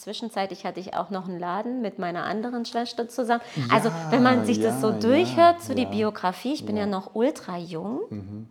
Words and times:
Zwischenzeitlich 0.00 0.64
hatte 0.64 0.80
ich 0.80 0.94
auch 0.94 1.10
noch 1.10 1.28
einen 1.28 1.38
Laden 1.38 1.82
mit 1.82 1.98
meiner 1.98 2.24
anderen 2.24 2.64
Schwester 2.64 3.06
zusammen. 3.06 3.42
Ja, 3.54 3.64
also 3.74 3.90
wenn 4.08 4.22
man 4.22 4.46
sich 4.46 4.56
ja, 4.56 4.70
das 4.70 4.80
so 4.80 4.92
durchhört, 4.92 5.58
ja, 5.58 5.60
so 5.60 5.74
die 5.74 5.84
Biografie, 5.84 6.54
ich 6.54 6.64
bin 6.64 6.78
ja, 6.78 6.86
noch 6.86 7.14
ultra 7.14 7.58
jung, 7.58 8.00
mhm. 8.08 8.48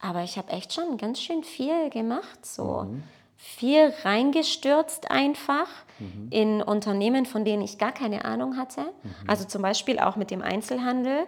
aber 0.00 0.24
ich 0.24 0.36
habe 0.36 0.48
echt 0.50 0.72
schon 0.72 0.96
ganz 0.96 1.20
schön 1.20 1.44
viel 1.44 1.90
gemacht. 1.90 2.44
So. 2.44 2.86
Mhm. 2.88 3.04
Viel 3.36 3.92
reingestürzt 4.02 5.12
einfach 5.12 5.68
mhm. 6.00 6.26
in 6.30 6.60
Unternehmen, 6.60 7.24
von 7.24 7.44
denen 7.44 7.62
ich 7.62 7.78
gar 7.78 7.92
keine 7.92 8.24
Ahnung 8.24 8.56
hatte. 8.56 8.80
Mhm. 8.80 9.14
Also 9.28 9.44
zum 9.44 9.62
Beispiel 9.62 10.00
auch 10.00 10.16
mit 10.16 10.32
dem 10.32 10.42
Einzelhandel. 10.42 11.26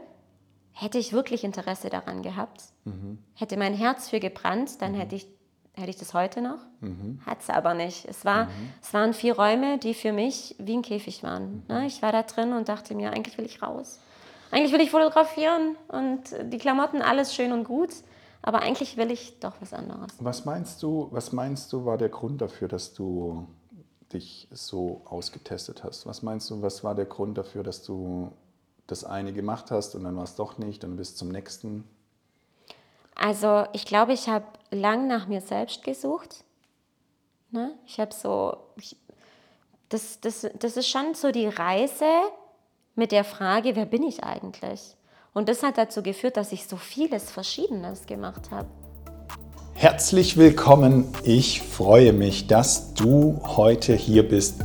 Hätte 0.72 0.98
ich 0.98 1.12
wirklich 1.12 1.44
Interesse 1.44 1.88
daran 1.88 2.22
gehabt, 2.22 2.62
mhm. 2.84 3.18
hätte 3.34 3.58
mein 3.58 3.74
Herz 3.74 4.08
für 4.08 4.20
gebrannt, 4.20 4.80
dann 4.80 4.92
mhm. 4.92 4.96
hätte 4.96 5.14
ich 5.14 5.28
hätte 5.74 5.90
ich 5.90 5.96
das 5.96 6.14
heute 6.14 6.42
noch? 6.42 6.58
Mhm. 6.80 7.20
Hat 7.24 7.40
es 7.40 7.50
aber 7.50 7.74
nicht. 7.74 8.04
Es, 8.06 8.24
war, 8.24 8.44
mhm. 8.46 8.72
es 8.80 8.92
waren 8.92 9.14
vier 9.14 9.36
Räume, 9.36 9.78
die 9.78 9.94
für 9.94 10.12
mich 10.12 10.54
wie 10.58 10.76
ein 10.76 10.82
Käfig 10.82 11.22
waren. 11.22 11.64
Mhm. 11.68 11.82
Ich 11.86 12.02
war 12.02 12.12
da 12.12 12.22
drin 12.22 12.52
und 12.52 12.68
dachte 12.68 12.94
mir, 12.94 13.12
eigentlich 13.12 13.38
will 13.38 13.46
ich 13.46 13.62
raus. 13.62 13.98
Eigentlich 14.50 14.72
will 14.72 14.80
ich 14.80 14.90
fotografieren 14.90 15.76
und 15.88 16.24
die 16.52 16.58
Klamotten, 16.58 17.00
alles 17.00 17.34
schön 17.34 17.52
und 17.52 17.64
gut. 17.64 17.90
Aber 18.42 18.60
eigentlich 18.60 18.96
will 18.96 19.10
ich 19.10 19.38
doch 19.38 19.54
was 19.60 19.72
anderes. 19.72 20.12
Was 20.18 20.44
meinst 20.44 20.82
du, 20.82 21.08
was 21.10 21.32
meinst 21.32 21.72
du, 21.72 21.84
war 21.84 21.96
der 21.96 22.08
Grund 22.08 22.42
dafür, 22.42 22.68
dass 22.68 22.92
du 22.92 23.46
dich 24.12 24.48
so 24.50 25.02
ausgetestet 25.04 25.84
hast? 25.84 26.06
Was 26.06 26.22
meinst 26.22 26.50
du, 26.50 26.60
was 26.60 26.84
war 26.84 26.94
der 26.94 27.06
Grund 27.06 27.38
dafür, 27.38 27.62
dass 27.62 27.82
du 27.82 28.32
das 28.88 29.04
eine 29.04 29.32
gemacht 29.32 29.70
hast 29.70 29.94
und 29.94 30.04
dann 30.04 30.16
war 30.16 30.24
es 30.24 30.34
doch 30.34 30.58
nicht, 30.58 30.82
dann 30.82 30.96
bist 30.96 31.18
zum 31.18 31.28
nächsten? 31.28 31.84
Also 33.14 33.64
ich 33.72 33.84
glaube, 33.84 34.12
ich 34.12 34.28
habe 34.28 34.46
lang 34.70 35.06
nach 35.06 35.26
mir 35.26 35.40
selbst 35.40 35.82
gesucht. 35.84 36.44
Ne? 37.50 37.72
Ich 37.86 38.00
habe 38.00 38.14
so, 38.14 38.56
ich, 38.76 38.96
das, 39.88 40.20
das, 40.20 40.46
das 40.58 40.76
ist 40.76 40.88
schon 40.88 41.14
so 41.14 41.30
die 41.30 41.46
Reise 41.46 42.06
mit 42.94 43.12
der 43.12 43.24
Frage, 43.24 43.76
wer 43.76 43.86
bin 43.86 44.02
ich 44.02 44.24
eigentlich? 44.24 44.96
Und 45.34 45.48
das 45.48 45.62
hat 45.62 45.78
dazu 45.78 46.02
geführt, 46.02 46.36
dass 46.36 46.52
ich 46.52 46.66
so 46.66 46.76
vieles 46.76 47.30
Verschiedenes 47.30 48.06
gemacht 48.06 48.50
habe. 48.50 48.68
Herzlich 49.74 50.36
willkommen. 50.36 51.06
Ich 51.24 51.62
freue 51.62 52.12
mich, 52.12 52.46
dass 52.46 52.94
du 52.94 53.40
heute 53.44 53.94
hier 53.94 54.28
bist 54.28 54.62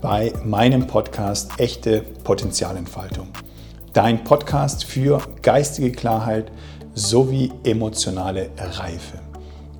bei 0.00 0.32
meinem 0.44 0.86
Podcast 0.86 1.58
Echte 1.58 2.02
Potenzialentfaltung. 2.02 3.28
Dein 3.92 4.24
Podcast 4.24 4.84
für 4.84 5.20
geistige 5.42 5.92
Klarheit 5.92 6.50
sowie 6.94 7.52
emotionale 7.64 8.50
Reife. 8.56 9.18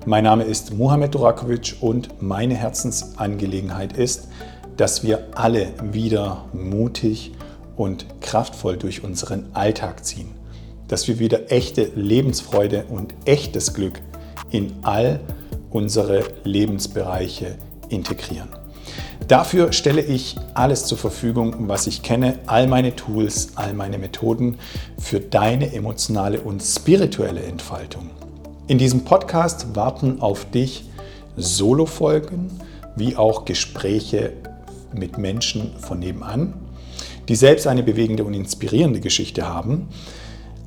Mein 0.05 0.25
Name 0.25 0.43
ist 0.43 0.73
Mohamed 0.73 1.15
Durakovic 1.15 1.77
und 1.81 2.21
meine 2.21 2.55
Herzensangelegenheit 2.55 3.93
ist, 3.97 4.27
dass 4.77 5.03
wir 5.03 5.27
alle 5.33 5.69
wieder 5.81 6.45
mutig 6.53 7.31
und 7.77 8.05
kraftvoll 8.21 8.77
durch 8.77 9.03
unseren 9.03 9.47
Alltag 9.53 10.05
ziehen. 10.05 10.29
Dass 10.87 11.07
wir 11.07 11.17
wieder 11.17 11.51
echte 11.51 11.85
Lebensfreude 11.95 12.85
und 12.89 13.15
echtes 13.25 13.73
Glück 13.73 14.01
in 14.51 14.73
all 14.83 15.21
unsere 15.71 16.23
Lebensbereiche 16.43 17.55
integrieren. 17.89 18.49
Dafür 19.27 19.73
stelle 19.73 20.01
ich 20.01 20.35
alles 20.53 20.85
zur 20.85 20.99
Verfügung, 20.99 21.67
was 21.67 21.87
ich 21.87 22.03
kenne, 22.03 22.37
all 22.45 22.67
meine 22.67 22.95
Tools, 22.95 23.53
all 23.55 23.73
meine 23.73 23.97
Methoden 23.97 24.59
für 24.99 25.19
deine 25.19 25.73
emotionale 25.73 26.41
und 26.41 26.61
spirituelle 26.61 27.41
Entfaltung. 27.41 28.11
In 28.67 28.77
diesem 28.77 29.03
Podcast 29.03 29.75
warten 29.75 30.21
auf 30.21 30.45
dich 30.51 30.85
Solo-Folgen 31.37 32.51
wie 32.95 33.15
auch 33.15 33.45
Gespräche 33.45 34.33
mit 34.93 35.17
Menschen 35.17 35.71
von 35.79 35.99
nebenan, 35.99 36.53
die 37.27 37.35
selbst 37.35 37.65
eine 37.65 37.81
bewegende 37.81 38.25
und 38.25 38.35
inspirierende 38.35 38.99
Geschichte 38.99 39.47
haben. 39.47 39.89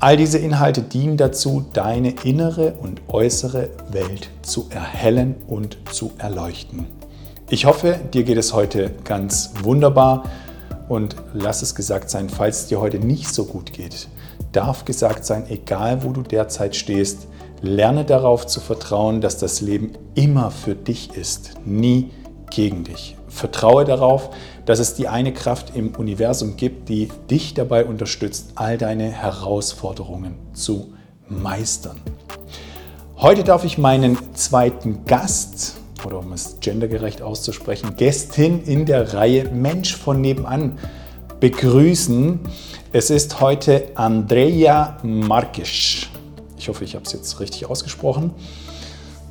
All 0.01 0.17
diese 0.17 0.39
Inhalte 0.39 0.83
dienen 0.83 1.17
dazu, 1.17 1.65
deine 1.73 2.11
innere 2.25 2.73
und 2.73 3.03
äußere 3.07 3.71
Welt 3.93 4.31
zu 4.43 4.67
erhellen 4.71 5.37
und 5.47 5.79
zu 5.93 6.11
erleuchten. 6.19 6.98
Ich 7.51 7.65
hoffe, 7.65 7.99
dir 8.13 8.25
geht 8.25 8.37
es 8.37 8.53
heute 8.53 8.91
ganz 9.05 9.53
wunderbar 9.63 10.25
und 10.87 11.17
lass 11.33 11.63
es 11.63 11.75
gesagt 11.75 12.11
sein, 12.11 12.29
falls 12.29 12.61
es 12.61 12.67
dir 12.67 12.79
heute 12.79 12.99
nicht 12.99 13.33
so 13.33 13.47
gut 13.47 13.73
geht, 13.73 14.09
darf 14.53 14.85
gesagt 14.85 15.25
sein, 15.25 15.47
egal 15.49 16.05
wo 16.05 16.11
du 16.11 16.21
derzeit 16.21 16.77
stehst, 16.77 17.27
lerne 17.63 18.05
darauf 18.05 18.47
zu 18.47 18.61
vertrauen, 18.61 19.23
dass 19.23 19.39
das 19.39 19.63
Leben 19.63 19.93
immer 20.15 20.51
für 20.51 20.75
dich 20.75 21.15
ist, 21.17 21.55
nie 21.65 22.11
gegen 22.51 22.85
dich. 22.85 23.17
Vertraue 23.29 23.87
darauf, 23.87 24.29
dass 24.67 24.79
es 24.79 24.93
die 24.93 25.09
eine 25.09 25.33
Kraft 25.33 25.75
im 25.75 25.95
Universum 25.95 26.59
gibt, 26.59 26.91
die 26.91 27.09
dich 27.31 27.55
dabei 27.55 27.87
unterstützt, 27.87 28.53
all 28.57 28.77
deine 28.77 29.11
Herausforderungen 29.11 30.35
zu 30.53 30.93
meistern. 31.31 31.99
Heute 33.17 33.43
darf 33.43 33.65
ich 33.65 33.79
meinen 33.79 34.19
zweiten 34.35 35.07
Gast 35.07 35.79
oder 36.05 36.19
um 36.19 36.33
es 36.33 36.59
gendergerecht 36.61 37.23
auszusprechen, 37.23 37.97
Gästin 37.97 38.63
in 38.65 38.87
der 38.87 39.15
Reihe 39.15 39.51
Mensch 39.51 39.97
von 39.97 40.21
nebenan 40.21 40.79
begrüßen. 41.41 42.41
Es 42.93 43.11
ist 43.11 43.41
heute 43.41 43.89
Andrea 43.95 44.99
Marques. 45.03 46.07
Ich 46.59 46.69
hoffe, 46.69 46.85
ich 46.85 46.95
habe 46.95 47.05
es 47.05 47.13
jetzt 47.13 47.41
richtig 47.41 47.67
ausgesprochen. 47.67 48.33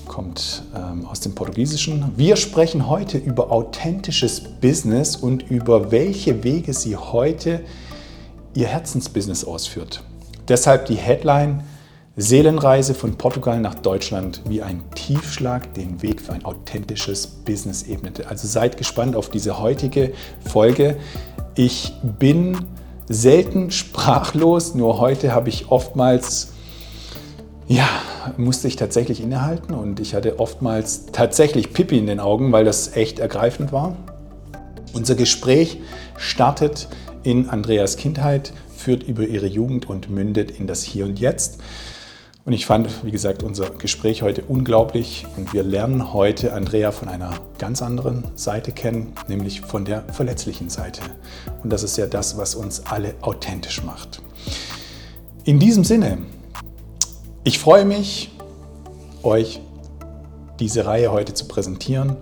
Kommt 0.07 0.63
ähm, 0.75 1.05
aus 1.05 1.19
dem 1.19 1.35
Portugiesischen. 1.35 2.13
Wir 2.15 2.37
sprechen 2.37 2.87
heute 2.87 3.17
über 3.17 3.51
authentisches 3.51 4.39
Business 4.41 5.15
und 5.15 5.49
über 5.49 5.91
welche 5.91 6.43
Wege 6.43 6.73
sie 6.73 6.95
heute 6.95 7.61
ihr 8.53 8.67
Herzensbusiness 8.67 9.43
ausführt. 9.43 10.01
Deshalb 10.47 10.85
die 10.85 10.95
Headline 10.95 11.63
Seelenreise 12.19 12.95
von 12.95 13.15
Portugal 13.15 13.59
nach 13.59 13.75
Deutschland 13.75 14.41
wie 14.49 14.63
ein 14.63 14.83
Tiefschlag 14.95 15.71
den 15.75 16.01
Weg 16.01 16.19
für 16.19 16.33
ein 16.33 16.45
authentisches 16.45 17.27
Business 17.27 17.83
ebnete. 17.83 18.27
Also 18.27 18.47
seid 18.47 18.75
gespannt 18.75 19.15
auf 19.15 19.29
diese 19.29 19.59
heutige 19.59 20.13
Folge. 20.43 20.97
Ich 21.53 21.93
bin 22.17 22.57
selten 23.07 23.69
sprachlos, 23.69 24.73
nur 24.73 24.99
heute 24.99 25.31
habe 25.31 25.49
ich 25.49 25.69
oftmals, 25.69 26.53
ja, 27.67 27.87
musste 28.35 28.67
ich 28.67 28.77
tatsächlich 28.77 29.21
innehalten 29.21 29.75
und 29.75 29.99
ich 29.99 30.15
hatte 30.15 30.39
oftmals 30.39 31.05
tatsächlich 31.11 31.71
Pippi 31.71 31.99
in 31.99 32.07
den 32.07 32.19
Augen, 32.19 32.51
weil 32.51 32.65
das 32.65 32.95
echt 32.95 33.19
ergreifend 33.19 33.71
war. 33.71 33.95
Unser 34.91 35.13
Gespräch 35.13 35.77
startet 36.17 36.87
in 37.21 37.49
Andreas 37.49 37.95
Kindheit, 37.95 38.53
führt 38.75 39.03
über 39.03 39.27
ihre 39.27 39.45
Jugend 39.45 39.87
und 39.87 40.09
mündet 40.09 40.49
in 40.49 40.65
das 40.65 40.81
Hier 40.81 41.05
und 41.05 41.19
Jetzt. 41.19 41.59
Und 42.47 42.53
ich 42.53 42.65
fand, 42.65 43.03
wie 43.03 43.11
gesagt, 43.11 43.43
unser 43.43 43.71
Gespräch 43.71 44.21
heute 44.21 44.41
unglaublich 44.41 45.25
und 45.35 45.51
wir 45.51 45.63
lernen 45.63 46.13
heute 46.13 46.53
Andrea 46.53 46.93
von 46.93 47.09
einer 47.09 47.33
ganz 47.57 47.81
anderen 47.81 48.23
Seite 48.37 48.71
kennen, 48.71 49.11
nämlich 49.27 49.59
von 49.59 49.83
der 49.83 50.03
verletzlichen 50.13 50.69
Seite. 50.69 51.01
Und 51.61 51.73
das 51.73 51.83
ist 51.83 51.97
ja 51.97 52.05
das, 52.05 52.37
was 52.37 52.55
uns 52.55 52.85
alle 52.85 53.15
authentisch 53.19 53.83
macht. 53.83 54.21
In 55.43 55.59
diesem 55.59 55.83
Sinne, 55.83 56.19
ich 57.43 57.59
freue 57.59 57.83
mich, 57.83 58.31
euch 59.23 59.59
diese 60.61 60.85
Reihe 60.85 61.11
heute 61.11 61.33
zu 61.33 61.49
präsentieren 61.49 62.15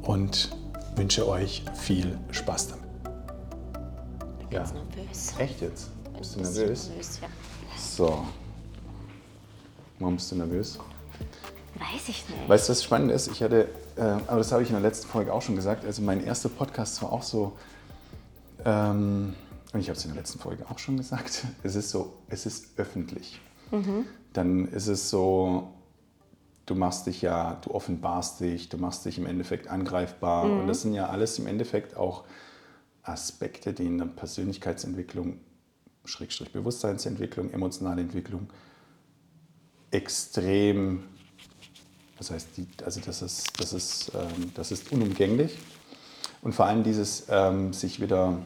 und 0.00 0.56
wünsche 0.96 1.28
euch 1.28 1.64
viel 1.74 2.16
Spaß 2.30 2.68
damit. 2.68 2.84
Ich 4.40 4.46
bin 4.46 4.58
ja. 4.58 4.64
nervös. 4.72 5.34
Echt 5.38 5.60
jetzt? 5.60 5.90
Bist 6.16 6.34
du 6.34 6.40
nervös? 6.40 6.88
nervös 6.88 7.18
ja. 7.20 7.28
So. 7.78 8.24
Warum 9.98 10.16
bist 10.16 10.30
du 10.30 10.36
nervös? 10.36 10.78
Weiß 11.74 12.08
ich 12.08 12.28
nicht. 12.28 12.48
Weißt 12.48 12.68
du, 12.68 12.72
was 12.72 12.82
spannend 12.82 13.12
ist? 13.12 13.28
Ich 13.28 13.42
hatte, 13.42 13.68
äh, 13.96 14.02
aber 14.02 14.38
das 14.38 14.52
habe 14.52 14.62
ich 14.62 14.68
in 14.68 14.74
der 14.74 14.82
letzten 14.82 15.08
Folge 15.08 15.32
auch 15.32 15.42
schon 15.42 15.56
gesagt, 15.56 15.84
also 15.84 16.02
mein 16.02 16.24
erster 16.24 16.48
Podcast 16.48 17.02
war 17.02 17.12
auch 17.12 17.22
so, 17.22 17.52
ähm, 18.64 19.34
und 19.72 19.80
ich 19.80 19.88
habe 19.88 19.98
es 19.98 20.04
in 20.04 20.12
der 20.12 20.20
letzten 20.20 20.38
Folge 20.38 20.64
auch 20.68 20.78
schon 20.78 20.96
gesagt, 20.96 21.44
es 21.62 21.74
ist 21.74 21.90
so, 21.90 22.14
es 22.28 22.46
ist 22.46 22.78
öffentlich. 22.78 23.40
Mhm. 23.70 24.06
Dann 24.32 24.68
ist 24.68 24.86
es 24.86 25.10
so, 25.10 25.72
du 26.66 26.74
machst 26.74 27.06
dich 27.06 27.22
ja, 27.22 27.58
du 27.64 27.72
offenbarst 27.72 28.40
dich, 28.40 28.68
du 28.68 28.78
machst 28.78 29.04
dich 29.04 29.18
im 29.18 29.26
Endeffekt 29.26 29.68
angreifbar. 29.68 30.46
Mhm. 30.46 30.60
Und 30.60 30.66
das 30.68 30.82
sind 30.82 30.94
ja 30.94 31.08
alles 31.08 31.38
im 31.38 31.46
Endeffekt 31.46 31.96
auch 31.96 32.24
Aspekte, 33.02 33.72
die 33.72 33.86
in 33.86 33.98
der 33.98 34.06
Persönlichkeitsentwicklung, 34.06 35.40
Schrägstrich 36.04 36.52
Bewusstseinsentwicklung, 36.52 37.50
emotionale 37.50 38.00
Entwicklung 38.00 38.48
extrem, 39.90 41.04
das 42.16 42.30
heißt, 42.30 42.48
die, 42.56 42.66
also 42.84 43.00
das 43.00 43.22
ist, 43.22 43.60
das, 43.60 43.72
ist, 43.72 44.12
ähm, 44.14 44.52
das 44.54 44.70
ist 44.72 44.92
unumgänglich. 44.92 45.58
Und 46.42 46.54
vor 46.54 46.66
allem 46.66 46.82
dieses, 46.82 47.26
ähm, 47.28 47.72
sich 47.72 48.00
wieder 48.00 48.38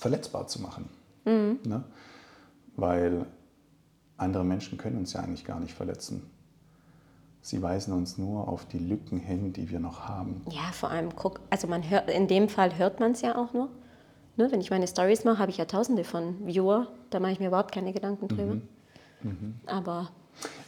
verletzbar 0.00 0.46
zu 0.46 0.62
machen. 0.62 0.88
Mhm. 1.24 1.58
Ne? 1.64 1.84
Weil 2.76 3.26
andere 4.16 4.44
Menschen 4.44 4.78
können 4.78 4.98
uns 4.98 5.12
ja 5.12 5.20
eigentlich 5.20 5.44
gar 5.44 5.60
nicht 5.60 5.74
verletzen. 5.74 6.30
Sie 7.42 7.62
weisen 7.62 7.92
uns 7.92 8.18
nur 8.18 8.48
auf 8.48 8.66
die 8.66 8.78
Lücken 8.78 9.20
hin, 9.20 9.52
die 9.52 9.70
wir 9.70 9.78
noch 9.78 10.08
haben. 10.08 10.42
Ja, 10.50 10.72
vor 10.72 10.90
allem 10.90 11.14
guck, 11.14 11.40
also 11.48 11.68
man 11.68 11.88
hört, 11.88 12.10
in 12.10 12.26
dem 12.26 12.48
Fall 12.48 12.76
hört 12.76 12.98
man 12.98 13.12
es 13.12 13.20
ja 13.20 13.36
auch 13.36 13.52
nur. 13.52 13.68
Ne, 14.36 14.50
wenn 14.50 14.60
ich 14.60 14.70
meine 14.70 14.86
Stories 14.86 15.24
mache, 15.24 15.38
habe 15.38 15.50
ich 15.50 15.56
ja 15.56 15.64
tausende 15.64 16.04
von 16.04 16.44
Viewer, 16.46 16.88
da 17.10 17.20
mache 17.20 17.32
ich 17.32 17.40
mir 17.40 17.46
überhaupt 17.46 17.72
keine 17.72 17.92
Gedanken 17.92 18.28
drüber. 18.28 18.54
Mhm. 18.56 18.68
Mhm. 19.22 19.54
Aber. 19.66 20.10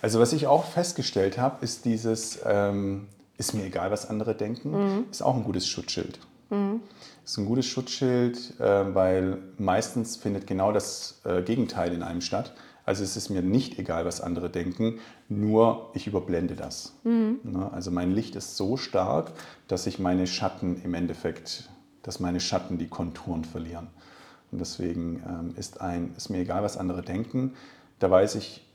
Also 0.00 0.20
was 0.20 0.32
ich 0.32 0.46
auch 0.46 0.64
festgestellt 0.64 1.38
habe, 1.38 1.64
ist 1.64 1.84
dieses, 1.84 2.40
ähm, 2.44 3.08
ist 3.36 3.54
mir 3.54 3.64
egal, 3.64 3.90
was 3.90 4.08
andere 4.08 4.34
denken, 4.34 4.70
mhm. 4.70 5.04
ist 5.10 5.22
auch 5.22 5.34
ein 5.34 5.44
gutes 5.44 5.66
Schutzschild. 5.66 6.18
Mhm. 6.50 6.80
Ist 7.24 7.36
ein 7.38 7.46
gutes 7.46 7.66
Schutzschild, 7.66 8.58
äh, 8.60 8.94
weil 8.94 9.38
meistens 9.58 10.16
findet 10.16 10.46
genau 10.46 10.72
das 10.72 11.20
äh, 11.24 11.42
Gegenteil 11.42 11.92
in 11.92 12.02
einem 12.02 12.20
statt. 12.20 12.54
Also 12.84 13.04
es 13.04 13.18
ist 13.18 13.28
mir 13.28 13.42
nicht 13.42 13.78
egal, 13.78 14.06
was 14.06 14.22
andere 14.22 14.48
denken, 14.48 15.00
nur 15.28 15.90
ich 15.92 16.06
überblende 16.06 16.54
das. 16.54 16.94
Mhm. 17.04 17.40
Ne? 17.42 17.70
Also 17.70 17.90
mein 17.90 18.12
Licht 18.12 18.34
ist 18.34 18.56
so 18.56 18.78
stark, 18.78 19.32
dass 19.66 19.86
ich 19.86 19.98
meine 19.98 20.26
Schatten 20.26 20.80
im 20.82 20.94
Endeffekt, 20.94 21.68
dass 22.02 22.18
meine 22.18 22.40
Schatten 22.40 22.78
die 22.78 22.88
Konturen 22.88 23.44
verlieren. 23.44 23.88
Und 24.50 24.60
deswegen 24.60 25.22
ähm, 25.28 25.54
ist, 25.56 25.82
ein, 25.82 26.14
ist 26.16 26.30
mir 26.30 26.38
egal, 26.38 26.62
was 26.62 26.78
andere 26.78 27.02
denken. 27.02 27.52
Da 27.98 28.10
weiß 28.10 28.36
ich, 28.36 28.66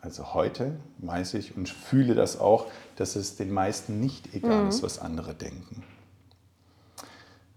also 0.00 0.34
heute 0.34 0.76
weiß 0.98 1.34
ich 1.34 1.56
und 1.56 1.68
fühle 1.68 2.14
das 2.14 2.38
auch, 2.40 2.66
dass 2.96 3.16
es 3.16 3.36
den 3.36 3.52
meisten 3.52 4.00
nicht 4.00 4.34
egal 4.34 4.62
mhm. 4.62 4.68
ist, 4.68 4.82
was 4.82 4.98
andere 4.98 5.34
denken. 5.34 5.82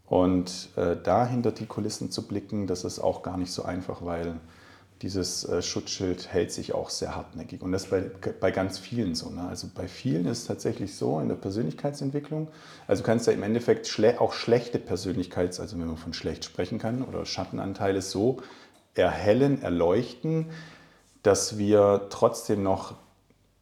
Und 0.05 0.69
äh, 0.75 0.95
da 1.01 1.25
hinter 1.25 1.51
die 1.51 1.65
Kulissen 1.65 2.11
zu 2.11 2.27
blicken, 2.27 2.67
das 2.67 2.83
ist 2.83 2.99
auch 2.99 3.23
gar 3.23 3.37
nicht 3.37 3.51
so 3.51 3.63
einfach, 3.63 4.05
weil 4.05 4.35
dieses 5.01 5.43
äh, 5.43 5.61
Schutzschild 5.61 6.31
hält 6.31 6.51
sich 6.51 6.73
auch 6.73 6.89
sehr 6.89 7.15
hartnäckig. 7.15 7.61
Und 7.61 7.71
das 7.71 7.87
bei, 7.87 8.09
bei 8.39 8.51
ganz 8.51 8.77
vielen 8.77 9.15
so. 9.15 9.29
Ne? 9.29 9.45
Also 9.47 9.67
bei 9.73 9.87
vielen 9.87 10.25
ist 10.25 10.39
es 10.39 10.45
tatsächlich 10.45 10.95
so 10.95 11.19
in 11.19 11.29
der 11.29 11.35
Persönlichkeitsentwicklung. 11.35 12.47
Also 12.87 13.03
du 13.03 13.05
kannst 13.05 13.27
ja 13.27 13.33
im 13.33 13.43
Endeffekt 13.43 13.87
schle 13.87 14.21
auch 14.21 14.33
schlechte 14.33 14.79
Persönlichkeits, 14.79 15.59
also 15.59 15.77
wenn 15.77 15.87
man 15.87 15.97
von 15.97 16.13
schlecht 16.13 16.45
sprechen 16.45 16.79
kann, 16.79 17.01
oder 17.03 17.25
Schattenanteile 17.25 18.01
so 18.01 18.37
erhellen, 18.95 19.61
erleuchten, 19.61 20.51
dass 21.23 21.57
wir 21.57 22.07
trotzdem 22.09 22.63
noch 22.63 22.95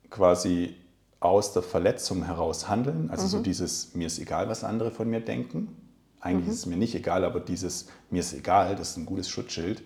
quasi 0.09 0.75
aus 1.19 1.53
der 1.53 1.61
Verletzung 1.61 2.25
heraus 2.25 2.67
handeln. 2.67 3.09
Also 3.09 3.25
mhm. 3.25 3.29
so 3.29 3.39
dieses, 3.41 3.93
mir 3.93 4.07
ist 4.07 4.19
egal, 4.19 4.49
was 4.49 4.63
andere 4.63 4.91
von 4.91 5.09
mir 5.09 5.21
denken. 5.21 5.75
Eigentlich 6.19 6.47
mhm. 6.47 6.51
ist 6.51 6.59
es 6.59 6.65
mir 6.65 6.77
nicht 6.77 6.95
egal, 6.95 7.23
aber 7.23 7.39
dieses, 7.39 7.87
mir 8.09 8.19
ist 8.19 8.33
egal, 8.33 8.75
das 8.75 8.91
ist 8.91 8.97
ein 8.97 9.05
gutes 9.05 9.29
Schutzschild. 9.29 9.83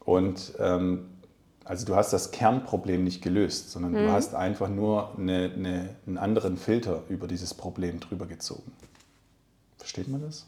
Und 0.00 0.54
ähm, 0.58 1.10
also 1.64 1.86
du 1.86 1.94
hast 1.94 2.12
das 2.12 2.30
Kernproblem 2.30 3.04
nicht 3.04 3.22
gelöst, 3.22 3.70
sondern 3.70 3.92
mhm. 3.92 3.96
du 3.96 4.12
hast 4.12 4.34
einfach 4.34 4.68
nur 4.68 5.16
eine, 5.16 5.52
eine, 5.54 5.96
einen 6.06 6.18
anderen 6.18 6.56
Filter 6.56 7.02
über 7.08 7.28
dieses 7.28 7.54
Problem 7.54 8.00
drüber 8.00 8.26
gezogen. 8.26 8.72
Versteht 9.78 10.08
man 10.08 10.22
das? 10.22 10.46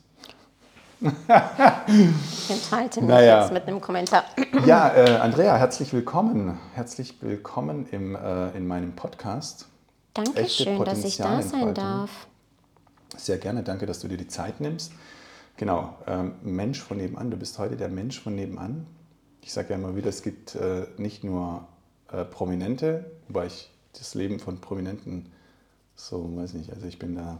Ich 1.00 2.50
enthalte 2.50 3.00
mich 3.00 3.08
naja. 3.08 3.42
jetzt 3.42 3.52
mit 3.52 3.66
einem 3.66 3.80
Kommentar. 3.80 4.24
ja, 4.66 4.94
äh, 4.94 5.16
Andrea, 5.16 5.56
herzlich 5.56 5.92
willkommen. 5.92 6.58
Herzlich 6.74 7.22
willkommen 7.22 7.86
im, 7.90 8.14
äh, 8.14 8.50
in 8.50 8.66
meinem 8.66 8.94
Podcast. 8.96 9.68
Dankeschön, 10.14 10.84
dass 10.84 11.04
ich 11.04 11.16
da 11.16 11.42
sein 11.42 11.74
darf. 11.74 12.26
Sehr 13.16 13.38
gerne, 13.38 13.62
danke, 13.62 13.86
dass 13.86 14.00
du 14.00 14.08
dir 14.08 14.16
die 14.16 14.28
Zeit 14.28 14.60
nimmst. 14.60 14.92
Genau, 15.56 15.96
ähm, 16.06 16.34
Mensch 16.42 16.80
von 16.80 16.96
nebenan, 16.96 17.30
du 17.30 17.36
bist 17.36 17.58
heute 17.58 17.76
der 17.76 17.88
Mensch 17.88 18.20
von 18.20 18.34
nebenan 18.34 18.86
ich 19.44 19.52
sage 19.52 19.70
ja 19.70 19.74
immer 19.76 19.94
wieder, 19.94 20.08
es 20.08 20.22
gibt 20.22 20.54
äh, 20.54 20.86
nicht 20.96 21.22
nur 21.22 21.68
äh, 22.10 22.24
Prominente, 22.24 23.10
wobei 23.28 23.46
ich 23.46 23.70
das 23.92 24.14
Leben 24.14 24.40
von 24.40 24.60
Prominenten 24.60 25.30
so, 25.94 26.34
weiß 26.34 26.54
nicht, 26.54 26.72
also 26.72 26.86
ich 26.86 26.98
bin 26.98 27.14
da 27.14 27.38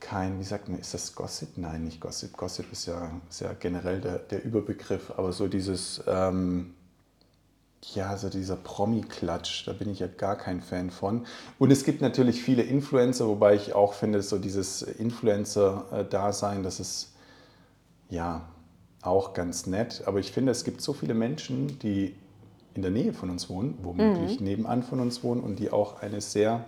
kein, 0.00 0.38
wie 0.38 0.44
sagt 0.44 0.68
man, 0.68 0.78
ist 0.78 0.94
das 0.94 1.14
Gossip? 1.14 1.56
Nein, 1.56 1.84
nicht 1.84 2.00
Gossip. 2.00 2.36
Gossip 2.36 2.70
ist 2.72 2.86
ja, 2.86 3.10
ist 3.28 3.40
ja 3.40 3.52
generell 3.58 4.00
der, 4.00 4.18
der 4.18 4.44
Überbegriff, 4.44 5.12
aber 5.16 5.32
so 5.32 5.48
dieses, 5.48 6.02
ähm, 6.06 6.74
ja, 7.94 8.16
so 8.16 8.28
dieser 8.28 8.56
Promi-Klatsch, 8.56 9.66
da 9.66 9.72
bin 9.72 9.90
ich 9.90 10.00
ja 10.00 10.06
gar 10.06 10.36
kein 10.36 10.60
Fan 10.60 10.90
von. 10.90 11.26
Und 11.58 11.70
es 11.70 11.84
gibt 11.84 12.00
natürlich 12.00 12.42
viele 12.42 12.62
Influencer, 12.62 13.26
wobei 13.28 13.54
ich 13.54 13.74
auch 13.74 13.92
finde, 13.92 14.22
so 14.22 14.38
dieses 14.38 14.82
Influencer-Dasein, 14.82 16.62
das 16.62 16.80
ist, 16.80 17.12
ja, 18.08 18.48
auch 19.02 19.32
ganz 19.32 19.66
nett. 19.66 20.02
Aber 20.06 20.18
ich 20.18 20.32
finde, 20.32 20.52
es 20.52 20.64
gibt 20.64 20.80
so 20.80 20.92
viele 20.92 21.14
Menschen, 21.14 21.78
die 21.78 22.14
in 22.74 22.82
der 22.82 22.90
Nähe 22.90 23.12
von 23.12 23.30
uns 23.30 23.48
wohnen, 23.48 23.78
womöglich 23.82 24.40
mhm. 24.40 24.46
nebenan 24.46 24.82
von 24.82 25.00
uns 25.00 25.22
wohnen 25.22 25.40
und 25.40 25.58
die 25.58 25.70
auch 25.70 26.00
eine 26.02 26.20
sehr, 26.20 26.64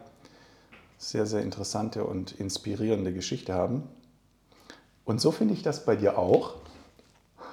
sehr, 1.01 1.25
sehr 1.25 1.41
interessante 1.41 2.05
und 2.05 2.33
inspirierende 2.33 3.13
Geschichte 3.15 3.55
haben. 3.55 3.89
Und 5.05 5.21
so 5.21 5.33
finde 5.33 5.55
ich 5.55 5.63
das 5.63 5.87
bei 5.87 5.97
dir 5.97 6.19
auch. 6.19 6.57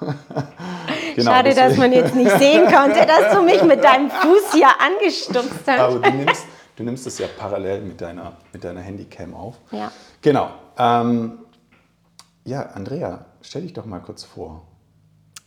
genau, 1.16 1.32
Schade, 1.32 1.48
deswegen. 1.48 1.68
dass 1.68 1.76
man 1.78 1.92
jetzt 1.92 2.14
nicht 2.14 2.30
sehen 2.38 2.66
konnte, 2.66 3.06
dass 3.06 3.34
du 3.34 3.42
mich 3.42 3.62
mit 3.64 3.82
deinem 3.82 4.10
Fuß 4.10 4.52
hier 4.52 4.68
angestupst 4.78 5.66
hast. 5.66 5.80
Aber 5.80 5.98
du 5.98 6.10
nimmst, 6.10 6.44
du 6.76 6.82
nimmst 6.84 7.06
es 7.06 7.18
ja 7.18 7.26
parallel 7.38 7.80
mit 7.80 8.00
deiner, 8.02 8.36
mit 8.52 8.62
deiner 8.62 8.82
Handycam 8.82 9.34
auf. 9.34 9.56
Ja. 9.72 9.90
Genau. 10.20 10.50
Ähm, 10.78 11.38
ja, 12.44 12.62
Andrea, 12.66 13.24
stell 13.40 13.62
dich 13.62 13.72
doch 13.72 13.86
mal 13.86 14.00
kurz 14.00 14.24
vor. 14.24 14.67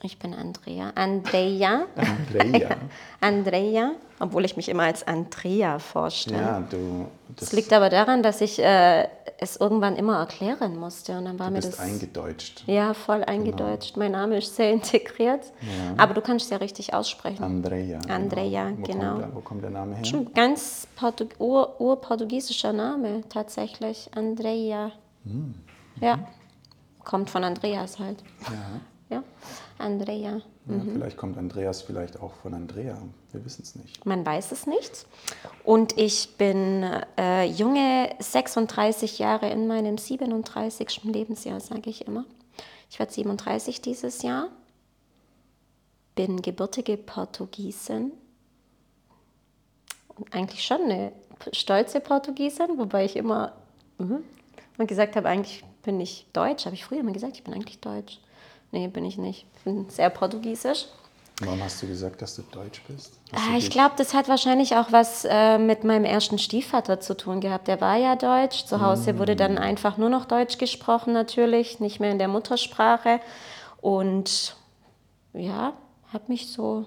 Ich 0.04 0.18
bin 0.18 0.34
Andrea. 0.34 0.92
Andrea. 0.96 1.86
Andrea. 1.96 2.70
Andrea, 3.22 3.92
obwohl 4.20 4.46
ich 4.46 4.58
mich 4.58 4.68
immer 4.68 4.84
als 4.84 5.06
Andrea 5.06 5.78
vorstelle. 5.78 6.42
Ja, 6.42 6.60
du. 6.62 7.08
Das, 7.30 7.50
das 7.50 7.54
liegt 7.54 7.72
aber 7.72 7.90
daran, 7.90 8.24
dass 8.24 8.42
ich 8.42 8.58
äh, 8.58 9.08
es 9.38 9.58
irgendwann 9.58 9.96
immer 9.96 10.18
erklären 10.18 10.76
musste. 10.76 11.18
Und 11.18 11.26
dann 11.26 11.38
war 11.38 11.48
du 11.48 11.54
mir 11.54 11.60
bist 11.60 11.74
das. 11.74 11.80
eingedeutscht. 11.80 12.64
Ja, 12.66 12.96
voll 12.96 13.20
genau. 13.20 13.32
eingedeutscht. 13.32 13.94
Genau. 13.94 14.06
Mein 14.06 14.12
Name 14.14 14.38
ist 14.38 14.56
sehr 14.56 14.72
integriert. 14.72 15.46
Ja. 15.62 16.04
Aber 16.04 16.16
du 16.16 16.22
kannst 16.22 16.46
es 16.46 16.52
ja 16.52 16.58
richtig 16.58 16.96
aussprechen. 16.96 17.44
Andrea. 17.44 18.00
Andrea, 18.10 18.72
genau. 18.72 18.80
Wo 18.80 18.84
genau. 18.86 19.12
Kommt 19.12 19.22
der, 19.22 19.36
wo 19.36 19.40
kommt 19.42 19.64
der 19.64 19.70
Name 19.70 19.96
her? 19.98 20.06
Schon 20.06 20.34
ganz 20.34 20.88
Portug 20.96 21.30
ur, 21.38 21.80
urportugiesischer 21.80 22.74
Name 22.74 23.22
tatsächlich. 23.30 24.10
Andrea. 24.16 24.92
Hm. 25.26 25.54
Ja. 26.00 26.20
Kommt 27.04 27.30
von 27.30 27.44
Andreas 27.44 28.00
halt. 28.00 28.24
Ja. 28.48 28.82
Ja. 29.12 29.24
Andrea. 29.82 30.42
Ja, 30.68 30.76
mhm. 30.76 30.94
Vielleicht 30.94 31.18
kommt 31.18 31.38
Andreas 31.38 31.82
vielleicht 31.82 32.20
auch 32.20 32.34
von 32.36 32.54
Andrea. 32.54 32.98
Wir 33.32 33.46
wissen 33.46 33.64
es 33.64 33.76
nicht. 33.76 34.06
Man 34.06 34.26
weiß 34.26 34.52
es 34.52 34.68
nicht. 34.68 35.06
Und 35.64 35.98
ich 35.98 36.38
bin 36.38 36.86
äh, 37.18 37.46
junge 37.46 38.10
36 38.20 39.20
Jahre 39.20 39.50
in 39.50 39.68
meinem 39.68 39.98
37. 39.98 41.04
Lebensjahr, 41.04 41.60
sage 41.60 41.90
ich 41.90 42.08
immer. 42.08 42.26
Ich 42.90 43.00
werde 43.00 43.12
37 43.12 43.82
dieses 43.82 44.22
Jahr. 44.22 44.50
Bin 46.16 46.42
gebürtige 46.42 46.98
Portugiesin. 46.98 48.12
Und 50.16 50.34
eigentlich 50.34 50.64
schon 50.64 50.82
eine 50.84 51.12
stolze 51.54 52.02
Portugiesin, 52.02 52.78
wobei 52.78 53.06
ich 53.06 53.16
immer 53.16 53.54
mh, 53.98 54.20
gesagt 54.86 55.16
habe, 55.16 55.30
eigentlich 55.30 55.64
bin 55.84 56.00
ich 56.00 56.28
deutsch. 56.34 56.66
Habe 56.66 56.76
ich 56.76 56.86
früher 56.86 57.00
immer 57.00 57.14
gesagt, 57.14 57.38
ich 57.38 57.44
bin 57.44 57.54
eigentlich 57.54 57.80
deutsch. 57.80 58.20
Nee, 58.72 58.88
bin 58.88 59.06
ich 59.06 59.18
nicht. 59.18 59.46
Ich 59.58 59.64
bin 59.64 59.90
sehr 59.90 60.10
portugiesisch. 60.10 60.86
Warum 61.44 61.62
hast 61.64 61.82
du 61.82 61.88
gesagt, 61.88 62.22
dass 62.22 62.36
du 62.36 62.44
deutsch 62.44 62.82
bist? 62.88 63.18
Ah, 63.32 63.58
ich 63.58 63.72
glaube, 63.72 63.96
das 63.98 64.14
hat 64.14 64.30
wahrscheinlich 64.30 64.76
auch 64.76 64.92
was 64.92 65.26
äh, 65.28 65.58
mit 65.58 65.84
meinem 65.84 66.06
ersten 66.06 66.38
Stiefvater 66.38 67.00
zu 67.00 67.18
tun 67.18 67.42
gehabt. 67.42 67.68
Der 67.68 67.82
war 67.82 67.98
ja 67.98 68.16
deutsch. 68.16 68.66
Zu 68.66 68.82
Hause 68.82 69.14
mm. 69.14 69.18
wurde 69.18 69.36
dann 69.36 69.58
einfach 69.58 69.98
nur 69.98 70.10
noch 70.10 70.26
Deutsch 70.26 70.60
gesprochen, 70.60 71.14
natürlich, 71.14 71.80
nicht 71.80 72.00
mehr 72.00 72.12
in 72.12 72.20
der 72.20 72.28
Muttersprache. 72.28 73.22
Und 73.82 74.56
ja, 75.34 75.74
habe 76.14 76.24
mich 76.28 76.52
so, 76.52 76.86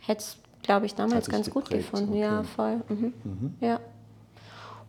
hätte 0.00 0.20
es, 0.20 0.36
glaube 0.62 0.84
ich, 0.84 0.94
damals 0.94 1.28
ganz 1.28 1.46
geprägt. 1.46 1.70
gut 1.70 1.78
gefunden. 1.78 2.10
Okay. 2.10 2.20
Ja, 2.20 2.42
voll. 2.42 2.82
Mhm. 2.88 3.14
Mhm. 3.24 3.54
Ja. 3.60 3.80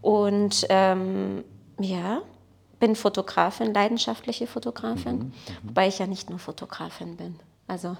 Und 0.02 0.66
ähm, 0.70 1.46
ja, 1.80 2.22
bin 2.80 2.96
Fotografin, 2.96 3.74
leidenschaftliche 3.74 4.48
Fotografin, 4.48 5.18
mhm, 5.18 5.24
mhm. 5.26 5.34
wobei 5.64 5.88
ich 5.88 6.00
ja 6.00 6.08
nicht 6.08 6.30
nur 6.30 6.40
Fotografin 6.40 7.18
bin. 7.18 7.40
Also 7.68 7.98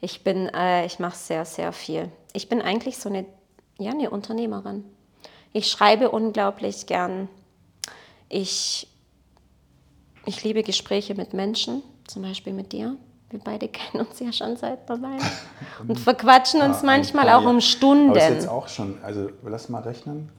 ich 0.00 0.22
bin, 0.22 0.48
äh, 0.48 0.86
ich 0.86 0.98
mache 0.98 1.16
sehr, 1.16 1.44
sehr 1.44 1.72
viel. 1.72 2.10
Ich 2.32 2.48
bin 2.48 2.62
eigentlich 2.62 2.98
so 2.98 3.08
eine, 3.08 3.26
ja, 3.78 3.90
eine 3.90 4.10
Unternehmerin. 4.10 4.84
Ich 5.52 5.68
schreibe 5.68 6.10
unglaublich 6.10 6.86
gern. 6.86 7.28
Ich, 8.28 8.86
ich 10.24 10.44
liebe 10.44 10.62
Gespräche 10.62 11.14
mit 11.14 11.32
Menschen, 11.32 11.82
zum 12.06 12.22
Beispiel 12.22 12.52
mit 12.52 12.72
dir. 12.72 12.96
Wir 13.30 13.40
beide 13.40 13.68
kennen 13.68 14.06
uns 14.06 14.20
ja 14.20 14.32
schon 14.32 14.56
seit 14.56 14.88
einer 14.90 15.02
Weile 15.02 15.22
und 15.88 15.98
verquatschen 15.98 16.62
uns 16.62 16.82
ja, 16.82 16.86
manchmal 16.86 17.28
auch 17.30 17.44
um 17.44 17.60
Stunden. 17.60 18.10
Aber 18.10 18.20
ist 18.20 18.34
jetzt 18.34 18.48
auch 18.48 18.68
schon, 18.68 19.02
also 19.02 19.30
lass 19.44 19.68
mal 19.68 19.82
rechnen. 19.82 20.30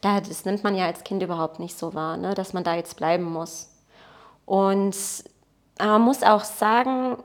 Da, 0.00 0.20
das 0.20 0.44
nimmt 0.44 0.64
man 0.64 0.74
ja 0.74 0.86
als 0.86 1.04
Kind 1.04 1.22
überhaupt 1.22 1.60
nicht 1.60 1.78
so 1.78 1.94
wahr, 1.94 2.16
ne, 2.16 2.34
dass 2.34 2.54
man 2.54 2.64
da 2.64 2.74
jetzt 2.74 2.96
bleiben 2.96 3.24
muss. 3.24 3.68
Und 4.46 4.96
man 5.78 6.02
muss 6.02 6.22
auch 6.22 6.44
sagen, 6.44 7.18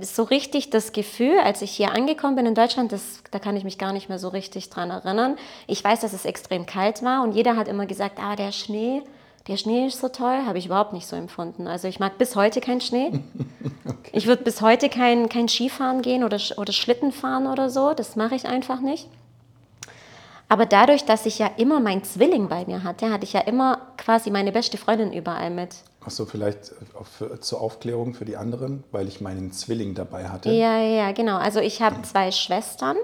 so 0.00 0.22
richtig 0.22 0.70
das 0.70 0.92
Gefühl, 0.92 1.38
als 1.40 1.62
ich 1.62 1.72
hier 1.72 1.92
angekommen 1.92 2.36
bin 2.36 2.46
in 2.46 2.54
Deutschland, 2.54 2.92
das, 2.92 3.22
da 3.30 3.38
kann 3.38 3.56
ich 3.56 3.64
mich 3.64 3.78
gar 3.78 3.92
nicht 3.92 4.08
mehr 4.08 4.18
so 4.18 4.28
richtig 4.28 4.70
dran 4.70 4.90
erinnern. 4.90 5.36
Ich 5.66 5.82
weiß, 5.82 6.00
dass 6.00 6.12
es 6.12 6.24
extrem 6.24 6.66
kalt 6.66 7.02
war 7.02 7.22
und 7.22 7.32
jeder 7.32 7.56
hat 7.56 7.68
immer 7.68 7.86
gesagt, 7.86 8.18
ah, 8.20 8.36
der 8.36 8.52
Schnee, 8.52 9.02
der 9.48 9.56
Schnee 9.56 9.86
ist 9.86 10.00
so 10.00 10.08
toll, 10.08 10.46
habe 10.46 10.58
ich 10.58 10.66
überhaupt 10.66 10.92
nicht 10.92 11.06
so 11.06 11.16
empfunden. 11.16 11.66
Also 11.66 11.88
ich 11.88 11.98
mag 11.98 12.18
bis 12.18 12.36
heute 12.36 12.60
keinen 12.60 12.80
Schnee. 12.80 13.12
Ich 14.14 14.26
würde 14.26 14.42
bis 14.42 14.60
heute 14.60 14.90
kein, 14.90 15.30
kein 15.30 15.48
Skifahren 15.48 16.02
gehen 16.02 16.22
oder, 16.22 16.38
oder 16.58 16.72
Schlitten 16.72 17.12
fahren 17.12 17.46
oder 17.46 17.70
so. 17.70 17.94
Das 17.94 18.14
mache 18.14 18.34
ich 18.34 18.46
einfach 18.46 18.80
nicht. 18.80 19.08
Aber 20.50 20.66
dadurch, 20.66 21.06
dass 21.06 21.24
ich 21.24 21.38
ja 21.38 21.50
immer 21.56 21.80
meinen 21.80 22.04
Zwilling 22.04 22.48
bei 22.48 22.66
mir 22.66 22.84
hatte, 22.84 23.10
hatte 23.10 23.24
ich 23.24 23.32
ja 23.32 23.40
immer 23.40 23.80
quasi 23.96 24.30
meine 24.30 24.52
beste 24.52 24.76
Freundin 24.76 25.14
überall 25.14 25.48
mit. 25.48 25.76
Achso, 26.04 26.26
vielleicht 26.26 26.72
auch 26.94 27.06
für, 27.06 27.40
zur 27.40 27.62
Aufklärung 27.62 28.12
für 28.12 28.26
die 28.26 28.36
anderen, 28.36 28.84
weil 28.92 29.08
ich 29.08 29.22
meinen 29.22 29.50
Zwilling 29.52 29.94
dabei 29.94 30.28
hatte. 30.28 30.50
Ja, 30.50 30.78
ja, 30.78 31.06
ja, 31.06 31.12
genau. 31.12 31.38
Also 31.38 31.60
ich 31.60 31.80
habe 31.80 32.02
zwei 32.02 32.30
Schwestern. 32.32 32.96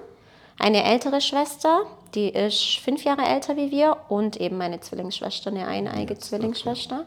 Eine 0.59 0.85
ältere 0.85 1.23
Schwester, 1.23 1.87
die 2.15 2.31
ist 2.31 2.79
fünf 2.79 3.05
Jahre 3.05 3.23
älter 3.23 3.57
wie 3.57 3.71
wir 3.71 3.97
und 4.09 4.41
eben 4.41 4.57
meine 4.57 4.81
Zwillingsschwester, 4.81 5.51
eine 5.51 5.67
eineige 5.67 6.15
Jetzt, 6.15 6.29
Zwillingsschwester. 6.29 7.07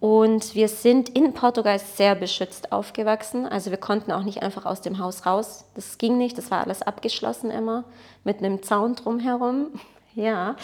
Und 0.00 0.54
wir 0.54 0.68
sind 0.68 1.08
in 1.08 1.32
Portugal 1.32 1.78
sehr 1.78 2.14
beschützt 2.14 2.70
aufgewachsen. 2.70 3.46
Also 3.46 3.70
wir 3.70 3.78
konnten 3.78 4.12
auch 4.12 4.22
nicht 4.22 4.42
einfach 4.42 4.64
aus 4.64 4.80
dem 4.80 4.98
Haus 5.00 5.26
raus. 5.26 5.64
Das 5.74 5.98
ging 5.98 6.18
nicht, 6.18 6.38
das 6.38 6.50
war 6.50 6.60
alles 6.60 6.82
abgeschlossen 6.82 7.50
immer 7.50 7.84
mit 8.22 8.38
einem 8.38 8.62
Zaun 8.62 8.94
drumherum. 8.94 9.68
Ja. 10.14 10.56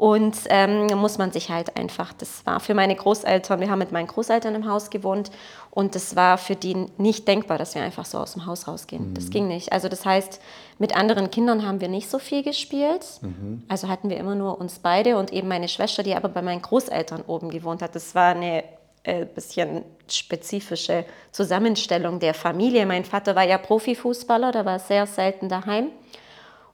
Und 0.00 0.34
ähm, 0.48 0.88
da 0.88 0.96
muss 0.96 1.18
man 1.18 1.30
sich 1.30 1.50
halt 1.50 1.76
einfach, 1.76 2.14
das 2.14 2.46
war 2.46 2.58
für 2.58 2.72
meine 2.72 2.96
Großeltern, 2.96 3.60
wir 3.60 3.68
haben 3.68 3.80
mit 3.80 3.92
meinen 3.92 4.06
Großeltern 4.06 4.54
im 4.54 4.66
Haus 4.66 4.88
gewohnt 4.88 5.30
und 5.70 5.94
das 5.94 6.16
war 6.16 6.38
für 6.38 6.56
die 6.56 6.86
nicht 6.96 7.28
denkbar, 7.28 7.58
dass 7.58 7.74
wir 7.74 7.82
einfach 7.82 8.06
so 8.06 8.16
aus 8.16 8.32
dem 8.32 8.46
Haus 8.46 8.66
rausgehen. 8.66 9.12
Das 9.12 9.28
ging 9.28 9.46
nicht. 9.46 9.74
Also 9.74 9.90
das 9.90 10.06
heißt, 10.06 10.40
mit 10.78 10.96
anderen 10.96 11.30
Kindern 11.30 11.66
haben 11.66 11.82
wir 11.82 11.88
nicht 11.88 12.08
so 12.08 12.18
viel 12.18 12.42
gespielt. 12.42 13.04
Also 13.68 13.88
hatten 13.88 14.08
wir 14.08 14.16
immer 14.16 14.34
nur 14.34 14.58
uns 14.58 14.78
beide 14.78 15.18
und 15.18 15.34
eben 15.34 15.48
meine 15.48 15.68
Schwester, 15.68 16.02
die 16.02 16.14
aber 16.14 16.30
bei 16.30 16.40
meinen 16.40 16.62
Großeltern 16.62 17.22
oben 17.26 17.50
gewohnt 17.50 17.82
hat. 17.82 17.94
Das 17.94 18.14
war 18.14 18.34
eine 18.34 18.64
äh, 19.02 19.26
bisschen 19.26 19.84
spezifische 20.08 21.04
Zusammenstellung 21.30 22.20
der 22.20 22.32
Familie. 22.32 22.86
Mein 22.86 23.04
Vater 23.04 23.36
war 23.36 23.44
ja 23.44 23.58
Profifußballer, 23.58 24.50
der 24.50 24.64
war 24.64 24.78
sehr 24.78 25.06
selten 25.06 25.50
daheim. 25.50 25.88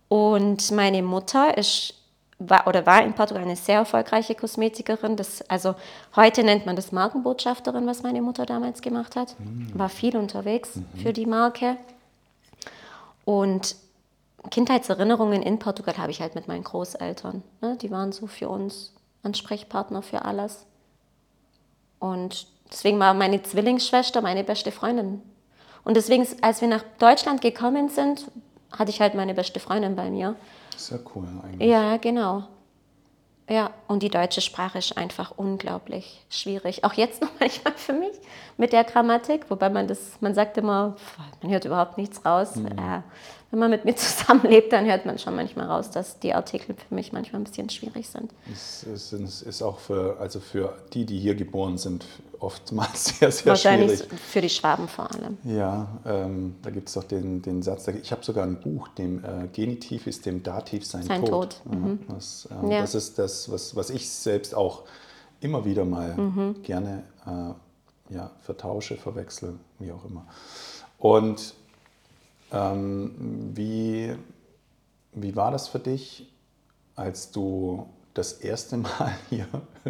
Und 0.07 0.71
meine 0.71 1.03
Mutter 1.03 1.59
ist, 1.59 1.95
war, 2.39 2.67
oder 2.67 2.85
war 2.85 3.03
in 3.03 3.15
Portugal 3.15 3.43
eine 3.43 3.57
sehr 3.57 3.77
erfolgreiche 3.79 4.35
Kosmetikerin. 4.35 5.17
Das, 5.17 5.43
also 5.49 5.75
heute 6.15 6.45
nennt 6.45 6.67
man 6.67 6.77
das 6.77 6.93
Markenbotschafterin, 6.93 7.87
was 7.87 8.03
meine 8.03 8.21
Mutter 8.21 8.47
damals 8.47 8.83
gemacht 8.83 9.17
hat. 9.17 9.35
War 9.75 9.89
viel 9.89 10.17
unterwegs 10.17 10.79
für 11.03 11.13
die 11.13 11.27
Marke. 11.27 11.77
Und 13.25 13.77
Kindheitserinnerungen 14.51 15.43
in 15.43 15.59
Portugal 15.59 15.97
habe 15.99 16.11
ich 16.13 16.21
halt 16.21 16.35
mit 16.35 16.47
meinen 16.47 16.65
Großeltern. 16.65 17.43
Ne? 17.61 17.77
Die 17.81 17.91
waren 17.91 18.13
so 18.13 18.27
für 18.27 18.49
uns 18.49 18.93
Ansprechpartner 19.23 20.03
für 20.03 20.25
alles. 20.25 20.67
Und 21.99 22.47
deswegen 22.71 22.99
war 23.01 23.15
meine 23.15 23.43
Zwillingsschwester 23.43 24.21
meine 24.21 24.45
beste 24.45 24.71
Freundin. 24.71 25.23
Und 25.85 25.97
deswegen, 25.97 26.27
als 26.43 26.61
wir 26.61 26.69
nach 26.69 26.85
Deutschland 26.99 27.41
gekommen 27.41 27.89
sind, 27.89 28.31
hatte 28.77 28.91
ich 28.91 29.01
halt 29.01 29.15
meine 29.15 29.35
beste 29.35 29.61
Freundin 29.61 29.97
bei 29.97 30.11
mir. 30.11 30.37
Sehr 30.77 31.01
cool 31.15 31.27
eigentlich. 31.43 31.69
Ja, 31.69 31.97
genau. 31.97 32.45
Ja, 33.49 33.71
und 33.87 34.03
die 34.03 34.09
deutsche 34.09 34.41
Sprache 34.41 34.79
ist 34.79 34.99
einfach 34.99 35.33
unglaublich 35.37 36.25
schwierig. 36.29 36.83
Auch 36.85 36.95
jetzt 36.95 37.23
noch 37.23 37.31
manchmal 37.41 37.75
für 37.75 37.93
mich 37.93 38.15
mit 38.57 38.73
der 38.73 38.85
Grammatik, 38.85 39.49
wobei 39.51 39.71
man 39.71 39.87
das, 39.87 40.21
man 40.21 40.35
sagt 40.35 40.59
immer, 40.59 40.97
man 41.43 41.53
hört 41.53 41.65
überhaupt 41.65 41.97
nichts 41.97 42.25
raus. 42.25 42.57
Äh, 42.57 43.03
wenn 43.51 43.59
man 43.61 43.71
mit 43.71 43.85
mir 43.85 43.95
zusammenlebt, 43.97 44.73
dann 44.73 44.87
hört 44.87 45.07
man 45.07 45.19
schon 45.19 45.35
manchmal 45.37 45.67
raus, 45.67 45.91
dass 45.91 46.19
die 46.19 46.35
Artikel 46.35 46.75
für 46.75 46.95
mich 46.95 47.13
manchmal 47.13 47.41
ein 47.41 47.45
bisschen 47.45 47.71
schwierig 47.71 48.09
sind. 48.09 48.33
Es 48.53 48.83
ist, 48.83 49.13
es 49.13 49.43
ist 49.43 49.63
auch 49.63 49.79
für, 49.79 50.17
also 50.19 50.41
für 50.41 50.75
die, 50.93 51.05
die 51.05 51.19
hier 51.19 51.35
geboren 51.35 51.79
sind, 51.79 52.05
oftmals 52.41 53.05
sehr, 53.19 53.31
sehr 53.31 53.47
Wahrscheinlich 53.47 54.01
schwierig. 54.01 54.21
für 54.21 54.41
die 54.41 54.49
Schwaben 54.51 54.89
vor 54.89 55.11
allem. 55.13 55.39
Ja, 55.45 55.87
ähm, 56.05 56.57
da 56.63 56.71
gibt 56.71 56.89
es 56.89 56.95
doch 56.95 57.05
den, 57.05 57.41
den 57.43 57.63
Satz, 57.63 57.87
ich 57.89 58.13
habe 58.13 58.25
sogar 58.25 58.45
ein 58.45 58.61
Buch, 58.61 58.89
dem 58.89 59.25
äh, 59.25 59.49
Genitiv 59.53 60.07
ist 60.07 60.27
dem 60.27 60.43
Dativ 60.43 60.85
sein, 60.85 61.03
Sein 61.05 61.25
Tod. 61.25 61.61
Tod, 61.65 61.75
mhm. 61.75 62.01
Ja, 62.09 62.15
das, 62.15 62.49
ähm, 62.51 62.71
Ja. 62.71 62.81
das 62.81 62.95
ist 62.95 63.19
das, 63.19 63.51
was, 63.51 63.75
was 63.77 63.91
ich 63.91 64.09
selbst 64.11 64.55
auch 64.55 64.83
immer 65.41 65.65
wieder 65.65 65.85
mal 65.85 66.15
Mhm. 66.17 66.63
gerne 66.63 67.05
äh, 67.27 68.15
ja, 68.15 68.31
vertausche, 68.43 68.97
verwechsel, 68.97 69.55
wie 69.79 69.91
auch 69.93 70.05
immer. 70.05 70.27
Und 70.99 71.55
ähm, 72.53 73.51
wie, 73.55 74.15
wie 75.13 75.37
war 75.37 75.51
das 75.51 75.69
für 75.69 75.79
dich, 75.79 76.33
als 76.95 77.31
du 77.31 77.87
das 78.15 78.33
erste 78.33 78.77
Mal 78.79 79.13
hier 79.29 79.47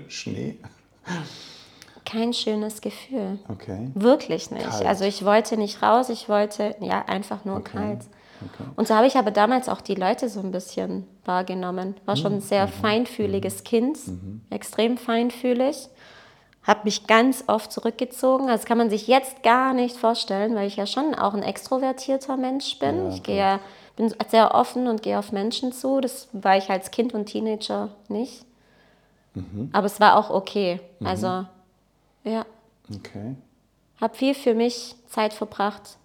Schnee? 0.08 0.56
Kein 2.04 2.32
schönes 2.32 2.80
Gefühl. 2.80 3.38
Okay. 3.48 3.90
Wirklich 3.94 4.50
nicht. 4.50 4.68
Kalt. 4.68 4.86
Also 4.86 5.04
ich 5.04 5.25
wollte 5.25 5.56
nicht 5.56 5.82
raus, 5.82 6.08
ich 6.08 6.28
wollte 6.28 6.76
ja 6.80 7.04
einfach 7.06 7.44
nur 7.44 7.56
Okay. 7.58 7.76
kalt. 7.76 8.00
Okay. 8.44 8.68
Und 8.76 8.86
so 8.86 8.94
habe 8.94 9.06
ich 9.06 9.16
aber 9.16 9.30
damals 9.30 9.68
auch 9.68 9.80
die 9.80 9.94
Leute 9.94 10.28
so 10.28 10.40
ein 10.40 10.50
bisschen 10.52 11.06
wahrgenommen. 11.25 11.94
War 12.04 12.16
schon 12.16 12.34
ein 12.34 12.40
sehr 12.40 12.68
feinfühliges 12.68 13.64
Kind, 13.64 13.98
extrem 14.50 14.98
feinfühlig. 14.98 15.88
Habe 16.66 16.80
mich 16.85 17.06
ganz 17.06 17.44
oft 17.46 17.70
zurückgezogen. 17.70 18.44
Also 18.44 18.56
Das 18.56 18.64
kann 18.64 18.78
man 18.78 18.90
sich 18.90 19.06
jetzt 19.06 19.42
gar 19.42 19.73
nicht 19.73 19.96
vorstellen, 19.96 20.54
weil 20.54 20.66
ich 20.66 20.76
ja 20.76 20.87
schon 20.87 21.14
auch 21.14 21.35
ein 21.35 21.42
extrovertierter 21.42 22.37
Mensch 22.37 22.78
bin. 22.78 23.08
Ja, 23.08 23.14
ich 23.14 23.23
gehe 23.23 23.37
ja, 23.37 23.61
bin 23.96 24.12
sehr 24.28 24.54
offen 24.54 24.88
und 24.88 25.02
gehe 25.02 25.18
auf 25.18 25.30
Menschen 25.32 25.73
zu. 25.73 26.00
Das 26.00 26.28
war 26.32 26.56
ich 26.56 26.68
als 26.68 26.90
Kind 26.90 27.14
und 27.14 27.26
Teenager 27.26 27.90
nicht. 28.08 28.44
Aber 29.73 29.87
es 29.87 30.00
war 30.00 30.16
auch 30.16 30.30
okay. 30.30 30.80
Also 31.04 31.44
ja, 32.25 32.44
Okay. 32.92 33.37
habe 34.00 34.14
viel 34.14 34.35
für 34.35 34.54
mich 34.54 34.94
Zeit 35.08 35.32
verbracht. 35.35 35.99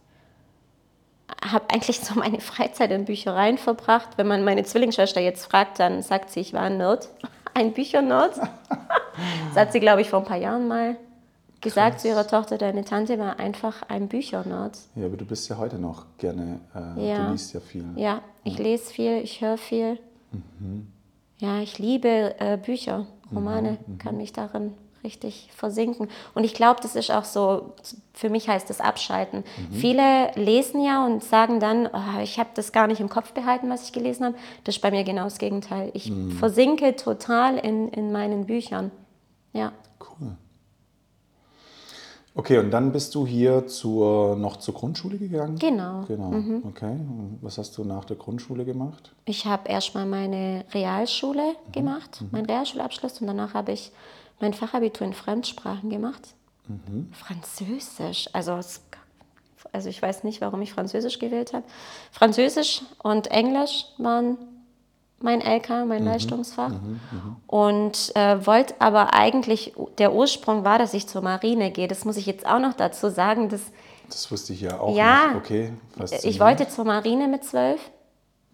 Habe 1.50 1.66
eigentlich 1.74 2.00
so 2.02 2.16
meine 2.20 2.42
Freizeit 2.42 2.92
in 2.92 3.06
Büchereien 3.06 3.58
verbracht. 3.58 4.10
Wenn 4.18 4.28
man 4.28 4.44
meine 4.44 4.64
Zwillingsschwester 4.64 5.22
jetzt 5.22 5.46
fragt, 5.46 5.80
dann 5.80 6.02
sagt 6.04 6.30
sie, 6.30 6.42
ich 6.42 6.54
war 6.54 6.64
ein 6.64 6.78
Nerd. 6.78 7.10
Ein 7.54 7.74
Büchernerd. 7.74 8.38
Das 8.38 9.56
hat 9.56 9.72
sie, 9.74 9.80
glaube 9.80 10.02
ich, 10.02 10.10
vor 10.10 10.20
ein 10.20 10.26
paar 10.26 10.38
Jahren 10.38 10.68
mal 10.68 10.98
gesagt 11.62 11.94
Krass. 11.94 12.02
zu 12.02 12.08
ihrer 12.08 12.28
Tochter, 12.28 12.58
deine 12.58 12.84
Tante 12.84 13.20
war 13.20 13.40
einfach 13.40 13.84
ein 13.88 14.08
Büchernerd. 14.08 14.78
Ja, 14.96 15.06
aber 15.06 15.18
du 15.18 15.26
bist 15.26 15.48
ja 15.50 15.58
heute 15.58 15.78
noch 15.78 16.06
gerne, 16.18 16.60
äh, 16.76 17.10
ja. 17.10 17.26
du 17.26 17.32
liest 17.32 17.54
ja 17.54 17.60
viel. 17.60 17.86
Ja, 17.96 18.22
ich 18.44 18.58
ja. 18.58 18.64
lese 18.64 18.92
viel, 18.92 19.18
ich 19.18 19.42
höre 19.42 19.58
viel. 19.58 20.00
Mhm. 20.32 20.88
Ja, 21.38 21.60
ich 21.60 21.78
liebe 21.80 22.36
äh, 22.40 22.58
Bücher, 22.58 23.06
Romane, 23.34 23.78
mhm. 23.86 23.98
kann 24.00 24.18
mich 24.18 24.34
darin 24.34 24.74
richtig 25.04 25.50
versinken. 25.56 26.10
Und 26.34 26.44
ich 26.44 26.54
glaube, 26.54 26.80
das 26.82 26.96
ist 26.96 27.12
auch 27.12 27.26
so, 27.26 27.74
für 28.14 28.30
mich 28.30 28.48
heißt 28.48 28.70
das 28.70 28.82
Abschalten. 28.82 29.40
Mhm. 29.40 29.76
Viele 29.76 30.32
lesen 30.36 30.84
ja 30.84 31.06
und 31.06 31.24
sagen 31.24 31.60
dann, 31.60 31.88
oh, 31.88 32.22
ich 32.22 32.40
habe 32.40 32.50
das 32.54 32.72
gar 32.72 32.88
nicht 32.88 33.00
im 33.00 33.10
Kopf 33.10 33.32
behalten, 33.34 33.70
was 33.70 33.86
ich 33.86 33.94
gelesen 33.94 34.26
habe. 34.26 34.36
Das 34.64 34.76
ist 34.76 34.82
bei 34.82 34.92
mir 34.92 35.04
genau 35.04 35.24
das 35.26 35.38
Gegenteil. 35.38 35.92
Ich 35.94 36.10
mhm. 36.10 36.32
versinke 36.32 36.96
total 36.96 37.58
in, 37.58 37.90
in 37.90 38.12
meinen 38.12 38.46
Büchern. 38.46 38.92
Ja. 39.54 39.72
Cool. 40.00 40.36
Okay, 42.34 42.60
und 42.60 42.72
dann 42.72 42.94
bist 42.94 43.14
du 43.16 43.28
hier 43.28 43.68
zur, 43.68 44.38
noch 44.38 44.58
zur 44.58 44.74
Grundschule 44.74 45.18
gegangen? 45.18 45.58
Genau. 45.58 46.06
Genau, 46.08 46.32
mhm. 46.32 46.64
okay. 46.66 46.94
Und 46.94 47.40
was 47.42 47.58
hast 47.58 47.78
du 47.78 47.84
nach 47.84 48.06
der 48.06 48.16
Grundschule 48.16 48.64
gemacht? 48.64 49.12
Ich 49.26 49.46
habe 49.46 49.68
erstmal 49.68 50.06
meine 50.06 50.64
Realschule 50.74 51.44
mhm. 51.68 51.72
gemacht, 51.74 52.22
mhm. 52.22 52.30
meinen 52.32 52.46
Realschulabschluss 52.46 53.20
und 53.20 53.28
danach 53.28 53.54
habe 53.54 53.74
ich 53.74 53.92
mein 54.42 54.54
Fachabitur 54.54 55.08
in 55.08 55.14
Fremdsprachen 55.14 55.90
gemacht. 55.90 56.36
Mhm. 56.68 57.12
Französisch, 57.14 58.30
also, 58.34 58.60
also 59.72 59.90
ich 59.90 60.02
weiß 60.02 60.24
nicht, 60.24 60.42
warum 60.42 60.62
ich 60.62 60.74
Französisch 60.74 61.20
gewählt 61.20 61.54
habe. 61.54 61.66
Französisch 62.12 62.82
und 63.02 63.28
Englisch 63.28 63.86
waren 63.98 64.38
mein 65.20 65.42
LK, 65.42 65.86
mein 65.88 66.02
mhm. 66.02 66.08
Leistungsfach. 66.08 66.70
Mhm. 66.70 67.00
Mhm. 67.12 67.36
Und 67.48 68.12
äh, 68.16 68.46
wollte 68.46 68.76
aber 68.80 69.14
eigentlich, 69.14 69.74
der 69.98 70.14
Ursprung 70.14 70.64
war, 70.64 70.80
dass 70.80 70.94
ich 70.94 71.08
zur 71.08 71.22
Marine 71.22 71.72
gehe. 71.72 71.88
Das 71.88 72.06
muss 72.06 72.18
ich 72.18 72.26
jetzt 72.26 72.46
auch 72.46 72.60
noch 72.60 72.74
dazu 72.74 73.10
sagen. 73.10 73.50
Dass, 73.50 73.62
das 74.10 74.32
wusste 74.32 74.54
ich 74.54 74.62
ja 74.62 74.80
auch 74.80 74.96
ja, 74.96 75.28
nicht. 75.28 75.36
Okay, 75.38 75.74
ich 76.24 76.40
wollte 76.40 76.68
zur 76.68 76.86
Marine 76.86 77.28
mit 77.28 77.44
zwölf. 77.44 77.92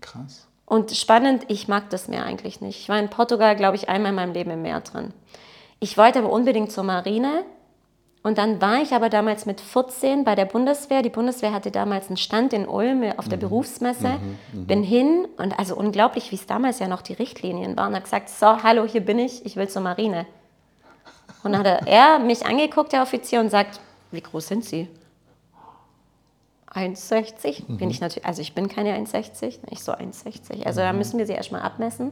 Krass. 0.01 0.47
Und 0.65 0.91
spannend, 0.91 1.45
ich 1.47 1.69
mag 1.69 1.89
das 1.91 2.09
Meer 2.09 2.25
eigentlich 2.25 2.59
nicht. 2.59 2.81
Ich 2.81 2.89
war 2.89 2.99
in 2.99 3.09
Portugal, 3.09 3.55
glaube 3.55 3.77
ich, 3.77 3.87
einmal 3.87 4.09
in 4.09 4.15
meinem 4.15 4.33
Leben 4.33 4.51
im 4.51 4.61
Meer 4.61 4.81
drin. 4.81 5.13
Ich 5.79 5.97
wollte 5.97 6.19
aber 6.19 6.31
unbedingt 6.31 6.71
zur 6.71 6.83
Marine. 6.83 7.43
Und 8.23 8.37
dann 8.37 8.59
war 8.59 8.81
ich 8.81 8.93
aber 8.93 9.09
damals 9.09 9.45
mit 9.45 9.61
14 9.61 10.23
bei 10.23 10.35
der 10.35 10.45
Bundeswehr. 10.45 11.01
Die 11.01 11.09
Bundeswehr 11.09 11.53
hatte 11.53 11.71
damals 11.71 12.07
einen 12.07 12.17
Stand 12.17 12.51
in 12.51 12.67
Ulm 12.67 13.03
auf 13.15 13.29
der 13.29 13.37
mhm. 13.37 13.41
Berufsmesse. 13.41 14.09
Mhm, 14.09 14.37
mhm. 14.59 14.67
Bin 14.67 14.83
hin 14.83 15.27
und 15.37 15.57
also 15.57 15.75
unglaublich, 15.77 16.31
wie 16.31 16.35
es 16.35 16.45
damals 16.45 16.79
ja 16.79 16.87
noch 16.87 17.01
die 17.01 17.13
Richtlinien 17.13 17.77
waren. 17.77 17.93
Habe 17.93 18.03
gesagt, 18.03 18.29
so, 18.29 18.63
hallo, 18.63 18.85
hier 18.85 19.01
bin 19.01 19.19
ich, 19.19 19.45
ich 19.45 19.55
will 19.55 19.69
zur 19.69 19.81
Marine. 19.81 20.25
Und 21.43 21.53
dann 21.53 21.65
hat 21.65 21.87
er 21.87 22.19
mich 22.19 22.45
angeguckt, 22.45 22.91
der 22.91 23.03
Offizier, 23.03 23.39
und 23.39 23.49
sagt, 23.49 23.79
wie 24.11 24.21
groß 24.21 24.47
sind 24.47 24.65
Sie? 24.65 24.89
1,60 26.73 27.63
mhm. 27.67 27.77
bin 27.77 27.89
ich 27.89 28.01
natürlich, 28.01 28.25
also 28.25 28.41
ich 28.41 28.53
bin 28.53 28.67
keine 28.67 28.97
1,60, 28.97 29.59
ich 29.69 29.83
so 29.83 29.93
1,60. 29.93 30.65
Also 30.65 30.81
da 30.81 30.91
mhm. 30.91 30.99
müssen 30.99 31.17
wir 31.17 31.25
sie 31.25 31.33
erstmal 31.33 31.61
abmessen. 31.61 32.11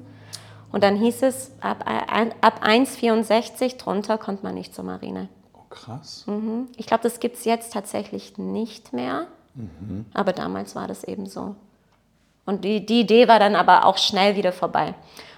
Und 0.72 0.84
dann 0.84 0.96
hieß 0.98 1.24
es, 1.24 1.52
ab, 1.62 1.86
ab 2.42 2.64
1,64 2.64 3.78
drunter 3.78 4.18
kommt 4.18 4.44
man 4.44 4.56
nicht 4.56 4.76
zur 4.76 4.84
Marine. 4.84 5.30
Oh, 5.54 5.64
krass. 5.70 6.24
Mhm. 6.28 6.68
Ich 6.78 6.86
glaube, 6.86 7.04
das 7.04 7.20
gibt 7.20 7.38
es 7.38 7.46
jetzt 7.46 7.74
tatsächlich 7.74 8.38
nicht 8.38 8.94
mehr. 8.94 9.28
Mhm. 9.56 10.06
Aber 10.14 10.34
damals 10.34 10.76
war 10.76 10.88
das 10.88 11.04
eben 11.04 11.28
so. 11.28 11.56
Und 12.46 12.64
die, 12.64 12.86
die 12.86 13.02
Idee 13.02 13.28
war 13.28 13.40
dann 13.40 13.56
aber 13.56 13.86
auch 13.86 13.98
schnell 13.98 14.36
wieder 14.36 14.52
vorbei. 14.52 14.94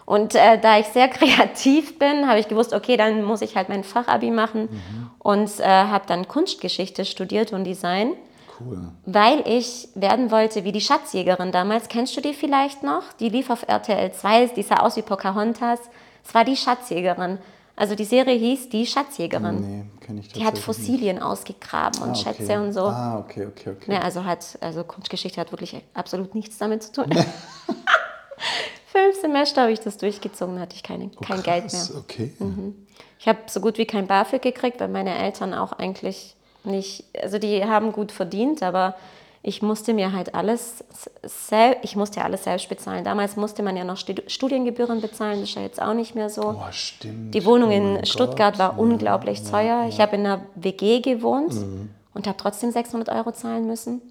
Und 0.06 0.36
äh, 0.36 0.60
da 0.60 0.80
ich 0.80 0.88
sehr 0.88 1.08
kreativ 1.10 2.00
bin, 2.00 2.28
habe 2.28 2.40
ich 2.40 2.48
gewusst, 2.48 2.74
okay, 2.74 2.98
dann 2.98 3.24
muss 3.24 3.42
ich 3.42 3.56
halt 3.56 3.70
mein 3.70 3.84
Fachabi 3.84 4.32
machen 4.32 4.70
mhm. 4.72 5.12
und 5.20 5.60
äh, 5.60 5.64
habe 5.66 6.06
dann 6.08 6.28
Kunstgeschichte 6.28 7.06
studiert 7.06 7.54
und 7.54 7.64
Design. 7.64 8.14
Cool. 8.60 8.92
Weil 9.06 9.48
ich 9.48 9.90
werden 9.96 10.32
wollte 10.32 10.64
wie 10.64 10.72
die 10.72 10.82
Schatzjägerin 10.82 11.52
damals. 11.52 11.88
Kennst 11.88 12.16
du 12.18 12.22
die 12.22 12.34
vielleicht 12.34 12.84
noch? 12.84 13.04
Die 13.20 13.30
lief 13.30 13.50
auf 13.50 13.68
RTL 13.68 14.12
2, 14.12 14.48
die 14.48 14.64
sah 14.64 14.78
aus 14.78 14.96
wie 14.96 15.02
Pocahontas. 15.02 15.80
Es 16.26 16.34
war 16.34 16.44
die 16.44 16.56
Schatzjägerin. 16.56 17.38
Also 17.76 17.94
die 17.94 18.06
Serie 18.06 18.36
hieß 18.36 18.70
Die 18.70 18.88
Schatzjägerin. 18.88 19.62
Nee, 19.62 19.86
kenne 20.04 20.22
ich 20.22 20.30
Die 20.30 20.44
hat 20.44 20.58
Fossilien 20.58 21.18
nicht. 21.18 21.26
ausgegraben 21.26 22.02
und 22.02 22.10
ah, 22.10 22.12
okay. 22.12 22.24
Schätze 22.24 22.60
und 22.60 22.74
so. 22.74 22.86
Ah, 22.86 23.20
okay, 23.20 23.46
okay, 23.46 23.70
okay. 23.70 23.94
Ja, 23.94 24.00
also 24.02 24.26
hat, 24.26 24.58
also 24.62 24.84
Kunstgeschichte 24.84 25.40
hat 25.40 25.52
wirklich 25.52 25.80
absolut 25.94 26.34
nichts 26.34 26.58
damit 26.58 26.82
zu 26.82 26.92
tun. 26.94 27.06
Fünf 28.88 29.22
Semester 29.22 29.62
habe 29.62 29.72
ich 29.72 29.80
das 29.80 29.98
durchgezogen, 29.98 30.60
hatte 30.60 30.76
ich 30.76 30.82
keine, 30.82 31.12
oh, 31.16 31.22
kein 31.24 31.44
Geld 31.44 31.72
mehr. 31.72 31.88
Okay. 32.00 32.34
Mhm. 32.40 32.88
Ich 33.20 33.28
habe 33.28 33.40
so 33.46 33.60
gut 33.62 33.78
wie 33.78 33.86
kein 33.86 34.08
BAföG 34.08 34.42
gekriegt, 34.42 34.80
weil 34.80 34.88
meine 34.90 35.16
Eltern 35.16 35.54
auch 35.54 35.74
eigentlich 35.74 36.36
nicht, 36.64 37.06
also 37.22 37.40
die 37.40 37.64
haben 37.64 37.92
gut 37.92 38.12
verdient, 38.12 38.64
aber 38.64 38.96
ich 39.44 39.62
musste 39.62 39.94
mir 39.94 40.12
halt 40.12 40.36
alles, 40.36 40.84
sel 41.24 41.78
ich 41.82 41.96
musste 41.96 42.20
ja 42.20 42.26
alles 42.26 42.44
selbst 42.44 42.68
bezahlen. 42.68 43.06
Damals 43.06 43.38
musste 43.38 43.64
man 43.64 43.78
ja 43.78 43.84
noch 43.84 43.98
Studiengebühren 43.98 45.00
bezahlen, 45.00 45.40
das 45.40 45.50
ist 45.50 45.56
ja 45.56 45.62
jetzt 45.62 45.82
auch 45.82 45.94
nicht 45.94 46.16
mehr 46.16 46.30
so. 46.30 46.50
Oh, 46.50 46.72
stimmt. 46.72 47.34
Die 47.34 47.46
Wohnung 47.46 47.70
oh 47.70 47.74
in 47.74 48.06
Stuttgart 48.06 48.56
Gott. 48.56 48.60
war 48.60 48.72
ja, 48.74 48.78
unglaublich 48.78 49.40
ja, 49.40 49.50
teuer. 49.50 49.84
Ja. 49.84 49.88
Ich 49.88 50.02
habe 50.02 50.16
in 50.16 50.26
einer 50.26 50.42
WG 50.56 51.00
gewohnt 51.00 51.54
mhm. 51.54 51.90
und 52.14 52.28
habe 52.28 52.38
trotzdem 52.38 52.72
600 52.72 53.10
Euro 53.10 53.32
zahlen 53.32 53.68
müssen. 53.68 54.02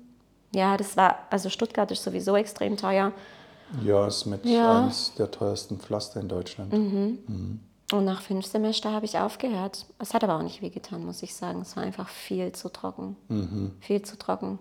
Ja, 0.54 0.76
das 0.76 0.96
war, 0.96 1.18
also 1.28 1.50
Stuttgart 1.50 1.90
ist 1.90 2.02
sowieso 2.02 2.36
extrem 2.36 2.76
teuer. 2.76 3.12
Ja, 3.84 4.06
ist 4.06 4.26
mit 4.26 4.46
eines 4.46 5.12
der 5.18 5.30
teuersten 5.30 5.78
Pflaster 5.78 6.20
in 6.20 6.28
Deutschland. 6.28 6.72
Mhm. 6.72 7.18
Mhm. 7.26 7.60
Und 7.92 8.04
nach 8.04 8.20
fünf 8.20 8.46
Semester 8.46 8.92
habe 8.92 9.06
ich 9.06 9.18
aufgehört. 9.18 9.86
Es 9.98 10.12
hat 10.12 10.24
aber 10.24 10.36
auch 10.36 10.42
nicht 10.42 10.60
wehgetan, 10.60 11.04
muss 11.04 11.22
ich 11.22 11.36
sagen. 11.36 11.60
Es 11.60 11.76
war 11.76 11.84
einfach 11.84 12.08
viel 12.08 12.50
zu 12.52 12.68
trocken. 12.68 13.16
Mhm. 13.28 13.76
Viel 13.80 14.02
zu 14.02 14.18
trocken. 14.18 14.58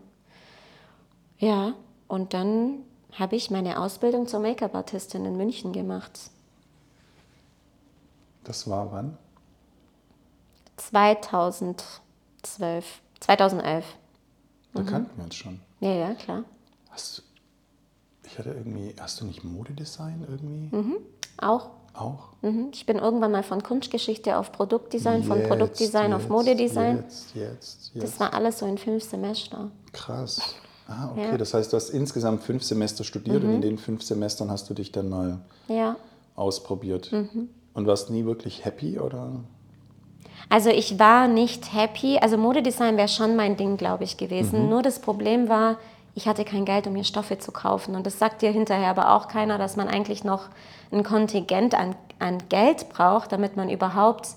Ja, 1.39 1.73
und 2.07 2.33
dann 2.33 2.83
habe 3.13 3.35
ich 3.35 3.49
meine 3.49 3.79
Ausbildung 3.79 4.27
zur 4.27 4.41
Make-up-Artistin 4.41 5.25
in 5.25 5.37
München 5.37 5.73
gemacht. 5.73 6.29
Das 8.43 8.69
war 8.69 8.91
wann? 8.91 9.17
2012. 10.77 13.01
2011. 13.21 13.85
Da 14.73 14.81
mhm. 14.81 14.85
kannten 14.85 15.17
wir 15.17 15.23
uns 15.23 15.35
schon. 15.35 15.59
Ja, 15.79 15.91
ja, 15.91 16.13
klar. 16.13 16.43
Hast 16.91 17.17
du, 17.17 17.21
ich 18.27 18.37
hatte 18.37 18.49
irgendwie, 18.49 18.93
hast 18.99 19.19
du 19.19 19.25
nicht 19.25 19.43
Modedesign 19.43 20.25
irgendwie? 20.29 20.75
Mhm, 20.75 20.97
auch. 21.37 21.71
Auch? 21.97 22.29
Mhm. 22.41 22.69
Ich 22.73 22.85
bin 22.85 22.97
irgendwann 22.97 23.31
mal 23.31 23.43
von 23.43 23.63
Kunstgeschichte 23.63 24.37
auf 24.37 24.51
Produktdesign, 24.51 25.19
jetzt, 25.19 25.27
von 25.27 25.43
Produktdesign 25.43 26.11
jetzt, 26.11 26.15
auf 26.15 26.29
Modedesign. 26.29 26.97
Jetzt, 26.97 27.35
jetzt, 27.35 27.91
jetzt. 27.93 28.03
Das 28.03 28.19
war 28.19 28.33
alles 28.33 28.59
so 28.59 28.65
in 28.65 28.77
fünf 28.77 29.03
Semester. 29.03 29.71
Krass. 29.93 30.41
Ah, 30.87 31.09
okay. 31.11 31.31
Ja. 31.31 31.37
Das 31.37 31.53
heißt, 31.53 31.73
du 31.73 31.77
hast 31.77 31.89
insgesamt 31.89 32.43
fünf 32.43 32.63
Semester 32.63 33.03
studiert 33.03 33.43
mhm. 33.43 33.49
und 33.49 33.55
in 33.55 33.61
den 33.61 33.77
fünf 33.77 34.03
Semestern 34.03 34.51
hast 34.51 34.69
du 34.69 34.73
dich 34.73 34.91
dann 34.91 35.09
mal 35.09 35.39
ja. 35.67 35.95
ausprobiert. 36.35 37.11
Mhm. 37.11 37.49
Und 37.73 37.87
warst 37.87 38.09
nie 38.09 38.25
wirklich 38.25 38.63
happy 38.63 38.99
oder? 38.99 39.31
Also 40.49 40.69
ich 40.69 40.99
war 40.99 41.27
nicht 41.27 41.73
happy. 41.73 42.19
Also 42.19 42.37
Modedesign 42.37 42.97
wäre 42.97 43.07
schon 43.07 43.35
mein 43.35 43.57
Ding, 43.57 43.77
glaube 43.77 44.03
ich, 44.03 44.17
gewesen. 44.17 44.63
Mhm. 44.63 44.69
Nur 44.69 44.81
das 44.83 44.99
Problem 44.99 45.49
war, 45.49 45.77
ich 46.15 46.27
hatte 46.27 46.45
kein 46.45 46.63
Geld, 46.63 46.87
um 46.87 46.93
mir 46.93 47.03
Stoffe 47.03 47.37
zu 47.37 47.51
kaufen. 47.51 47.93
Und 47.93 48.07
das 48.07 48.17
sagt 48.17 48.41
dir 48.41 48.49
hinterher 48.49 48.89
aber 48.89 49.13
auch 49.13 49.27
keiner, 49.27 49.57
dass 49.57 49.75
man 49.75 49.89
eigentlich 49.89 50.23
noch 50.23 50.47
ein 50.91 51.03
Kontingent 51.03 51.75
an, 51.75 51.93
an 52.19 52.37
Geld 52.47 52.87
braucht, 52.89 53.33
damit 53.33 53.57
man 53.57 53.69
überhaupt, 53.69 54.29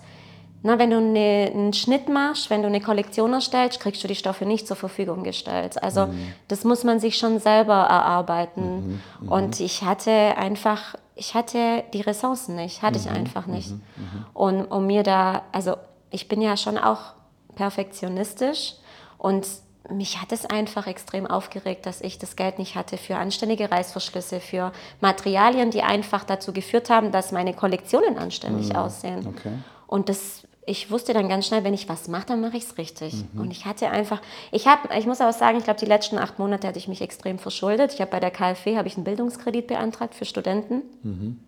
na, 0.65 0.81
wenn 0.81 0.91
du 0.91 0.97
eine, 0.97 1.53
einen 1.55 1.73
Schnitt 1.73 2.09
machst, 2.09 2.51
wenn 2.51 2.63
du 2.63 2.69
eine 2.69 2.81
Kollektion 2.81 3.33
erstellst, 3.33 3.79
kriegst 3.79 4.03
du 4.03 4.09
die 4.09 4.17
Stoffe 4.17 4.45
nicht 4.45 4.67
zur 4.67 4.77
Verfügung 4.77 5.23
gestellt. 5.23 5.81
Also 5.81 6.07
mhm. 6.07 6.33
das 6.49 6.65
muss 6.65 6.83
man 6.83 6.99
sich 6.99 7.17
schon 7.17 7.39
selber 7.39 7.75
erarbeiten. 7.75 8.63
Mhm, 8.75 9.01
mhm. 9.21 9.29
Und 9.29 9.61
ich 9.61 9.85
hatte 9.85 10.11
einfach, 10.11 10.97
ich 11.15 11.35
hatte 11.35 11.85
die 11.95 12.01
Ressourcen 12.01 12.57
nicht, 12.57 12.83
hatte 12.83 12.99
ich 12.99 13.09
mhm, 13.09 13.15
einfach 13.15 13.47
nicht. 13.47 13.71
Mhm, 13.71 13.83
mhm. 13.97 14.27
Und 14.35 14.65
um 14.65 14.89
mir 14.89 15.05
da, 15.05 15.43
also 15.53 15.77
ich 16.11 16.27
bin 16.27 16.43
ja 16.43 16.57
schon 16.57 16.77
auch 16.77 17.13
perfektionistisch 17.55 18.75
und 19.17 19.47
mich 19.91 20.21
hat 20.21 20.33
es 20.33 20.45
einfach 20.45 20.87
extrem 20.87 21.27
aufgeregt, 21.27 21.87
dass 21.87 22.01
ich 22.01 22.19
das 22.19 22.37
Geld 22.37 22.59
nicht 22.59 22.75
hatte 22.75 22.99
für 22.99 23.17
anständige 23.17 23.71
Reißverschlüsse, 23.71 24.41
für 24.41 24.73
Materialien, 25.01 25.71
die 25.71 25.83
einfach 25.83 26.25
dazu 26.25 26.53
geführt 26.53 26.91
haben, 26.91 27.13
dass 27.13 27.33
meine 27.33 27.55
Kollektionen 27.55 28.19
anständig 28.19 28.71
mhm. 28.71 28.77
aussehen. 28.77 29.27
Okay. 29.27 29.53
Und 29.87 30.09
das, 30.09 30.43
ich 30.67 30.91
wusste 30.91 31.15
dann 31.15 31.29
ganz 31.29 31.47
schnell, 31.47 31.65
wenn 31.65 31.75
ich 31.75 31.89
was 31.89 32.09
mache, 32.09 32.27
dann 32.27 32.41
mache 32.41 32.57
ich 32.59 32.65
es 32.65 32.77
richtig. 32.77 33.15
Mhm. 33.15 33.41
Und 33.41 33.51
ich 33.51 33.65
hatte 33.65 33.89
einfach, 33.89 34.21
ich 34.53 34.67
habe, 34.67 34.95
ich 34.97 35.07
muss 35.07 35.21
aber 35.21 35.33
sagen, 35.33 35.59
ich 35.59 35.65
glaube, 35.65 35.81
die 35.81 35.87
letzten 35.87 36.19
acht 36.19 36.39
Monate 36.39 36.69
hatte 36.69 36.79
ich 36.79 36.89
mich 36.89 37.01
extrem 37.01 37.39
verschuldet. 37.39 37.95
Ich 37.95 38.01
habe 38.01 38.11
bei 38.11 38.21
der 38.21 38.31
KfW 38.31 38.77
habe 38.77 38.89
ich 38.89 38.97
einen 38.97 39.05
Bildungskredit 39.05 39.67
beantragt 39.67 40.15
für 40.15 40.27
Studenten. 40.27 40.83
Mhm. 41.03 41.41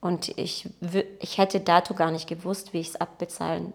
Und 0.00 0.36
ich, 0.38 0.68
ich 1.20 1.38
hätte 1.38 1.60
dazu 1.60 1.94
gar 1.94 2.10
nicht 2.10 2.28
gewusst, 2.28 2.72
wie 2.72 2.80
ich 2.80 2.88
es 2.88 2.96
abbezahlen 2.96 3.72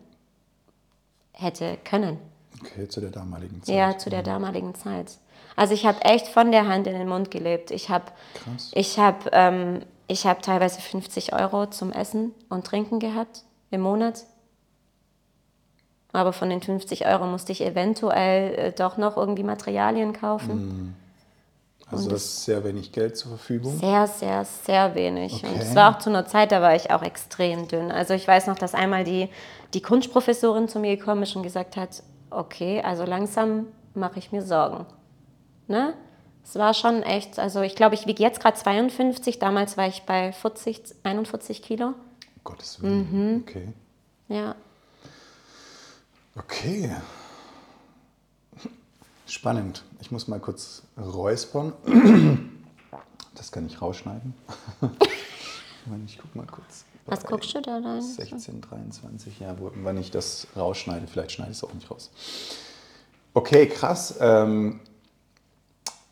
hätte 1.33 1.77
können. 1.83 2.17
Okay, 2.65 2.87
zu 2.87 3.01
der 3.01 3.11
damaligen 3.11 3.61
Zeit. 3.63 3.75
Ja, 3.75 3.97
zu 3.97 4.09
der 4.09 4.23
damaligen 4.23 4.75
Zeit. 4.75 5.17
Also 5.55 5.73
ich 5.73 5.85
habe 5.85 6.01
echt 6.01 6.27
von 6.27 6.51
der 6.51 6.67
Hand 6.67 6.87
in 6.87 6.93
den 6.93 7.07
Mund 7.07 7.29
gelebt. 7.31 7.71
Ich 7.71 7.89
habe 7.89 8.05
ich 8.71 8.97
hab, 8.99 9.29
ähm, 9.33 9.81
hab 10.09 10.41
teilweise 10.41 10.81
50 10.81 11.33
Euro 11.33 11.67
zum 11.67 11.91
Essen 11.91 12.31
und 12.49 12.65
Trinken 12.65 12.99
gehabt 12.99 13.43
im 13.69 13.81
Monat. 13.81 14.25
Aber 16.11 16.33
von 16.33 16.49
den 16.49 16.61
50 16.61 17.05
Euro 17.07 17.25
musste 17.25 17.51
ich 17.51 17.61
eventuell 17.61 18.53
äh, 18.55 18.71
doch 18.71 18.97
noch 18.97 19.17
irgendwie 19.17 19.43
Materialien 19.43 20.13
kaufen. 20.13 20.95
Also 21.89 22.09
das 22.09 22.23
ist 22.23 22.45
sehr 22.45 22.63
wenig 22.63 22.91
Geld 22.91 23.17
zur 23.17 23.29
Verfügung. 23.31 23.77
Sehr, 23.77 24.07
sehr, 24.07 24.45
sehr 24.45 24.95
wenig. 24.95 25.43
Und 25.43 25.49
Okay. 25.49 25.59
es 25.61 25.75
war 25.75 25.93
auch 25.93 25.99
zu 25.99 26.09
einer 26.09 26.25
Zeit, 26.25 26.51
da 26.51 26.61
war 26.61 26.75
ich 26.75 26.91
auch 26.91 27.03
extrem 27.03 27.67
dünn. 27.67 27.91
Also 27.91 28.13
ich 28.13 28.27
weiß 28.27 28.47
noch, 28.47 28.57
dass 28.57 28.73
einmal 28.73 29.03
die, 29.03 29.29
die 29.73 29.81
Kunstprofessorin 29.81 30.67
zu 30.67 30.79
mir 30.79 30.97
gekommen 30.97 31.23
ist 31.23 31.35
und 31.35 31.43
gesagt 31.43 31.77
hat, 31.77 32.01
okay, 32.35 32.81
also 32.81 33.03
langsam 33.05 33.67
mache 33.93 34.19
ich 34.19 34.31
mir 34.31 34.41
Sorgen. 34.41 34.85
Ne? 35.67 35.93
Es 36.43 36.55
war 36.55 36.73
schon 36.73 37.03
echt, 37.03 37.39
also 37.39 37.61
ich 37.61 37.75
glaube, 37.75 37.95
ich 37.95 38.05
wiege 38.05 38.21
jetzt 38.21 38.39
gerade 38.41 38.57
52, 38.57 39.39
damals 39.39 39.77
war 39.77 39.87
ich 39.87 40.03
bei 40.03 40.33
40, 40.33 40.95
41 41.03 41.61
Kilo. 41.61 41.87
Um 41.87 41.95
Gottes 42.43 42.81
Willen. 42.81 43.43
Okay. 43.47 43.73
Ja. 44.27 44.55
Okay. 46.35 46.91
Spannend. 49.25 49.83
Ich 50.01 50.11
muss 50.11 50.27
mal 50.27 50.39
kurz 50.39 50.83
räuspern. 50.97 51.73
Das 53.35 53.51
kann 53.51 53.65
ich 53.65 53.81
rausschneiden. 53.81 54.33
Ich 56.05 56.17
guck 56.17 56.33
mal 56.33 56.45
kurz. 56.45 56.85
Was 57.05 57.25
guckst 57.25 57.53
du 57.53 57.61
da 57.61 57.79
rein? 57.79 58.01
16, 58.01 58.61
23, 58.61 59.39
ja, 59.39 59.55
wo, 59.59 59.71
wann 59.75 59.97
ich 59.97 60.11
das 60.11 60.47
rausschneide. 60.55 61.07
Vielleicht 61.07 61.33
schneide 61.33 61.51
ich 61.51 61.57
es 61.57 61.63
auch 61.63 61.73
nicht 61.73 61.89
raus. 61.91 62.11
Okay, 63.33 63.67
krass. 63.67 64.15
Ähm, 64.21 64.79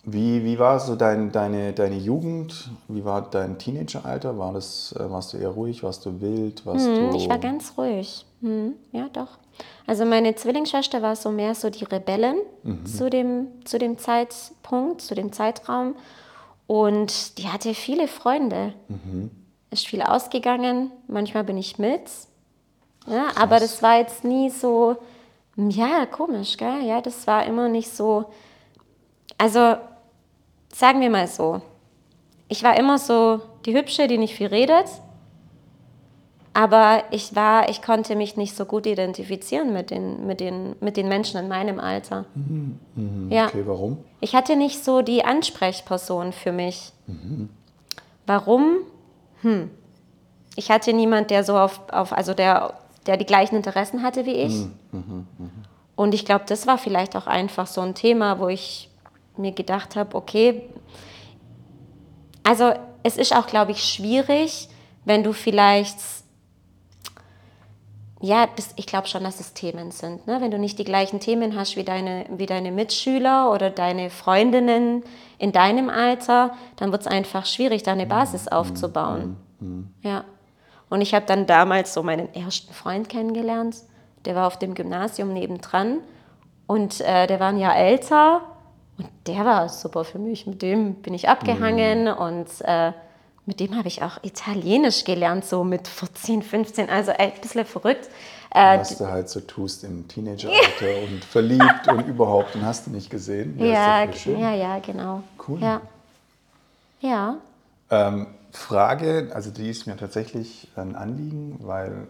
wie, 0.03 0.43
wie 0.43 0.57
war 0.57 0.79
so 0.79 0.95
dein, 0.95 1.31
deine, 1.31 1.73
deine 1.73 1.95
Jugend? 1.97 2.69
Wie 2.87 3.05
war 3.05 3.21
dein 3.21 3.59
Teenageralter? 3.59 4.37
War 4.37 4.53
das, 4.53 4.93
äh, 4.99 5.09
warst 5.09 5.33
du 5.33 5.37
eher 5.37 5.49
ruhig? 5.49 5.83
Warst 5.83 6.05
du 6.05 6.19
wild? 6.19 6.65
Warst 6.65 6.87
Hm, 6.87 7.11
du 7.11 7.17
Ich 7.17 7.29
war 7.29 7.37
ganz 7.37 7.73
ruhig. 7.77 8.25
Hm, 8.41 8.73
ja, 8.91 9.07
doch. 9.13 9.37
Also 9.85 10.05
meine 10.05 10.33
Zwillingsschwester 10.35 11.01
war 11.03 11.15
so 11.15 11.29
mehr 11.29 11.53
so 11.53 11.69
die 11.69 11.83
Rebellin 11.83 12.37
zu, 12.85 13.09
dem, 13.09 13.47
zu 13.63 13.77
dem 13.77 13.97
Zeitpunkt, 13.99 15.01
zu 15.01 15.13
dem 15.13 15.31
Zeitraum. 15.31 15.95
Und 16.65 17.37
die 17.37 17.49
hatte 17.49 17.75
viele 17.75 18.07
Freunde. 18.07 18.73
Ist 19.71 19.87
viel 19.87 20.01
ausgegangen. 20.01 20.91
Manchmal 21.07 21.45
bin 21.45 21.57
ich 21.57 21.79
mit. 21.79 22.01
Ja, 23.07 23.27
aber 23.35 23.59
das 23.59 23.81
war 23.81 23.97
jetzt 23.97 24.23
nie 24.23 24.49
so, 24.49 24.97
ja, 25.55 26.05
komisch, 26.05 26.57
gell? 26.57 26.83
Ja, 26.83 27.01
das 27.01 27.25
war 27.25 27.45
immer 27.45 27.67
nicht 27.67 27.89
so. 27.89 28.25
Also, 29.37 29.77
sagen 30.73 31.01
wir 31.01 31.09
mal 31.09 31.27
so. 31.27 31.61
Ich 32.47 32.63
war 32.63 32.77
immer 32.77 32.99
so 32.99 33.39
die 33.65 33.73
Hübsche, 33.73 34.07
die 34.07 34.17
nicht 34.17 34.35
viel 34.35 34.47
redet. 34.47 34.85
Aber 36.53 37.05
ich 37.11 37.33
war, 37.33 37.69
ich 37.69 37.81
konnte 37.81 38.17
mich 38.17 38.35
nicht 38.35 38.57
so 38.57 38.65
gut 38.65 38.85
identifizieren 38.85 39.71
mit 39.71 39.89
den, 39.89 40.27
mit 40.27 40.41
den, 40.41 40.75
mit 40.81 40.97
den 40.97 41.07
Menschen 41.07 41.39
in 41.39 41.47
meinem 41.47 41.79
Alter. 41.79 42.25
Ja. 43.29 43.47
Okay, 43.47 43.63
warum? 43.65 43.99
Ich 44.19 44.35
hatte 44.35 44.57
nicht 44.57 44.83
so 44.83 45.01
die 45.01 45.23
Ansprechperson 45.23 46.33
für 46.33 46.51
mich. 46.51 46.91
Warum? 48.25 48.79
Hm. 49.41 49.69
Ich 50.55 50.69
hatte 50.69 50.93
niemand, 50.93 51.31
der 51.31 51.43
so 51.43 51.57
auf, 51.57 51.79
auf 51.91 52.13
also 52.13 52.33
der, 52.33 52.73
der 53.07 53.17
die 53.17 53.25
gleichen 53.25 53.55
Interessen 53.55 54.03
hatte 54.03 54.25
wie 54.25 54.33
ich. 54.33 54.65
Und 55.95 56.13
ich 56.13 56.25
glaube, 56.25 56.45
das 56.47 56.67
war 56.67 56.77
vielleicht 56.77 57.15
auch 57.15 57.27
einfach 57.27 57.67
so 57.67 57.81
ein 57.81 57.95
Thema, 57.95 58.39
wo 58.39 58.47
ich 58.47 58.89
mir 59.37 59.51
gedacht 59.51 59.95
habe, 59.95 60.15
okay, 60.15 60.63
also 62.43 62.73
es 63.03 63.17
ist 63.17 63.35
auch, 63.35 63.47
glaube 63.47 63.71
ich, 63.71 63.83
schwierig, 63.83 64.67
wenn 65.05 65.23
du 65.23 65.33
vielleicht 65.33 65.97
ja, 68.21 68.47
das, 68.55 68.73
ich 68.75 68.85
glaube 68.85 69.07
schon, 69.07 69.23
dass 69.23 69.39
es 69.39 69.53
Themen 69.53 69.91
sind. 69.91 70.27
Ne? 70.27 70.39
Wenn 70.41 70.51
du 70.51 70.59
nicht 70.59 70.77
die 70.77 70.83
gleichen 70.83 71.19
Themen 71.19 71.55
hast 71.55 71.75
wie 71.75 71.83
deine, 71.83 72.25
wie 72.29 72.45
deine 72.45 72.71
Mitschüler 72.71 73.51
oder 73.51 73.69
deine 73.69 74.09
Freundinnen 74.09 75.03
in 75.39 75.51
deinem 75.51 75.89
Alter, 75.89 76.53
dann 76.75 76.91
wird 76.91 77.01
es 77.01 77.07
einfach 77.07 77.45
schwierig, 77.45 77.83
da 77.83 77.93
eine 77.93 78.05
Basis 78.05 78.47
aufzubauen. 78.47 79.37
Ja. 80.01 80.23
Und 80.89 81.01
ich 81.01 81.13
habe 81.13 81.25
dann 81.25 81.47
damals 81.47 81.93
so 81.93 82.03
meinen 82.03 82.33
ersten 82.33 82.73
Freund 82.73 83.09
kennengelernt. 83.09 83.77
Der 84.25 84.35
war 84.35 84.45
auf 84.45 84.59
dem 84.59 84.75
Gymnasium 84.75 85.33
nebendran 85.33 85.99
und 86.67 87.01
äh, 87.01 87.27
der 87.27 87.39
war 87.39 87.49
ein 87.49 87.57
Jahr 87.57 87.75
älter 87.75 88.41
und 88.97 89.07
der 89.25 89.45
war 89.45 89.69
super 89.69 90.03
für 90.03 90.19
mich. 90.19 90.45
Mit 90.45 90.61
dem 90.61 90.95
bin 90.95 91.13
ich 91.13 91.27
abgehangen 91.27 92.07
und 92.07 92.49
äh, 92.61 92.91
mit 93.45 93.59
dem 93.59 93.75
habe 93.75 93.87
ich 93.87 94.03
auch 94.03 94.23
Italienisch 94.23 95.03
gelernt, 95.03 95.45
so 95.45 95.63
mit 95.63 95.87
14, 95.87 96.41
15, 96.41 96.89
also 96.89 97.11
ein 97.11 97.31
bisschen 97.41 97.65
verrückt. 97.65 98.09
Äh, 98.51 98.79
Was 98.79 98.97
du 98.97 99.07
halt 99.07 99.29
so 99.29 99.39
tust 99.39 99.83
im 99.83 100.07
Teenageralter 100.07 101.01
und 101.07 101.23
verliebt 101.23 101.87
und 101.87 102.07
überhaupt 102.07 102.55
und 102.55 102.65
hast 102.65 102.87
du 102.87 102.91
nicht 102.91 103.09
gesehen. 103.09 103.57
ja, 103.59 104.05
schön. 104.13 104.39
ja, 104.39 104.53
ja, 104.53 104.79
genau. 104.79 105.23
Cool. 105.47 105.59
Ja. 105.61 105.81
Ja. 106.99 107.37
Ähm, 107.89 108.27
Frage, 108.51 109.31
also 109.33 109.49
die 109.49 109.69
ist 109.69 109.87
mir 109.87 109.97
tatsächlich 109.97 110.67
ein 110.75 110.95
Anliegen, 110.95 111.57
weil 111.61 112.07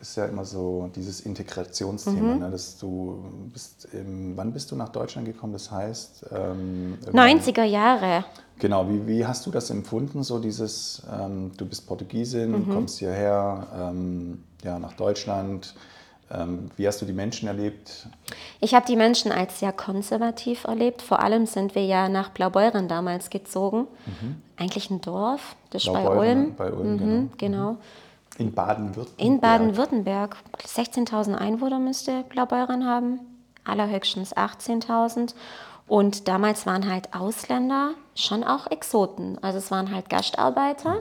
ist 0.00 0.16
ja 0.16 0.24
immer 0.26 0.44
so 0.44 0.90
dieses 0.94 1.20
Integrationsthema, 1.20 2.34
Mhm. 2.34 2.40
ne, 2.40 2.50
dass 2.50 2.78
du 2.78 3.22
bist, 3.52 3.88
im, 3.92 4.36
wann 4.36 4.52
bist 4.52 4.70
du 4.70 4.76
nach 4.76 4.88
Deutschland 4.88 5.26
gekommen? 5.26 5.52
Das 5.52 5.70
heißt, 5.70 6.26
ähm, 6.32 6.98
irgendwann- 7.00 7.14
90er 7.14 7.64
Jahre. 7.64 8.24
Genau, 8.58 8.88
wie, 8.88 9.06
wie 9.06 9.26
hast 9.26 9.46
du 9.46 9.50
das 9.50 9.70
empfunden, 9.70 10.22
so 10.22 10.38
dieses, 10.38 11.02
ähm, 11.10 11.52
du 11.56 11.66
bist 11.66 11.86
Portugiesin, 11.86 12.50
Mhm. 12.66 12.70
kommst 12.70 12.98
hierher, 12.98 13.66
ähm, 13.78 14.42
ja, 14.64 14.78
nach 14.78 14.92
Deutschland. 14.94 15.74
Ähm, 16.32 16.70
wie 16.76 16.86
hast 16.86 17.02
du 17.02 17.06
die 17.06 17.12
Menschen 17.12 17.48
erlebt? 17.48 18.06
Ich 18.60 18.72
habe 18.74 18.86
die 18.86 18.94
Menschen 18.94 19.32
als 19.32 19.58
sehr 19.58 19.72
konservativ 19.72 20.62
erlebt. 20.64 21.02
Vor 21.02 21.18
allem 21.20 21.44
sind 21.46 21.74
wir 21.74 21.84
ja 21.84 22.08
nach 22.08 22.30
Blaubeuren 22.30 22.86
damals 22.86 23.30
gezogen. 23.30 23.88
Eigentlich 24.56 24.90
ein 24.90 25.00
Dorf, 25.00 25.56
das 25.70 25.84
ist 25.84 25.92
bei 25.92 26.02
Mhm. 26.04 26.18
Ulm. 26.18 26.54
bei 26.56 26.72
Ulm, 26.72 26.96
mhm, 26.96 27.30
genau. 27.36 27.78
In 28.40 28.52
Baden-Württemberg. 28.54 29.18
In 29.18 29.40
Baden-Württemberg. 29.40 30.36
16.000 30.66 31.34
Einwohner 31.34 31.78
müsste 31.78 32.22
Blaubeuren 32.24 32.86
haben, 32.86 33.20
allerhöchstens 33.64 34.34
18.000. 34.36 35.34
Und 35.86 36.26
damals 36.28 36.66
waren 36.66 36.90
halt 36.90 37.14
Ausländer 37.14 37.90
schon 38.14 38.44
auch 38.44 38.66
Exoten. 38.70 39.38
Also 39.42 39.58
es 39.58 39.70
waren 39.70 39.92
halt 39.94 40.08
Gastarbeiter. 40.08 40.98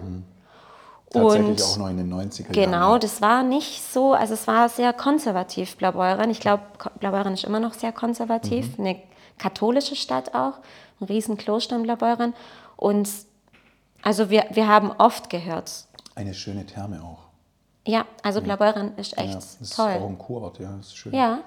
Tatsächlich 1.12 1.48
und- 1.50 1.62
auch 1.64 1.78
noch 1.78 1.90
in 1.90 1.98
den 1.98 2.10
90er 2.10 2.52
Genau, 2.52 2.72
Jahren. 2.92 3.00
das 3.00 3.22
war 3.22 3.42
nicht 3.44 3.82
so, 3.84 4.14
also 4.14 4.34
es 4.36 4.46
war 4.48 4.70
sehr 4.70 4.94
konservativ, 4.94 5.76
Blaubeuren. 5.78 6.30
Ich 6.30 6.40
glaube, 6.40 6.64
Blaubeuren 7.00 7.34
ist 7.34 7.46
immer 7.46 7.60
noch 7.60 7.74
sehr 7.74 7.92
konservativ, 7.92 8.78
Mhm. 8.78 8.86
eine 8.86 9.02
katholische 9.40 9.96
Stadt 9.96 10.36
auch, 10.36 10.54
ein 11.00 11.06
riesen 11.06 11.38
Kloster 11.38 11.76
in 11.78 11.84
Blaubeuren. 11.84 12.34
Und 12.76 13.10
also 14.04 14.30
wir, 14.30 14.46
wir 14.52 14.68
haben 14.68 14.92
oft 14.98 15.30
gehört, 15.30 15.86
Eine 16.16 16.34
schöne 16.34 16.66
Therme 16.66 17.02
auch. 17.02 17.29
Ja, 17.90 18.06
also 18.24 18.42
Blaubeuren 18.42 18.96
ist 18.98 19.18
echt 19.18 19.30
ja, 19.30 19.36
das 19.36 19.56
ist 19.62 19.76
toll. 19.76 19.92
auch 19.92 20.08
ein 20.10 20.18
Kurort, 20.18 20.60
ja, 20.60 20.72
das 20.78 20.88
ist 20.88 20.98
schön. 20.98 21.14
Ja. 21.14 21.40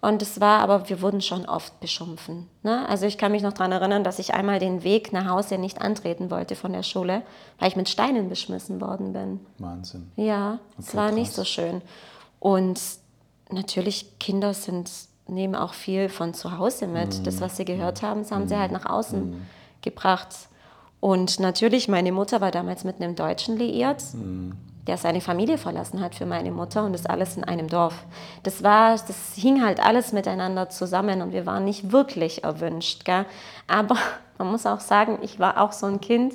Und 0.00 0.22
es 0.22 0.40
war, 0.40 0.60
aber 0.60 0.88
wir 0.88 1.02
wurden 1.02 1.20
schon 1.20 1.44
oft 1.46 1.80
beschimpfen. 1.80 2.48
Ne? 2.62 2.88
Also 2.88 3.04
ich 3.06 3.18
kann 3.18 3.32
mich 3.32 3.42
noch 3.42 3.52
daran 3.52 3.72
erinnern, 3.72 4.04
dass 4.04 4.20
ich 4.20 4.32
einmal 4.32 4.60
den 4.60 4.84
Weg 4.84 5.12
nach 5.12 5.26
Hause 5.26 5.58
nicht 5.58 5.80
antreten 5.80 6.30
wollte 6.30 6.54
von 6.54 6.72
der 6.72 6.84
Schule, 6.84 7.22
weil 7.58 7.68
ich 7.68 7.74
mit 7.76 7.88
Steinen 7.88 8.28
beschmissen 8.28 8.80
worden 8.80 9.12
bin. 9.12 9.40
Wahnsinn. 9.58 10.10
Ja, 10.14 10.60
es 10.78 10.88
Okay, 10.90 10.96
war 10.98 11.10
nicht 11.10 11.34
krass. 11.34 11.36
so 11.36 11.44
schön. 11.44 11.82
Und 12.38 12.80
natürlich, 13.50 14.18
Kinder 14.20 14.54
sind, 14.54 14.88
nehmen 15.26 15.56
auch 15.56 15.74
viel 15.74 16.08
von 16.08 16.32
zu 16.32 16.56
Hause 16.58 16.86
mit. 16.86 17.18
Mhm. 17.18 17.24
Das, 17.24 17.40
was 17.40 17.56
sie 17.56 17.64
gehört 17.64 18.02
haben, 18.02 18.20
das 18.22 18.30
haben 18.30 18.46
sie 18.46 18.56
halt 18.56 18.70
nach 18.70 18.86
außen 18.86 19.44
gebracht. 19.82 20.28
Und 21.00 21.40
natürlich, 21.40 21.88
meine 21.88 22.12
Mutter 22.12 22.40
war 22.40 22.52
damals 22.52 22.84
mit 22.84 23.00
einem 23.00 23.16
Deutschen 23.16 23.56
liiert, 23.56 24.02
Mhm. 24.14 24.52
Der 24.88 24.96
seine 24.96 25.20
Familie 25.20 25.58
verlassen 25.58 26.00
hat 26.00 26.14
für 26.14 26.26
meine 26.26 26.50
Mutter 26.50 26.84
und 26.84 26.92
das 26.92 27.06
alles 27.06 27.36
in 27.36 27.44
einem 27.44 27.68
Dorf. 27.68 27.94
Das 28.42 28.62
war, 28.62 28.92
das 28.92 29.34
hing 29.34 29.62
halt 29.62 29.84
alles 29.84 30.12
miteinander 30.12 30.70
zusammen 30.70 31.22
und 31.22 31.32
wir 31.32 31.46
waren 31.46 31.64
nicht 31.64 31.92
wirklich 31.92 32.42
erwünscht. 32.42 33.04
Gell? 33.04 33.26
Aber 33.66 33.96
man 34.38 34.50
muss 34.50 34.66
auch 34.66 34.80
sagen, 34.80 35.18
ich 35.22 35.38
war 35.38 35.60
auch 35.60 35.72
so 35.72 35.86
ein 35.86 36.00
Kind. 36.00 36.34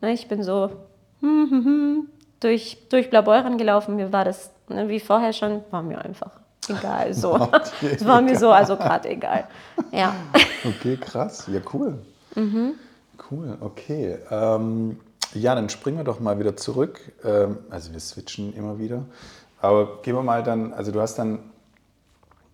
Ne? 0.00 0.12
Ich 0.12 0.28
bin 0.28 0.42
so 0.42 0.70
durch, 2.40 2.78
durch 2.88 3.10
Blaubeuren 3.10 3.58
gelaufen. 3.58 3.96
Mir 3.96 4.12
war 4.12 4.24
das, 4.24 4.52
ne, 4.68 4.88
wie 4.88 5.00
vorher 5.00 5.32
schon, 5.32 5.62
war 5.70 5.82
mir 5.82 5.98
einfach 6.04 6.30
egal. 6.68 7.12
So. 7.14 7.34
Okay, 7.52 7.96
Es 7.96 8.06
war 8.06 8.20
mir 8.20 8.38
so, 8.38 8.50
also 8.50 8.76
gerade 8.76 9.08
egal. 9.08 9.48
Ja. 9.92 10.14
Okay, 10.64 10.96
krass. 10.96 11.48
Ja, 11.52 11.60
cool. 11.72 11.98
Mhm. 12.34 12.74
Cool, 13.30 13.56
okay. 13.60 14.18
Ähm, 14.30 14.98
ja, 15.34 15.54
dann 15.54 15.68
springen 15.68 15.98
wir 15.98 16.04
doch 16.04 16.20
mal 16.20 16.38
wieder 16.38 16.56
zurück. 16.56 17.00
Ähm, 17.24 17.58
also 17.70 17.92
wir 17.92 18.00
switchen 18.00 18.54
immer 18.54 18.78
wieder. 18.78 19.04
Aber 19.60 20.02
gehen 20.02 20.14
wir 20.14 20.22
mal 20.22 20.42
dann, 20.42 20.72
also 20.72 20.92
du 20.92 21.00
hast 21.00 21.18
dann 21.18 21.40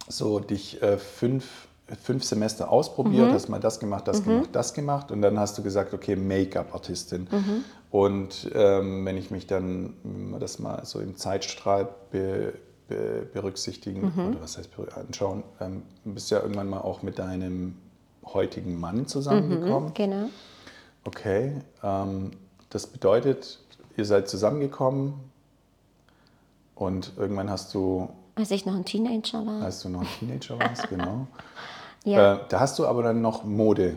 so 0.09 0.39
dich 0.39 0.83
äh, 0.83 0.99
fünf, 0.99 1.69
fünf 2.03 2.25
Semester 2.25 2.71
ausprobiert, 2.71 3.29
Mhm. 3.29 3.35
hast 3.35 3.49
mal 3.49 3.61
das 3.61 3.79
gemacht, 3.79 4.09
das 4.09 4.25
gemacht, 4.25 4.51
das 4.53 4.75
gemacht 4.75 5.11
und 5.11 5.23
dann 5.23 5.39
hast 5.39 5.59
du 5.59 5.63
gesagt, 5.63 5.93
okay, 5.93 6.17
Make-up-Artistin. 6.17 7.29
Mhm. 7.31 7.65
Und 7.91 8.51
ähm, 8.55 9.05
wenn 9.05 9.17
ich 9.17 9.31
mich 9.31 9.47
dann, 9.47 9.95
wenn 10.03 10.31
man 10.31 10.41
das 10.41 10.59
mal 10.59 10.85
so 10.85 11.01
im 11.01 11.17
Zeitstrahl 11.17 11.89
be, 12.11 12.55
be 12.89 13.29
berücksichtigen, 13.33 14.13
mhm. 14.15 14.29
oder 14.31 14.43
was 14.43 14.59
heißt 14.59 14.71
anschauen, 14.97 15.45
ähm, 15.61 15.83
bist 16.05 16.31
ja 16.31 16.41
irgendwann 16.41 16.69
mal 16.69 16.81
auch 16.81 17.03
mit 17.03 17.19
deinem 17.19 17.77
heutigen 18.25 18.81
Mann 18.81 19.07
zusammengekommen. 19.07 19.91
Mhm, 19.91 19.95
genau. 19.95 20.27
Okay, 21.05 21.53
ähm, 21.83 22.31
das 22.75 22.89
bedeutet, 22.89 23.61
ihr 23.97 24.05
seid 24.05 24.29
zusammengekommen 24.29 25.15
und 26.75 27.13
irgendwann 27.17 27.49
hast 27.49 27.73
du. 27.73 28.09
Als 28.35 28.51
ich 28.51 28.67
noch 28.67 28.75
ein 28.75 28.85
Teenager 28.85 29.47
war. 29.47 29.63
Als 29.63 29.81
du 29.83 29.89
noch 29.89 30.01
ein 30.01 30.09
Teenager 30.19 30.59
warst, 30.59 30.89
genau. 30.91 31.29
ja. 32.05 32.35
Äh, 32.35 32.41
da 32.49 32.59
hast 32.59 32.81
du 32.81 32.87
aber 32.87 33.05
dann 33.05 33.23
noch 33.23 33.45
Mode. 33.45 33.97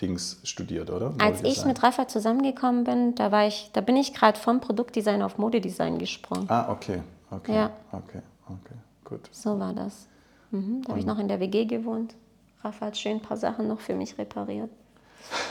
Dings 0.00 0.40
studiert, 0.42 0.90
oder? 0.90 1.14
Als 1.16 1.42
ich 1.42 1.64
mit 1.64 1.82
Rafa 1.82 2.06
zusammengekommen 2.06 2.84
bin, 2.84 3.14
da 3.14 3.32
war 3.32 3.46
ich, 3.46 3.70
da 3.72 3.80
bin 3.80 3.96
ich 3.96 4.12
gerade 4.12 4.38
vom 4.38 4.60
Produktdesign 4.60 5.22
auf 5.22 5.38
Modedesign 5.38 5.98
gesprungen. 5.98 6.50
Ah, 6.50 6.70
okay, 6.70 7.02
okay, 7.30 7.54
ja. 7.54 7.70
okay, 7.92 8.20
okay, 8.44 8.74
gut. 9.04 9.20
So 9.32 9.58
war 9.58 9.72
das. 9.72 10.06
Mhm. 10.50 10.82
Da 10.82 10.90
habe 10.90 11.00
ich 11.00 11.06
noch 11.06 11.18
in 11.18 11.28
der 11.28 11.40
WG 11.40 11.64
gewohnt. 11.64 12.14
Rafa 12.62 12.86
hat 12.86 12.98
schön 12.98 13.12
ein 13.12 13.22
paar 13.22 13.38
Sachen 13.38 13.68
noch 13.68 13.80
für 13.80 13.94
mich 13.94 14.18
repariert. 14.18 14.68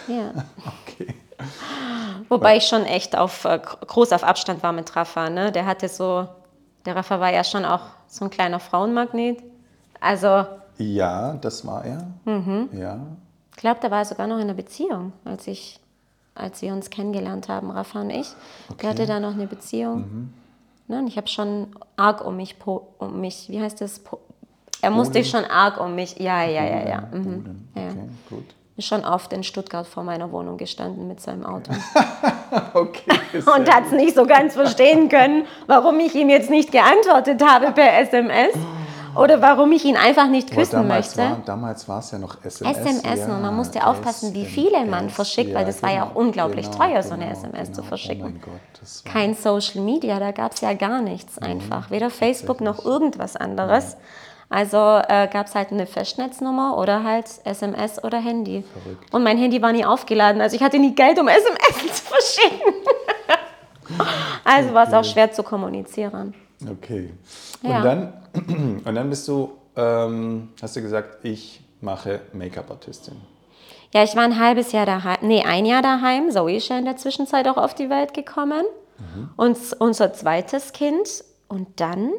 Ja. 0.07 0.31
okay. 0.83 1.15
Wobei 2.29 2.57
ich 2.57 2.65
schon 2.65 2.85
echt 2.85 3.17
auf, 3.17 3.45
äh, 3.45 3.59
groß 3.59 4.11
auf 4.13 4.23
Abstand 4.23 4.63
war 4.63 4.71
mit 4.71 4.95
Rafa. 4.95 5.29
Ne? 5.29 5.51
Der 5.51 5.65
hatte 5.65 5.89
so, 5.89 6.27
der 6.85 6.95
Rafa 6.95 7.19
war 7.19 7.31
ja 7.31 7.43
schon 7.43 7.65
auch 7.65 7.81
so 8.07 8.25
ein 8.25 8.31
kleiner 8.31 8.59
Frauenmagnet. 8.59 9.43
Also. 9.99 10.45
Ja, 10.77 11.33
das 11.33 11.65
war 11.65 11.85
er. 11.85 12.07
Mhm. 12.25 12.69
Ja. 12.73 12.99
Ich 13.51 13.57
glaube, 13.57 13.79
der 13.79 13.91
war 13.91 14.03
sogar 14.05 14.27
noch 14.27 14.35
in 14.35 14.43
einer 14.43 14.53
Beziehung, 14.53 15.13
als, 15.23 15.47
ich, 15.47 15.79
als 16.33 16.61
wir 16.61 16.73
uns 16.73 16.89
kennengelernt 16.89 17.47
haben, 17.47 17.71
Rafa 17.71 18.01
und 18.01 18.09
ich. 18.09 18.27
Okay. 18.69 18.81
Der 18.81 18.89
hatte 18.89 19.05
da 19.05 19.19
noch 19.19 19.33
eine 19.33 19.47
Beziehung. 19.47 19.99
Mhm. 19.99 20.33
Ne, 20.87 20.99
und 20.99 21.07
ich 21.07 21.17
habe 21.17 21.27
schon 21.27 21.67
arg 21.95 22.23
um 22.23 22.35
mich, 22.35 22.55
um 22.65 23.19
mich, 23.19 23.49
wie 23.49 23.59
heißt 23.59 23.81
das? 23.81 24.01
Er 24.81 24.91
musste 24.91 25.23
schon 25.23 25.43
arg 25.45 25.79
um 25.79 25.95
mich, 25.95 26.19
ja, 26.19 26.43
ja, 26.43 26.63
ja, 26.63 26.87
ja. 26.87 27.01
Mhm. 27.11 27.67
Okay, 27.73 27.87
ja. 27.87 28.37
Schon 28.79 29.05
oft 29.05 29.31
in 29.31 29.43
Stuttgart 29.43 29.87
vor 29.87 30.03
meiner 30.03 30.31
Wohnung 30.31 30.57
gestanden 30.57 31.07
mit 31.07 31.21
seinem 31.21 31.45
Auto. 31.45 31.71
okay, 32.73 33.19
und 33.55 33.73
hat 33.73 33.85
es 33.85 33.91
nicht 33.91 34.15
so 34.15 34.25
ganz 34.25 34.53
verstehen 34.53 35.07
können, 35.07 35.45
warum 35.67 35.99
ich 35.99 36.13
ihm 36.15 36.29
jetzt 36.29 36.49
nicht 36.49 36.71
geantwortet 36.71 37.41
habe 37.45 37.71
per 37.71 37.99
SMS. 37.99 38.55
Oder 39.15 39.41
warum 39.41 39.71
ich 39.71 39.85
ihn 39.85 39.95
einfach 39.95 40.27
nicht 40.27 40.51
küssen 40.51 40.81
oh, 40.81 40.83
möchte. 40.83 41.19
War, 41.19 41.41
damals 41.45 41.87
war 41.87 41.99
es 41.99 42.11
ja 42.11 42.17
noch 42.17 42.43
SMS. 42.43 42.77
SMS 42.77 43.19
ja, 43.21 43.33
und 43.33 43.41
man 43.41 43.55
musste 43.55 43.79
ja, 43.79 43.87
aufpassen, 43.87 44.33
wie 44.33 44.45
viele 44.45 44.85
man 44.85 45.09
verschickt, 45.09 45.51
ja, 45.51 45.55
weil 45.55 45.65
das 45.65 45.77
genau, 45.77 45.87
war 45.87 45.97
ja 45.97 46.03
auch 46.03 46.09
genau, 46.09 46.19
unglaublich 46.19 46.69
genau, 46.69 46.83
teuer, 46.83 47.01
so 47.01 47.13
eine 47.13 47.27
genau, 47.27 47.37
SMS 47.37 47.69
zu 47.69 47.75
genau. 47.75 47.87
verschicken. 47.87 48.41
Oh 48.43 48.51
Gott, 48.51 49.05
Kein 49.05 49.33
Social 49.33 49.81
Media, 49.81 50.19
da 50.19 50.31
gab 50.31 50.51
es 50.51 50.59
ja 50.59 50.73
gar 50.73 51.01
nichts 51.01 51.37
einfach. 51.37 51.91
Weder 51.91 52.09
Facebook 52.09 52.59
noch 52.59 52.83
irgendwas 52.83 53.37
anderes. 53.37 53.95
Also 54.49 54.77
äh, 54.77 55.27
gab 55.27 55.47
es 55.47 55.55
halt 55.55 55.71
eine 55.71 55.87
Festnetznummer 55.87 56.77
oder 56.77 57.03
halt 57.03 57.25
SMS 57.43 58.03
oder 58.03 58.19
Handy. 58.19 58.63
Verrückt. 58.83 59.13
Und 59.13 59.23
mein 59.23 59.37
Handy 59.37 59.61
war 59.61 59.71
nie 59.71 59.85
aufgeladen, 59.85 60.41
also 60.41 60.55
ich 60.55 60.61
hatte 60.61 60.77
nie 60.77 60.93
Geld, 60.93 61.19
um 61.19 61.27
SMS 61.29 61.95
zu 61.95 62.03
verschicken. 62.03 62.73
also 64.43 64.73
war 64.73 64.87
es 64.87 64.93
auch 64.93 65.03
schwer 65.03 65.31
zu 65.31 65.43
kommunizieren. 65.43 66.33
Okay. 66.69 67.11
Und, 67.63 67.69
ja. 67.69 67.81
dann, 67.81 68.13
und 68.85 68.95
dann 68.95 69.09
bist 69.09 69.27
du, 69.27 69.53
ähm, 69.75 70.49
hast 70.61 70.75
du 70.75 70.81
gesagt, 70.81 71.25
ich 71.25 71.61
mache 71.81 72.21
Make-up-Artistin. 72.33 73.15
Ja, 73.93 74.03
ich 74.03 74.15
war 74.15 74.23
ein 74.23 74.39
halbes 74.39 74.71
Jahr 74.71 74.85
daheim, 74.85 75.17
nee, 75.21 75.43
ein 75.43 75.65
Jahr 75.65 75.81
daheim. 75.81 76.29
Zoe 76.29 76.57
ist 76.57 76.67
ja 76.69 76.77
in 76.77 76.85
der 76.85 76.97
Zwischenzeit 76.97 77.47
auch 77.47 77.57
auf 77.57 77.73
die 77.73 77.89
Welt 77.89 78.13
gekommen. 78.13 78.63
Mhm. 78.97 79.29
Und 79.37 79.57
unser 79.79 80.13
zweites 80.13 80.73
Kind. 80.73 81.23
Und 81.47 81.79
dann 81.79 82.11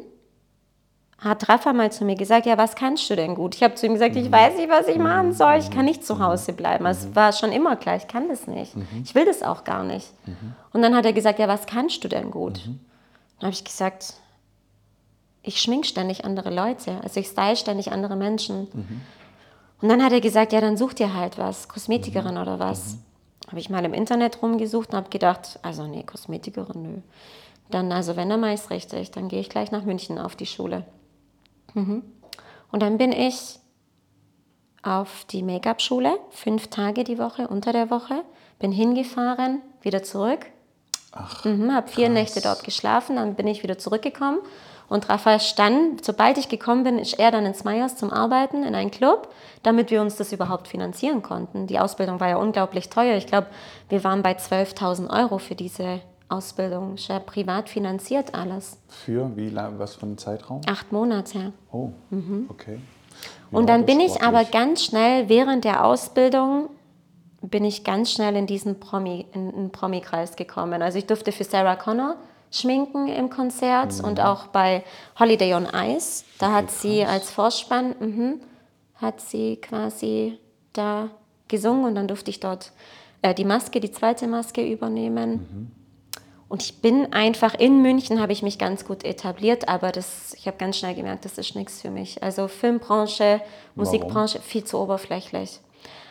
hat 1.19 1.49
Rafa 1.49 1.73
mal 1.73 1.91
zu 1.91 2.05
mir 2.05 2.15
gesagt, 2.15 2.45
ja, 2.45 2.57
was 2.57 2.75
kannst 2.75 3.09
du 3.09 3.15
denn 3.15 3.33
gut? 3.33 3.55
Ich 3.55 3.63
habe 3.63 3.73
zu 3.73 3.87
ihm 3.87 3.93
gesagt, 3.93 4.13
mhm. 4.13 4.21
ich 4.21 4.31
weiß 4.31 4.55
nicht, 4.57 4.69
was 4.69 4.87
ich 4.87 4.97
machen 4.97 5.33
soll. 5.33 5.55
Ich 5.55 5.71
kann 5.71 5.85
nicht 5.85 6.05
zu 6.05 6.19
Hause 6.19 6.53
bleiben. 6.53 6.83
Mhm. 6.83 6.91
Es 6.91 7.15
war 7.15 7.33
schon 7.33 7.51
immer 7.51 7.75
klar, 7.75 7.95
ich 7.95 8.07
kann 8.07 8.27
das 8.29 8.45
nicht. 8.45 8.75
Mhm. 8.75 8.85
Ich 9.03 9.15
will 9.15 9.25
das 9.25 9.41
auch 9.41 9.63
gar 9.63 9.83
nicht. 9.83 10.07
Mhm. 10.27 10.53
Und 10.73 10.81
dann 10.83 10.95
hat 10.95 11.05
er 11.05 11.13
gesagt, 11.13 11.39
ja, 11.39 11.47
was 11.47 11.65
kannst 11.65 12.03
du 12.03 12.07
denn 12.07 12.29
gut? 12.29 12.61
Mhm. 12.65 12.79
Dann 13.39 13.47
habe 13.47 13.53
ich 13.53 13.63
gesagt, 13.63 14.13
ich 15.41 15.59
schmink 15.59 15.87
ständig 15.87 16.23
andere 16.23 16.53
Leute. 16.53 16.99
Also 17.01 17.19
ich 17.19 17.27
style 17.27 17.55
ständig 17.55 17.91
andere 17.91 18.15
Menschen. 18.15 18.67
Mhm. 18.73 19.01
Und 19.81 19.89
dann 19.89 20.03
hat 20.03 20.11
er 20.11 20.21
gesagt, 20.21 20.53
ja, 20.53 20.61
dann 20.61 20.77
such 20.77 20.93
dir 20.93 21.15
halt 21.15 21.37
was, 21.39 21.67
Kosmetikerin 21.67 22.37
oder 22.37 22.59
was. 22.59 22.97
Habe 23.47 23.59
ich 23.59 23.69
mal 23.69 23.85
im 23.85 23.93
Internet 23.93 24.41
rumgesucht 24.41 24.89
und 24.89 24.97
habe 24.97 25.09
gedacht, 25.09 25.59
also 25.61 25.87
nee, 25.87 26.03
Kosmetikerin, 26.03 26.81
nö. 26.81 26.97
Dann, 27.69 27.91
also 27.91 28.15
wenn, 28.15 28.29
dann 28.29 28.39
mache 28.39 28.53
ich 28.53 28.61
es 28.61 28.69
richtig. 28.69 29.11
Dann 29.11 29.29
gehe 29.29 29.39
ich 29.39 29.49
gleich 29.49 29.71
nach 29.71 29.83
München 29.83 30.19
auf 30.19 30.35
die 30.35 30.45
Schule. 30.45 30.85
Mhm. 31.77 32.03
Und 32.71 32.81
dann 32.81 32.97
bin 32.97 33.11
ich 33.11 33.59
auf 34.81 35.25
die 35.29 35.43
Make-up-Schule, 35.43 36.17
fünf 36.31 36.67
Tage 36.67 37.03
die 37.03 37.19
Woche, 37.19 37.47
unter 37.47 37.71
der 37.71 37.89
Woche, 37.89 38.23
bin 38.59 38.71
hingefahren, 38.71 39.61
wieder 39.81 40.01
zurück. 40.03 40.45
Ach, 41.11 41.45
mhm, 41.45 41.73
habe 41.73 41.87
vier 41.87 42.05
krass. 42.05 42.13
Nächte 42.13 42.41
dort 42.41 42.63
geschlafen, 42.63 43.15
dann 43.17 43.35
bin 43.35 43.47
ich 43.47 43.63
wieder 43.63 43.77
zurückgekommen. 43.77 44.39
Und 44.89 45.09
Raphael 45.09 45.39
stand, 45.39 46.03
sobald 46.03 46.37
ich 46.37 46.47
gekommen 46.47 46.83
bin, 46.83 46.97
ist 46.97 47.19
er 47.19 47.29
dann 47.29 47.45
ins 47.45 47.63
Meyers 47.63 47.97
zum 47.97 48.11
Arbeiten 48.11 48.63
in 48.63 48.73
einen 48.73 48.91
Club, 48.91 49.33
damit 49.61 49.91
wir 49.91 50.01
uns 50.01 50.15
das 50.15 50.31
überhaupt 50.31 50.67
finanzieren 50.67 51.21
konnten. 51.21 51.67
Die 51.67 51.79
Ausbildung 51.79 52.19
war 52.19 52.29
ja 52.29 52.37
unglaublich 52.37 52.89
teuer. 52.89 53.17
Ich 53.17 53.27
glaube, 53.27 53.47
wir 53.89 54.03
waren 54.03 54.23
bei 54.23 54.31
12.000 54.31 55.09
Euro 55.09 55.39
für 55.39 55.55
diese 55.55 55.99
Ausbildung. 56.29 56.95
Ist 56.95 57.07
ja 57.07 57.19
privat 57.19 57.69
finanziert 57.69 58.33
alles. 58.35 58.77
Für 58.87 59.35
wie 59.35 59.49
lang, 59.49 59.79
was 59.79 59.95
für 59.95 60.05
einen 60.05 60.17
Zeitraum? 60.17 60.61
Acht 60.67 60.91
Monate. 60.91 61.53
Oh, 61.71 61.89
mhm. 62.09 62.47
okay. 62.49 62.79
Ja, 63.51 63.57
und 63.57 63.67
dann 63.67 63.85
bin 63.85 63.99
ich 63.99 64.21
aber 64.21 64.43
ganz 64.43 64.83
schnell 64.83 65.29
während 65.29 65.63
der 65.63 65.85
Ausbildung 65.85 66.69
bin 67.41 67.63
ich 67.63 67.83
ganz 67.83 68.11
schnell 68.11 68.35
in 68.35 68.47
diesen 68.47 68.79
Promi, 68.79 69.25
in, 69.33 69.51
in 69.51 69.71
Promi-Kreis 69.71 70.35
gekommen. 70.35 70.81
Also 70.81 70.97
ich 70.97 71.05
durfte 71.05 71.31
für 71.31 71.43
Sarah 71.43 71.75
Connor 71.75 72.17
schminken 72.51 73.07
im 73.07 73.29
Konzert 73.29 73.97
mhm. 73.99 74.05
und 74.05 74.19
auch 74.19 74.47
bei 74.47 74.83
Holiday 75.19 75.53
on 75.53 75.67
Ice. 75.73 76.23
Da 76.39 76.51
hat 76.51 76.71
sie 76.71 77.05
als 77.05 77.29
Vorspann, 77.29 77.95
mh, 77.99 78.33
hat 78.95 79.21
sie 79.21 79.57
quasi 79.57 80.39
da 80.73 81.09
gesungen 81.47 81.85
und 81.85 81.95
dann 81.95 82.07
durfte 82.07 82.31
ich 82.31 82.39
dort 82.39 82.71
äh, 83.21 83.33
die 83.33 83.45
Maske, 83.45 83.79
die 83.79 83.91
zweite 83.91 84.27
Maske 84.27 84.65
übernehmen. 84.69 85.71
Und 86.49 86.63
ich 86.63 86.81
bin 86.81 87.11
einfach 87.11 87.55
in 87.55 87.81
München, 87.81 88.21
habe 88.21 88.31
ich 88.31 88.41
mich 88.41 88.57
ganz 88.57 88.85
gut 88.85 89.03
etabliert, 89.03 89.67
aber 89.67 89.91
das, 89.91 90.33
ich 90.37 90.47
habe 90.47 90.57
ganz 90.57 90.77
schnell 90.77 90.95
gemerkt, 90.95 91.25
das 91.25 91.37
ist 91.37 91.55
nichts 91.55 91.81
für 91.81 91.89
mich. 91.89 92.23
Also 92.23 92.47
Filmbranche, 92.47 93.41
Musikbranche, 93.75 94.35
Warum? 94.35 94.47
viel 94.47 94.63
zu 94.63 94.77
oberflächlich. 94.79 95.59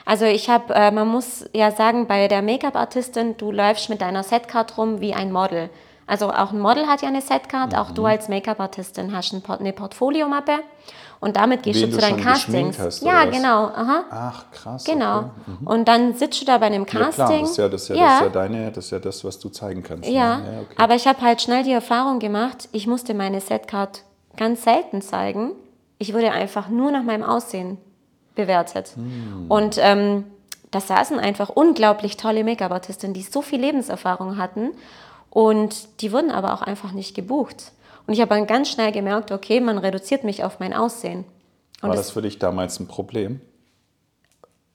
Also 0.04 0.26
ich 0.26 0.50
habe, 0.50 0.74
äh, 0.74 0.90
man 0.90 1.08
muss 1.08 1.46
ja 1.52 1.70
sagen, 1.70 2.06
bei 2.06 2.28
der 2.28 2.42
Make-up-Artistin, 2.42 3.36
du 3.38 3.50
läufst 3.50 3.88
mit 3.88 4.02
deiner 4.02 4.22
Setcard 4.22 4.76
rum 4.76 5.00
wie 5.00 5.14
ein 5.14 5.32
Model. 5.32 5.70
Also 6.06 6.30
auch 6.30 6.52
ein 6.52 6.60
Model 6.60 6.86
hat 6.86 7.02
ja 7.02 7.08
eine 7.08 7.22
Setcard, 7.22 7.72
mhm. 7.72 7.78
auch 7.78 7.90
du 7.90 8.02
mhm. 8.02 8.08
als 8.08 8.28
Make-up-Artistin 8.28 9.16
hast 9.16 9.32
ein 9.32 9.42
Port 9.42 9.60
eine 9.60 9.72
Portfoliomappe 9.72 10.60
und 11.20 11.36
damit 11.36 11.62
gehst 11.62 11.80
Wen 11.80 11.90
du 11.90 11.96
zu 11.96 12.00
deinen 12.00 12.20
Castings. 12.20 12.78
Hast, 12.78 13.02
ja, 13.02 13.24
genau. 13.24 13.66
Aha. 13.66 14.04
Ach, 14.10 14.44
krass. 14.52 14.84
Genau. 14.84 15.18
Okay. 15.18 15.30
Mhm. 15.46 15.66
Und 15.66 15.88
dann 15.88 16.14
sitzt 16.14 16.40
du 16.40 16.44
da 16.44 16.58
bei 16.58 16.66
einem 16.66 16.86
Casting. 16.86 17.24
Ja, 17.24 17.26
klar, 17.26 17.40
das 17.40 17.50
ist 17.50 17.56
ja 17.56 17.68
das, 17.68 17.82
ist 17.82 17.88
ja, 17.88 17.96
ja. 17.96 18.02
Das 18.02 18.14
ist 18.14 18.20
ja 18.20 18.28
deine, 18.28 18.72
das 18.72 18.84
ist 18.84 18.90
ja 18.90 18.98
das, 18.98 19.24
was 19.24 19.38
du 19.38 19.48
zeigen 19.48 19.82
kannst. 19.82 20.08
Ja, 20.08 20.38
ne? 20.38 20.44
ja 20.44 20.60
okay. 20.60 20.74
aber 20.76 20.94
ich 20.94 21.06
habe 21.06 21.20
halt 21.22 21.40
schnell 21.40 21.62
die 21.62 21.72
Erfahrung 21.72 22.18
gemacht, 22.18 22.68
ich 22.72 22.86
musste 22.86 23.14
meine 23.14 23.40
Setcard 23.40 24.02
ganz 24.36 24.64
selten 24.64 25.02
zeigen. 25.02 25.52
Ich 25.98 26.12
wurde 26.12 26.30
einfach 26.30 26.68
nur 26.68 26.90
nach 26.90 27.02
meinem 27.02 27.22
Aussehen 27.22 27.78
bewertet. 28.34 28.92
Mhm. 28.96 29.46
Und 29.48 29.78
ähm, 29.80 30.24
da 30.70 30.80
saßen 30.80 31.18
einfach 31.18 31.48
unglaublich 31.48 32.16
tolle 32.16 32.44
Make-up-Artistinnen, 32.44 33.14
die 33.14 33.22
so 33.22 33.40
viel 33.40 33.60
Lebenserfahrung 33.60 34.36
hatten 34.36 34.72
und 35.30 36.00
die 36.00 36.12
wurden 36.12 36.30
aber 36.30 36.54
auch 36.54 36.62
einfach 36.62 36.92
nicht 36.92 37.14
gebucht. 37.14 37.72
Und 38.06 38.14
ich 38.14 38.20
habe 38.20 38.34
dann 38.34 38.46
ganz 38.46 38.68
schnell 38.70 38.92
gemerkt, 38.92 39.32
okay, 39.32 39.60
man 39.60 39.78
reduziert 39.78 40.24
mich 40.24 40.44
auf 40.44 40.60
mein 40.60 40.72
Aussehen. 40.72 41.24
Und 41.82 41.88
war 41.90 41.96
das 41.96 42.10
für 42.10 42.22
dich 42.22 42.38
damals 42.38 42.80
ein 42.80 42.86
Problem? 42.86 43.40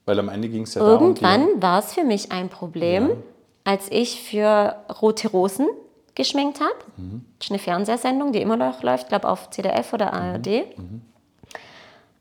Weil 0.06 0.20
am 0.20 0.30
Ende 0.30 0.50
ging 0.50 0.64
es 0.64 0.74
ja 0.74 0.82
Irgendwann 0.82 1.42
darum, 1.42 1.62
war 1.62 1.80
es 1.80 1.94
für 1.94 2.04
mich 2.04 2.32
ein 2.32 2.50
Problem, 2.50 3.10
ja. 3.10 3.16
als 3.64 3.88
ich 3.90 4.22
für 4.22 4.76
Rote 5.02 5.30
Rosen 5.30 5.68
geschminkt 6.16 6.60
habe. 6.60 6.74
Mhm. 6.98 7.26
Das 7.40 7.48
ist 7.48 7.52
eine 7.52 7.60
Fernsehsendung, 7.60 8.32
die 8.32 8.42
immer 8.42 8.58
noch 8.58 8.84
läuft, 8.84 9.10
glaube 9.10 9.30
auf 9.30 9.50
CDF 9.50 9.94
oder 9.94 10.14
ARD. 10.14 10.48
Mhm. 10.48 10.84
Mhm. 10.84 11.02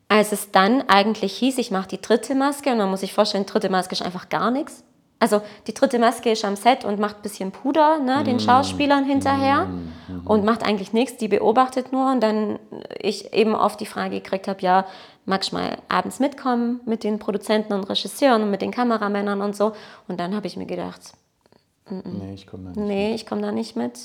Als 0.09 0.33
es 0.33 0.51
dann 0.51 0.83
eigentlich 0.89 1.35
hieß, 1.35 1.59
ich 1.59 1.71
mache 1.71 1.89
die 1.89 2.01
dritte 2.01 2.35
Maske 2.35 2.71
und 2.71 2.79
man 2.79 2.91
muss 2.91 3.01
sich 3.01 3.13
vorstellen, 3.13 3.47
dritte 3.47 3.71
Maske 3.71 3.95
ist 3.95 4.03
einfach 4.03 4.29
gar 4.29 4.51
nichts. 4.51 4.83
Also 5.21 5.43
die 5.67 5.75
dritte 5.75 5.99
Maske 5.99 6.33
ist 6.33 6.45
am 6.45 6.57
Set 6.57 6.85
und 6.85 6.99
macht 6.99 7.17
ein 7.17 7.23
bisschen 7.23 7.53
Puder 7.53 7.99
ne, 7.99 8.25
den 8.25 8.37
mm. 8.37 8.41
Schauspielern 8.41 9.05
hinterher 9.05 9.67
mm. 9.67 9.90
Und 10.31 10.45
macht 10.45 10.63
eigentlich 10.63 10.93
nichts, 10.93 11.17
die 11.17 11.27
beobachtet 11.27 11.91
nur 11.91 12.09
und 12.13 12.21
dann 12.21 12.61
ich 13.01 13.33
eben 13.33 13.57
oft 13.57 13.81
die 13.81 13.87
Frage 13.87 14.21
gekriegt 14.21 14.47
habe, 14.47 14.61
ja, 14.61 14.87
magst 15.25 15.51
du 15.51 15.57
mal 15.57 15.79
abends 15.89 16.21
mitkommen 16.21 16.79
mit 16.87 17.03
den 17.03 17.19
Produzenten 17.19 17.73
und 17.73 17.83
Regisseuren 17.91 18.45
und 18.45 18.51
mit 18.53 18.63
den 18.63 18.71
Kameramännern 18.71 19.41
und 19.41 19.57
so 19.57 19.73
und 20.07 20.21
dann 20.21 20.37
habe 20.37 20.47
ich 20.47 20.57
mir 20.57 20.67
gedacht, 20.67 21.01
mm, 21.89 21.99
nee, 22.05 22.35
ich 22.35 22.47
komme 22.47 22.63
da 22.63 22.69
nicht 22.71 22.87
nee, 22.87 23.09
mit. 23.09 23.15
ich 23.17 23.27
komme 23.27 23.43
da 23.43 23.51
nicht 23.51 23.75
mit. 23.75 23.99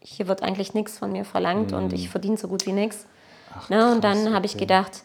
hier 0.00 0.28
wird 0.28 0.42
eigentlich 0.42 0.74
nichts 0.74 0.98
von 0.98 1.12
mir 1.12 1.24
verlangt 1.24 1.72
und 1.72 1.94
ich 1.94 2.10
verdiene 2.10 2.36
so 2.36 2.48
gut 2.48 2.66
wie 2.66 2.72
nichts. 2.72 3.06
Ne? 3.70 3.90
Und 3.90 4.04
dann 4.04 4.34
habe 4.34 4.44
ich 4.44 4.58
gedacht, 4.58 5.02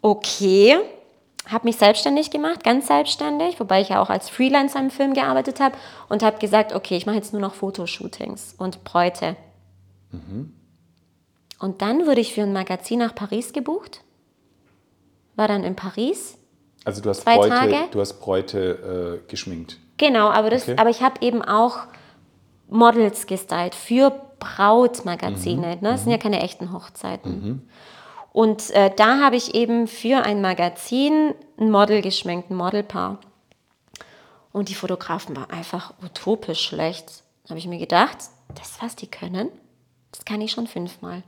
okay, 0.00 0.78
habe 1.50 1.66
mich 1.66 1.76
selbstständig 1.76 2.30
gemacht, 2.30 2.64
ganz 2.64 2.86
selbstständig, 2.86 3.60
wobei 3.60 3.82
ich 3.82 3.90
ja 3.90 4.00
auch 4.00 4.08
als 4.08 4.30
Freelancer 4.30 4.80
im 4.80 4.88
Film 4.88 5.12
gearbeitet 5.12 5.60
habe 5.60 5.76
und 6.08 6.22
habe 6.22 6.38
gesagt, 6.38 6.74
okay, 6.74 6.96
ich 6.96 7.04
mache 7.04 7.16
jetzt 7.16 7.34
nur 7.34 7.42
noch 7.42 7.52
Fotoshootings 7.52 8.54
und 8.56 8.84
Bräute. 8.84 9.36
Und 11.60 11.82
dann 11.82 12.06
wurde 12.06 12.20
ich 12.20 12.34
für 12.34 12.42
ein 12.42 12.52
Magazin 12.52 12.98
nach 12.98 13.14
Paris 13.14 13.52
gebucht, 13.52 14.02
war 15.36 15.48
dann 15.48 15.64
in 15.64 15.76
Paris. 15.76 16.36
Also 16.84 17.00
du 17.00 17.08
hast 17.10 17.22
Zwei 17.22 17.36
Bräute, 17.36 17.48
Tage. 17.50 17.76
du 17.90 18.00
hast 18.00 18.20
Bräute 18.20 19.20
äh, 19.24 19.30
geschminkt. 19.30 19.78
Genau, 19.96 20.28
aber, 20.30 20.50
das, 20.50 20.62
Okay. 20.64 20.76
aber 20.78 20.90
ich 20.90 21.02
habe 21.02 21.22
eben 21.22 21.42
auch 21.42 21.78
Models 22.68 23.26
gestylt 23.26 23.74
für 23.74 24.12
Brautmagazine. 24.38 25.76
Ne? 25.76 25.78
Das 25.80 26.02
sind 26.02 26.10
ja 26.12 26.18
keine 26.18 26.40
echten 26.42 26.72
Hochzeiten. 26.72 27.68
Und 28.32 28.70
äh, 28.72 28.90
da 28.94 29.20
habe 29.20 29.36
ich 29.36 29.54
eben 29.54 29.86
für 29.86 30.24
ein 30.24 30.40
Magazin 30.42 31.34
ein 31.58 31.70
Model 31.70 32.02
geschminkt, 32.02 32.50
ein 32.50 32.56
Modelpaar. 32.56 33.18
Und 34.52 34.68
die 34.68 34.74
Fotografen 34.74 35.36
waren 35.36 35.50
einfach 35.50 35.94
utopisch 36.04 36.60
schlecht. 36.66 37.22
Da 37.44 37.50
habe 37.50 37.58
ich 37.58 37.66
mir 37.68 37.78
gedacht, 37.78 38.18
das, 38.54 38.78
was 38.82 38.96
die 38.96 39.06
können, 39.06 39.48
das 40.14 40.24
kann 40.24 40.40
ich 40.40 40.52
schon 40.52 40.66
fünfmal. 40.66 41.22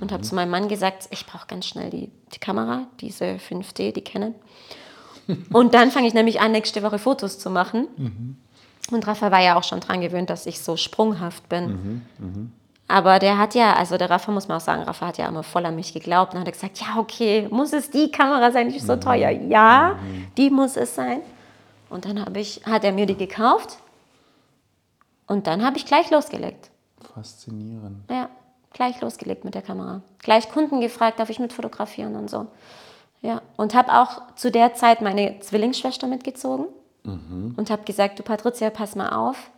Und 0.00 0.10
habe 0.10 0.22
zu 0.22 0.34
meinem 0.34 0.50
Mann 0.50 0.68
gesagt, 0.68 1.06
ich 1.10 1.26
brauche 1.26 1.46
ganz 1.46 1.66
schnell 1.66 1.90
die, 1.90 2.10
die 2.34 2.38
Kamera, 2.40 2.88
diese 3.00 3.36
5D, 3.36 3.92
die 3.92 4.00
kennen. 4.00 4.34
Und 5.52 5.74
dann 5.74 5.90
fange 5.90 6.08
ich 6.08 6.14
nämlich 6.14 6.40
an, 6.40 6.52
nächste 6.52 6.82
Woche 6.82 6.98
Fotos 6.98 7.38
zu 7.38 7.50
machen. 7.50 7.86
Und 8.90 9.06
Rafa 9.06 9.30
war 9.30 9.42
ja 9.42 9.56
auch 9.56 9.64
schon 9.64 9.80
dran 9.80 10.00
gewöhnt, 10.00 10.30
dass 10.30 10.46
ich 10.46 10.60
so 10.60 10.76
sprunghaft 10.76 11.48
bin. 11.48 12.02
Aber 12.88 13.18
der 13.18 13.38
hat 13.38 13.54
ja, 13.54 13.74
also 13.74 13.96
der 13.96 14.08
Rafa 14.10 14.32
muss 14.32 14.48
man 14.48 14.56
auch 14.58 14.62
sagen, 14.62 14.82
Rafa 14.82 15.08
hat 15.08 15.18
ja 15.18 15.28
immer 15.28 15.42
voll 15.42 15.66
an 15.66 15.76
mich 15.76 15.92
geglaubt 15.92 16.34
und 16.34 16.40
hat 16.40 16.52
gesagt, 16.52 16.78
ja, 16.80 16.98
okay, 16.98 17.48
muss 17.50 17.72
es 17.72 17.90
die 17.90 18.10
Kamera 18.10 18.50
sein, 18.52 18.70
die 18.70 18.76
ist 18.76 18.86
so 18.86 18.96
teuer? 18.96 19.30
Ja, 19.30 19.98
die 20.36 20.50
muss 20.50 20.76
es 20.76 20.94
sein. 20.94 21.20
Und 21.90 22.04
dann 22.04 22.24
ich, 22.36 22.62
hat 22.64 22.82
er 22.82 22.92
mir 22.92 23.06
die 23.06 23.16
gekauft 23.16 23.78
und 25.26 25.46
dann 25.46 25.64
habe 25.64 25.76
ich 25.76 25.86
gleich 25.86 26.10
losgelegt. 26.10 26.70
Faszinierend. 27.16 28.10
Ja, 28.10 28.28
gleich 28.74 29.00
losgelegt 29.00 29.46
mit 29.46 29.54
der 29.54 29.62
Kamera. 29.62 30.02
Gleich 30.18 30.50
Kunden 30.50 30.82
gefragt, 30.82 31.18
darf 31.18 31.30
ich 31.30 31.38
mit 31.38 31.54
fotografieren 31.54 32.14
und 32.14 32.28
so. 32.28 32.46
Ja, 33.22 33.40
und 33.56 33.74
habe 33.74 33.90
auch 33.94 34.34
zu 34.34 34.50
der 34.50 34.74
Zeit 34.74 35.00
meine 35.00 35.40
Zwillingsschwester 35.40 36.08
mitgezogen 36.08 36.66
und 37.04 37.70
habe 37.70 37.84
gesagt, 37.84 38.18
du 38.18 38.22
Patricia, 38.22 38.68
pass 38.68 38.96
mal 38.96 39.08
auf. 39.08 39.50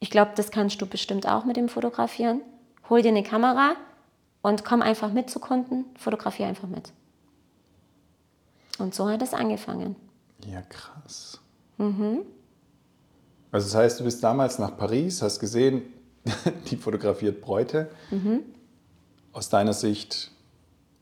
Ich 0.00 0.08
glaube, 0.08 0.30
das 0.36 0.50
kannst 0.50 0.80
du 0.80 0.86
bestimmt 0.86 1.28
auch 1.28 1.44
mit 1.44 1.56
dem 1.58 1.68
Fotografieren. 1.68 2.40
Hol 2.88 3.02
dir 3.02 3.08
eine 3.08 3.22
Kamera 3.22 3.72
und 4.40 4.64
komm 4.64 4.80
einfach 4.80 5.12
mit 5.12 5.28
zu 5.28 5.40
Kunden, 5.40 5.84
fotografiere 5.98 6.48
einfach 6.48 6.68
mit. 6.68 6.92
Und 8.78 8.94
so 8.94 9.06
hat 9.10 9.20
es 9.20 9.34
angefangen. 9.34 9.96
Ja, 10.46 10.62
krass. 10.62 11.40
Also 13.52 13.68
das 13.68 13.74
heißt, 13.74 14.00
du 14.00 14.04
bist 14.04 14.24
damals 14.24 14.58
nach 14.58 14.78
Paris, 14.78 15.20
hast 15.20 15.38
gesehen, 15.40 15.82
die 16.70 16.76
fotografiert 16.76 17.40
Bräute. 17.40 17.90
Aus 19.32 19.48
deiner 19.48 19.72
Sicht 19.72 20.30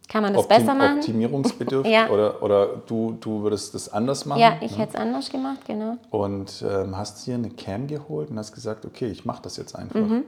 Kann 0.08 0.22
man 0.22 0.32
das 0.32 0.44
optim 0.44 0.58
besser 0.58 0.74
machen? 0.74 0.98
optimierungsbedürftig 0.98 1.92
Ja. 1.94 2.08
oder, 2.10 2.42
oder 2.42 2.66
du, 2.86 3.16
du 3.20 3.42
würdest 3.42 3.74
das 3.74 3.88
anders 3.88 4.26
machen? 4.26 4.40
Ja, 4.40 4.56
ich 4.60 4.72
ne? 4.72 4.78
hätte 4.78 4.94
es 4.94 5.00
anders 5.00 5.30
gemacht, 5.30 5.60
genau. 5.66 5.96
Und 6.10 6.64
ähm, 6.68 6.96
hast 6.96 7.26
dir 7.26 7.34
eine 7.34 7.50
Cam 7.50 7.86
geholt 7.86 8.30
und 8.30 8.38
hast 8.38 8.52
gesagt, 8.52 8.84
okay, 8.84 9.06
ich 9.06 9.24
mache 9.24 9.42
das 9.42 9.56
jetzt 9.56 9.76
einfach. 9.76 10.00
Mhm. 10.00 10.24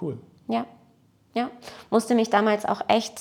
Cool. 0.00 0.18
Ja, 0.48 0.66
ja. 1.34 1.50
Musste 1.90 2.14
mich 2.14 2.30
damals 2.30 2.64
auch 2.66 2.82
echt, 2.88 3.20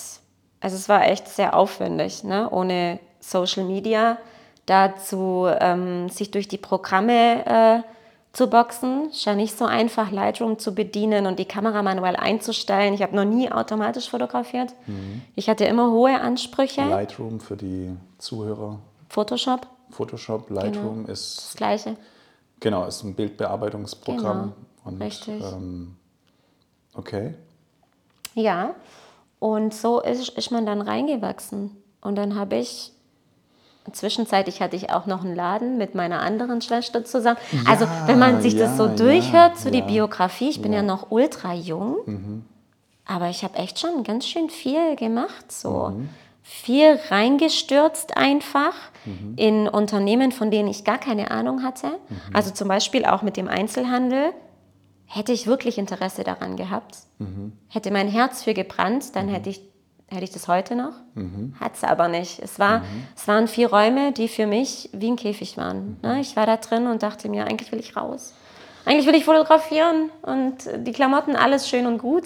also 0.59 0.75
es 0.75 0.89
war 0.89 1.05
echt 1.07 1.27
sehr 1.27 1.55
aufwendig, 1.55 2.23
ne? 2.23 2.49
ohne 2.49 2.99
Social 3.19 3.63
Media, 3.63 4.17
dazu 4.65 5.47
ähm, 5.59 6.09
sich 6.09 6.31
durch 6.31 6.47
die 6.47 6.57
Programme 6.57 7.45
äh, 7.45 7.81
zu 8.33 8.47
boxen. 8.47 9.09
Ist 9.09 9.25
ja 9.25 9.35
nicht 9.35 9.57
so 9.57 9.65
einfach, 9.65 10.11
Lightroom 10.11 10.57
zu 10.59 10.73
bedienen 10.73 11.27
und 11.27 11.37
die 11.39 11.45
Kamera 11.45 11.81
manuell 11.83 12.15
einzustellen. 12.15 12.93
Ich 12.93 13.01
habe 13.01 13.15
noch 13.15 13.25
nie 13.25 13.51
automatisch 13.51 14.09
fotografiert. 14.09 14.73
Ich 15.35 15.49
hatte 15.49 15.65
immer 15.65 15.91
hohe 15.91 16.19
Ansprüche. 16.19 16.81
Lightroom 16.81 17.39
für 17.39 17.55
die 17.55 17.95
Zuhörer. 18.17 18.79
Photoshop, 19.09 19.67
Photoshop, 19.91 20.49
Lightroom 20.49 21.05
das 21.05 21.19
ist 21.19 21.57
gleiche. 21.57 21.95
genau 22.59 22.85
ist 22.87 23.03
ein 23.03 23.13
Bildbearbeitungsprogramm. 23.13 24.53
Genau, 24.83 24.95
Und, 24.95 25.01
richtig. 25.01 25.43
Ähm, 25.43 25.95
okay. 26.95 27.35
Ja, 28.33 28.73
und 29.37 29.75
so 29.75 30.01
ist, 30.01 30.29
ist 30.29 30.49
man 30.49 30.65
dann 30.65 30.81
reingewachsen. 30.81 31.77
Und 32.01 32.15
dann 32.15 32.33
habe 32.35 32.55
ich, 32.55 32.92
zwischenzeitlich 33.91 34.61
hatte 34.61 34.75
ich 34.75 34.91
auch 34.91 35.05
noch 35.05 35.23
einen 35.23 35.35
Laden 35.35 35.77
mit 35.77 35.95
meiner 35.95 36.21
anderen 36.21 36.61
Schwester 36.61 37.03
zusammen. 37.03 37.37
also 37.67 37.85
wenn 38.05 38.19
man 38.19 38.41
sich 38.41 38.55
das 38.55 38.77
so 38.77 38.87
ja, 38.87 38.95
durchhört, 38.95 39.57
so 39.57 39.65
ja, 39.65 39.71
die 39.71 39.79
ja. 39.79 39.85
Biografie, 39.85 40.49
ich 40.49 40.61
bin 40.61 40.73
ja, 40.73 40.81
noch 40.81 41.11
ultra 41.11 41.53
jung, 41.53 42.43
aber 43.05 43.29
ich 43.29 43.43
habe 43.43 43.57
echt 43.57 43.79
schon 43.79 44.03
ganz 44.03 44.25
schön 44.27 44.49
viel 44.49 44.95
gemacht. 44.95 45.51
So. 45.51 45.93
Viel 46.41 46.99
reingestürzt 47.09 48.17
einfach 48.17 48.73
in 49.35 49.67
Unternehmen, 49.67 50.31
von 50.31 50.51
denen 50.51 50.69
ich 50.69 50.83
gar 50.83 50.97
keine 50.97 51.31
Ahnung 51.31 51.63
hatte. 51.63 51.99
Also 52.31 52.51
zum 52.51 52.67
Beispiel 52.67 53.05
auch 53.05 53.21
mit 53.21 53.37
dem 53.37 53.47
Einzelhandel. 53.47 54.31
Hätte 55.05 55.31
ich 55.31 55.45
wirklich 55.45 55.77
Interesse 55.77 56.23
daran 56.23 56.55
gehabt, 56.55 56.97
hätte 57.67 57.91
mein 57.91 58.07
Herz 58.07 58.41
für 58.41 58.55
gebrannt, 58.55 59.15
dann 59.15 59.27
hätte 59.27 59.49
ich, 59.49 59.61
hätte 60.13 60.23
ich 60.23 60.31
das 60.31 60.47
heute 60.47 60.75
noch. 60.75 60.93
Hat 61.59 61.75
es 61.75 61.83
aber 61.83 62.07
nicht. 62.07 62.39
Es, 62.39 62.59
war, 62.59 62.83
es 63.15 63.27
waren 63.27 63.47
vier 63.47 63.69
Räume, 63.69 64.11
die 64.11 64.27
für 64.27 64.47
mich 64.47 64.89
wie 64.93 65.11
ein 65.11 65.15
Käfig 65.15 65.57
waren. 65.57 65.97
Ne? 66.01 66.21
Ich 66.21 66.35
war 66.35 66.45
da 66.45 66.57
drin 66.57 66.87
und 66.87 67.03
dachte 67.03 67.29
mir, 67.29 67.45
eigentlich 67.45 67.71
will 67.71 67.79
ich 67.79 67.95
raus. 67.95 68.33
Eigentlich 68.85 69.07
will 69.07 69.15
ich 69.15 69.25
fotografieren 69.25 70.09
und 70.21 70.55
die 70.85 70.91
Klamotten, 70.91 71.35
alles 71.35 71.69
schön 71.69 71.85
und 71.85 71.99
gut. 71.99 72.23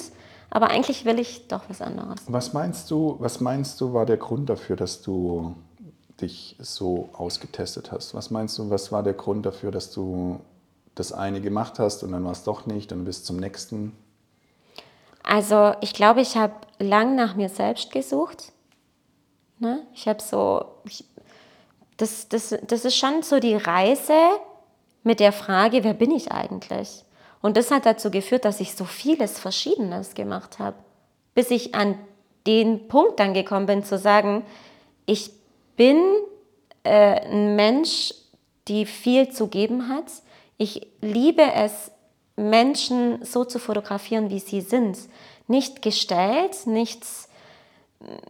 Aber 0.50 0.70
eigentlich 0.70 1.06
will 1.06 1.20
ich 1.20 1.48
doch 1.48 1.64
was 1.68 1.82
anderes. 1.82 2.22
Was 2.28 2.54
meinst 2.54 2.90
du, 2.90 3.18
was 3.20 3.42
meinst 3.42 3.82
du, 3.82 3.94
war 3.94 4.06
der 4.06 4.18
Grund 4.18 4.50
dafür, 4.50 4.76
dass 4.76 5.02
du 5.02 5.56
dich 6.22 6.56
so 6.60 7.10
ausgetestet 7.14 7.92
hast? 7.92 8.14
Was 8.14 8.32
meinst 8.32 8.58
du, 8.58 8.70
was 8.70 8.92
war 8.92 9.04
der 9.04 9.14
Grund 9.14 9.46
dafür, 9.46 9.72
dass 9.72 9.92
du 9.92 10.40
das 10.96 11.12
eine 11.12 11.42
gemacht 11.42 11.80
hast 11.80 12.04
und 12.04 12.12
dann 12.12 12.24
war 12.24 12.32
es 12.32 12.44
doch 12.44 12.66
nicht 12.66 12.92
und 12.92 13.06
bist 13.06 13.26
zum 13.26 13.38
nächsten? 13.38 13.92
Also 15.28 15.74
ich 15.82 15.94
glaube, 15.94 16.22
ich 16.22 16.38
habe 16.38 16.54
lang 16.80 17.16
nach 17.16 17.36
mir 17.36 17.50
selbst 17.50 17.92
gesucht. 17.92 18.54
Ne? 19.60 19.86
Ich 19.94 20.08
habe 20.08 20.22
so, 20.22 20.64
ich, 20.86 21.04
das, 21.98 22.30
das, 22.30 22.56
das 22.66 22.86
ist 22.86 22.96
schon 22.96 23.24
so 23.24 23.40
die 23.40 23.56
Reise 23.56 24.18
mit 25.04 25.20
der 25.20 25.34
Frage, 25.34 25.84
wer 25.84 25.94
bin 25.94 26.12
ich 26.12 26.32
eigentlich? 26.32 27.04
Und 27.42 27.58
das 27.58 27.72
hat 27.72 27.86
dazu 27.86 28.10
geführt, 28.10 28.46
dass 28.46 28.62
ich 28.62 28.74
so 28.74 28.86
vieles 28.86 29.38
Verschiedenes 29.38 30.16
gemacht 30.16 30.60
habe, 30.60 30.78
bis 31.36 31.52
ich 31.52 31.76
an 31.76 32.00
den 32.46 32.88
Punkt 32.88 33.20
dann 33.20 33.34
gekommen 33.34 33.66
bin, 33.66 33.84
zu 33.84 33.98
sagen, 33.98 34.46
ich 35.06 35.32
bin 35.76 36.02
äh, 36.84 37.20
ein 37.20 37.58
Mensch, 37.58 38.14
die 38.70 38.86
viel 38.86 39.30
zu 39.30 39.48
geben 39.48 39.90
hat. 39.90 40.06
Ich 40.58 40.88
liebe 41.02 41.44
es, 41.54 41.92
Menschen 42.38 43.24
so 43.26 43.44
zu 43.44 43.60
fotografieren, 43.60 44.30
wie 44.30 44.40
sie 44.40 44.62
sind. 44.62 44.98
Nicht 45.48 45.82
gestellt, 45.82 46.66
nichts, 46.66 47.28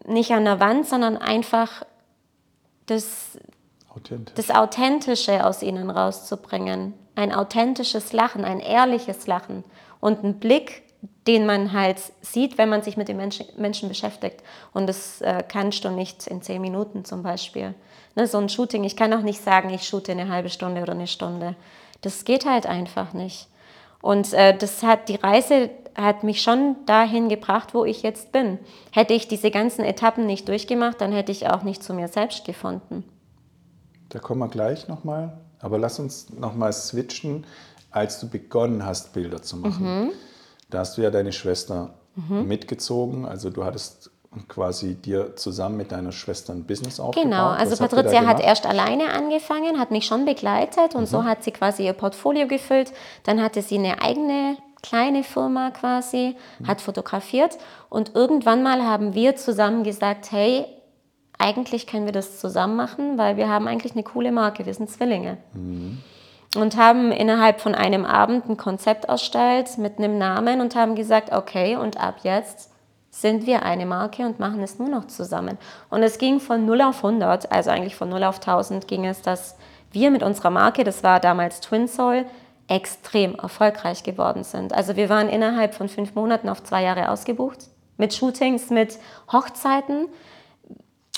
nicht 0.06 0.32
an 0.32 0.46
der 0.46 0.60
Wand, 0.60 0.88
sondern 0.88 1.18
einfach 1.18 1.84
das, 2.86 3.38
Authentisch. 3.94 4.34
das 4.36 4.50
Authentische 4.50 5.46
aus 5.46 5.62
ihnen 5.62 5.90
rauszubringen. 5.90 6.94
Ein 7.16 7.34
authentisches 7.34 8.14
Lachen, 8.14 8.46
ein 8.46 8.60
ehrliches 8.60 9.28
Lachen 9.28 9.64
und 10.00 10.24
ein 10.24 10.40
Blick, 10.40 10.84
den 11.28 11.46
man 11.46 11.74
halt 11.74 11.98
sieht, 12.22 12.58
wenn 12.58 12.70
man 12.70 12.82
sich 12.82 12.96
mit 12.96 13.10
den 13.10 13.18
Menschen, 13.18 13.46
Menschen 13.58 13.90
beschäftigt. 13.90 14.42
Und 14.74 14.88
das 14.88 15.22
äh, 15.22 15.44
kannst 15.46 15.84
du 15.84 15.90
nicht 15.90 16.28
in 16.28 16.42
zehn 16.42 16.62
Minuten 16.62 17.04
zum 17.04 17.24
Beispiel. 17.24 17.74
Ne, 18.16 18.28
so 18.28 18.38
ein 18.38 18.50
Shooting, 18.50 18.84
ich 18.84 18.96
kann 18.96 19.14
auch 19.14 19.22
nicht 19.22 19.44
sagen, 19.44 19.70
ich 19.70 19.88
shoote 19.88 20.14
eine 20.14 20.30
halbe 20.30 20.50
Stunde 20.50 20.82
oder 20.82 20.94
eine 20.94 21.08
Stunde. 21.08 21.56
Das 22.02 22.24
geht 22.24 22.46
halt 22.46 22.66
einfach 22.66 23.14
nicht. 23.14 23.48
Und 24.02 24.34
äh, 24.34 24.58
das 24.58 24.84
hat 24.84 25.10
die 25.10 25.16
Reise 25.16 25.70
hat 25.96 26.24
mich 26.24 26.44
schon 26.44 26.76
dahin 26.86 27.28
gebracht, 27.28 27.74
wo 27.74 27.84
ich 27.84 28.04
jetzt 28.04 28.32
bin. 28.32 28.60
Hätte 28.92 29.14
ich 29.14 29.28
diese 29.28 29.50
ganzen 29.50 29.84
Etappen 29.84 30.28
nicht 30.28 30.48
durchgemacht, 30.48 31.02
dann 31.02 31.12
hätte 31.12 31.32
ich 31.32 31.50
auch 31.50 31.64
nicht 31.64 31.82
zu 31.82 31.94
mir 31.96 32.08
selbst 32.08 32.46
gefunden. 32.46 33.04
Da 34.10 34.20
kommen 34.20 34.40
wir 34.40 34.48
gleich 34.48 34.88
nochmal. 34.88 35.40
Aber 35.60 35.80
lass 35.80 36.00
uns 36.00 36.30
nochmal 36.30 36.72
switchen, 36.72 37.48
als 37.90 38.20
du 38.20 38.30
begonnen 38.30 38.86
hast, 38.86 39.14
Bilder 39.14 39.42
zu 39.42 39.58
machen. 39.58 40.06
Mhm. 40.06 40.12
Da 40.70 40.80
hast 40.80 40.98
du 40.98 41.02
ja 41.02 41.10
deine 41.10 41.32
Schwester 41.32 41.96
mitgezogen. 42.30 43.26
Also 43.26 43.50
du 43.50 43.64
hattest 43.64 44.12
quasi 44.48 44.96
dir 44.96 45.36
zusammen 45.36 45.78
mit 45.78 45.92
deiner 45.92 46.12
Schwester 46.12 46.54
ein 46.54 46.64
Business 46.66 47.00
aufgebaut. 47.00 47.32
Genau, 47.32 47.48
also 47.48 47.72
Was 47.72 47.80
Patricia 47.80 48.20
hat 48.22 48.38
gemacht? 48.38 48.44
erst 48.44 48.66
alleine 48.66 49.12
angefangen, 49.14 49.80
hat 49.80 49.92
mich 49.92 50.06
schon 50.06 50.26
begleitet 50.26 50.96
und 50.96 51.02
Mhm. 51.02 51.06
so 51.08 51.24
hat 51.24 51.44
sie 51.44 51.52
quasi 51.52 51.86
ihr 51.86 51.94
Portfolio 51.94 52.48
gefüllt. 52.48 52.92
Dann 53.24 53.42
hatte 53.42 53.62
sie 53.62 53.78
eine 53.78 54.02
eigene 54.02 54.58
kleine 54.84 55.24
Firma 55.24 55.72
quasi, 55.72 56.36
hat 56.66 56.82
fotografiert 56.82 57.58
und 57.90 58.16
irgendwann 58.16 58.62
mal 58.64 58.84
haben 58.84 59.14
wir 59.16 59.36
zusammen 59.36 59.84
gesagt, 59.84 60.32
hey, 60.32 60.66
eigentlich 61.40 61.88
können 61.88 62.06
wir 62.06 62.14
das 62.14 62.40
zusammen 62.40 62.76
machen, 62.76 63.18
weil 63.18 63.38
wir 63.38 63.48
haben 63.50 63.68
eigentlich 63.68 63.94
eine 63.94 64.04
coole 64.04 64.32
Marke, 64.32 64.66
wir 64.66 64.74
sind 64.74 64.90
Zwillinge. 64.90 65.38
Mhm. 65.54 66.00
Und 66.56 66.78
haben 66.78 67.12
innerhalb 67.12 67.60
von 67.60 67.76
einem 67.76 68.06
Abend 68.06 68.50
ein 68.50 68.58
Konzept 68.58 69.06
erstellt 69.06 69.78
mit 69.78 69.98
einem 70.00 70.18
Namen 70.18 70.62
und 70.62 70.76
haben 70.76 70.96
gesagt, 70.96 71.32
okay, 71.34 71.76
und 71.76 72.00
ab 72.00 72.16
jetzt 72.24 72.72
sind 73.22 73.48
wir 73.48 73.64
eine 73.64 73.88
Marke 73.88 74.26
und 74.26 74.40
machen 74.40 74.62
es 74.62 74.78
nur 74.78 74.90
noch 74.90 75.08
zusammen. 75.08 75.58
Und 75.90 76.04
es 76.04 76.20
ging 76.20 76.40
von 76.40 76.66
0 76.66 76.82
auf 76.82 77.04
100, 77.04 77.52
also 77.52 77.72
eigentlich 77.72 77.96
von 77.96 78.10
0 78.10 78.24
auf 78.24 78.36
1000 78.36 78.88
ging 78.88 79.06
es, 79.06 79.24
dass 79.24 79.56
wir 79.92 80.12
mit 80.12 80.22
unserer 80.22 80.52
Marke, 80.52 80.84
das 80.84 81.04
war 81.04 81.20
damals 81.20 81.60
Twin 81.60 81.88
Soul, 81.88 82.26
extrem 82.68 83.34
erfolgreich 83.36 84.04
geworden 84.04 84.44
sind. 84.44 84.72
Also 84.74 84.96
wir 84.96 85.10
waren 85.10 85.30
innerhalb 85.30 85.74
von 85.74 85.90
fünf 85.90 86.14
Monaten 86.14 86.48
auf 86.48 86.64
zwei 86.64 86.84
Jahre 86.84 87.10
ausgebucht, 87.10 87.70
mit 87.98 88.14
Shootings, 88.14 88.70
mit 88.70 89.00
Hochzeiten. 89.32 90.10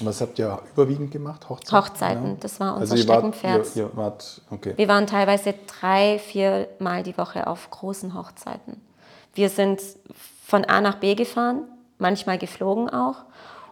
Was 0.01 0.21
habt 0.21 0.39
ihr 0.39 0.57
überwiegend 0.71 1.11
gemacht? 1.11 1.49
Hochzeiten? 1.49 1.77
Hochzeiten, 1.77 2.27
ja. 2.27 2.37
das 2.39 2.59
war 2.61 2.77
unser 2.77 2.93
also 2.93 3.03
Steckenpferd. 3.03 3.75
Ihr, 3.75 3.83
ihr 3.83 3.97
wart, 3.97 4.41
okay. 4.49 4.73
Wir 4.77 4.87
waren 4.87 5.05
teilweise 5.05 5.53
drei, 5.81 6.17
vier 6.19 6.69
Mal 6.79 7.03
die 7.03 7.17
Woche 7.17 7.47
auf 7.47 7.69
großen 7.69 8.13
Hochzeiten. 8.13 8.79
Wir 9.33 9.49
sind 9.49 9.81
von 10.45 10.63
A 10.63 10.79
nach 10.79 10.95
B 10.95 11.15
gefahren, 11.15 11.63
manchmal 11.99 12.37
geflogen 12.37 12.89
auch. 12.89 13.25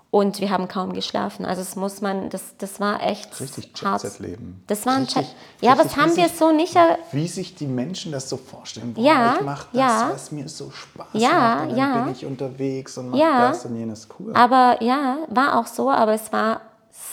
Und 0.09 0.39
wir 0.39 0.51
haben 0.51 0.69
kaum 0.69 0.93
geschlafen. 0.93 1.45
Also 1.45 1.61
das 1.61 1.75
muss 1.75 1.99
man, 1.99 2.29
das, 2.29 2.55
das 2.57 2.79
war 2.79 3.03
echt 3.03 3.41
Richtig 3.41 3.73
hart. 3.83 4.19
leben 4.19 4.63
Das 4.65 4.85
war 4.85 4.93
ein 4.95 5.03
richtig, 5.03 5.35
Ja, 5.59 5.73
aber 5.73 5.83
das 5.83 5.97
haben 5.97 6.15
wir 6.15 6.29
so 6.29 6.53
nicht... 6.53 6.75
Wie 7.11 7.27
sich 7.27 7.55
die 7.55 7.67
Menschen 7.67 8.13
das 8.13 8.29
so 8.29 8.37
vorstellen. 8.37 8.93
Boah, 8.93 9.03
ja, 9.03 9.35
ich 9.35 9.45
mache 9.45 9.67
das, 9.73 9.79
ja. 9.79 10.09
was 10.13 10.31
mir 10.31 10.47
so 10.47 10.71
Spaß 10.71 11.07
ja, 11.11 11.29
macht. 11.29 11.61
Und 11.63 11.69
dann 11.71 11.77
ja. 11.77 12.03
bin 12.03 12.13
ich 12.13 12.25
unterwegs 12.25 12.97
und 12.97 13.09
mache 13.09 13.19
ja. 13.19 13.49
das 13.49 13.65
und 13.65 13.75
jenes. 13.75 14.07
Cool. 14.17 14.33
Aber 14.33 14.81
ja, 14.81 15.17
war 15.27 15.59
auch 15.59 15.67
so. 15.67 15.91
Aber 15.91 16.13
es 16.13 16.31
war 16.31 16.61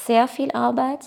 sehr 0.07 0.29
viel 0.29 0.53
Arbeit. 0.53 1.01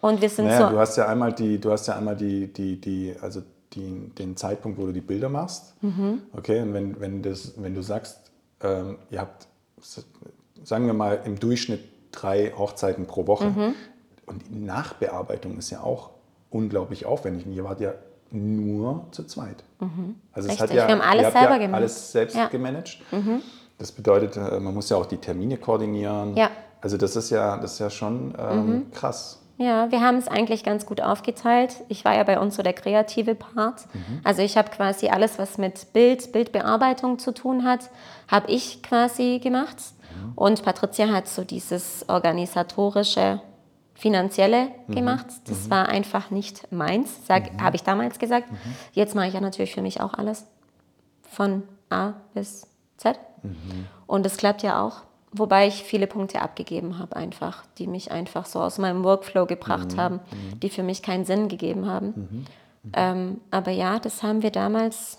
Und 0.00 0.22
wir 0.22 0.30
sind 0.30 0.46
naja, 0.46 0.68
so... 0.68 0.74
Du 0.74 0.78
hast 0.78 0.96
ja 0.96 1.08
einmal, 1.08 1.32
die, 1.32 1.60
du 1.60 1.72
hast 1.72 1.88
ja 1.88 1.96
einmal 1.96 2.16
die, 2.16 2.46
die, 2.52 2.80
die, 2.80 3.16
also 3.20 3.42
die, 3.72 4.12
den 4.16 4.36
Zeitpunkt, 4.36 4.78
wo 4.78 4.86
du 4.86 4.92
die 4.92 5.00
Bilder 5.00 5.28
machst. 5.28 5.74
Mhm. 5.82 6.22
Okay, 6.32 6.60
und 6.62 6.74
wenn, 6.74 7.00
wenn, 7.00 7.22
das, 7.22 7.54
wenn 7.56 7.74
du 7.74 7.82
sagst, 7.82 8.19
ähm, 8.62 8.98
ihr 9.10 9.20
habt 9.20 9.46
sagen 10.64 10.86
wir 10.86 10.94
mal, 10.94 11.20
im 11.24 11.38
Durchschnitt 11.38 11.80
drei 12.12 12.52
Hochzeiten 12.56 13.06
pro 13.06 13.26
Woche. 13.26 13.46
Mhm. 13.46 13.74
Und 14.26 14.46
die 14.48 14.60
Nachbearbeitung 14.60 15.58
ist 15.58 15.70
ja 15.70 15.82
auch 15.82 16.10
unglaublich 16.50 17.06
aufwendig. 17.06 17.46
Und 17.46 17.52
ihr 17.52 17.64
wart 17.64 17.80
ja 17.80 17.94
nur 18.30 19.06
zu 19.10 19.24
zweit. 19.24 19.64
Mhm. 19.80 20.16
Also 20.32 20.48
es 20.48 20.60
hat 20.60 20.70
ja, 20.70 20.86
wir 20.86 20.94
haben 20.94 21.00
alles 21.00 21.32
selber 21.32 21.60
ja 21.60 21.72
alles 21.72 22.12
selbst 22.12 22.36
ja. 22.36 22.48
gemanagt. 22.48 22.98
Mhm. 23.10 23.42
Das 23.78 23.90
bedeutet, 23.92 24.36
äh, 24.36 24.60
man 24.60 24.74
muss 24.74 24.88
ja 24.90 24.96
auch 24.96 25.06
die 25.06 25.16
Termine 25.16 25.56
koordinieren. 25.56 26.36
Ja. 26.36 26.50
Also 26.80 26.96
das 26.96 27.16
ist 27.16 27.30
ja, 27.30 27.56
das 27.56 27.74
ist 27.74 27.78
ja 27.80 27.90
schon 27.90 28.34
ähm, 28.38 28.66
mhm. 28.66 28.90
krass. 28.92 29.39
Ja, 29.60 29.90
wir 29.90 30.00
haben 30.00 30.16
es 30.16 30.26
eigentlich 30.26 30.64
ganz 30.64 30.86
gut 30.86 31.02
aufgeteilt. 31.02 31.84
Ich 31.88 32.06
war 32.06 32.16
ja 32.16 32.24
bei 32.24 32.40
uns 32.40 32.56
so 32.56 32.62
der 32.62 32.72
kreative 32.72 33.34
Part. 33.34 33.94
Mhm. 33.94 34.20
Also 34.24 34.40
ich 34.40 34.56
habe 34.56 34.70
quasi 34.70 35.08
alles, 35.08 35.38
was 35.38 35.58
mit 35.58 35.92
Bild, 35.92 36.32
Bildbearbeitung 36.32 37.18
zu 37.18 37.34
tun 37.34 37.64
hat, 37.64 37.90
habe 38.26 38.50
ich 38.50 38.82
quasi 38.82 39.38
gemacht. 39.38 39.76
Und 40.34 40.62
Patricia 40.62 41.08
hat 41.08 41.28
so 41.28 41.44
dieses 41.44 42.08
organisatorische, 42.08 43.42
finanzielle 43.94 44.68
mhm. 44.86 44.94
gemacht. 44.94 45.26
Das 45.44 45.66
mhm. 45.66 45.70
war 45.70 45.88
einfach 45.90 46.30
nicht 46.30 46.72
meins, 46.72 47.20
mhm. 47.28 47.62
habe 47.62 47.76
ich 47.76 47.82
damals 47.82 48.18
gesagt. 48.18 48.50
Mhm. 48.50 48.56
Jetzt 48.92 49.14
mache 49.14 49.26
ich 49.26 49.34
ja 49.34 49.42
natürlich 49.42 49.74
für 49.74 49.82
mich 49.82 50.00
auch 50.00 50.14
alles. 50.14 50.46
Von 51.28 51.64
A 51.90 52.14
bis 52.32 52.66
Z. 52.96 53.18
Mhm. 53.42 53.86
Und 54.06 54.24
es 54.24 54.38
klappt 54.38 54.62
ja 54.62 54.82
auch. 54.82 55.02
Wobei 55.32 55.68
ich 55.68 55.84
viele 55.84 56.08
Punkte 56.08 56.42
abgegeben 56.42 56.98
habe, 56.98 57.14
einfach, 57.14 57.64
die 57.78 57.86
mich 57.86 58.10
einfach 58.10 58.46
so 58.46 58.60
aus 58.60 58.78
meinem 58.78 59.04
Workflow 59.04 59.46
gebracht 59.46 59.92
mhm. 59.92 60.00
haben, 60.00 60.20
die 60.60 60.70
für 60.70 60.82
mich 60.82 61.02
keinen 61.02 61.24
Sinn 61.24 61.48
gegeben 61.48 61.86
haben. 61.86 62.46
Ähm, 62.94 63.40
aber 63.50 63.70
ja, 63.70 63.98
das 64.00 64.22
haben 64.22 64.42
wir 64.42 64.50
damals 64.50 65.18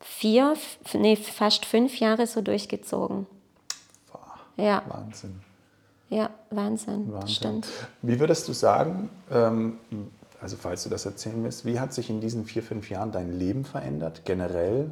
vier, 0.00 0.54
nee, 0.94 1.16
fast 1.16 1.66
fünf 1.66 1.98
Jahre 1.98 2.26
so 2.26 2.40
durchgezogen. 2.40 3.26
Ja. 4.56 4.82
Wahnsinn. 4.88 5.40
Ja, 6.08 6.30
Wahnsinn. 6.50 7.12
Wahnsinn. 7.12 7.28
Stimmt. 7.28 7.68
Wie 8.02 8.20
würdest 8.20 8.46
du 8.46 8.52
sagen, 8.52 9.08
ähm, 9.30 9.78
also 10.40 10.56
falls 10.56 10.82
du 10.84 10.90
das 10.90 11.06
erzählen 11.06 11.42
willst, 11.42 11.64
wie 11.64 11.80
hat 11.80 11.94
sich 11.94 12.10
in 12.10 12.20
diesen 12.20 12.44
vier, 12.44 12.62
fünf 12.62 12.90
Jahren 12.90 13.12
dein 13.12 13.38
Leben 13.38 13.64
verändert, 13.64 14.24
generell? 14.24 14.90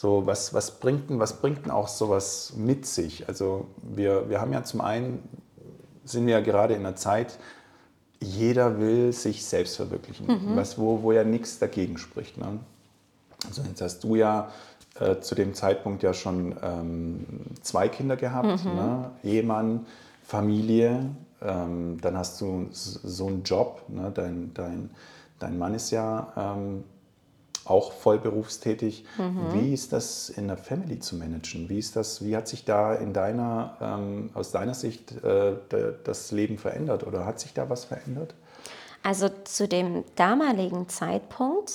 So, 0.00 0.26
was, 0.26 0.54
was, 0.54 0.80
bringt 0.80 1.10
denn, 1.10 1.20
was 1.20 1.34
bringt 1.34 1.64
denn 1.64 1.70
auch 1.70 1.86
sowas 1.86 2.54
mit 2.56 2.86
sich? 2.86 3.28
Also 3.28 3.66
wir, 3.82 4.28
wir 4.30 4.40
haben 4.40 4.52
ja 4.52 4.64
zum 4.64 4.80
einen, 4.80 5.22
sind 6.04 6.26
wir 6.26 6.32
ja 6.32 6.40
gerade 6.40 6.74
in 6.74 6.80
einer 6.80 6.96
Zeit, 6.96 7.38
jeder 8.18 8.80
will 8.80 9.12
sich 9.12 9.44
selbst 9.44 9.76
verwirklichen, 9.76 10.26
mhm. 10.26 10.56
was, 10.56 10.78
wo, 10.78 11.02
wo 11.02 11.12
ja 11.12 11.24
nichts 11.24 11.58
dagegen 11.58 11.98
spricht. 11.98 12.38
Ne? 12.38 12.58
Also 13.46 13.62
jetzt 13.68 13.82
hast 13.82 14.02
du 14.02 14.16
ja 14.16 14.50
äh, 14.98 15.20
zu 15.20 15.34
dem 15.34 15.52
Zeitpunkt 15.54 16.02
ja 16.02 16.14
schon 16.14 16.56
ähm, 16.62 17.26
zwei 17.60 17.88
Kinder 17.88 18.16
gehabt, 18.16 18.64
mhm. 18.64 18.74
ne? 18.74 19.10
Ehemann, 19.22 19.86
Familie, 20.24 21.10
ähm, 21.42 22.00
dann 22.00 22.16
hast 22.16 22.40
du 22.40 22.68
so 22.72 23.26
einen 23.26 23.42
Job, 23.42 23.82
ne? 23.88 24.10
dein, 24.12 24.52
dein, 24.54 24.90
dein 25.38 25.58
Mann 25.58 25.74
ist 25.74 25.90
ja 25.90 26.32
ähm, 26.36 26.84
auch 27.64 27.92
voll 27.92 28.18
berufstätig. 28.18 29.04
Mhm. 29.18 29.52
Wie 29.52 29.74
ist 29.74 29.92
das 29.92 30.30
in 30.30 30.48
der 30.48 30.56
Family 30.56 30.98
zu 30.98 31.16
managen? 31.16 31.68
Wie, 31.68 31.78
ist 31.78 31.96
das, 31.96 32.24
wie 32.24 32.36
hat 32.36 32.48
sich 32.48 32.64
da 32.64 32.94
in 32.94 33.12
deiner, 33.12 33.76
ähm, 33.80 34.30
aus 34.34 34.50
deiner 34.50 34.74
Sicht 34.74 35.12
äh, 35.24 35.56
das 36.04 36.32
Leben 36.32 36.58
verändert 36.58 37.06
oder 37.06 37.24
hat 37.24 37.40
sich 37.40 37.54
da 37.54 37.68
was 37.70 37.84
verändert? 37.84 38.34
Also 39.02 39.28
zu 39.44 39.66
dem 39.66 40.04
damaligen 40.14 40.88
Zeitpunkt 40.88 41.72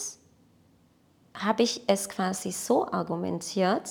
habe 1.33 1.63
ich 1.63 1.81
es 1.87 2.09
quasi 2.09 2.51
so 2.51 2.87
argumentiert 2.87 3.89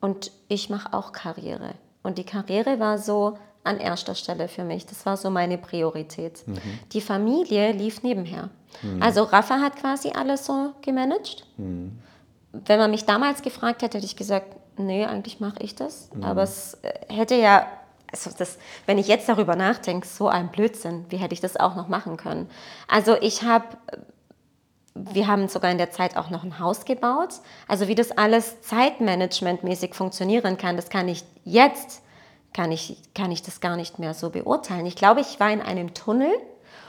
und 0.00 0.32
ich 0.48 0.70
mache 0.70 0.92
auch 0.92 1.12
Karriere. 1.12 1.74
Und 2.02 2.18
die 2.18 2.24
Karriere 2.24 2.78
war 2.78 2.98
so 2.98 3.38
an 3.64 3.78
erster 3.78 4.14
Stelle 4.14 4.48
für 4.48 4.64
mich. 4.64 4.86
Das 4.86 5.06
war 5.06 5.16
so 5.16 5.30
meine 5.30 5.58
Priorität. 5.58 6.46
Mhm. 6.46 6.58
Die 6.92 7.00
Familie 7.00 7.72
lief 7.72 8.02
nebenher. 8.02 8.50
Mhm. 8.82 9.02
Also 9.02 9.22
Rafa 9.24 9.60
hat 9.60 9.76
quasi 9.76 10.10
alles 10.10 10.46
so 10.46 10.72
gemanagt. 10.82 11.46
Mhm. 11.56 11.98
Wenn 12.52 12.78
man 12.78 12.90
mich 12.90 13.04
damals 13.04 13.42
gefragt 13.42 13.82
hätte, 13.82 13.98
hätte 13.98 14.06
ich 14.06 14.16
gesagt, 14.16 14.56
nee, 14.76 15.04
eigentlich 15.04 15.40
mache 15.40 15.60
ich 15.60 15.74
das. 15.74 16.10
Mhm. 16.12 16.24
Aber 16.24 16.42
es 16.42 16.74
äh, 16.82 16.92
hätte 17.08 17.34
ja, 17.34 17.66
also 18.10 18.30
das, 18.36 18.58
wenn 18.86 18.98
ich 18.98 19.08
jetzt 19.08 19.28
darüber 19.28 19.56
nachdenke, 19.56 20.06
so 20.06 20.28
ein 20.28 20.50
Blödsinn, 20.50 21.06
wie 21.08 21.16
hätte 21.16 21.34
ich 21.34 21.40
das 21.40 21.56
auch 21.56 21.76
noch 21.76 21.88
machen 21.88 22.16
können? 22.16 22.50
Also 22.88 23.16
ich 23.20 23.42
habe 23.42 23.66
wir 24.94 25.26
haben 25.26 25.48
sogar 25.48 25.70
in 25.70 25.78
der 25.78 25.90
Zeit 25.90 26.16
auch 26.16 26.30
noch 26.30 26.44
ein 26.44 26.58
Haus 26.58 26.84
gebaut. 26.84 27.34
Also 27.66 27.88
wie 27.88 27.94
das 27.94 28.10
alles 28.12 28.60
zeitmanagementmäßig 28.62 29.94
funktionieren 29.94 30.58
kann, 30.58 30.76
das 30.76 30.90
kann 30.90 31.08
ich 31.08 31.24
jetzt, 31.44 32.02
kann 32.52 32.72
ich, 32.72 32.96
kann 33.14 33.30
ich 33.30 33.42
das 33.42 33.60
gar 33.60 33.76
nicht 33.76 33.98
mehr 33.98 34.14
so 34.14 34.30
beurteilen. 34.30 34.86
Ich 34.86 34.96
glaube, 34.96 35.20
ich 35.20 35.40
war 35.40 35.50
in 35.50 35.60
einem 35.60 35.94
Tunnel 35.94 36.32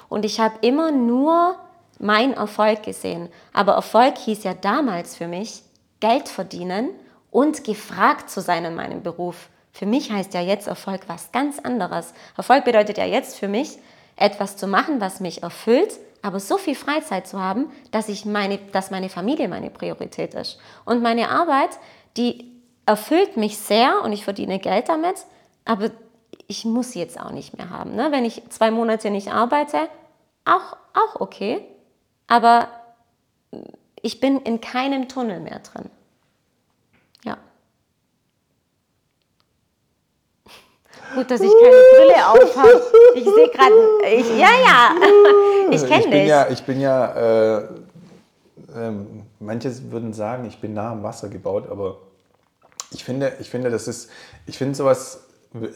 und 0.10 0.26
ich 0.26 0.40
habe 0.40 0.56
immer 0.62 0.92
nur 0.92 1.56
meinen 2.00 2.34
Erfolg 2.34 2.84
gesehen. 2.84 3.30
Aber 3.54 3.74
Erfolg 3.74 4.18
hieß 4.18 4.44
ja 4.44 4.54
damals 4.54 5.16
für 5.16 5.28
mich 5.28 5.64
Geld 6.00 6.28
verdienen 6.28 6.90
und 7.32 7.64
gefragt 7.64 8.30
zu 8.30 8.42
sein 8.42 8.66
in 8.66 8.76
meinem 8.76 9.04
Beruf. 9.04 9.50
Für 9.72 9.86
mich 9.86 10.12
heißt 10.12 10.34
ja 10.34 10.42
jetzt 10.42 10.68
Erfolg 10.68 11.02
was 11.08 11.32
ganz 11.32 11.60
anderes. 11.60 12.14
Erfolg 12.38 12.66
bedeutet 12.66 12.98
ja 12.98 13.06
jetzt 13.06 13.40
für 13.40 13.48
mich, 13.48 13.80
etwas 14.16 14.58
zu 14.58 14.68
machen, 14.68 15.02
was 15.02 15.20
mich 15.20 15.42
erfüllt, 15.42 15.98
aber 16.22 16.40
so 16.40 16.58
viel 16.58 16.76
Freizeit 16.76 17.28
zu 17.28 17.40
haben, 17.40 17.72
dass, 17.92 18.10
ich 18.10 18.26
meine, 18.26 18.60
dass 18.72 18.92
meine 18.92 19.10
Familie 19.10 19.48
meine 19.48 19.72
Priorität 19.72 20.36
ist. 20.36 20.60
Und 20.86 21.02
meine 21.02 21.30
Arbeit, 21.30 21.72
die 22.16 22.52
erfüllt 22.86 23.38
mich 23.38 23.58
sehr 23.58 24.02
und 24.04 24.14
ich 24.14 24.24
verdiene 24.24 24.60
Geld 24.60 24.90
damit, 24.90 25.26
aber 25.66 25.92
ich 26.48 26.66
muss 26.66 26.92
sie 26.92 27.00
jetzt 27.00 27.20
auch 27.20 27.32
nicht 27.32 27.58
mehr 27.58 27.70
haben. 27.70 27.96
Ne? 27.96 28.12
Wenn 28.12 28.26
ich 28.26 28.42
zwei 28.50 28.72
Monate 28.72 29.10
nicht 29.10 29.32
arbeite, 29.32 29.88
auch, 30.46 30.78
auch 30.94 31.22
okay, 31.22 31.66
aber 32.28 32.68
ich 34.02 34.20
bin 34.20 34.40
in 34.42 34.60
keinem 34.62 35.08
Tunnel 35.08 35.40
mehr 35.40 35.60
drin. 35.60 35.90
Ja. 37.24 37.38
Gut, 41.16 41.32
dass 41.32 41.40
ich 41.42 41.52
keine 41.52 41.76
Brille 41.96 42.28
auf 42.28 42.58
habe. 42.58 42.82
Ich 43.16 43.24
sehe 43.24 43.50
gerade, 43.50 44.38
ja, 44.38 44.50
ja, 44.66 44.96
ich 45.72 45.86
kenne 45.86 46.10
dich. 46.10 46.28
Ja, 46.28 46.50
ich 46.50 46.64
bin 46.64 46.82
ja, 46.82 47.58
äh, 47.58 47.64
äh, 48.76 48.92
manche 49.40 49.92
würden 49.92 50.14
sagen, 50.14 50.46
ich 50.46 50.60
bin 50.60 50.74
nah 50.74 50.92
am 50.92 51.04
Wasser 51.04 51.30
gebaut, 51.30 51.70
aber 51.70 51.98
ich 52.92 53.04
finde, 53.04 53.34
ich 53.40 53.50
finde, 53.50 53.70
das 53.70 53.88
ist, 53.88 54.10
ich 54.46 54.58
finde 54.58 54.76
sowas, 54.76 55.24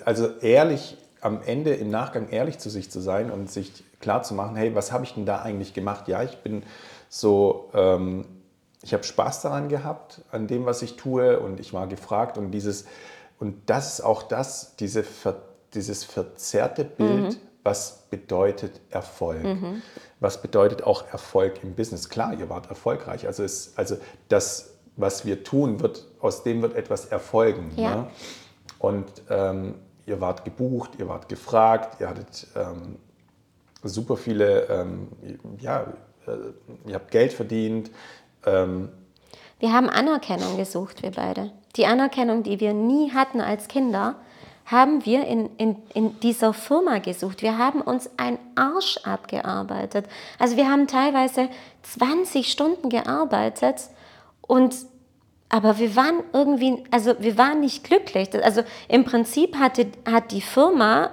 also 0.05 0.29
ehrlich, 0.41 0.97
am 1.21 1.41
Ende 1.43 1.73
im 1.73 1.89
Nachgang 1.89 2.29
ehrlich 2.29 2.59
zu 2.59 2.69
sich 2.69 2.91
zu 2.91 2.99
sein 2.99 3.31
und 3.31 3.51
sich 3.51 3.83
klar 3.99 4.23
zu 4.23 4.33
machen, 4.33 4.55
hey, 4.55 4.75
was 4.75 4.91
habe 4.91 5.03
ich 5.03 5.13
denn 5.13 5.25
da 5.25 5.41
eigentlich 5.41 5.73
gemacht? 5.73 6.07
Ja, 6.07 6.23
ich 6.23 6.37
bin 6.37 6.63
so, 7.09 7.69
ähm, 7.73 8.25
ich 8.81 8.93
habe 8.93 9.03
Spaß 9.03 9.41
daran 9.41 9.69
gehabt, 9.69 10.21
an 10.31 10.47
dem, 10.47 10.65
was 10.65 10.81
ich 10.81 10.95
tue 10.95 11.39
und 11.39 11.59
ich 11.59 11.73
war 11.73 11.87
gefragt 11.87 12.37
und 12.37 12.51
dieses, 12.51 12.85
und 13.39 13.69
das 13.69 13.93
ist 13.93 14.01
auch 14.01 14.23
das, 14.23 14.75
diese, 14.77 15.03
dieses 15.73 16.03
verzerrte 16.03 16.83
Bild, 16.83 17.33
mhm. 17.33 17.35
was 17.63 18.03
bedeutet 18.09 18.79
Erfolg. 18.89 19.43
Mhm. 19.43 19.81
Was 20.19 20.41
bedeutet 20.41 20.83
auch 20.83 21.07
Erfolg 21.11 21.63
im 21.63 21.75
Business? 21.75 22.09
Klar, 22.09 22.33
ihr 22.33 22.49
wart 22.49 22.69
erfolgreich. 22.69 23.27
Also, 23.27 23.43
es, 23.43 23.73
also 23.75 23.97
das, 24.29 24.71
was 24.95 25.25
wir 25.25 25.43
tun, 25.43 25.79
wird, 25.79 26.07
aus 26.19 26.41
dem 26.41 26.63
wird 26.63 26.75
etwas 26.75 27.05
erfolgen. 27.05 27.71
Ja. 27.75 27.95
Ne? 27.95 28.07
Und 28.79 29.05
ähm, 29.29 29.75
ihr 30.05 30.21
wart 30.21 30.45
gebucht, 30.45 30.91
ihr 30.97 31.07
wart 31.07 31.29
gefragt, 31.29 31.99
ihr 31.99 32.09
hattet 32.09 32.47
ähm, 32.55 32.97
super 33.83 34.17
viele, 34.17 34.63
ähm, 34.69 35.07
ja, 35.59 35.81
äh, 36.27 36.89
ihr 36.89 36.95
habt 36.95 37.11
Geld 37.11 37.33
verdient. 37.33 37.91
Ähm, 38.45 38.89
wir 39.59 39.73
haben 39.73 39.89
Anerkennung 39.89 40.57
gesucht, 40.57 41.01
wir 41.01 41.11
beide. 41.11 41.51
Die 41.75 41.85
Anerkennung, 41.85 42.43
die 42.43 42.59
wir 42.59 42.73
nie 42.73 43.11
hatten 43.11 43.41
als 43.41 43.67
Kinder, 43.67 44.15
haben 44.65 45.05
wir 45.05 45.25
in, 45.25 45.49
in, 45.57 45.77
in 45.93 46.19
dieser 46.19 46.53
Firma 46.53 46.99
gesucht. 46.99 47.41
Wir 47.41 47.57
haben 47.57 47.81
uns 47.81 48.09
einen 48.17 48.37
Arsch 48.55 48.97
abgearbeitet. 49.03 50.05
Also 50.39 50.57
wir 50.57 50.69
haben 50.69 50.87
teilweise 50.87 51.49
20 51.83 52.51
Stunden 52.51 52.89
gearbeitet 52.89 53.89
und 54.41 54.75
aber 55.49 55.79
wir 55.79 55.95
waren 55.95 56.23
irgendwie, 56.33 56.83
also 56.91 57.15
wir 57.19 57.37
waren 57.37 57.61
nicht 57.61 57.83
glücklich. 57.83 58.29
Also 58.43 58.63
im 58.89 59.05
Prinzip 59.05 59.57
hatte, 59.57 59.87
hat 60.09 60.31
die 60.31 60.41
Firma, 60.41 61.11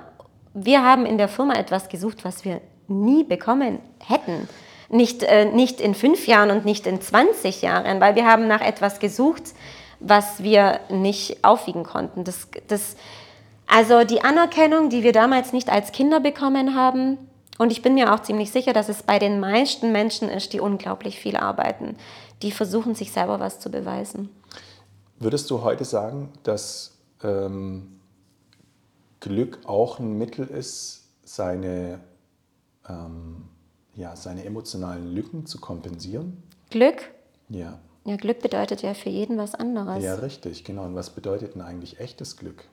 wir 0.55 0.83
haben 0.83 1.07
in 1.07 1.19
der 1.19 1.29
Firma 1.29 1.55
etwas 1.55 1.89
gesucht, 1.89 2.25
was 2.25 2.45
wir 2.45 2.61
nie 2.89 3.25
bekommen 3.25 3.79
hätten. 4.01 4.49
Nicht, 4.89 5.23
äh, 5.23 5.47
nicht 5.47 5.81
in 5.81 5.95
fünf 5.95 6.27
Jahren 6.27 6.51
und 6.51 6.65
nicht 6.65 6.87
in 6.87 7.01
20 7.01 7.63
Jahren, 7.63 8.01
weil 8.01 8.17
wir 8.17 8.27
haben 8.27 8.49
nach 8.49 8.61
etwas 8.61 8.99
gesucht, 8.99 9.55
was 10.01 10.43
wir 10.43 10.81
nicht 10.91 11.45
aufwiegen 11.45 11.85
konnten. 11.85 12.25
Das, 12.25 12.49
das, 12.69 12.97
also 13.67 14.05
die 14.05 14.23
Anerkennung, 14.23 14.91
die 14.91 15.03
wir 15.03 15.13
damals 15.13 15.53
nicht 15.53 15.71
als 15.71 15.93
Kinder 15.93 16.21
bekommen 16.21 16.75
haben, 16.75 17.19
und 17.57 17.71
ich 17.71 17.83
bin 17.83 17.95
mir 17.95 18.13
auch 18.13 18.21
ziemlich 18.21 18.51
sicher, 18.51 18.73
dass 18.73 18.89
es 18.89 19.05
bei 19.05 19.21
den 19.21 19.39
meisten 19.39 19.93
Menschen 19.93 20.29
ist, 20.29 20.53
die 20.53 20.61
unglaublich 20.61 21.21
viel 21.21 21.37
arbeiten, 21.37 21.97
die 22.45 22.53
versuchen, 22.53 22.95
sich 22.95 23.11
selber 23.11 23.41
was 23.41 23.59
zu 23.59 23.71
beweisen. 23.71 24.29
Würdest 25.19 25.51
du 25.51 25.63
heute 25.63 25.85
sagen, 25.85 26.31
dass 26.43 26.99
ähm, 27.23 28.01
Glück 29.21 29.61
auch 29.65 29.99
ein 29.99 30.19
Mittel 30.19 30.47
ist, 30.47 31.09
seine, 31.25 32.01
ähm, 32.87 33.49
ja, 33.95 34.15
seine 34.15 34.45
emotionalen 34.45 35.15
Lücken 35.15 35.47
zu 35.47 35.59
kompensieren? 35.59 36.43
Glück? 36.69 37.11
Ja. 37.49 37.79
Ja, 38.05 38.17
Glück 38.17 38.41
bedeutet 38.41 38.83
ja 38.83 38.93
für 38.93 39.09
jeden 39.09 39.39
was 39.39 39.55
anderes. 39.55 40.05
Ja, 40.05 40.17
richtig, 40.17 40.65
genau. 40.65 40.85
Und 40.85 40.95
was 40.95 41.09
bedeutet 41.09 41.55
denn 41.55 41.63
eigentlich 41.63 41.99
echtes 41.99 42.37
Glück? 42.37 42.65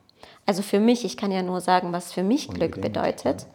Also 0.44 0.60
für 0.60 0.80
mich, 0.80 1.06
ich 1.06 1.16
kann 1.16 1.32
ja 1.32 1.42
nur 1.42 1.62
sagen, 1.62 1.92
was 1.92 2.12
für 2.12 2.22
mich 2.22 2.48
Glück 2.48 2.82
bedeutet. 2.82 3.46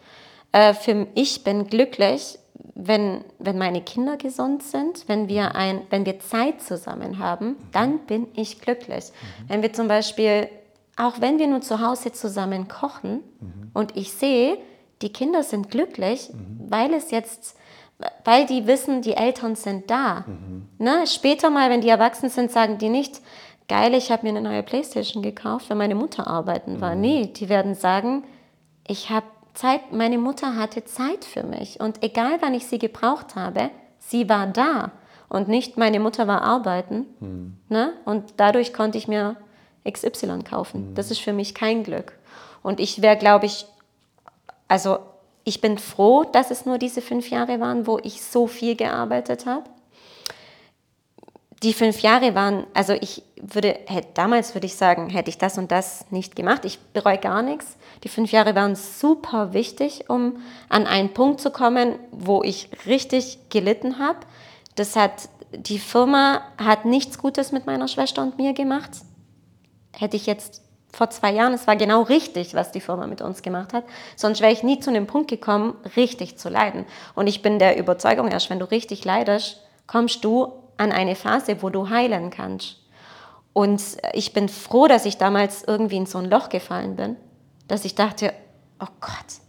Ja. 0.56 0.70
Äh, 0.70 0.74
für 0.74 1.06
ich 1.14 1.44
bin 1.44 1.68
glücklich, 1.68 2.40
wenn, 2.76 3.24
wenn 3.40 3.58
meine 3.58 3.82
Kinder 3.82 4.18
gesund 4.18 4.64
sind, 4.64 5.08
wenn 5.08 5.28
wir, 5.28 5.56
ein, 5.56 5.82
wenn 5.90 6.06
wir 6.06 6.20
Zeit 6.20 6.62
zusammen 6.62 7.20
haben, 7.20 7.48
mhm. 7.48 7.56
dann 7.72 8.00
bin 8.00 8.28
ich 8.36 8.62
glücklich. 8.62 9.06
Mhm. 9.06 9.50
Wenn 9.50 9.62
wir 9.62 9.74
zum 9.74 9.88
Beispiel, 9.88 10.50
auch 10.96 11.20
wenn 11.22 11.40
wir 11.40 11.48
nur 11.48 11.62
zu 11.62 11.82
Hause 11.82 12.12
zusammen 12.12 12.68
kochen 12.68 13.24
mhm. 13.40 13.72
und 13.74 13.96
ich 13.98 14.12
sehe, 14.12 14.58
die 15.02 15.12
Kinder 15.12 15.44
sind 15.44 15.70
glücklich, 15.70 16.30
mhm. 16.34 16.72
weil 16.72 16.94
es 16.94 17.12
jetzt 17.12 17.58
weil 18.24 18.46
die 18.46 18.68
wissen, 18.68 19.02
die 19.02 19.14
Eltern 19.14 19.56
sind 19.56 19.90
da. 19.90 20.24
Mhm. 20.28 20.68
Ne? 20.78 21.08
Später 21.08 21.50
mal, 21.50 21.70
wenn 21.70 21.82
die 21.82 21.90
erwachsen 21.90 22.30
sind, 22.30 22.52
sagen 22.52 22.78
die 22.78 22.90
nicht, 22.90 23.22
geil, 23.68 23.94
ich 23.94 24.12
habe 24.12 24.24
mir 24.24 24.30
eine 24.38 24.48
neue 24.48 24.64
Playstation 24.64 25.24
gekauft, 25.24 25.70
weil 25.70 25.78
meine 25.78 25.96
Mutter 25.96 26.28
arbeiten 26.28 26.80
war. 26.80 26.96
Mhm. 26.96 27.02
Nee, 27.02 27.26
die 27.28 27.50
werden 27.50 27.74
sagen, 27.76 28.24
ich 28.88 29.10
habe 29.10 29.26
Zeit, 29.58 29.92
meine 29.92 30.20
Mutter 30.20 30.56
hatte 30.56 30.86
Zeit 30.86 31.26
für 31.26 31.44
mich 31.44 31.80
und 31.80 32.04
egal 32.04 32.38
wann 32.42 32.54
ich 32.54 32.68
sie 32.68 32.78
gebraucht 32.78 33.36
habe, 33.36 33.72
sie 33.98 34.30
war 34.30 34.46
da 34.46 34.92
und 35.30 35.48
nicht 35.48 35.78
meine 35.78 36.00
Mutter 36.00 36.28
war 36.28 36.44
arbeiten. 36.44 37.08
Mhm. 37.20 37.58
Ne? 37.68 37.94
Und 38.06 38.36
dadurch 38.38 38.72
konnte 38.72 39.00
ich 39.00 39.08
mir 39.08 39.36
XY 39.90 40.44
kaufen. 40.48 40.92
Mhm. 40.92 40.96
Das 40.96 41.10
ist 41.10 41.22
für 41.22 41.34
mich 41.34 41.56
kein 41.56 41.84
Glück. 41.84 42.14
Und 42.62 42.80
ich 42.80 43.02
wäre, 43.02 43.18
glaube 43.18 43.48
ich, 43.48 43.66
also 44.68 45.00
ich 45.44 45.60
bin 45.60 45.80
froh, 45.80 46.24
dass 46.24 46.52
es 46.52 46.66
nur 46.68 46.78
diese 46.78 47.02
fünf 47.02 47.30
Jahre 47.32 47.60
waren, 47.60 47.88
wo 47.88 47.98
ich 48.04 48.22
so 48.22 48.46
viel 48.46 48.76
gearbeitet 48.76 49.48
habe 49.48 49.64
die 51.64 51.74
fünf 51.74 52.02
Jahre 52.02 52.36
waren, 52.36 52.68
also 52.74 52.94
ich 52.94 53.24
würde, 53.42 53.80
hätte, 53.88 54.10
damals 54.14 54.54
würde 54.54 54.68
ich 54.68 54.76
sagen, 54.76 55.10
hätte 55.10 55.30
ich 55.30 55.38
das 55.38 55.58
und 55.58 55.72
das 55.72 56.06
nicht 56.12 56.36
gemacht. 56.36 56.66
Ich 56.66 56.80
bereue 56.80 57.18
gar 57.18 57.42
nichts. 57.42 57.78
Die 58.04 58.10
fünf 58.10 58.32
Jahre 58.32 58.56
waren 58.56 58.76
super 58.76 59.54
wichtig, 59.54 60.10
um 60.10 60.38
an 60.70 60.86
einen 60.86 61.14
Punkt 61.14 61.42
zu 61.42 61.52
kommen, 61.52 61.96
wo 62.12 62.44
ich 62.44 62.70
richtig 62.86 63.50
gelitten 63.50 64.00
habe. 64.00 64.20
Das 64.76 64.96
hat, 64.96 65.30
die 65.52 65.80
Firma 65.80 66.42
hat 66.58 66.86
nichts 66.86 67.18
Gutes 67.18 67.52
mit 67.52 67.66
meiner 67.66 67.88
Schwester 67.88 68.22
und 68.22 68.38
mir 68.38 68.54
gemacht. 68.54 68.92
Hätte 69.94 70.16
ich 70.16 70.28
jetzt 70.28 70.62
vor 70.94 71.10
zwei 71.10 71.32
Jahren, 71.32 71.54
es 71.54 71.68
war 71.68 71.76
genau 71.76 72.04
richtig, 72.04 72.54
was 72.54 72.72
die 72.72 72.80
Firma 72.80 73.08
mit 73.08 73.22
uns 73.22 73.42
gemacht 73.42 73.74
hat. 73.74 73.84
Sonst 74.16 74.42
wäre 74.42 74.54
ich 74.54 74.64
nie 74.64 74.80
zu 74.80 74.92
dem 74.92 75.06
Punkt 75.06 75.30
gekommen, 75.30 75.76
richtig 75.96 76.38
zu 76.38 76.50
leiden. 76.50 76.86
Und 77.14 77.28
ich 77.28 77.42
bin 77.42 77.60
der 77.60 77.78
Überzeugung, 77.78 78.30
erst 78.30 78.50
wenn 78.50 78.60
du 78.60 78.70
richtig 78.70 79.04
leidest, 79.06 79.62
kommst 79.86 80.24
du 80.24 80.54
an 80.78 80.92
eine 80.92 81.16
Phase, 81.16 81.62
wo 81.62 81.70
du 81.70 81.90
heilen 81.90 82.30
kannst. 82.30 82.78
Und 83.54 83.82
ich 84.14 84.34
bin 84.34 84.50
froh, 84.50 84.88
dass 84.88 85.06
ich 85.06 85.18
damals 85.18 85.64
irgendwie 85.64 85.98
in 85.98 86.06
so 86.06 86.20
ein 86.20 86.30
Loch 86.30 86.50
gefallen 86.50 86.96
bin, 86.96 87.16
dass 87.68 87.86
ich 87.86 87.96
dachte, 87.96 88.34
oh 88.80 88.88
Gott, 89.02 89.42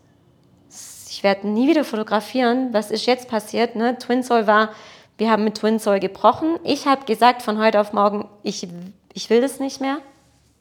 ich 1.10 1.22
werde 1.22 1.48
nie 1.48 1.68
wieder 1.68 1.84
fotografieren. 1.84 2.72
Was 2.72 2.90
ist 2.90 3.06
jetzt 3.06 3.28
passiert? 3.28 3.76
Ne? 3.76 3.98
Twin 3.98 4.22
Soul 4.22 4.46
war, 4.46 4.70
wir 5.16 5.30
haben 5.30 5.44
mit 5.44 5.56
Twin 5.56 5.80
Soul 5.80 5.98
gebrochen. 5.98 6.58
Ich 6.62 6.86
habe 6.86 7.04
gesagt 7.06 7.42
von 7.42 7.58
heute 7.58 7.80
auf 7.80 7.92
morgen, 7.92 8.28
ich, 8.42 8.68
ich 9.14 9.28
will 9.30 9.40
das 9.40 9.58
nicht 9.58 9.80
mehr. 9.80 9.98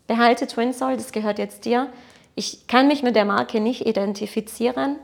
Behalte 0.07 0.47
Twin 0.47 0.73
Soul, 0.73 0.97
das 0.97 1.11
gehört 1.11 1.37
jetzt 1.37 1.65
dir. 1.65 1.89
Ich 2.33 2.67
kann 2.67 2.87
mich 2.87 3.03
mit 3.03 3.15
der 3.15 3.25
Marke 3.25 3.59
nicht 3.59 3.85
identifizieren 3.85 4.97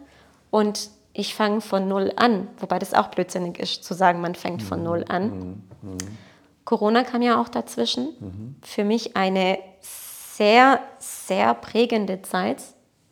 und 0.49 0.89
ich 1.13 1.35
fange 1.35 1.61
von 1.61 1.87
null 1.87 2.11
an, 2.15 2.47
wobei 2.57 2.79
das 2.79 2.93
auch 2.93 3.09
blödsinnig 3.09 3.59
ist, 3.59 3.83
zu 3.83 3.93
sagen, 3.93 4.21
man 4.21 4.33
fängt 4.33 4.63
von 4.63 4.83
null 4.83 5.05
an. 5.07 5.29
Mhm. 5.81 5.91
Mhm. 5.91 5.97
Corona 6.65 7.03
kam 7.03 7.21
ja 7.21 7.39
auch 7.39 7.49
dazwischen. 7.49 8.15
Mhm. 8.19 8.55
Für 8.63 8.83
mich 8.83 9.15
eine 9.15 9.59
sehr, 10.37 10.79
sehr 10.99 11.53
prägende 11.53 12.21
Zeit, 12.21 12.61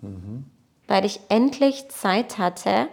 mhm. 0.01 0.45
weil 0.87 1.05
ich 1.05 1.19
endlich 1.29 1.89
Zeit 1.89 2.37
hatte, 2.37 2.87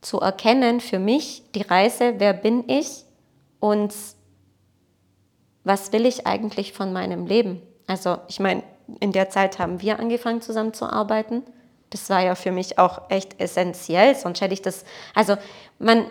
zu 0.00 0.20
erkennen 0.20 0.80
für 0.80 0.98
mich 0.98 1.42
die 1.54 1.62
Reise, 1.62 2.14
wer 2.18 2.32
bin 2.32 2.68
ich 2.68 3.04
und 3.60 3.94
was 5.64 5.92
will 5.92 6.06
ich 6.06 6.26
eigentlich 6.26 6.72
von 6.72 6.92
meinem 6.92 7.26
Leben. 7.26 7.60
Also 7.86 8.18
ich 8.28 8.38
meine, 8.38 8.62
in 9.00 9.10
der 9.10 9.30
Zeit 9.30 9.58
haben 9.58 9.82
wir 9.82 9.98
angefangen 9.98 10.40
zusammenzuarbeiten 10.40 11.42
das 11.90 12.10
war 12.10 12.20
ja 12.20 12.34
für 12.34 12.52
mich 12.52 12.78
auch 12.78 13.10
echt 13.10 13.40
essentiell, 13.40 14.14
sonst 14.14 14.40
hätte 14.40 14.54
ich 14.54 14.62
das, 14.62 14.84
also 15.14 15.36
man, 15.78 16.06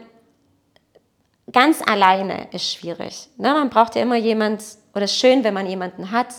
ganz 1.52 1.82
alleine 1.86 2.48
ist 2.52 2.72
schwierig. 2.72 3.30
Ne? 3.38 3.54
Man 3.54 3.70
braucht 3.70 3.96
ja 3.96 4.02
immer 4.02 4.16
jemand, 4.16 4.64
oder 4.94 5.08
schön, 5.08 5.44
wenn 5.44 5.54
man 5.54 5.68
jemanden 5.68 6.12
hat, 6.12 6.34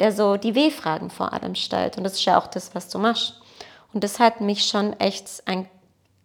der 0.00 0.12
so 0.12 0.36
die 0.36 0.54
W-Fragen 0.54 1.10
vor 1.10 1.32
allem 1.32 1.54
stellt. 1.54 1.96
Und 1.96 2.04
das 2.04 2.14
ist 2.14 2.24
ja 2.24 2.38
auch 2.38 2.46
das, 2.46 2.74
was 2.74 2.88
du 2.88 2.98
machst. 2.98 3.40
Und 3.92 4.04
das 4.04 4.18
hat 4.18 4.40
mich 4.40 4.64
schon 4.66 4.92
echt, 5.00 5.42
ein, 5.46 5.68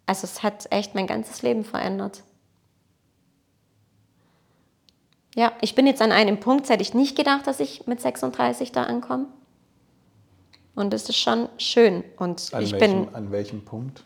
also 0.06 0.24
es 0.24 0.42
hat 0.42 0.66
echt 0.70 0.94
mein 0.94 1.06
ganzes 1.06 1.42
Leben 1.42 1.64
verändert. 1.64 2.22
Ja, 5.34 5.52
ich 5.62 5.74
bin 5.74 5.86
jetzt 5.86 6.02
an 6.02 6.12
einem 6.12 6.40
Punkt, 6.40 6.68
hätte 6.68 6.82
ich 6.82 6.92
nicht 6.92 7.16
gedacht, 7.16 7.46
dass 7.46 7.60
ich 7.60 7.86
mit 7.86 8.00
36 8.00 8.72
da 8.72 8.84
ankomme. 8.84 9.26
Und 10.74 10.92
das 10.92 11.08
ist 11.08 11.16
schon 11.16 11.48
schön. 11.58 12.04
Und 12.18 12.52
an 12.52 12.62
ich 12.62 12.72
welchem, 12.72 13.06
bin. 13.06 13.14
An 13.14 13.32
welchem 13.32 13.64
Punkt? 13.64 14.02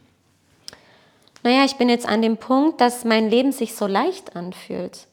Naja, 1.42 1.64
ich 1.64 1.76
bin 1.76 1.88
jetzt 1.88 2.06
an 2.06 2.22
dem 2.22 2.36
Punkt, 2.36 2.80
dass 2.80 3.04
mein 3.04 3.30
Leben 3.30 3.52
sich 3.52 3.74
so 3.74 3.86
leicht 3.86 4.36
anfühlt. 4.36 5.06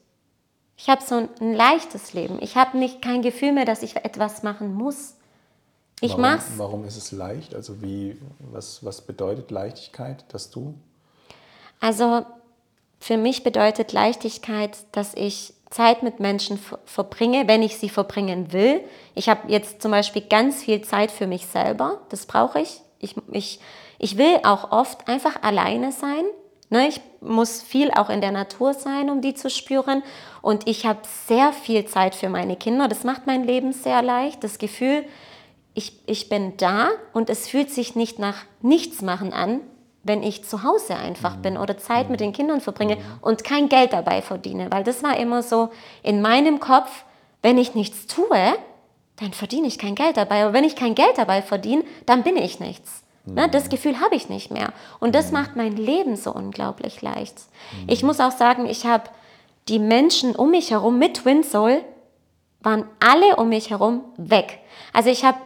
Ich 0.78 0.90
habe 0.90 1.04
so 1.04 1.16
ein, 1.16 1.30
ein, 1.40 1.54
leichtes 1.54 2.14
Leben. 2.14 2.40
Ich 2.42 2.56
habe 2.56 2.78
nicht 2.78 3.02
kein 3.02 3.22
Gefühl 3.22 3.52
mehr, 3.52 3.66
dass 3.66 3.84
ich 3.84 3.96
etwas 3.98 4.44
machen 4.44 4.74
muss. 4.74 5.16
Ich 6.02 6.12
warum, 6.12 6.22
mach's. 6.22 6.46
Warum 6.58 6.86
ist 6.86 6.98
es 6.98 7.12
leicht? 7.12 7.56
Also 7.56 7.82
wie, 7.82 8.18
was, 8.40 8.84
was 8.84 9.02
bedeutet 9.02 9.52
Leichtigkeit, 9.52 10.26
dass 10.30 10.50
du? 10.50 10.74
Also 11.80 12.26
für 13.00 13.18
mich 13.18 13.44
bedeutet 13.44 13.92
Leichtigkeit, 13.94 14.78
dass 14.92 15.14
ich 15.14 15.54
Zeit 15.70 16.04
mit 16.04 16.20
Menschen 16.20 16.60
verbringe, 16.86 17.48
wenn 17.48 17.64
ich 17.64 17.78
sie 17.78 17.90
verbringen 17.90 18.54
will. 18.54 18.82
Ich 19.16 19.28
habe 19.28 19.52
jetzt 19.52 19.82
zum 19.82 19.92
Beispiel 19.92 20.22
ganz 20.22 20.64
viel 20.64 20.82
Zeit 20.84 21.12
für 21.12 21.28
mich 21.28 21.48
selber, 21.48 22.00
das 22.10 22.26
brauche 22.26 22.60
ich. 22.62 22.82
Ich, 23.00 23.16
ich. 23.32 23.60
ich 23.98 24.18
will 24.18 24.40
auch 24.44 24.72
oft 24.72 25.08
einfach 25.10 25.42
alleine 25.42 25.92
sein, 25.92 26.24
Ne, 26.74 26.88
ich 26.88 27.02
muss 27.22 27.62
viel 27.62 27.92
auch 27.92 28.10
in 28.10 28.20
der 28.20 28.32
Natur 28.32 28.74
sein, 28.74 29.12
um 29.12 29.22
die 29.22 29.36
zu 29.36 29.52
spüren. 29.52 30.02
Und 30.42 30.68
ich 30.68 30.88
habe 30.88 31.02
sehr 31.28 31.54
viel 31.54 31.86
Zeit 31.86 32.16
für 32.16 32.30
meine 32.30 32.56
Kinder. 32.56 32.88
Das 32.88 33.04
macht 33.04 33.28
mein 33.28 33.44
Leben 33.44 33.74
sehr 33.74 34.02
leicht. 34.02 34.44
Das 34.44 34.58
Gefühl, 34.58 35.06
ich, 35.76 36.00
ich 36.08 36.30
bin 36.30 36.58
da 36.58 36.90
und 37.14 37.30
es 37.30 37.48
fühlt 37.48 37.70
sich 37.70 37.96
nicht 37.96 38.18
nach 38.18 38.38
Nichtsmachen 38.64 39.34
an, 39.34 39.62
wenn 40.02 40.24
ich 40.24 40.46
zu 40.46 40.64
Hause 40.64 40.96
einfach 40.96 41.36
bin 41.36 41.58
oder 41.58 41.78
Zeit 41.78 42.10
mit 42.10 42.20
den 42.20 42.34
Kindern 42.34 42.60
verbringe 42.60 42.98
und 43.22 43.44
kein 43.44 43.70
Geld 43.70 43.94
dabei 43.94 44.24
verdiene. 44.24 44.72
Weil 44.72 44.84
das 44.84 45.04
war 45.04 45.16
immer 45.16 45.44
so 45.44 45.70
in 46.02 46.24
meinem 46.24 46.60
Kopf, 46.60 47.06
wenn 47.44 47.60
ich 47.60 47.76
nichts 47.76 48.08
tue, 48.08 48.56
dann 49.18 49.32
verdiene 49.32 49.68
ich 49.68 49.78
kein 49.78 49.94
Geld 49.94 50.18
dabei. 50.18 50.44
Aber 50.44 50.54
wenn 50.54 50.64
ich 50.64 50.76
kein 50.76 50.96
Geld 50.96 51.20
dabei 51.20 51.44
verdiene, 51.44 51.84
dann 52.08 52.24
bin 52.24 52.36
ich 52.36 52.60
nichts. 52.60 53.03
Ne, 53.26 53.48
das 53.48 53.70
Gefühl 53.70 54.02
habe 54.02 54.16
ich 54.16 54.28
nicht 54.28 54.52
mehr. 54.52 54.74
Und 55.00 55.16
das 55.16 55.32
macht 55.32 55.56
mein 55.56 55.78
Leben 55.78 56.18
so 56.18 56.34
unglaublich 56.34 57.02
leicht. 57.02 57.36
Ich 57.88 58.04
muss 58.04 58.20
auch 58.20 58.32
sagen, 58.32 58.66
ich 58.66 58.86
habe 58.86 59.06
die 59.70 59.80
Menschen 59.80 60.36
um 60.36 60.52
mich 60.52 60.72
herum 60.72 61.00
mit 61.00 61.18
Twin 61.18 61.44
Soul, 61.44 61.82
waren 62.62 62.86
alle 63.00 63.38
um 63.38 63.50
mich 63.50 63.70
herum 63.70 64.02
weg. 64.18 64.60
Also 64.92 65.10
ich 65.10 65.24
habe 65.24 65.38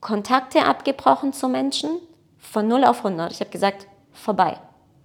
Kontakte 0.00 0.64
abgebrochen 0.64 1.34
zu 1.34 1.48
Menschen 1.48 1.90
von 2.38 2.68
0 2.68 2.84
auf 2.84 3.04
100. 3.04 3.32
Ich 3.32 3.40
habe 3.40 3.50
gesagt, 3.50 3.86
vorbei. 4.12 4.58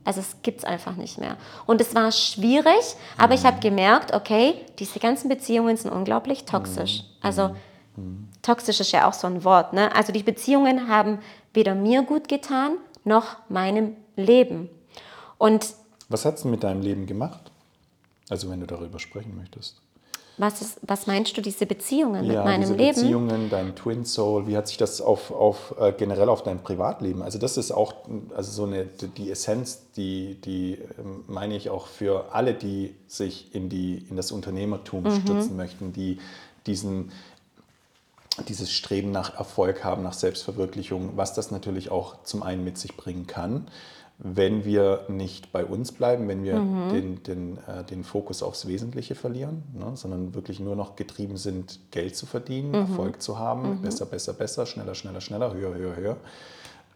Also 0.04 0.22
es 0.22 0.42
gibt 0.42 0.60
es 0.60 0.66
einfach 0.66 0.96
nicht 0.96 1.18
mehr. 1.18 1.38
Und 1.66 1.82
es 1.82 1.94
war 1.94 2.12
schwierig, 2.12 2.96
aber 3.18 3.34
ich 3.34 3.46
habe 3.46 3.60
gemerkt, 3.60 4.14
okay, 4.14 4.56
diese 4.80 5.00
ganzen 5.00 5.30
Beziehungen 5.30 5.78
sind 5.78 5.92
unglaublich 5.92 6.46
toxisch. 6.46 7.04
Also 7.22 7.56
toxisch 8.42 8.80
ist 8.80 8.92
ja 8.92 9.08
auch 9.08 9.14
so 9.14 9.28
ein 9.28 9.44
Wort. 9.44 9.74
Ne? 9.74 9.94
Also 9.96 10.12
die 10.12 10.24
Beziehungen 10.24 10.88
haben 10.88 11.20
weder 11.54 11.76
mir 11.76 12.04
gut 12.04 12.28
getan, 12.28 12.78
noch 13.04 13.38
meinem 13.50 13.96
Leben. 14.16 14.70
Und 15.38 15.76
was 16.10 16.26
hat 16.26 16.38
es 16.38 16.46
mit 16.46 16.64
deinem 16.64 16.82
Leben 16.82 17.06
gemacht? 17.06 17.52
Also 18.30 18.50
wenn 18.50 18.60
du 18.60 18.68
darüber 18.68 19.00
sprechen 19.00 19.36
möchtest. 19.36 19.82
Was, 20.38 20.62
ist, 20.62 20.80
was 20.82 21.08
meinst 21.08 21.38
du, 21.38 21.42
diese 21.42 21.66
Beziehungen 21.66 22.24
ja, 22.26 22.34
mit 22.34 22.46
meinem 22.46 22.62
diese 22.62 22.74
Leben? 22.74 22.96
Beziehungen, 22.96 23.50
dein 23.50 23.76
Twin 23.76 24.06
Soul, 24.06 24.48
wie 24.48 24.58
hat 24.58 24.68
sich 24.68 24.78
das 24.78 25.02
auf, 25.02 25.30
auf 25.30 25.76
äh, 25.80 25.92
generell 25.92 26.30
auf 26.30 26.42
dein 26.42 26.64
Privatleben? 26.64 27.22
Also 27.22 27.38
das 27.38 27.58
ist 27.58 27.72
auch 27.72 27.94
also 28.36 28.52
so 28.52 28.64
eine 28.64 28.86
die 28.86 29.30
Essenz, 29.30 29.84
die, 29.96 30.36
die 30.42 30.80
ähm, 30.98 31.26
meine 31.28 31.56
ich 31.56 31.70
auch 31.70 31.88
für 31.88 32.34
alle, 32.34 32.54
die 32.54 32.96
sich 33.08 33.54
in, 33.54 33.70
die, 33.70 34.06
in 34.10 34.16
das 34.16 34.32
Unternehmertum 34.32 35.04
mhm. 35.04 35.22
stützen 35.22 35.56
möchten, 35.58 35.94
die 35.94 36.18
diesen 36.66 37.12
dieses 38.50 38.72
Streben 38.72 39.12
nach 39.12 39.38
Erfolg 39.38 39.84
haben, 39.84 40.04
nach 40.04 40.14
Selbstverwirklichung, 40.14 41.12
was 41.16 41.34
das 41.34 41.52
natürlich 41.52 41.92
auch 41.92 42.24
zum 42.24 42.44
einen 42.44 42.64
mit 42.64 42.78
sich 42.78 42.96
bringen 42.96 43.28
kann, 43.28 43.68
wenn 44.24 44.66
wir 44.66 45.06
nicht 45.08 45.52
bei 45.52 45.66
uns 45.66 45.92
bleiben, 45.92 46.28
wenn 46.28 46.44
wir 46.44 46.60
mhm. 46.60 46.90
den, 46.94 47.24
den, 47.24 47.58
äh, 47.68 47.84
den 47.84 48.04
Fokus 48.04 48.44
aufs 48.44 48.68
Wesentliche 48.68 49.16
verlieren, 49.16 49.64
ne, 49.74 49.92
sondern 49.96 50.36
wirklich 50.36 50.60
nur 50.60 50.76
noch 50.76 50.96
getrieben 50.96 51.38
sind, 51.38 51.80
Geld 51.90 52.16
zu 52.16 52.28
verdienen, 52.28 52.70
mhm. 52.70 52.76
Erfolg 52.76 53.22
zu 53.22 53.40
haben, 53.40 53.78
mhm. 53.78 53.82
besser, 53.82 54.06
besser, 54.06 54.34
besser, 54.34 54.68
schneller, 54.68 54.94
schneller, 54.94 55.22
schneller, 55.22 55.54
höher, 55.54 55.74
höher, 55.74 55.96
höher. 55.96 56.18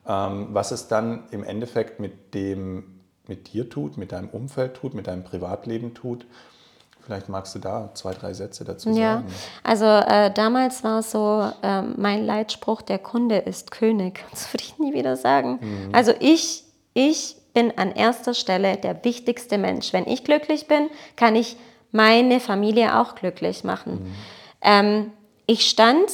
Ähm, 0.08 0.50
was 0.52 0.72
es 0.72 0.88
dann 0.88 1.24
im 1.32 1.44
Endeffekt 1.44 2.00
mit 2.00 2.36
dem, 2.36 3.02
mit 3.28 3.54
dir 3.54 3.70
tut, 3.70 3.98
mit 3.98 4.12
deinem 4.12 4.30
Umfeld 4.30 4.76
tut, 4.76 4.94
mit 4.94 5.08
deinem 5.08 5.24
Privatleben 5.24 5.96
tut, 5.96 6.28
Vielleicht 7.06 7.30
magst 7.30 7.54
du 7.54 7.60
da 7.60 7.92
zwei, 7.94 8.14
drei 8.14 8.34
Sätze 8.34 8.66
dazu 8.66 8.92
sagen. 8.92 9.00
Ja, 9.00 9.24
also 9.64 9.86
äh, 9.86 10.32
damals 10.34 10.84
war 10.84 11.04
so 11.04 11.52
äh, 11.62 11.84
mein 11.84 12.26
Leitspruch, 12.26 12.82
der 12.82 12.98
Kunde 12.98 13.38
ist 13.38 13.70
König. 13.70 14.24
Das 14.32 14.52
würde 14.52 14.64
ich 14.64 14.80
nie 14.80 14.94
wieder 14.94 15.16
sagen. 15.16 15.60
Mhm. 15.62 15.90
Also 15.94 16.14
ich, 16.20 16.64
ich 16.96 17.36
bin 17.54 17.78
an 17.78 17.92
erster 17.92 18.34
Stelle 18.34 18.78
der 18.78 19.04
wichtigste 19.06 19.58
Mensch. 19.60 19.94
Wenn 19.94 20.08
ich 20.08 20.24
glücklich 20.24 20.68
bin, 20.68 20.90
kann 21.16 21.36
ich 21.36 21.58
meine 21.92 22.40
Familie 22.40 23.00
auch 23.00 23.14
glücklich 23.14 23.64
machen. 23.64 23.94
Mhm. 23.94 24.16
Ähm, 24.62 25.12
ich 25.46 25.70
stand, 25.70 26.10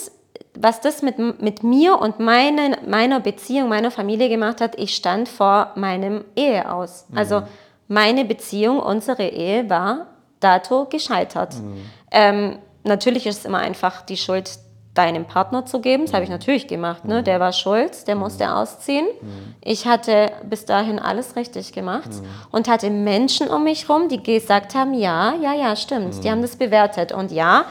was 0.54 0.82
das 0.82 1.02
mit, 1.02 1.18
mit 1.42 1.64
mir 1.64 2.00
und 2.00 2.20
meine, 2.20 2.78
meiner 2.86 3.22
Beziehung, 3.22 3.70
meiner 3.70 3.92
Familie 3.92 4.28
gemacht 4.28 4.60
hat, 4.60 4.78
ich 4.78 4.94
stand 4.94 5.30
vor 5.30 5.72
meinem 5.76 6.26
Ehe 6.36 6.70
aus. 6.70 7.06
Mhm. 7.10 7.18
Also 7.18 7.44
meine 7.88 8.26
Beziehung, 8.26 8.80
unsere 8.80 9.24
Ehe 9.24 9.70
war 9.70 10.08
dato 10.42 10.86
gescheitert. 10.86 11.56
Mhm. 11.56 11.86
Ähm, 12.12 12.60
natürlich 12.84 13.26
ist 13.26 13.40
es 13.40 13.46
immer 13.46 13.60
einfach, 13.60 14.02
die 14.02 14.18
Schuld 14.18 14.60
deinem 14.94 15.26
Partner 15.26 15.66
zu 15.66 15.80
geben. 15.80 16.06
Das 16.06 16.14
habe 16.14 16.24
ich 16.24 16.30
mhm. 16.30 16.36
natürlich 16.36 16.68
gemacht. 16.68 17.06
Ne? 17.06 17.24
Der 17.24 17.40
war 17.40 17.54
schuld, 17.54 18.08
der 18.08 18.16
mhm. 18.16 18.22
musste 18.22 18.54
ausziehen. 18.54 19.06
Mhm. 19.22 19.56
Ich 19.62 19.88
hatte 19.88 20.32
bis 20.44 20.66
dahin 20.66 21.00
alles 21.00 21.36
richtig 21.36 21.72
gemacht 21.72 22.10
und 22.52 22.68
hatte 22.68 22.90
Menschen 22.90 23.48
um 23.48 23.64
mich 23.64 23.88
herum, 23.88 24.10
die 24.10 24.22
gesagt 24.22 24.76
haben, 24.76 24.94
ja, 24.94 25.34
ja, 25.42 25.54
ja, 25.54 25.76
stimmt. 25.76 26.24
Die 26.24 26.30
haben 26.30 26.42
das 26.42 26.58
bewertet 26.58 27.14
und 27.14 27.32
ja. 27.32 27.66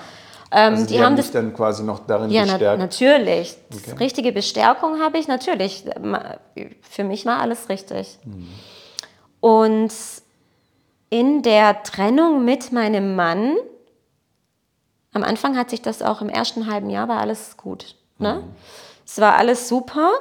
Ähm, 0.50 0.74
also 0.74 0.86
die, 0.86 0.94
die 0.94 1.02
haben, 1.02 1.16
das 1.16 1.30
dann 1.30 1.54
quasi 1.54 1.84
noch 1.84 2.00
darin 2.06 2.30
ja, 2.30 2.42
bestärkt? 2.42 2.62
Ja, 2.62 2.76
natürlich. 2.76 3.54
Okay. 3.72 3.96
Richtige 4.00 4.32
Bestärkung 4.32 4.98
habe 5.00 5.18
ich 5.18 5.28
natürlich. 5.28 5.84
Für 6.82 7.04
mich 7.04 7.26
war 7.26 7.40
alles 7.40 7.68
richtig. 7.68 8.18
Mhm. 8.24 8.48
Und 9.40 9.92
in 11.10 11.42
der 11.42 11.82
Trennung 11.82 12.44
mit 12.44 12.72
meinem 12.72 13.16
Mann, 13.16 13.56
am 15.12 15.24
Anfang 15.24 15.56
hat 15.56 15.70
sich 15.70 15.82
das 15.82 16.02
auch 16.02 16.22
im 16.22 16.28
ersten 16.28 16.70
halben 16.70 16.88
Jahr, 16.88 17.08
war 17.08 17.18
alles 17.18 17.56
gut. 17.56 17.96
Ne? 18.18 18.36
Mhm. 18.36 18.54
Es 19.04 19.20
war 19.20 19.34
alles 19.36 19.68
super, 19.68 20.12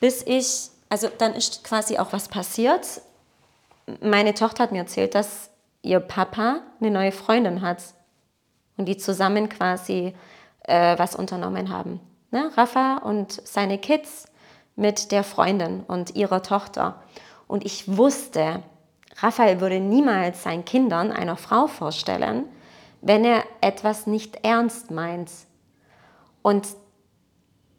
bis 0.00 0.22
ich, 0.26 0.70
also 0.88 1.08
dann 1.18 1.34
ist 1.34 1.62
quasi 1.62 1.98
auch 1.98 2.12
was 2.12 2.28
passiert. 2.28 3.00
Meine 4.00 4.34
Tochter 4.34 4.64
hat 4.64 4.72
mir 4.72 4.78
erzählt, 4.78 5.14
dass 5.14 5.50
ihr 5.82 6.00
Papa 6.00 6.60
eine 6.80 6.90
neue 6.90 7.12
Freundin 7.12 7.62
hat 7.62 7.78
und 8.76 8.86
die 8.86 8.96
zusammen 8.96 9.48
quasi 9.48 10.14
äh, 10.64 10.98
was 10.98 11.14
unternommen 11.14 11.68
haben. 11.70 12.00
Ne? 12.32 12.50
Rafa 12.56 12.96
und 12.98 13.30
seine 13.46 13.78
Kids 13.78 14.26
mit 14.74 15.12
der 15.12 15.22
Freundin 15.22 15.84
und 15.86 16.16
ihrer 16.16 16.42
Tochter. 16.42 17.00
Und 17.46 17.64
ich 17.64 17.96
wusste, 17.96 18.62
Raphael 19.18 19.60
würde 19.60 19.80
niemals 19.80 20.42
seinen 20.42 20.64
Kindern 20.64 21.12
einer 21.12 21.36
Frau 21.36 21.66
vorstellen, 21.66 22.44
wenn 23.00 23.24
er 23.24 23.44
etwas 23.60 24.06
nicht 24.06 24.44
ernst 24.44 24.90
meint. 24.90 25.30
Und 26.42 26.68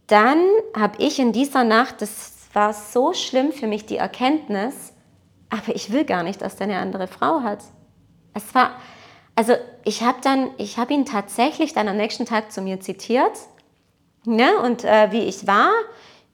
dann 0.07 0.39
habe 0.77 1.01
ich 1.01 1.19
in 1.19 1.31
dieser 1.31 1.63
Nacht, 1.63 2.01
das 2.01 2.33
war 2.53 2.73
so 2.73 3.13
schlimm 3.13 3.51
für 3.51 3.67
mich, 3.67 3.85
die 3.85 3.97
Erkenntnis, 3.97 4.93
aber 5.49 5.75
ich 5.75 5.91
will 5.91 6.05
gar 6.05 6.23
nicht, 6.23 6.41
dass 6.41 6.55
der 6.55 6.67
eine 6.67 6.77
andere 6.77 7.07
Frau 7.07 7.41
hat. 7.41 7.59
Es 8.33 8.53
war, 8.53 8.71
also 9.35 9.53
ich 9.83 10.03
habe 10.03 10.19
dann, 10.21 10.51
ich 10.57 10.77
habe 10.77 10.93
ihn 10.93 11.05
tatsächlich 11.05 11.73
dann 11.73 11.87
am 11.87 11.97
nächsten 11.97 12.25
Tag 12.25 12.51
zu 12.51 12.61
mir 12.61 12.79
zitiert, 12.79 13.33
ne, 14.25 14.57
und 14.59 14.83
äh, 14.83 15.11
wie 15.11 15.21
ich 15.21 15.47
war, 15.47 15.71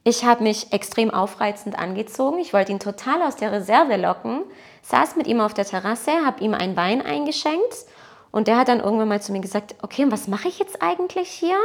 ich 0.04 0.26
habe 0.26 0.44
mich 0.44 0.74
extrem 0.74 1.12
aufreizend 1.12 1.78
angezogen. 1.78 2.40
Ich 2.40 2.54
wollte 2.54 2.72
ihn 2.72 2.80
total 2.80 3.22
aus 3.22 3.36
der 3.36 3.52
Reserve 3.52 3.98
locken 3.98 4.44
saß 4.82 5.16
mit 5.16 5.28
ihm 5.28 5.42
auf 5.42 5.54
der 5.54 5.66
Terrasse, 5.66 6.12
habe 6.26 6.44
ihm 6.44 6.54
ein 6.54 6.76
Wein 6.76 7.02
eingeschenkt 7.02 7.86
und 8.32 8.48
der 8.48 8.58
hat 8.58 8.68
dann 8.68 8.80
irgendwann 8.80 9.10
mal 9.10 9.22
zu 9.22 9.32
mir 9.32 9.42
gesagt, 9.42 9.76
okay, 9.82 10.04
und 10.04 10.12
was 10.12 10.28
mache 10.28 10.48
ich 10.48 10.60
jetzt 10.60 10.82
eigentlich 10.82 11.30
hier? 11.30 11.58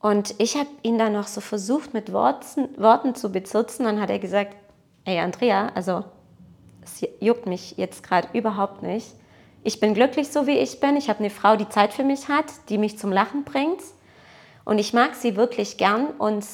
Und 0.00 0.34
ich 0.38 0.56
habe 0.56 0.70
ihn 0.82 0.98
dann 0.98 1.12
noch 1.12 1.26
so 1.26 1.40
versucht, 1.40 1.92
mit 1.92 2.12
Worten, 2.12 2.68
Worten 2.78 3.14
zu 3.14 3.30
bezirzen. 3.30 3.84
Dann 3.84 4.00
hat 4.00 4.08
er 4.08 4.18
gesagt, 4.18 4.56
ey 5.04 5.18
Andrea, 5.18 5.70
also 5.74 6.04
es 6.82 7.06
juckt 7.20 7.46
mich 7.46 7.76
jetzt 7.76 8.02
gerade 8.02 8.28
überhaupt 8.32 8.82
nicht. 8.82 9.14
Ich 9.62 9.78
bin 9.78 9.92
glücklich 9.92 10.28
so, 10.28 10.46
wie 10.46 10.58
ich 10.58 10.80
bin. 10.80 10.96
Ich 10.96 11.10
habe 11.10 11.18
eine 11.18 11.28
Frau, 11.28 11.56
die 11.56 11.68
Zeit 11.68 11.92
für 11.92 12.04
mich 12.04 12.28
hat, 12.28 12.46
die 12.70 12.78
mich 12.78 12.98
zum 12.98 13.12
Lachen 13.12 13.44
bringt. 13.44 13.82
Und 14.64 14.78
ich 14.78 14.94
mag 14.94 15.14
sie 15.14 15.36
wirklich 15.36 15.76
gern. 15.76 16.06
Und 16.06 16.46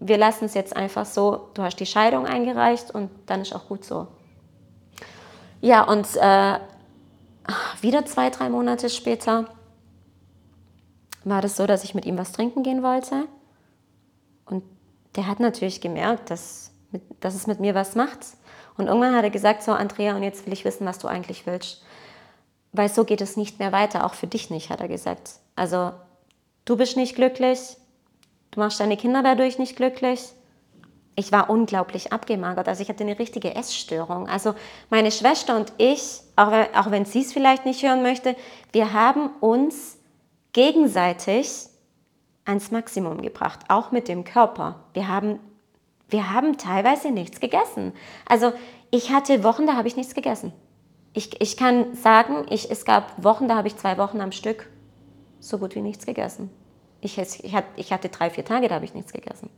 wir 0.00 0.18
lassen 0.18 0.44
es 0.44 0.54
jetzt 0.54 0.76
einfach 0.76 1.06
so, 1.06 1.48
du 1.54 1.62
hast 1.62 1.76
die 1.76 1.86
Scheidung 1.86 2.26
eingereicht 2.26 2.90
und 2.90 3.10
dann 3.26 3.40
ist 3.40 3.54
auch 3.54 3.66
gut 3.68 3.84
so. 3.84 4.08
Ja, 5.60 5.82
und 5.82 6.06
äh, 6.16 6.58
wieder 7.80 8.04
zwei, 8.04 8.30
drei 8.30 8.48
Monate 8.50 8.90
später 8.90 9.46
war 11.24 11.42
das 11.42 11.56
so, 11.56 11.66
dass 11.66 11.84
ich 11.84 11.94
mit 11.94 12.04
ihm 12.04 12.18
was 12.18 12.32
trinken 12.32 12.62
gehen 12.62 12.82
wollte. 12.82 13.26
Und 14.44 14.62
der 15.16 15.26
hat 15.26 15.40
natürlich 15.40 15.80
gemerkt, 15.80 16.30
dass, 16.30 16.70
dass 17.20 17.34
es 17.34 17.46
mit 17.46 17.58
mir 17.58 17.74
was 17.74 17.94
macht. 17.94 18.18
Und 18.76 18.86
irgendwann 18.86 19.16
hat 19.16 19.24
er 19.24 19.30
gesagt, 19.30 19.62
so 19.62 19.72
Andrea, 19.72 20.14
und 20.14 20.22
jetzt 20.22 20.46
will 20.46 20.52
ich 20.52 20.64
wissen, 20.64 20.86
was 20.86 20.98
du 20.98 21.08
eigentlich 21.08 21.46
willst. 21.46 21.82
Weil 22.72 22.88
so 22.88 23.04
geht 23.04 23.22
es 23.22 23.36
nicht 23.36 23.58
mehr 23.58 23.72
weiter, 23.72 24.04
auch 24.04 24.14
für 24.14 24.26
dich 24.26 24.50
nicht, 24.50 24.70
hat 24.70 24.80
er 24.80 24.88
gesagt. 24.88 25.40
Also 25.56 25.92
du 26.64 26.76
bist 26.76 26.96
nicht 26.96 27.16
glücklich, 27.16 27.76
Du 28.50 28.60
machst 28.60 28.80
deine 28.80 28.96
Kinder 28.96 29.22
dadurch 29.22 29.58
nicht 29.58 29.76
glücklich. 29.76 30.32
Ich 31.14 31.32
war 31.32 31.48
unglaublich 31.50 32.12
abgemagert. 32.12 32.68
Also 32.68 32.82
ich 32.82 32.88
hatte 32.88 33.04
eine 33.04 33.18
richtige 33.18 33.54
Essstörung. 33.54 34.28
Also 34.28 34.54
meine 34.90 35.10
Schwester 35.10 35.56
und 35.56 35.72
ich, 35.78 36.20
auch, 36.36 36.52
auch 36.74 36.90
wenn 36.90 37.04
sie 37.04 37.20
es 37.20 37.32
vielleicht 37.32 37.64
nicht 37.64 37.82
hören 37.82 38.02
möchte, 38.02 38.36
wir 38.72 38.92
haben 38.92 39.30
uns 39.40 39.98
gegenseitig 40.52 41.68
ans 42.44 42.70
Maximum 42.70 43.22
gebracht, 43.22 43.60
auch 43.68 43.92
mit 43.92 44.08
dem 44.08 44.24
Körper. 44.24 44.84
Wir 44.92 45.08
haben 45.08 45.40
wir 46.08 46.32
haben 46.32 46.56
teilweise 46.56 47.10
nichts 47.10 47.40
gegessen. 47.40 47.92
Also 48.28 48.52
ich 48.90 49.10
hatte 49.10 49.42
Wochen, 49.42 49.66
da 49.66 49.74
habe 49.74 49.88
ich 49.88 49.96
nichts 49.96 50.14
gegessen. 50.14 50.52
Ich, 51.12 51.40
ich 51.40 51.56
kann 51.56 51.94
sagen, 51.94 52.46
ich, 52.50 52.70
es 52.70 52.84
gab 52.84 53.22
Wochen, 53.22 53.48
da 53.48 53.56
habe 53.56 53.68
ich 53.68 53.76
zwei 53.76 53.98
Wochen 53.98 54.20
am 54.20 54.32
Stück 54.32 54.68
so 55.40 55.58
gut 55.58 55.74
wie 55.74 55.80
nichts 55.80 56.06
gegessen. 56.06 56.50
Ich, 57.00 57.18
ich, 57.18 57.92
hatte 57.92 58.08
drei, 58.08 58.30
vier 58.30 58.44
Tage, 58.44 58.68
da 58.68 58.76
habe 58.76 58.84
ich 58.84 58.94
nichts 58.94 59.12
gegessen. 59.12 59.50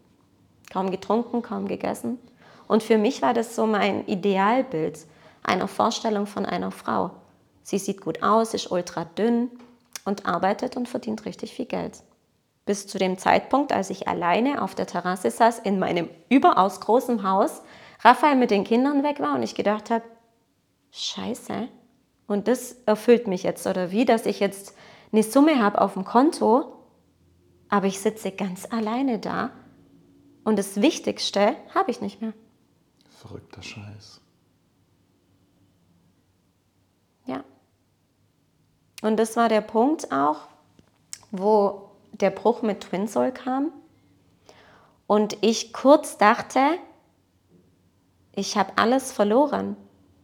Kaum 0.71 0.91
getrunken, 0.91 1.43
kaum 1.43 1.69
gegessen. 1.69 2.19
Und 2.67 2.83
für 2.83 2.99
mich 2.99 3.23
war 3.23 3.33
das 3.33 3.57
so 3.57 3.67
mein 3.67 4.07
Idealbild 4.07 5.07
einer 5.43 5.69
Vorstellung 5.69 6.27
von 6.27 6.45
einer 6.45 6.71
Frau. 6.71 7.13
Sie 7.63 7.79
sieht 7.79 8.01
gut 8.01 8.23
aus, 8.23 8.55
ist 8.55 8.71
ultra 8.71 9.05
dünn 9.05 9.51
und 10.05 10.27
arbeitet 10.27 10.77
und 10.77 10.89
verdient 10.89 11.25
richtig 11.25 11.55
viel 11.55 11.67
Geld. 11.67 12.03
Bis 12.67 12.87
zu 12.87 12.99
dem 12.99 13.17
Zeitpunkt, 13.17 13.73
als 13.73 13.89
ich 13.89 14.09
alleine 14.09 14.63
auf 14.63 14.75
der 14.75 14.87
Terrasse 14.87 15.31
saß 15.31 15.61
in 15.61 15.79
meinem 15.79 16.11
überaus 16.29 16.81
großen 16.81 17.29
Haus, 17.29 17.63
Raphael 18.01 18.37
mit 18.37 18.51
den 18.51 18.65
Kindern 18.65 19.03
weg 19.03 19.21
war 19.21 19.35
und 19.35 19.43
ich 19.43 19.55
gedacht 19.55 19.91
habe, 19.91 20.05
scheiße. 20.93 21.69
Und 22.27 22.47
das 22.47 22.77
erfüllt 22.85 23.27
mich 23.27 23.43
jetzt 23.43 23.67
oder 23.67 23.91
wie, 23.91 24.05
dass 24.05 24.27
ich 24.27 24.39
jetzt 24.39 24.75
eine 25.13 25.23
Summe 25.23 25.63
habe 25.63 25.81
auf 25.81 25.95
dem 25.95 26.05
Konto, 26.05 26.78
aber 27.69 27.87
ich 27.87 28.01
sitze 28.01 28.33
ganz 28.33 28.67
alleine 28.71 29.19
da 29.19 29.51
und 30.45 30.59
das 30.59 30.81
Wichtigste 30.81 31.57
habe 31.75 31.91
ich 31.91 32.01
nicht 32.01 32.21
mehr. 32.21 32.33
Verrückter 33.11 33.63
Scheiß. 33.63 34.21
Ja. 37.27 37.45
Und 39.03 39.17
das 39.19 39.37
war 39.37 39.49
der 39.49 39.61
Punkt 39.61 40.13
auch, 40.13 40.49
wo 41.31 41.91
der 42.13 42.31
Bruch 42.31 42.63
mit 42.63 42.81
Twin 42.81 43.07
Soul 43.07 43.33
kam 43.33 43.73
und 45.07 45.39
ich 45.41 45.73
kurz 45.73 46.19
dachte, 46.19 46.61
ich 48.35 48.57
habe 48.57 48.73
alles 48.77 49.11
verloren. 49.11 49.77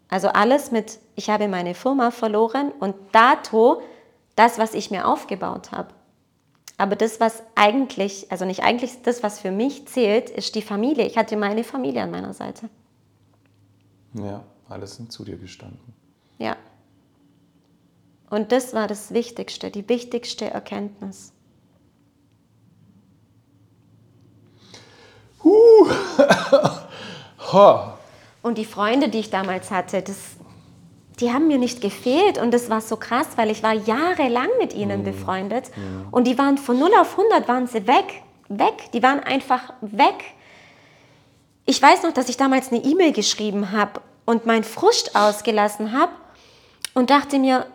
Also 0.08 0.28
alles 0.28 0.70
mit, 0.70 1.00
ich 1.16 1.30
habe 1.30 1.48
meine 1.48 1.74
Firma 1.74 2.10
verloren 2.10 2.70
und 2.78 2.94
dato 3.12 3.82
das, 4.36 4.58
was 4.58 4.74
ich 4.74 4.90
mir 4.90 5.08
aufgebaut 5.08 5.72
habe. 5.72 5.88
Aber 6.76 6.96
das, 6.96 7.20
was 7.20 7.42
eigentlich, 7.54 8.30
also 8.32 8.44
nicht 8.44 8.62
eigentlich, 8.64 9.02
das, 9.02 9.22
was 9.22 9.38
für 9.38 9.52
mich 9.52 9.86
zählt, 9.86 10.28
ist 10.28 10.54
die 10.54 10.62
Familie. 10.62 11.06
Ich 11.06 11.16
hatte 11.16 11.36
meine 11.36 11.62
Familie 11.62 12.02
an 12.02 12.10
meiner 12.10 12.34
Seite. 12.34 12.68
Ja, 14.14 14.44
alles 14.68 14.96
sind 14.96 15.12
zu 15.12 15.24
dir 15.24 15.36
gestanden. 15.36 15.94
Ja. 16.38 16.56
Und 18.30 18.50
das 18.50 18.74
war 18.74 18.88
das 18.88 19.14
Wichtigste, 19.14 19.70
die 19.70 19.88
wichtigste 19.88 20.50
Erkenntnis. 20.50 21.32
Huh. 25.44 25.88
Und 28.42 28.58
die 28.58 28.64
Freunde, 28.64 29.08
die 29.08 29.20
ich 29.20 29.30
damals 29.30 29.70
hatte, 29.70 30.02
das, 30.02 30.18
die 31.20 31.32
haben 31.32 31.46
mir 31.46 31.58
nicht 31.58 31.80
gefehlt. 31.80 32.38
Und 32.38 32.52
das 32.52 32.70
war 32.70 32.80
so 32.80 32.96
krass, 32.96 33.28
weil 33.36 33.50
ich 33.50 33.62
war 33.62 33.72
jahrelang 33.72 34.48
mit 34.58 34.74
ihnen 34.74 35.00
mhm. 35.00 35.04
befreundet. 35.04 35.70
Mhm. 35.76 36.08
Und 36.10 36.26
die 36.26 36.38
waren 36.38 36.58
von 36.58 36.78
0 36.78 36.90
auf 37.00 37.18
100 37.18 37.48
waren 37.48 37.66
sie 37.66 37.86
weg. 37.86 38.22
Weg. 38.48 38.92
Die 38.92 39.02
waren 39.02 39.20
einfach 39.20 39.72
weg. 39.80 40.34
Ich 41.66 41.80
weiß 41.80 42.02
noch, 42.02 42.12
dass 42.12 42.28
ich 42.28 42.36
damals 42.36 42.72
eine 42.72 42.84
E-Mail 42.84 43.12
geschrieben 43.12 43.72
habe 43.72 44.00
und 44.26 44.46
meinen 44.46 44.64
Frust 44.64 45.16
ausgelassen 45.16 45.92
habe 45.92 46.12
und 46.94 47.10
dachte 47.10 47.38
mir, 47.38 47.66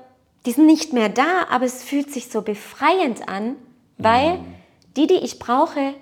die 0.46 0.52
sind 0.52 0.68
nicht 0.68 0.94
mehr 0.94 1.10
da, 1.10 1.48
aber 1.50 1.66
es 1.66 1.84
fühlt 1.84 2.12
sich 2.12 2.30
so 2.30 2.42
befreiend 2.42 3.28
an, 3.28 3.56
weil 3.98 4.38
mhm. 4.38 4.56
die, 4.96 5.08
die 5.08 5.16
ich 5.16 5.40
brauche, 5.40 5.96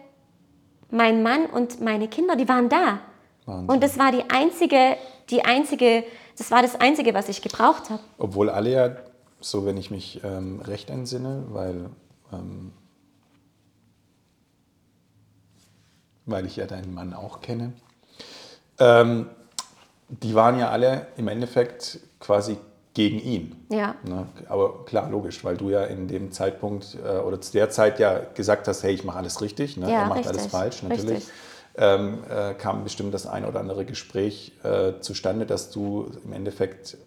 mein 0.89 1.23
Mann 1.23 1.45
und 1.47 1.81
meine 1.81 2.07
Kinder, 2.07 2.35
die 2.35 2.47
waren 2.47 2.69
da. 2.69 2.99
Wahnsinn. 3.45 3.69
Und 3.69 3.83
das 3.83 3.97
war 3.97 4.11
die 4.11 4.29
einzige, 4.29 4.97
die 5.29 5.43
einzige, 5.43 6.03
das 6.37 6.51
war 6.51 6.61
das 6.61 6.75
Einzige, 6.75 7.13
was 7.13 7.29
ich 7.29 7.41
gebraucht 7.41 7.89
habe. 7.89 8.01
Obwohl 8.17 8.49
alle 8.49 8.69
ja, 8.69 8.95
so 9.39 9.65
wenn 9.65 9.77
ich 9.77 9.91
mich 9.91 10.21
ähm, 10.23 10.61
recht 10.61 10.89
entsinne, 10.89 11.45
weil, 11.49 11.89
ähm, 12.31 12.71
weil 16.25 16.45
ich 16.45 16.55
ja 16.55 16.65
deinen 16.65 16.93
Mann 16.93 17.13
auch 17.13 17.41
kenne, 17.41 17.73
ähm, 18.79 19.27
die 20.09 20.35
waren 20.35 20.57
ja 20.59 20.69
alle 20.69 21.07
im 21.17 21.27
Endeffekt 21.27 21.99
quasi 22.19 22.57
gegen 22.93 23.19
ihn. 23.19 23.55
Ja. 23.69 23.95
Ne? 24.03 24.27
Aber 24.47 24.85
klar, 24.85 25.09
logisch, 25.09 25.43
weil 25.43 25.57
du 25.57 25.69
ja 25.69 25.83
in 25.83 26.07
dem 26.07 26.31
Zeitpunkt 26.31 26.97
äh, 27.03 27.19
oder 27.19 27.39
zu 27.41 27.51
der 27.51 27.69
Zeit 27.69 27.99
ja 27.99 28.21
gesagt 28.33 28.67
hast, 28.67 28.83
hey, 28.83 28.93
ich 28.93 29.03
mache 29.03 29.17
alles 29.17 29.41
richtig, 29.41 29.77
ne? 29.77 29.91
ja, 29.91 30.01
er 30.01 30.05
macht 30.07 30.19
richtig, 30.19 30.37
alles 30.37 30.47
falsch, 30.47 30.83
natürlich. 30.83 31.25
Ähm, 31.79 32.23
äh, 32.27 32.55
kam 32.55 32.83
bestimmt 32.83 33.13
das 33.13 33.27
ein 33.27 33.45
oder 33.45 33.59
andere 33.59 33.85
Gespräch 33.85 34.51
äh, 34.63 34.93
zustande, 34.99 35.45
dass 35.45 35.69
du 35.69 36.11
im 36.25 36.33
Endeffekt 36.33 36.97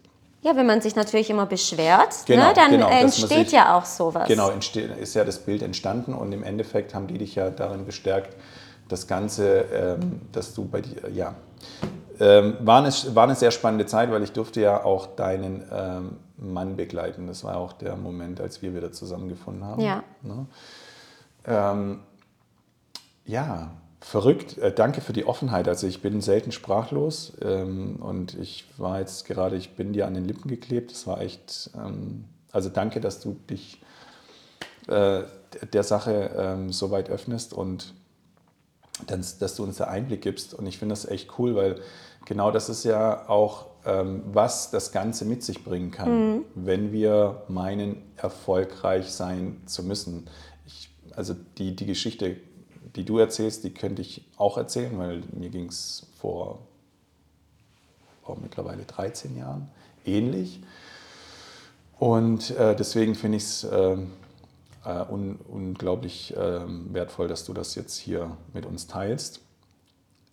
ja, 0.42 0.56
wenn 0.56 0.66
man 0.66 0.80
sich 0.80 0.96
natürlich 0.96 1.28
immer 1.28 1.44
beschwert, 1.44 2.26
ne, 2.28 2.34
genau, 2.34 2.48
ne, 2.48 2.54
dann 2.54 2.70
genau, 2.70 2.88
entsteht 2.88 3.28
sich, 3.28 3.52
ja 3.52 3.76
auch 3.76 3.84
sowas. 3.84 4.26
Genau, 4.26 4.50
ist 4.50 5.14
ja 5.14 5.24
das 5.24 5.38
Bild 5.40 5.62
entstanden 5.62 6.14
und 6.14 6.32
im 6.32 6.42
Endeffekt 6.42 6.94
haben 6.94 7.06
die 7.08 7.18
dich 7.18 7.34
ja 7.34 7.50
darin 7.50 7.84
bestärkt, 7.84 8.36
das 8.88 9.06
Ganze, 9.06 9.64
ähm, 9.72 10.22
dass 10.32 10.54
du 10.54 10.64
bei 10.64 10.80
dir, 10.80 11.10
ja, 11.12 11.34
ähm, 12.18 12.56
war, 12.60 12.82
eine, 12.82 12.92
war 13.14 13.24
eine 13.24 13.34
sehr 13.34 13.50
spannende 13.50 13.86
Zeit, 13.86 14.10
weil 14.10 14.22
ich 14.22 14.32
durfte 14.32 14.60
ja 14.60 14.84
auch 14.84 15.06
deinen 15.06 15.64
ähm, 15.72 16.16
Mann 16.36 16.76
begleiten. 16.76 17.26
Das 17.26 17.44
war 17.44 17.56
auch 17.56 17.72
der 17.72 17.96
Moment, 17.96 18.40
als 18.40 18.60
wir 18.62 18.74
wieder 18.74 18.92
zusammengefunden 18.92 19.64
haben. 19.64 19.80
Ja. 19.80 20.02
Ne? 20.22 20.46
Ähm, 21.46 22.00
ja, 23.24 23.70
verrückt. 24.00 24.58
Äh, 24.58 24.72
danke 24.72 25.00
für 25.00 25.12
die 25.12 25.26
Offenheit. 25.26 25.68
Also 25.68 25.86
ich 25.86 26.02
bin 26.02 26.20
selten 26.20 26.52
sprachlos 26.52 27.32
ähm, 27.42 27.96
und 27.96 28.34
ich 28.38 28.64
war 28.78 29.00
jetzt 29.00 29.26
gerade, 29.26 29.56
ich 29.56 29.76
bin 29.76 29.92
dir 29.92 30.06
an 30.06 30.14
den 30.14 30.24
Lippen 30.24 30.48
geklebt. 30.48 30.90
Das 30.90 31.06
war 31.06 31.20
echt, 31.20 31.70
ähm, 31.74 32.24
also 32.52 32.68
danke, 32.68 33.00
dass 33.00 33.20
du 33.20 33.36
dich 33.48 33.80
äh, 34.88 35.22
der 35.72 35.82
Sache 35.82 36.30
ähm, 36.36 36.72
so 36.72 36.90
weit 36.90 37.10
öffnest 37.10 37.52
und 37.52 37.94
dass, 39.06 39.38
dass 39.38 39.56
du 39.56 39.64
uns 39.64 39.76
da 39.76 39.84
Einblick 39.84 40.22
gibst. 40.22 40.54
Und 40.54 40.66
ich 40.66 40.78
finde 40.78 40.94
das 40.94 41.06
echt 41.06 41.38
cool, 41.38 41.54
weil 41.54 41.80
genau 42.24 42.50
das 42.50 42.68
ist 42.68 42.84
ja 42.84 43.28
auch, 43.28 43.66
ähm, 43.84 44.22
was 44.32 44.70
das 44.70 44.92
Ganze 44.92 45.24
mit 45.24 45.42
sich 45.42 45.64
bringen 45.64 45.90
kann, 45.90 46.34
mhm. 46.34 46.44
wenn 46.54 46.92
wir 46.92 47.42
meinen, 47.48 48.02
erfolgreich 48.16 49.10
sein 49.10 49.62
zu 49.66 49.82
müssen. 49.82 50.26
Ich, 50.66 50.90
also 51.16 51.34
die, 51.56 51.74
die 51.74 51.86
Geschichte, 51.86 52.36
die 52.96 53.04
du 53.04 53.18
erzählst, 53.18 53.64
die 53.64 53.72
könnte 53.72 54.02
ich 54.02 54.24
auch 54.36 54.56
erzählen, 54.56 54.98
weil 54.98 55.22
mir 55.32 55.50
ging 55.50 55.66
es 55.66 56.06
vor 56.18 56.60
oh, 58.26 58.36
mittlerweile 58.40 58.84
13 58.84 59.36
Jahren 59.36 59.68
ähnlich. 60.04 60.60
Und 61.98 62.50
äh, 62.52 62.74
deswegen 62.74 63.14
finde 63.14 63.36
ich 63.36 63.44
es 63.44 63.64
äh, 63.64 63.96
äh, 64.84 65.04
un, 65.10 65.38
unglaublich 65.48 66.36
äh, 66.36 66.60
wertvoll, 66.92 67.28
dass 67.28 67.44
du 67.44 67.52
das 67.52 67.74
jetzt 67.74 67.96
hier 67.96 68.36
mit 68.54 68.66
uns 68.66 68.86
teilst. 68.86 69.40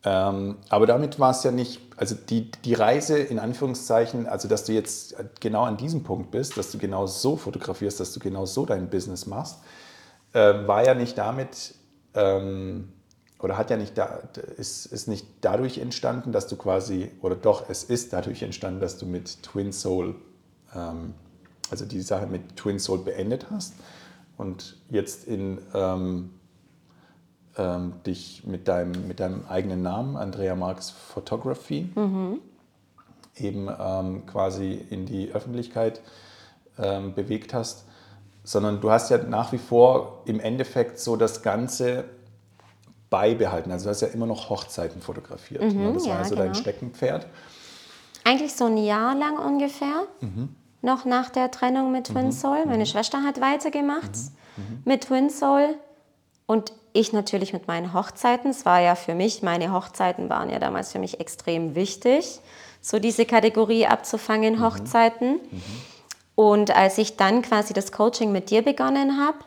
Ähm, 0.04 0.58
aber 0.70 0.86
damit 0.86 1.20
war 1.20 1.32
es 1.32 1.44
ja 1.44 1.52
nicht, 1.52 1.82
also 1.98 2.16
die, 2.16 2.52
die 2.64 2.74
Reise 2.74 3.18
in 3.18 3.40
Anführungszeichen, 3.40 4.28
also 4.28 4.48
dass 4.48 4.64
du 4.64 4.72
jetzt 4.72 5.16
genau 5.42 5.64
an 5.64 5.76
diesem 5.76 6.04
Punkt 6.04 6.32
bist, 6.32 6.56
dass 6.56 6.72
du 6.72 6.78
genau 6.78 7.08
so 7.08 7.36
fotografierst, 7.36 8.00
dass 8.00 8.14
du 8.14 8.20
genau 8.20 8.46
so 8.46 8.66
dein 8.66 8.90
Business 8.90 9.26
machst, 9.26 9.58
äh, 10.34 10.68
war 10.68 10.86
ja 10.86 10.94
nicht 10.94 11.18
damit, 11.18 11.74
ähm, 12.18 12.90
oder 13.40 13.58
hat 13.58 13.70
ja 13.70 13.78
nicht 13.78 13.98
da, 13.98 14.20
ist, 14.58 14.88
ist 14.88 15.08
nicht 15.08 15.28
dadurch 15.42 15.78
entstanden, 15.78 16.32
dass 16.32 16.48
du 16.48 16.56
quasi, 16.56 17.12
oder 17.22 17.36
doch, 17.36 17.70
es 17.70 17.84
ist 17.84 18.12
dadurch 18.14 18.42
entstanden, 18.42 18.80
dass 18.80 18.98
du 18.98 19.06
mit 19.06 19.44
Twin 19.44 19.72
Soul, 19.72 20.16
ähm, 20.76 21.14
also 21.70 21.86
die 21.86 22.02
Sache 22.02 22.26
mit 22.26 22.56
Twin 22.56 22.80
Soul 22.80 23.00
beendet 23.00 23.48
hast 23.52 23.76
und 24.38 24.78
jetzt 24.90 25.28
in 25.28 25.60
ähm, 25.76 26.32
ähm, 27.58 27.94
dich 28.06 28.44
mit 28.46 28.68
deinem, 28.68 29.08
mit 29.08 29.20
deinem 29.20 29.46
eigenen 29.48 29.84
Namen, 29.84 30.16
Andrea 30.16 30.56
Marx 30.56 30.90
Photography, 30.90 31.90
mhm. 31.94 32.40
eben 33.36 33.70
ähm, 33.80 34.26
quasi 34.26 34.74
in 34.90 35.06
die 35.06 35.32
Öffentlichkeit 35.32 36.02
ähm, 36.80 37.14
bewegt 37.14 37.54
hast, 37.54 37.86
sondern 38.48 38.80
du 38.80 38.90
hast 38.90 39.12
ja 39.12 39.18
nach 39.18 39.52
wie 39.52 39.58
vor 39.58 40.22
im 40.24 40.40
Endeffekt 40.40 41.00
so 41.00 41.18
das 41.18 41.42
Ganze 41.42 42.06
beibehalten. 43.10 43.74
Also 43.74 43.86
du 43.86 43.90
hast 43.90 44.02
ja 44.02 44.08
immer 44.08 44.26
noch 44.26 44.50
Hochzeiten 44.50 45.02
fotografiert. 45.02 45.64
Mhm, 45.64 45.84
ne? 45.84 45.94
Das 45.94 46.06
ja, 46.06 46.14
war 46.14 46.20
also 46.20 46.36
genau. 46.36 46.46
dein 46.46 46.56
Steckenpferd. 46.56 47.28
Eigentlich 48.24 48.56
so 48.56 48.66
ein 48.66 48.78
Jahr 48.78 49.16
lang 49.16 49.38
ungefähr. 49.38 50.04
Mhm. 50.22 50.56
Noch 50.82 51.04
nach 51.04 51.30
der 51.30 51.52
Trennung 51.52 51.92
mit 51.92 52.08
Twin 52.08 52.28
mhm. 52.28 52.32
Soul. 52.32 52.66
Meine 52.66 52.80
mhm. 52.80 52.86
Schwester 52.86 53.22
hat 53.22 53.42
weitergemacht 53.42 54.12
mhm. 54.56 54.64
Mhm. 54.64 54.82
mit 54.86 55.04
Twin 55.04 55.30
Soul. 55.30 55.76
Und 56.46 56.72
ich 56.94 57.12
natürlich 57.12 57.52
mit 57.52 57.68
meinen 57.68 57.94
Hochzeiten. 57.94 58.52
Es 58.52 58.66
war 58.66 58.80
ja 58.80 58.96
für 58.96 59.14
mich, 59.14 59.44
meine 59.44 59.74
Hochzeiten 59.74 60.30
waren 60.30 60.50
ja 60.50 60.60
damals 60.60 60.94
für 60.94 61.00
mich 61.00 61.20
extrem 61.20 61.76
wichtig, 61.76 62.40
so 62.80 62.98
diese 63.00 63.26
Kategorie 63.26 63.88
abzufangen, 63.88 64.56
mhm. 64.56 64.64
Hochzeiten. 64.64 65.42
Und 66.38 66.70
als 66.70 67.00
ich 67.00 67.18
dann 67.18 67.42
quasi 67.42 67.74
das 67.74 67.92
Coaching 67.92 68.32
mit 68.32 68.52
dir 68.52 68.62
begonnen 68.62 69.20
habe, 69.20 69.40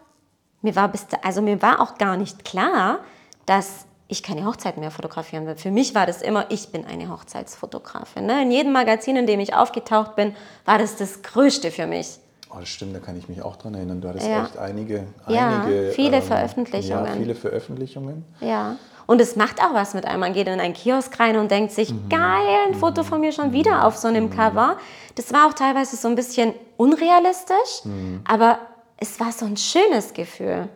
mir 0.61 0.75
war, 0.75 0.89
bis, 0.89 1.07
also 1.23 1.41
mir 1.41 1.63
war 1.63 1.81
auch 1.81 1.99
gar 1.99 2.17
nicht 2.17 2.45
klar, 2.45 2.99
dass 3.47 3.87
ich 4.09 4.25
keine 4.25 4.45
Hochzeiten 4.45 4.81
mehr 4.81 4.91
fotografieren 4.91 5.47
will. 5.47 5.55
Für 5.55 5.71
mich 5.71 5.95
war 5.95 6.05
das 6.07 6.21
immer, 6.21 6.47
ich 6.51 6.71
bin 6.71 6.85
eine 6.85 7.09
Hochzeitsfotografin. 7.09 8.27
Ne? 8.27 8.43
In 8.43 8.51
jedem 8.51 8.73
Magazin, 8.73 9.15
in 9.15 9.29
dem 9.29 9.39
ich 9.39 9.55
aufgetaucht 9.55 10.17
bin, 10.17 10.35
war 10.65 10.79
das 10.79 10.97
das 10.97 11.23
Größte 11.23 11.71
für 11.71 11.87
mich. 11.87 12.19
Oh, 12.53 12.57
das 12.59 12.69
stimmt, 12.69 12.97
da 12.97 12.99
kann 12.99 13.17
ich 13.17 13.29
mich 13.29 13.41
auch 13.41 13.55
dran 13.55 13.75
erinnern. 13.75 14.01
Du 14.01 14.09
hattest 14.09 14.27
Ja. 14.27 14.43
echt 14.47 14.59
einige, 14.59 15.07
Ja, 15.29 15.63
einige 15.63 15.93
viele 15.93 16.21
Veröffentlichungen. 16.23 17.07
Ja, 17.07 17.13
viele 17.13 17.37
Veröffentlichungen. 17.37 18.25
Ja. 18.41 18.75
Und 19.11 19.21
es 19.21 19.35
macht 19.35 19.61
auch 19.61 19.75
was 19.75 19.93
mit 19.95 20.05
einem. 20.05 20.21
Man 20.21 20.35
geht 20.35 20.47
in 20.47 20.61
einen 20.61 20.73
Kiosk 20.73 21.19
rein 21.19 21.37
und 21.37 21.51
denkt 21.51 21.73
sich, 21.73 21.91
Mhm. 21.93 22.09
geil, 22.09 22.59
ein 22.69 22.75
Foto 22.77 23.03
von 23.03 23.21
mir 23.21 23.33
schon 23.33 23.53
wieder 23.53 23.85
auf 23.85 23.97
so 23.97 24.07
einem 24.07 24.31
Cover. 24.31 24.77
Das 25.17 25.33
war 25.33 25.49
auch 25.49 25.53
teilweise 25.53 25.97
so 25.97 26.07
ein 26.07 26.15
bisschen 26.15 26.55
unrealistisch, 26.77 27.83
Mhm. 27.85 28.21
aber 28.25 28.61
es 28.99 29.19
war 29.19 29.33
so 29.33 29.47
ein 29.47 29.57
schönes 29.57 30.13
Gefühl. 30.15 30.69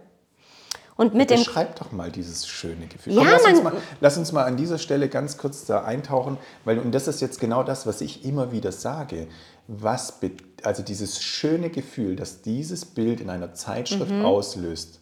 Und 0.96 1.14
mit 1.14 1.30
dem 1.30 1.38
Beschreib 1.38 1.76
doch 1.76 1.92
mal 1.92 2.10
dieses 2.10 2.48
schöne 2.48 2.88
Gefühl. 2.88 3.12
Ja, 3.12 3.20
Komm, 3.20 3.28
lass, 3.30 3.44
uns 3.46 3.62
mal, 3.62 3.72
lass 4.00 4.18
uns 4.18 4.32
mal 4.32 4.42
an 4.44 4.56
dieser 4.56 4.78
Stelle 4.78 5.08
ganz 5.08 5.38
kurz 5.38 5.64
da 5.64 5.84
eintauchen, 5.84 6.36
weil 6.64 6.80
und 6.80 6.92
das 6.92 7.06
ist 7.06 7.20
jetzt 7.20 7.38
genau 7.38 7.62
das, 7.62 7.86
was 7.86 8.00
ich 8.00 8.24
immer 8.24 8.50
wieder 8.50 8.72
sage. 8.72 9.28
Was 9.68 10.18
also 10.64 10.82
dieses 10.82 11.22
schöne 11.22 11.70
Gefühl, 11.70 12.16
das 12.16 12.42
dieses 12.42 12.84
Bild 12.84 13.20
in 13.20 13.30
einer 13.30 13.54
Zeitschrift 13.54 14.10
Mhm. 14.10 14.24
auslöst. 14.24 14.98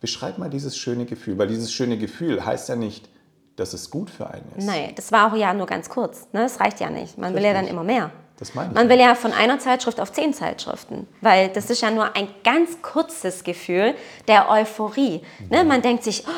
Beschreib 0.00 0.38
mal 0.38 0.48
dieses 0.50 0.76
schöne 0.76 1.06
Gefühl, 1.06 1.38
weil 1.38 1.48
dieses 1.48 1.72
schöne 1.72 1.98
Gefühl 1.98 2.44
heißt 2.44 2.68
ja 2.68 2.76
nicht, 2.76 3.08
dass 3.56 3.72
es 3.72 3.90
gut 3.90 4.10
für 4.10 4.30
einen 4.30 4.44
ist. 4.56 4.66
Nein, 4.66 4.92
das 4.94 5.10
war 5.10 5.32
auch 5.32 5.36
ja 5.36 5.52
nur 5.52 5.66
ganz 5.66 5.88
kurz. 5.88 6.28
Ne? 6.32 6.42
Das 6.42 6.60
reicht 6.60 6.78
ja 6.80 6.90
nicht. 6.90 7.18
Man 7.18 7.34
will 7.34 7.42
ja 7.42 7.48
dann 7.52 7.64
Richtig. 7.64 7.72
immer 7.72 7.84
mehr. 7.84 8.10
Das 8.38 8.54
meine 8.54 8.68
ich 8.68 8.74
Man 8.76 8.88
will 8.88 9.00
ja 9.00 9.16
von 9.16 9.32
einer 9.32 9.58
Zeitschrift 9.58 10.00
auf 10.00 10.12
zehn 10.12 10.32
Zeitschriften, 10.32 11.08
weil 11.20 11.48
das 11.48 11.70
ist 11.70 11.82
ja 11.82 11.90
nur 11.90 12.14
ein 12.14 12.28
ganz 12.44 12.80
kurzes 12.82 13.42
Gefühl 13.42 13.94
der 14.28 14.48
Euphorie. 14.48 15.22
Ne? 15.50 15.64
Man 15.64 15.82
denkt 15.82 16.04
sich, 16.04 16.22
oh, 16.28 16.30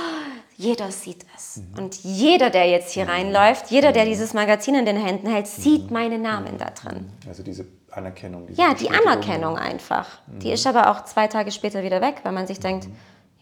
jeder 0.57 0.91
sieht 0.91 1.27
es. 1.37 1.61
Und 1.77 1.97
jeder, 2.03 2.49
der 2.49 2.71
jetzt 2.71 2.93
hier 2.93 3.07
reinläuft, 3.07 3.71
jeder, 3.71 3.93
der 3.93 4.07
dieses 4.07 4.33
Magazin 4.33 4.75
in 4.77 4.87
den 4.87 4.97
Händen 4.97 5.29
hält, 5.29 5.47
sieht 5.47 5.91
meinen 5.91 6.23
Namen 6.23 6.57
da 6.57 6.71
drin. 6.71 7.11
Also 7.29 7.43
diese 7.43 7.67
Anerkennung. 7.91 8.47
Diese 8.47 8.61
Ja, 8.61 8.73
die. 8.73 8.89
Anerkennung 8.91 9.57
einfach. 9.59 10.07
Die 10.27 10.53
ist 10.53 10.67
aber 10.67 10.91
auch 10.91 11.05
zwei 11.05 11.27
Tage 11.27 11.51
später 11.51 11.83
wieder 11.83 12.01
weg, 12.01 12.21
weil 12.23 12.33
man 12.33 12.47
sich 12.47 12.61
denkt, 12.61 12.89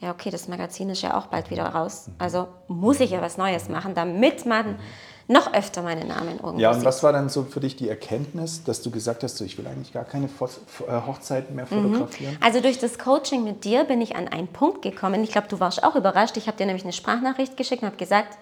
ja, 0.01 0.11
okay, 0.13 0.31
das 0.31 0.47
Magazin 0.49 0.91
ist 0.91 1.03
ja 1.03 1.17
auch 1.19 1.27
bald 1.27 1.51
wieder 1.51 1.67
raus. 1.67 2.07
Also 2.19 2.49
muss 2.69 3.01
ich 3.01 3.11
ja 3.11 3.21
was 3.21 3.37
Neues 3.37 3.69
machen, 3.69 3.95
damit 3.95 4.47
man 4.47 4.79
noch 5.27 5.53
öfter 5.53 5.83
meinen 5.83 6.09
Namen 6.09 6.37
irgendwo 6.39 6.59
Ja, 6.59 6.71
und 6.71 6.77
sieht. 6.77 6.85
was 6.85 7.03
war 7.03 7.13
dann 7.13 7.29
so 7.29 7.43
für 7.43 7.61
dich 7.61 7.77
die 7.77 7.89
Erkenntnis, 7.89 8.65
dass 8.65 8.81
du 8.81 8.91
gesagt 8.91 9.23
hast, 9.23 9.37
so, 9.37 9.45
ich 9.45 9.59
will 9.59 9.67
eigentlich 9.67 9.93
gar 9.93 10.05
keine 10.05 10.27
äh, 10.27 11.07
Hochzeiten 11.07 11.55
mehr 11.55 11.67
fotografieren? 11.67 12.39
Also 12.41 12.61
durch 12.61 12.79
das 12.79 12.99
Coaching 12.99 13.45
mit 13.45 13.65
dir 13.65 13.85
bin 13.85 14.01
ich 14.01 14.17
an 14.17 14.29
einen 14.29 14.49
Punkt 14.49 14.83
gekommen. 14.83 15.23
Ich 15.25 15.33
glaube, 15.33 15.49
du 15.49 15.61
warst 15.61 15.85
auch 15.85 15.97
überrascht. 15.97 16.37
Ich 16.39 16.47
habe 16.47 16.57
dir 16.57 16.65
nämlich 16.67 16.85
eine 16.85 16.93
Sprachnachricht 16.95 17.57
geschickt 17.57 17.83
und 17.83 17.89
habe 17.89 17.99
gesagt, 17.99 18.39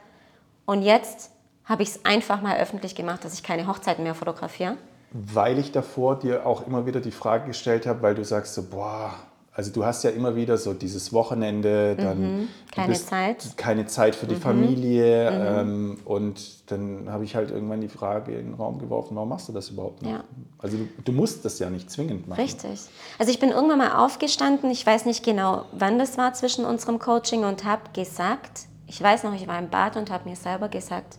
und 0.65 0.83
jetzt 0.83 1.31
habe 1.65 1.83
ich 1.83 1.89
es 1.89 2.05
einfach 2.05 2.41
mal 2.43 2.57
öffentlich 2.59 2.95
gemacht, 2.95 3.25
dass 3.25 3.35
ich 3.35 3.43
keine 3.43 3.67
Hochzeiten 3.67 4.05
mehr 4.05 4.15
fotografiere. 4.15 4.77
Weil 5.11 5.59
ich 5.59 5.73
davor 5.73 6.19
dir 6.19 6.47
auch 6.47 6.67
immer 6.67 6.87
wieder 6.87 7.01
die 7.01 7.11
Frage 7.11 7.47
gestellt 7.47 7.87
habe, 7.87 8.03
weil 8.03 8.15
du 8.15 8.25
sagst 8.25 8.55
so, 8.55 8.63
boah, 8.63 9.13
also 9.59 9.73
du 9.73 9.87
hast 9.87 10.05
ja 10.05 10.11
immer 10.11 10.37
wieder 10.37 10.59
so 10.59 10.75
dieses 10.75 11.15
Wochenende, 11.15 11.97
dann 11.97 12.41
Mhm. 12.43 12.49
keine 12.71 12.93
Zeit. 12.93 13.43
Mhm. 13.43 13.57
keine 13.57 13.87
Zeit 13.87 14.15
für 14.15 14.27
die 14.27 14.35
Familie 14.35 15.31
ähm, 15.31 15.99
und 16.05 16.71
dann 16.71 17.09
habe 17.11 17.25
ich 17.25 17.35
halt 17.35 17.51
irgendwann 17.51 17.81
die 17.81 17.89
Frage 17.89 18.33
in 18.37 18.49
den 18.51 18.55
Raum 18.55 18.79
geworfen, 18.79 19.17
warum 19.17 19.31
machst 19.31 19.49
du 19.49 19.55
das 19.55 19.71
überhaupt 19.71 20.03
noch? 20.03 20.11
Ja. 20.11 20.25
Also 20.59 20.77
du, 20.77 20.87
du 21.05 21.13
musst 21.13 21.43
das 21.47 21.59
ja 21.59 21.71
nicht 21.71 21.91
zwingend 21.91 22.29
machen. 22.29 22.39
Richtig. 22.41 22.81
Also 23.19 23.33
ich 23.33 23.39
bin 23.39 23.49
irgendwann 23.49 23.79
mal 23.79 23.97
aufgestanden, 24.05 24.71
ich 24.71 24.85
weiß 24.85 25.07
nicht 25.07 25.25
genau, 25.25 25.65
wann 25.73 25.99
das 25.99 26.19
war 26.19 26.35
zwischen 26.35 26.67
unserem 26.67 26.99
Coaching 26.99 27.45
und 27.45 27.65
habe 27.65 27.83
gesagt, 27.95 28.67
ich 28.87 29.01
weiß 29.03 29.25
noch, 29.25 29.35
ich 29.35 29.47
war 29.49 29.59
im 29.59 29.71
Bad 29.71 29.97
und 29.97 30.11
habe 30.11 30.29
mir 30.29 30.37
selber 30.37 30.69
gesagt, 30.69 31.19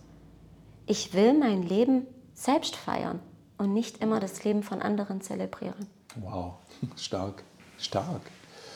ich 0.86 1.12
will 1.12 1.34
mein 1.34 1.64
Leben 1.64 2.06
selbst 2.34 2.76
feiern 2.76 3.18
und 3.58 3.74
nicht 3.74 3.98
immer 4.00 4.20
das 4.20 4.44
Leben 4.44 4.62
von 4.62 4.80
anderen 4.80 5.22
zelebrieren. 5.22 5.86
Wow, 6.20 6.54
stark, 6.96 7.42
stark. 7.78 8.20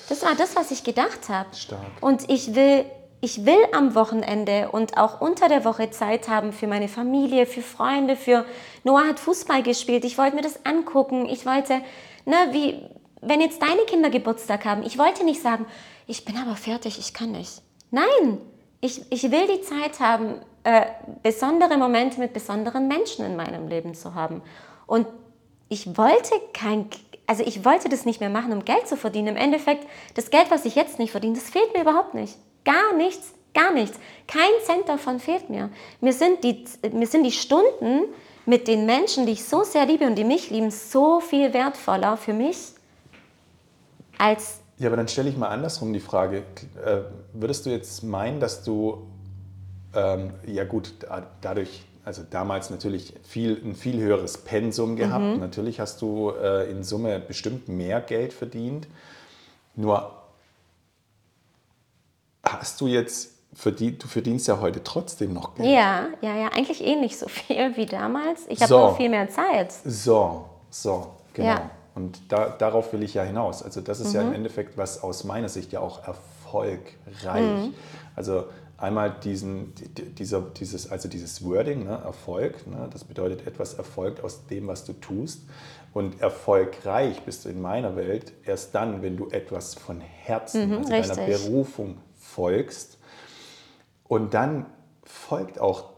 Das 0.08 0.22
war 0.22 0.34
das, 0.34 0.56
was 0.56 0.70
ich 0.70 0.84
gedacht 0.84 1.28
habe. 1.28 1.54
Stark. 1.54 1.80
Und 2.00 2.28
ich 2.28 2.54
will, 2.54 2.84
ich 3.20 3.46
will 3.46 3.58
am 3.72 3.94
Wochenende 3.94 4.70
und 4.70 4.98
auch 4.98 5.20
unter 5.20 5.48
der 5.48 5.64
Woche 5.64 5.90
Zeit 5.90 6.28
haben 6.28 6.52
für 6.52 6.66
meine 6.66 6.88
Familie, 6.88 7.46
für 7.46 7.62
Freunde, 7.62 8.16
für 8.16 8.44
Noah 8.84 9.06
hat 9.08 9.20
Fußball 9.20 9.62
gespielt. 9.62 10.04
Ich 10.04 10.18
wollte 10.18 10.36
mir 10.36 10.42
das 10.42 10.64
angucken. 10.66 11.28
Ich 11.28 11.46
wollte, 11.46 11.80
ne, 12.24 12.36
wie, 12.50 12.82
wenn 13.20 13.40
jetzt 13.40 13.62
deine 13.62 13.82
Kinder 13.86 14.10
Geburtstag 14.10 14.64
haben, 14.64 14.82
ich 14.82 14.98
wollte 14.98 15.24
nicht 15.24 15.40
sagen, 15.40 15.66
ich 16.06 16.24
bin 16.24 16.36
aber 16.36 16.56
fertig, 16.56 16.98
ich 16.98 17.14
kann 17.14 17.32
nicht. 17.32 17.62
Nein, 17.90 18.38
ich, 18.80 19.00
ich 19.10 19.30
will 19.30 19.46
die 19.46 19.62
Zeit 19.62 20.00
haben, 20.00 20.40
äh, 20.64 20.86
besondere 21.22 21.76
Momente 21.78 22.18
mit 22.20 22.32
besonderen 22.32 22.88
Menschen 22.88 23.24
in 23.24 23.36
meinem 23.36 23.68
Leben 23.68 23.94
zu 23.94 24.14
haben. 24.14 24.42
Und 24.86 25.06
ich 25.68 25.96
wollte 25.96 26.34
kein, 26.52 26.88
also 27.26 27.44
ich 27.44 27.64
wollte 27.64 27.88
das 27.88 28.04
nicht 28.04 28.20
mehr 28.20 28.30
machen, 28.30 28.52
um 28.52 28.64
Geld 28.64 28.86
zu 28.86 28.96
verdienen. 28.96 29.28
Im 29.28 29.36
Endeffekt, 29.36 29.86
das 30.14 30.30
Geld, 30.30 30.50
was 30.50 30.64
ich 30.64 30.74
jetzt 30.74 30.98
nicht 30.98 31.12
verdiene, 31.12 31.34
das 31.34 31.50
fehlt 31.50 31.72
mir 31.74 31.82
überhaupt 31.82 32.14
nicht. 32.14 32.36
Gar 32.64 32.94
nichts, 32.96 33.32
gar 33.54 33.72
nichts. 33.72 33.98
Kein 34.26 34.50
Cent 34.64 34.88
davon 34.88 35.18
fehlt 35.20 35.50
mir. 35.50 35.70
Mir 36.00 36.12
sind 36.12 36.44
die, 36.44 36.64
mir 36.92 37.06
sind 37.06 37.24
die 37.24 37.32
Stunden 37.32 38.04
mit 38.44 38.68
den 38.68 38.86
Menschen, 38.86 39.26
die 39.26 39.32
ich 39.32 39.44
so 39.44 39.62
sehr 39.62 39.86
liebe 39.86 40.06
und 40.06 40.16
die 40.16 40.24
mich 40.24 40.50
lieben, 40.50 40.70
so 40.70 41.20
viel 41.20 41.52
wertvoller 41.54 42.16
für 42.16 42.32
mich 42.32 42.72
als 44.18 44.60
Ja, 44.78 44.88
aber 44.88 44.96
dann 44.96 45.08
stelle 45.08 45.28
ich 45.28 45.36
mal 45.36 45.48
andersrum 45.48 45.92
die 45.92 46.00
Frage. 46.00 46.44
Äh, 46.84 46.98
würdest 47.32 47.66
du 47.66 47.70
jetzt 47.70 48.02
meinen, 48.02 48.40
dass 48.40 48.62
du, 48.64 49.06
ähm, 49.94 50.32
ja 50.46 50.64
gut, 50.64 50.94
da, 51.00 51.26
dadurch, 51.40 51.84
also 52.04 52.22
damals 52.28 52.70
natürlich 52.70 53.14
viel, 53.22 53.60
ein 53.64 53.74
viel 53.74 54.00
höheres 54.00 54.38
Pensum 54.38 54.96
gehabt. 54.96 55.22
Mhm. 55.24 55.40
Natürlich 55.40 55.78
hast 55.80 56.02
du 56.02 56.30
äh, 56.30 56.70
in 56.70 56.82
Summe 56.82 57.20
bestimmt 57.20 57.68
mehr 57.68 58.00
Geld 58.00 58.32
verdient. 58.32 58.86
Nur 59.76 60.10
hast 62.44 62.80
du 62.80 62.86
jetzt, 62.86 63.30
verdient, 63.54 64.02
du 64.02 64.08
verdienst 64.08 64.48
ja 64.48 64.60
heute 64.60 64.82
trotzdem 64.82 65.32
noch 65.34 65.54
Geld. 65.54 65.68
Ja, 65.68 66.06
ja, 66.22 66.36
ja, 66.36 66.48
eigentlich 66.48 66.82
ähnlich 66.84 67.16
so 67.18 67.28
viel 67.28 67.76
wie 67.76 67.86
damals. 67.86 68.42
Ich 68.48 68.60
habe 68.60 68.68
So. 68.68 68.78
auch 68.78 68.96
viel 68.96 69.08
mehr 69.08 69.28
Zeit. 69.28 69.72
So, 69.84 70.46
so, 70.70 71.08
genau. 71.34 71.48
Ja. 71.48 71.70
Und 71.94 72.20
da, 72.32 72.48
darauf 72.48 72.92
will 72.94 73.02
ich 73.02 73.12
ja 73.14 73.22
hinaus. 73.22 73.62
Also 73.62 73.82
das 73.82 74.00
ist 74.00 74.14
ja 74.14 74.22
Mhm. 74.22 74.28
im 74.28 74.34
Endeffekt 74.34 74.78
was 74.78 75.02
aus 75.02 75.24
meiner 75.24 75.50
Sicht 75.50 75.72
ja 75.72 75.80
auch 75.80 76.02
erfolgreich. 76.06 77.42
Mhm. 77.42 77.74
Also 78.16 78.44
einmal 78.82 79.14
diesen, 79.22 79.74
di- 79.74 80.02
dieser, 80.10 80.40
dieses, 80.42 80.90
also 80.90 81.08
dieses 81.08 81.44
Wording, 81.44 81.84
ne, 81.84 82.00
Erfolg, 82.04 82.66
ne, 82.66 82.88
das 82.92 83.04
bedeutet 83.04 83.46
etwas 83.46 83.74
erfolgt 83.74 84.22
aus 84.24 84.46
dem, 84.46 84.66
was 84.66 84.84
du 84.84 84.92
tust. 84.94 85.42
Und 85.94 86.20
erfolgreich 86.20 87.22
bist 87.22 87.44
du 87.44 87.48
in 87.50 87.60
meiner 87.60 87.96
Welt 87.96 88.32
erst 88.44 88.74
dann, 88.74 89.02
wenn 89.02 89.16
du 89.16 89.28
etwas 89.30 89.74
von 89.74 90.00
Herzen, 90.00 90.72
also 90.78 90.88
deiner 90.90 91.22
Mhm. 91.22 91.26
Berufung 91.26 91.98
folgst. 92.16 92.98
Und 94.08 94.34
dann 94.34 94.66
folgt 95.04 95.60
auch 95.60 95.90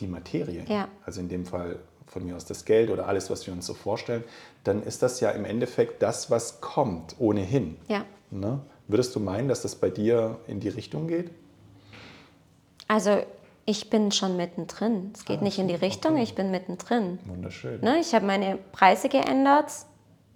die 0.00 0.06
Materie, 0.08 0.64
Ja. 0.68 0.88
also 1.04 1.20
in 1.20 1.28
dem 1.28 1.46
Fall 1.46 1.78
von 2.06 2.24
mir 2.24 2.36
aus 2.36 2.44
das 2.44 2.64
Geld 2.64 2.90
oder 2.90 3.06
alles, 3.06 3.30
was 3.30 3.46
wir 3.46 3.54
uns 3.54 3.66
so 3.66 3.74
vorstellen, 3.74 4.24
dann 4.64 4.82
ist 4.82 5.02
das 5.02 5.20
ja 5.20 5.30
im 5.30 5.44
Endeffekt 5.44 6.02
das, 6.02 6.30
was 6.30 6.60
kommt, 6.60 7.16
ohnehin. 7.18 7.76
Ja. 7.88 8.04
Ne? 8.30 8.60
Würdest 8.88 9.14
du 9.14 9.20
meinen, 9.20 9.48
dass 9.48 9.62
das 9.62 9.76
bei 9.76 9.90
dir 9.90 10.38
in 10.46 10.60
die 10.60 10.68
Richtung 10.68 11.06
geht? 11.08 11.30
Also 12.88 13.22
ich 13.66 13.88
bin 13.90 14.12
schon 14.12 14.36
mittendrin. 14.36 15.12
Es 15.14 15.24
geht 15.24 15.40
Ah, 15.40 15.44
nicht 15.44 15.58
in 15.58 15.68
die 15.68 15.74
Richtung, 15.74 16.12
okay. 16.14 16.22
ich 16.22 16.34
bin 16.34 16.50
mittendrin. 16.50 17.18
Wunderschön. 17.24 17.80
Ne, 17.80 17.98
ich 18.00 18.14
habe 18.14 18.26
meine 18.26 18.58
Preise 18.72 19.08
geändert. 19.08 19.70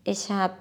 Ich 0.05 0.31
habe, 0.31 0.55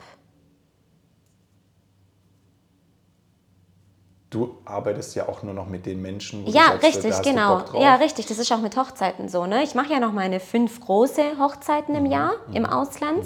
Du 4.29 4.57
arbeitest 4.65 5.15
ja 5.15 5.29
auch 5.29 5.41
nur 5.41 5.53
noch 5.53 5.67
mit 5.69 5.85
den 5.85 6.01
Menschen, 6.01 6.41
wo 6.45 6.47
du 6.47 6.51
ja, 6.51 6.71
sagst, 6.81 6.83
da 6.83 6.87
richtig, 6.87 7.15
du 7.15 7.21
genau. 7.29 7.59
Drauf. 7.61 7.81
Ja, 7.81 7.95
richtig. 7.95 8.25
Das 8.25 8.37
ist 8.37 8.51
auch 8.51 8.59
mit 8.59 8.75
Hochzeiten 8.75 9.29
so. 9.29 9.45
Ne? 9.45 9.63
Ich 9.63 9.73
mache 9.73 9.93
ja 9.93 10.01
noch 10.01 10.11
meine 10.11 10.41
fünf 10.41 10.81
große 10.81 11.39
Hochzeiten 11.39 11.93
Mhm, 11.95 12.05
im 12.05 12.11
Jahr 12.11 12.33
im 12.51 12.65
Ausland. 12.65 13.23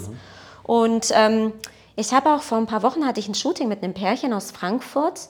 Und 0.62 1.08
ähm, 1.12 1.52
ich 1.96 2.14
habe 2.14 2.30
auch 2.32 2.42
vor 2.42 2.58
ein 2.58 2.66
paar 2.66 2.84
Wochen 2.84 3.04
hatte 3.04 3.18
ich 3.18 3.26
ein 3.28 3.34
Shooting 3.34 3.68
mit 3.68 3.82
einem 3.82 3.94
Pärchen 3.94 4.32
aus 4.32 4.52
Frankfurt. 4.52 5.28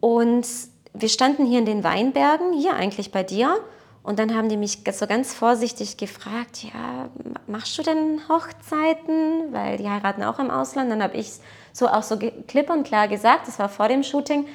Und 0.00 0.46
wir 0.94 1.08
standen 1.08 1.46
hier 1.46 1.58
in 1.58 1.66
den 1.66 1.84
Weinbergen, 1.84 2.52
hier 2.52 2.74
eigentlich 2.74 3.12
bei 3.12 3.22
dir. 3.22 3.58
Und 4.02 4.18
dann 4.18 4.34
haben 4.34 4.48
die 4.48 4.56
mich 4.56 4.78
so 4.92 5.06
ganz 5.06 5.34
vorsichtig 5.34 5.96
gefragt, 5.96 6.64
ja, 6.64 7.08
machst 7.46 7.76
du 7.76 7.82
denn 7.82 8.20
Hochzeiten? 8.28 9.52
Weil 9.52 9.76
die 9.76 9.88
heiraten 9.88 10.22
auch 10.22 10.38
im 10.38 10.50
Ausland. 10.50 10.90
Dann 10.90 11.02
habe 11.02 11.16
ich 11.16 11.32
so 11.72 11.88
auch 11.88 12.02
so 12.02 12.18
klipp 12.18 12.70
und 12.70 12.84
klar 12.84 13.08
gesagt, 13.08 13.48
das 13.48 13.58
war 13.58 13.68
vor 13.68 13.88
dem 13.88 14.02
Shooting, 14.02 14.46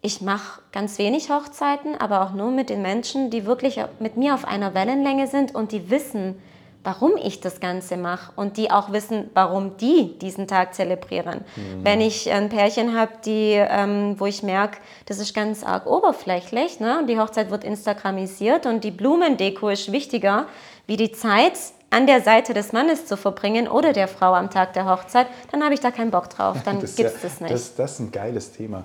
ich 0.00 0.20
mache 0.20 0.60
ganz 0.70 0.98
wenig 0.98 1.30
Hochzeiten, 1.30 1.96
aber 1.98 2.22
auch 2.22 2.32
nur 2.32 2.50
mit 2.50 2.68
den 2.68 2.82
Menschen, 2.82 3.30
die 3.30 3.46
wirklich 3.46 3.80
mit 4.00 4.18
mir 4.18 4.34
auf 4.34 4.44
einer 4.44 4.74
Wellenlänge 4.74 5.26
sind 5.28 5.54
und 5.54 5.72
die 5.72 5.88
wissen, 5.88 6.36
warum 6.84 7.16
ich 7.16 7.40
das 7.40 7.60
Ganze 7.60 7.96
mache 7.96 8.32
und 8.36 8.58
die 8.58 8.70
auch 8.70 8.92
wissen, 8.92 9.30
warum 9.34 9.76
die 9.78 10.18
diesen 10.18 10.46
Tag 10.46 10.74
zelebrieren. 10.74 11.40
Mhm. 11.56 11.84
Wenn 11.84 12.00
ich 12.00 12.30
ein 12.30 12.50
Pärchen 12.50 12.96
habe, 12.96 13.12
ähm, 13.26 14.14
wo 14.18 14.26
ich 14.26 14.42
merke, 14.42 14.78
das 15.06 15.18
ist 15.18 15.34
ganz 15.34 15.64
arg 15.64 15.86
oberflächlich 15.86 16.80
ne? 16.80 16.98
und 16.98 17.08
die 17.08 17.18
Hochzeit 17.18 17.50
wird 17.50 17.64
instagramisiert 17.64 18.66
und 18.66 18.84
die 18.84 18.90
Blumendeko 18.90 19.70
ist 19.70 19.90
wichtiger 19.90 20.46
wie 20.86 20.98
die 20.98 21.12
Zeit 21.12 21.54
an 21.88 22.06
der 22.06 22.20
Seite 22.20 22.54
des 22.54 22.72
Mannes 22.72 23.06
zu 23.06 23.16
verbringen 23.16 23.68
oder 23.68 23.92
der 23.92 24.08
Frau 24.08 24.34
am 24.34 24.50
Tag 24.50 24.74
der 24.74 24.84
Hochzeit, 24.84 25.28
dann 25.52 25.62
habe 25.62 25.74
ich 25.74 25.80
da 25.80 25.90
keinen 25.90 26.10
Bock 26.10 26.28
drauf, 26.28 26.58
dann 26.64 26.80
gibt 26.80 26.90
es 26.90 26.98
ja, 26.98 27.10
das 27.22 27.40
nicht. 27.40 27.52
Das, 27.52 27.74
das 27.76 27.92
ist 27.92 28.00
ein 28.00 28.10
geiles 28.10 28.52
Thema. 28.52 28.84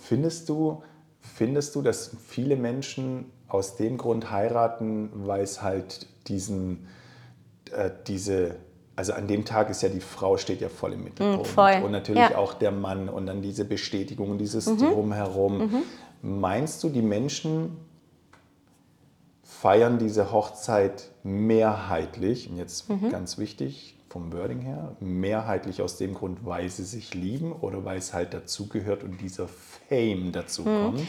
Findest 0.00 0.48
du, 0.48 0.82
findest 1.20 1.74
du, 1.74 1.82
dass 1.82 2.10
viele 2.28 2.56
Menschen 2.56 3.32
aus 3.48 3.76
dem 3.76 3.96
Grund 3.98 4.30
heiraten, 4.30 5.10
weil 5.14 5.42
es 5.42 5.62
halt 5.62 6.06
diesen 6.28 6.86
äh, 7.72 7.90
diese, 8.06 8.56
also 8.96 9.12
an 9.12 9.26
dem 9.26 9.44
Tag 9.44 9.70
ist 9.70 9.82
ja 9.82 9.88
die 9.88 10.00
Frau 10.00 10.36
steht 10.36 10.60
ja 10.60 10.68
voll 10.68 10.92
im 10.92 11.04
Mittelpunkt. 11.04 11.46
Mm, 11.46 11.50
voll. 11.50 11.82
Und 11.84 11.92
natürlich 11.92 12.30
ja. 12.30 12.36
auch 12.36 12.54
der 12.54 12.70
Mann 12.70 13.08
und 13.08 13.26
dann 13.26 13.42
diese 13.42 13.64
Bestätigung 13.64 14.30
und 14.30 14.38
dieses 14.38 14.66
mhm. 14.66 14.78
Drumherum. 14.78 15.58
Mhm. 15.58 15.82
Meinst 16.22 16.84
du, 16.84 16.88
die 16.88 17.02
Menschen 17.02 17.76
feiern 19.42 19.98
diese 19.98 20.32
Hochzeit 20.32 21.10
mehrheitlich, 21.22 22.50
und 22.50 22.56
jetzt 22.56 22.88
mhm. 22.88 23.10
ganz 23.10 23.38
wichtig 23.38 23.96
vom 24.08 24.32
Wording 24.32 24.60
her, 24.60 24.96
mehrheitlich 25.00 25.80
aus 25.80 25.96
dem 25.96 26.14
Grund, 26.14 26.44
weil 26.44 26.68
sie 26.68 26.84
sich 26.84 27.14
lieben 27.14 27.52
oder 27.52 27.84
weil 27.84 27.98
es 27.98 28.12
halt 28.12 28.34
dazugehört 28.34 29.02
und 29.02 29.20
dieser 29.20 29.48
Fame 29.48 30.32
dazu 30.32 30.62
mhm. 30.62 30.82
kommt? 30.82 31.00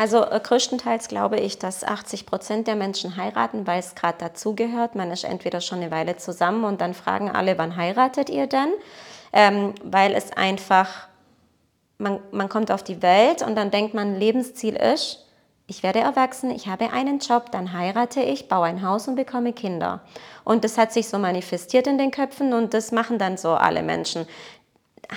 Also 0.00 0.24
äh, 0.24 0.40
größtenteils 0.42 1.08
glaube 1.08 1.38
ich, 1.38 1.58
dass 1.58 1.84
80 1.84 2.24
Prozent 2.24 2.66
der 2.66 2.74
Menschen 2.74 3.18
heiraten, 3.18 3.66
weil 3.66 3.80
es 3.80 3.94
gerade 3.94 4.16
dazugehört. 4.16 4.94
Man 4.94 5.10
ist 5.10 5.24
entweder 5.24 5.60
schon 5.60 5.80
eine 5.80 5.90
Weile 5.90 6.16
zusammen 6.16 6.64
und 6.64 6.80
dann 6.80 6.94
fragen 6.94 7.30
alle, 7.30 7.58
wann 7.58 7.76
heiratet 7.76 8.30
ihr 8.30 8.46
denn? 8.46 8.72
Ähm, 9.34 9.74
weil 9.84 10.14
es 10.14 10.32
einfach, 10.32 11.06
man, 11.98 12.18
man 12.30 12.48
kommt 12.48 12.70
auf 12.70 12.82
die 12.82 13.02
Welt 13.02 13.42
und 13.42 13.56
dann 13.56 13.70
denkt 13.70 13.92
man, 13.92 14.18
Lebensziel 14.18 14.74
ist, 14.74 15.26
ich 15.66 15.82
werde 15.82 15.98
erwachsen, 15.98 16.50
ich 16.50 16.66
habe 16.66 16.94
einen 16.94 17.18
Job, 17.18 17.52
dann 17.52 17.74
heirate 17.74 18.22
ich, 18.22 18.48
baue 18.48 18.68
ein 18.68 18.82
Haus 18.82 19.06
und 19.06 19.16
bekomme 19.16 19.52
Kinder. 19.52 20.00
Und 20.44 20.64
das 20.64 20.78
hat 20.78 20.94
sich 20.94 21.10
so 21.10 21.18
manifestiert 21.18 21.86
in 21.86 21.98
den 21.98 22.10
Köpfen 22.10 22.54
und 22.54 22.72
das 22.72 22.90
machen 22.90 23.18
dann 23.18 23.36
so 23.36 23.50
alle 23.50 23.82
Menschen. 23.82 24.26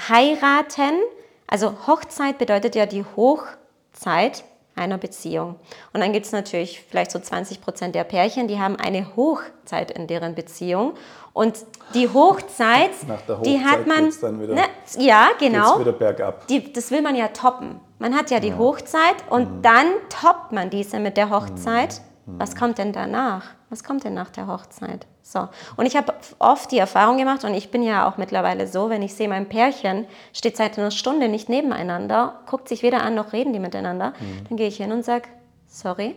Heiraten, 0.10 1.00
also 1.48 1.74
Hochzeit 1.88 2.38
bedeutet 2.38 2.76
ja 2.76 2.86
die 2.86 3.06
Hochzeit 3.16 4.44
einer 4.76 4.98
Beziehung. 4.98 5.56
Und 5.94 6.02
dann 6.02 6.14
gibt 6.14 6.26
es 6.26 6.32
natürlich 6.32 6.82
vielleicht 6.90 7.12
so 7.12 7.20
20 7.20 7.62
Prozent 7.62 7.96
der 7.96 8.04
Pärchen, 8.04 8.48
die 8.48 8.60
haben 8.60 8.76
eine 8.76 9.16
Hochzeit 9.16 9.92
in 9.92 10.08
deren 10.08 10.36
Beziehung. 10.36 10.94
Und 11.34 11.66
die 11.94 12.10
Hochzeit, 12.10 12.92
Hochzeit 13.08 13.46
die 13.46 13.60
hat 13.64 13.88
man. 13.88 14.12
Dann 14.22 14.42
wieder, 14.42 14.56
ne, 14.56 14.64
ja, 14.98 15.30
genau. 15.40 15.80
Wieder 15.80 15.92
bergab. 15.92 16.48
Die, 16.48 16.72
das 16.72 16.92
will 16.92 17.02
man 17.02 17.16
ja 17.16 17.30
toppen. 17.30 17.80
Man 18.00 18.16
hat 18.16 18.32
ja 18.32 18.40
die 18.40 18.50
ja. 18.50 18.58
Hochzeit 18.58 19.16
und 19.30 19.58
mhm. 19.58 19.62
dann 19.62 19.88
toppt 20.10 20.52
man 20.52 20.70
diese 20.70 21.00
mit 21.00 21.18
der 21.18 21.30
Hochzeit. 21.30 22.02
Mhm. 22.26 22.40
Was 22.40 22.56
kommt 22.56 22.78
denn 22.78 22.94
danach? 22.94 23.46
Was 23.70 23.84
kommt 23.84 24.04
denn 24.04 24.14
nach 24.14 24.30
der 24.30 24.48
Hochzeit? 24.48 25.08
So. 25.26 25.48
Und 25.78 25.86
ich 25.86 25.96
habe 25.96 26.14
oft 26.38 26.70
die 26.72 26.78
Erfahrung 26.78 27.18
gemacht, 27.18 27.46
und 27.46 27.54
ich 27.54 27.72
bin 27.72 27.82
ja 27.82 28.08
auch 28.08 28.18
mittlerweile 28.18 28.68
so, 28.68 28.90
wenn 28.90 29.02
ich 29.02 29.16
sehe, 29.16 29.30
mein 29.30 29.48
Pärchen 29.48 30.06
steht 30.34 30.58
seit 30.58 30.78
einer 30.78 30.92
Stunde 30.92 31.30
nicht 31.30 31.48
nebeneinander, 31.48 32.42
guckt 32.46 32.68
sich 32.68 32.84
weder 32.84 33.02
an 33.02 33.16
noch 33.16 33.32
reden 33.32 33.54
die 33.54 33.60
miteinander, 33.60 34.14
mhm. 34.20 34.44
dann 34.50 34.58
gehe 34.58 34.68
ich 34.68 34.78
hin 34.78 34.92
und 34.92 35.04
sage, 35.04 35.30
sorry, 35.66 36.16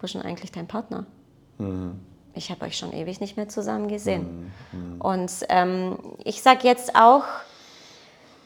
wo 0.00 0.04
ist 0.04 0.14
denn 0.14 0.22
eigentlich 0.22 0.50
dein 0.50 0.66
Partner? 0.66 1.06
Mhm. 1.58 2.00
Ich 2.34 2.50
habe 2.50 2.66
euch 2.66 2.76
schon 2.76 2.92
ewig 2.92 3.20
nicht 3.20 3.36
mehr 3.36 3.48
zusammen 3.48 3.88
gesehen. 3.88 4.52
Mhm. 4.72 4.78
mhm. 4.78 5.00
Und 5.00 5.32
ähm, 5.48 5.96
ich 6.24 6.42
sage 6.42 6.66
jetzt 6.66 6.96
auch, 6.96 7.24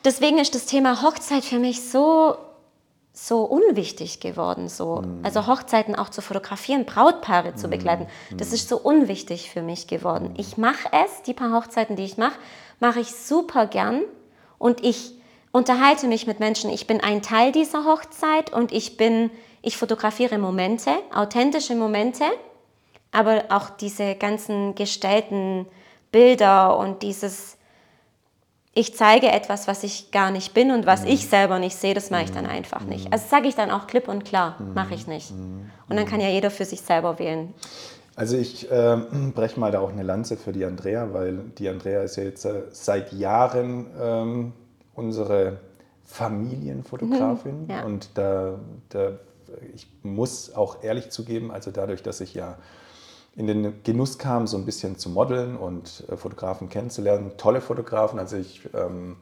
deswegen 0.04 0.38
ist 0.38 0.54
das 0.54 0.66
Thema 0.66 1.02
Hochzeit 1.02 1.44
für 1.44 1.58
mich 1.58 1.88
so 1.88 2.36
so 3.12 3.42
unwichtig 3.42 4.20
geworden. 4.20 4.68
So. 4.68 5.02
Mhm. 5.02 5.20
Also 5.22 5.46
Hochzeiten 5.46 5.94
auch 5.94 6.08
zu 6.08 6.22
fotografieren, 6.22 6.84
Brautpaare 6.86 7.54
zu 7.54 7.66
mhm. 7.66 7.70
begleiten, 7.72 8.06
das 8.36 8.48
mhm. 8.48 8.54
ist 8.54 8.68
so 8.68 8.78
unwichtig 8.78 9.50
für 9.50 9.62
mich 9.62 9.86
geworden. 9.86 10.30
Mhm. 10.30 10.34
Ich 10.38 10.56
mache 10.56 10.88
es, 10.92 11.22
die 11.22 11.34
paar 11.34 11.52
Hochzeiten, 11.52 11.96
die 11.96 12.04
ich 12.04 12.16
mache, 12.16 12.38
mache 12.80 13.00
ich 13.00 13.14
super 13.14 13.66
gern 13.66 14.02
und 14.58 14.82
ich 14.82 15.12
unterhalte 15.52 16.06
mich 16.06 16.26
mit 16.26 16.40
Menschen. 16.40 16.70
Ich 16.70 16.86
bin 16.86 17.00
ein 17.00 17.20
Teil 17.22 17.52
dieser 17.52 17.84
Hochzeit 17.84 18.52
und 18.52 18.72
ich 18.72 18.96
bin, 18.96 19.30
ich 19.60 19.76
fotografiere 19.76 20.38
Momente, 20.38 20.90
authentische 21.14 21.74
Momente, 21.74 22.24
aber 23.12 23.44
auch 23.50 23.68
diese 23.68 24.14
ganzen 24.14 24.74
gestellten 24.74 25.66
Bilder 26.10 26.78
und 26.78 27.02
dieses 27.02 27.58
ich 28.74 28.94
zeige 28.96 29.30
etwas, 29.30 29.68
was 29.68 29.84
ich 29.84 30.10
gar 30.10 30.30
nicht 30.30 30.54
bin 30.54 30.70
und 30.70 30.86
was 30.86 31.02
mhm. 31.02 31.08
ich 31.08 31.28
selber 31.28 31.58
nicht 31.58 31.76
sehe, 31.76 31.94
das 31.94 32.10
mache 32.10 32.24
ich 32.24 32.32
dann 32.32 32.44
mhm. 32.44 32.50
einfach 32.50 32.84
nicht. 32.84 33.06
Mhm. 33.06 33.12
Also 33.12 33.26
sage 33.28 33.48
ich 33.48 33.54
dann 33.54 33.70
auch 33.70 33.86
klipp 33.86 34.08
und 34.08 34.24
klar, 34.24 34.56
mhm. 34.58 34.74
mache 34.74 34.94
ich 34.94 35.06
nicht. 35.06 35.30
Mhm. 35.30 35.70
Und 35.88 35.96
dann 35.96 36.06
kann 36.06 36.20
ja 36.20 36.28
jeder 36.28 36.50
für 36.50 36.64
sich 36.64 36.80
selber 36.80 37.18
wählen. 37.18 37.52
Also 38.16 38.36
ich 38.36 38.70
äh, 38.70 38.96
breche 39.34 39.60
mal 39.60 39.70
da 39.70 39.80
auch 39.80 39.90
eine 39.90 40.02
Lanze 40.02 40.36
für 40.36 40.52
die 40.52 40.64
Andrea, 40.64 41.12
weil 41.12 41.38
die 41.58 41.68
Andrea 41.68 42.02
ist 42.02 42.16
ja 42.16 42.24
jetzt 42.24 42.44
äh, 42.46 42.62
seit 42.70 43.12
Jahren 43.12 43.86
ähm, 44.00 44.52
unsere 44.94 45.58
Familienfotografin. 46.04 47.64
Mhm. 47.64 47.70
Ja. 47.70 47.84
Und 47.84 48.10
da, 48.14 48.58
da, 48.88 49.18
ich 49.74 49.86
muss 50.02 50.54
auch 50.54 50.82
ehrlich 50.82 51.10
zugeben, 51.10 51.50
also 51.50 51.70
dadurch, 51.70 52.02
dass 52.02 52.22
ich 52.22 52.32
ja 52.32 52.56
in 53.34 53.46
den 53.46 53.82
Genuss 53.82 54.18
kam, 54.18 54.46
so 54.46 54.56
ein 54.56 54.66
bisschen 54.66 54.98
zu 54.98 55.08
modeln 55.08 55.56
und 55.56 56.04
äh, 56.08 56.16
Fotografen 56.16 56.68
kennenzulernen. 56.68 57.32
Tolle 57.38 57.60
Fotografen, 57.60 58.18
also 58.18 58.36
ich, 58.36 58.68
ähm, 58.74 59.16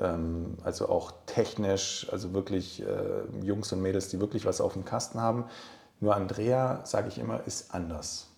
ähm, 0.00 0.56
also 0.62 0.88
auch 0.88 1.12
technisch, 1.26 2.08
also 2.10 2.32
wirklich 2.32 2.82
äh, 2.82 3.44
Jungs 3.44 3.72
und 3.72 3.82
Mädels, 3.82 4.08
die 4.08 4.20
wirklich 4.20 4.46
was 4.46 4.60
auf 4.60 4.72
dem 4.72 4.84
Kasten 4.84 5.20
haben. 5.20 5.44
Nur 6.00 6.16
Andrea, 6.16 6.84
sage 6.84 7.08
ich 7.08 7.18
immer, 7.18 7.46
ist 7.46 7.74
anders. 7.74 8.28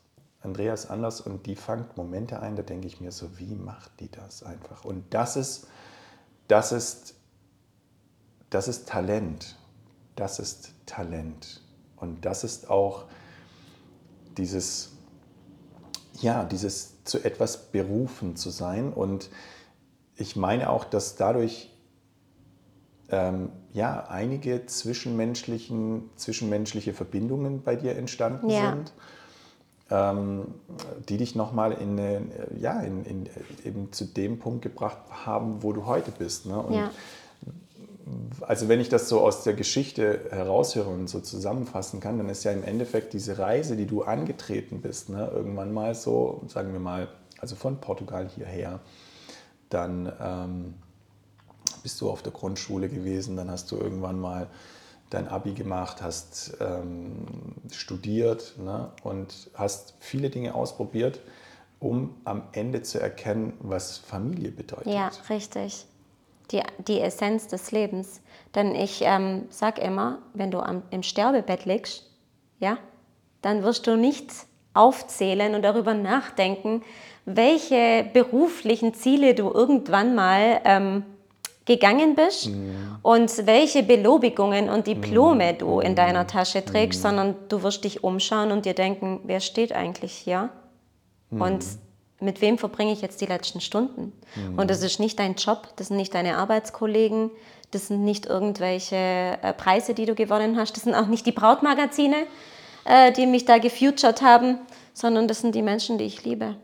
Andrea 0.43 0.73
ist 0.73 0.87
anders 0.87 1.21
und 1.21 1.47
die 1.47 1.55
fangt 1.55 1.97
Momente 1.97 2.41
ein, 2.41 2.57
da 2.57 2.63
denke 2.63 2.87
ich 2.87 3.01
mir 3.01 3.13
so, 3.13 3.39
wie 3.39 3.55
macht 3.55 4.01
die 4.01 4.11
das 4.11 4.43
einfach? 4.43 4.85
Und 4.85 5.05
das 5.13 5.37
ist, 5.37 5.67
das 6.49 6.73
ist, 6.73 7.15
das 8.49 8.67
ist 8.67 8.89
Talent. 8.89 9.57
Das 10.17 10.39
ist 10.39 10.73
Talent. 10.87 11.61
Und 11.97 12.25
das 12.25 12.43
ist 12.43 12.71
auch 12.71 13.05
dieses, 14.37 14.93
ja, 16.21 16.45
dieses 16.45 17.05
zu 17.05 17.25
etwas 17.25 17.71
berufen 17.71 18.37
zu 18.37 18.51
sein. 18.51 18.93
Und 18.93 19.31
ich 20.17 20.37
meine 20.37 20.71
auch, 20.71 20.85
dass 20.85 21.17
dadurch 21.17 21.71
ähm, 23.09 23.51
ja, 23.73 24.07
einige 24.09 24.67
zwischenmenschlichen, 24.67 26.11
zwischenmenschliche 26.17 26.93
Verbindungen 26.93 27.63
bei 27.63 27.77
dir 27.77 27.97
entstanden 27.97 28.51
ja. 28.51 28.71
sind, 28.71 28.93
ähm, 29.91 30.55
die 31.09 31.17
dich 31.17 31.35
nochmal 31.35 31.73
in, 31.73 31.99
ja, 32.59 32.81
in, 32.81 33.05
in, 33.05 33.29
eben 33.65 33.93
zu 33.93 34.05
dem 34.05 34.39
Punkt 34.39 34.63
gebracht 34.63 34.99
haben, 35.25 35.63
wo 35.63 35.73
du 35.73 35.87
heute 35.87 36.13
bist. 36.13 36.47
Ne? 36.47 36.59
Und 36.59 36.75
ja 36.75 36.91
also 38.41 38.69
wenn 38.69 38.81
ich 38.81 38.89
das 38.89 39.09
so 39.09 39.21
aus 39.21 39.45
der 39.45 39.55
Geschichte 39.55 40.27
heraushöre 40.31 40.89
und 40.89 41.09
so 41.09 41.21
zusammenfassen 41.21 42.01
kann, 42.01 42.19
dann 42.19 42.29
ist 42.29 42.45
ja 42.45 42.53
im 42.53 42.65
Endeffekt 42.65 43.13
diese 43.13 43.39
Reise, 43.39 43.77
die 43.77 43.87
du 43.87 44.03
angetreten 44.03 44.81
bist, 44.81 45.09
ne, 45.09 45.31
irgendwann 45.33 45.73
mal 45.73 45.95
so, 45.95 46.43
sagen 46.49 46.73
wir 46.73 46.81
mal, 46.81 47.09
also 47.41 47.57
von 47.57 47.81
Portugal 47.81 48.29
hierher, 48.29 48.81
dann 49.69 50.13
ähm, 50.21 50.75
bist 51.83 52.01
du 52.01 52.11
auf 52.11 52.23
der 52.23 52.33
Grundschule 52.33 52.89
gewesen, 52.89 53.37
dann 53.37 53.51
hast 53.51 53.71
du 53.71 53.77
irgendwann 53.77 54.21
mal 54.21 54.49
dein 55.11 55.29
Abi 55.29 55.53
gemacht, 55.53 56.03
hast 56.03 56.57
ähm, 56.61 57.27
studiert 57.73 58.55
ne, 58.59 58.91
und 59.03 59.51
hast 59.55 59.95
viele 59.99 60.31
Dinge 60.31 60.55
ausprobiert, 60.55 61.21
um 61.81 62.15
am 62.25 62.43
Ende 62.53 62.83
zu 62.83 63.01
erkennen, 63.01 63.55
was 63.61 63.99
Familie 63.99 64.51
bedeutet. 64.51 64.93
Ja, 64.93 65.11
richtig 65.29 65.87
die, 66.51 66.63
die 66.87 67.01
Essenz 67.01 67.47
des 67.47 67.73
Lebens. 67.73 68.21
Denn 68.55 68.75
ich 68.75 69.03
ähm, 69.03 69.47
sage 69.51 69.81
immer, 69.81 70.19
wenn 70.35 70.51
du 70.51 70.61
am, 70.61 70.83
im 70.91 71.03
Sterbebett 71.03 71.65
liegst, 71.65 72.11
ja, 72.59 72.79
dann 73.43 73.63
wirst 73.63 73.87
du 73.87 73.97
nicht 73.97 74.31
aufzählen 74.75 75.55
und 75.55 75.63
darüber 75.63 75.95
nachdenken, 75.95 76.83
welche 77.25 78.05
beruflichen 78.13 78.95
Ziele 78.95 79.35
du 79.35 79.51
irgendwann 79.51 80.15
mal 80.15 80.61
ähm, 80.65 81.05
gegangen 81.65 82.15
bist 82.15 82.49
mhm. 82.49 82.97
und 83.03 83.47
welche 83.47 83.83
Belobigungen 83.83 84.69
und 84.69 84.87
Diplome 84.87 85.53
mhm. 85.53 85.59
du 85.59 85.81
in 85.81 85.95
deiner 85.95 86.27
Tasche 86.27 86.65
trägst, 86.65 87.01
mhm. 87.01 87.09
sondern 87.09 87.35
du 87.49 87.63
wirst 87.63 87.85
dich 87.85 88.03
umschauen 88.03 88.53
und 88.53 88.65
dir 88.65 88.75
denken, 88.75 89.21
wer 89.25 89.41
steht 89.41 89.73
eigentlich 89.73 90.13
hier? 90.13 90.51
Und 91.31 91.65
mhm 91.65 91.90
mit 92.21 92.41
wem 92.41 92.59
verbringe 92.59 92.93
ich 92.93 93.03
jetzt 93.03 93.21
die 93.21 93.27
letzten 93.27 93.61
Stunden? 93.61 94.13
Mhm. 94.35 94.59
Und 94.59 94.71
das 94.71 94.83
ist 94.83 95.01
nicht 95.01 95.19
dein 95.19 95.35
Job, 95.35 95.69
das 95.77 95.89
sind 95.89 95.97
nicht 95.97 96.15
deine 96.15 96.37
Arbeitskollegen, 96.37 97.31
das 97.71 97.89
sind 97.89 98.05
nicht 98.05 98.27
irgendwelche 98.27 98.97
äh, 98.97 99.53
Preise, 99.53 99.95
die 99.95 100.07
du 100.07 100.15
gewonnen 100.15 100.57
hast, 100.59 100.77
das 100.77 100.85
sind 100.85 100.95
auch 100.95 101.07
nicht 101.07 101.27
die 101.27 101.33
Brautmagazine, 101.33 102.27
äh, 102.85 103.13
die 103.13 103.27
mich 103.27 103.45
da 103.45 103.59
gefutured 103.59 104.23
haben, 104.23 104.59
sondern 104.93 105.29
das 105.29 105.41
sind 105.41 105.55
die 105.55 105.63
Menschen, 105.63 105.99
die 105.99 106.05
ich 106.05 106.25
liebe. 106.25 106.57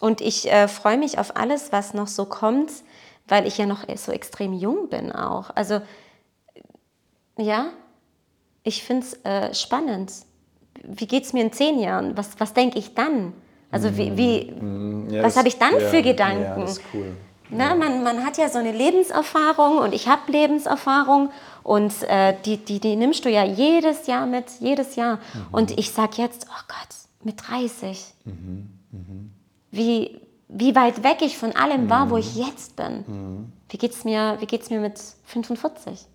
Und 0.00 0.20
ich 0.20 0.50
äh, 0.50 0.68
freue 0.68 0.96
mich 0.96 1.18
auf 1.18 1.36
alles, 1.36 1.72
was 1.72 1.94
noch 1.94 2.06
so 2.06 2.24
kommt, 2.24 2.70
weil 3.26 3.46
ich 3.46 3.58
ja 3.58 3.66
noch 3.66 3.84
so 3.96 4.12
extrem 4.12 4.52
jung 4.52 4.88
bin 4.88 5.12
auch. 5.12 5.50
Also 5.54 5.80
ja, 7.36 7.70
ich 8.62 8.82
finde 8.82 9.06
es 9.06 9.14
äh, 9.24 9.54
spannend. 9.54 10.12
Wie 10.90 11.06
geht 11.06 11.24
es 11.24 11.32
mir 11.32 11.42
in 11.42 11.52
zehn 11.52 11.78
Jahren? 11.78 12.16
Was, 12.16 12.38
was 12.38 12.54
denke 12.54 12.78
ich 12.78 12.94
dann? 12.94 13.32
Also 13.70 13.96
wie, 13.96 14.16
wie 14.16 14.50
Mm, 14.52 15.10
ja, 15.10 15.22
was 15.22 15.36
habe 15.36 15.48
ich 15.48 15.58
dann 15.58 15.74
ja, 15.74 15.80
für 15.88 16.00
Gedanken? 16.02 16.42
Ja, 16.42 16.58
das 16.58 16.78
ist 16.78 16.82
cool. 16.94 17.14
Na, 17.50 17.74
man, 17.74 18.02
man 18.02 18.24
hat 18.26 18.36
ja 18.38 18.48
so 18.48 18.58
eine 18.58 18.72
Lebenserfahrung 18.72 19.78
und 19.78 19.94
ich 19.94 20.06
habe 20.08 20.30
Lebenserfahrung 20.30 21.30
und 21.62 21.92
äh, 22.02 22.34
die, 22.44 22.58
die, 22.58 22.78
die 22.78 22.96
nimmst 22.96 23.24
du 23.24 23.30
ja 23.30 23.44
jedes 23.44 24.06
Jahr 24.06 24.26
mit, 24.26 24.44
jedes 24.60 24.96
Jahr. 24.96 25.16
Mhm. 25.16 25.46
Und 25.52 25.78
ich 25.78 25.90
sage 25.92 26.20
jetzt, 26.22 26.46
oh 26.50 26.62
Gott, 26.68 26.88
mit 27.24 27.36
30, 27.48 28.14
Mhm, 28.24 28.68
Wie, 29.70 30.20
wie 30.48 30.74
weit 30.74 31.02
weg 31.04 31.18
ich 31.20 31.36
von 31.38 31.52
allem 31.56 31.88
war, 31.90 32.08
wo 32.10 32.14
Mhm. 32.14 32.20
ich 32.20 32.36
jetzt 32.36 32.76
bin. 32.76 33.50
Wie 33.70 33.76
geht 33.78 33.92
es 33.92 34.04
mir, 34.04 34.36
wie 34.40 34.46
geht's 34.46 34.70
mir 34.70 34.80
mit 34.80 34.98
45? 35.24 36.06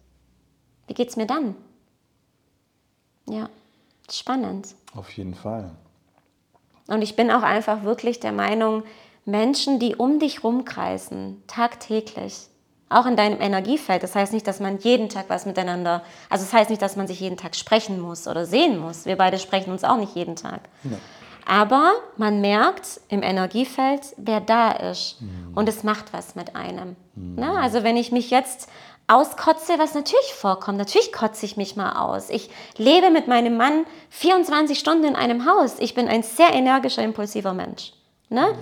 Wie 0.88 0.94
geht 0.94 1.10
es 1.10 1.16
mir 1.18 1.26
dann? 1.28 1.56
Ja, 3.30 3.50
spannend. 4.12 4.76
Auf 4.96 5.12
jeden 5.12 5.34
Fall. 5.34 5.72
Und 6.88 7.02
ich 7.02 7.16
bin 7.16 7.32
auch 7.32 7.44
einfach 7.44 7.84
wirklich 7.84 8.20
der 8.20 8.32
Meinung, 8.32 8.84
Menschen, 9.26 9.80
die 9.80 9.96
um 9.96 10.20
dich 10.20 10.44
rumkreisen, 10.44 11.42
tagtäglich, 11.48 12.48
auch 12.90 13.06
in 13.06 13.16
deinem 13.16 13.42
Energiefeld, 13.42 14.04
das 14.04 14.16
heißt 14.16 14.34
nicht, 14.34 14.46
dass 14.46 14.60
man 14.60 14.78
jeden 14.78 15.10
Tag 15.10 15.26
was 15.30 15.46
miteinander, 15.46 16.04
also 16.30 16.44
das 16.44 16.54
heißt 16.54 16.70
nicht, 16.70 16.82
dass 16.82 16.96
man 16.96 17.08
sich 17.08 17.20
jeden 17.20 17.38
Tag 17.38 17.56
sprechen 17.56 18.00
muss 18.00 18.28
oder 18.28 18.46
sehen 18.46 18.78
muss. 18.80 19.06
Wir 19.06 19.16
beide 19.16 19.40
sprechen 19.40 19.72
uns 19.72 19.84
auch 19.84 19.98
nicht 19.98 20.16
jeden 20.16 20.36
Tag. 20.36 20.62
Aber 21.46 21.94
man 22.18 22.40
merkt 22.42 23.02
im 23.10 23.22
Energiefeld, 23.22 24.02
wer 24.18 24.40
da 24.40 24.72
ist. 24.72 25.18
Und 25.56 25.68
es 25.68 25.84
macht 25.84 26.14
was 26.14 26.36
mit 26.36 26.56
einem. 26.56 26.96
Na, 27.16 27.62
also 27.62 27.84
wenn 27.84 27.98
ich 27.98 28.12
mich 28.12 28.30
jetzt 28.30 28.70
auskotze, 29.08 29.78
was 29.78 29.94
natürlich 29.94 30.34
vorkommt, 30.34 30.78
natürlich 30.78 31.12
kotze 31.12 31.46
ich 31.46 31.58
mich 31.58 31.76
mal 31.76 31.94
aus. 31.94 32.30
Ich 32.30 32.50
lebe 32.78 33.10
mit 33.10 33.28
meinem 33.28 33.58
Mann 33.58 33.86
24 34.10 34.78
Stunden 34.80 35.04
in 35.06 35.16
einem 35.16 35.46
Haus. 35.46 35.76
Ich 35.80 35.94
bin 35.94 36.08
ein 36.08 36.24
sehr 36.24 36.54
energischer, 36.54 37.04
impulsiver 37.04 37.54
Mensch. 37.54 37.94
Ne? 38.30 38.58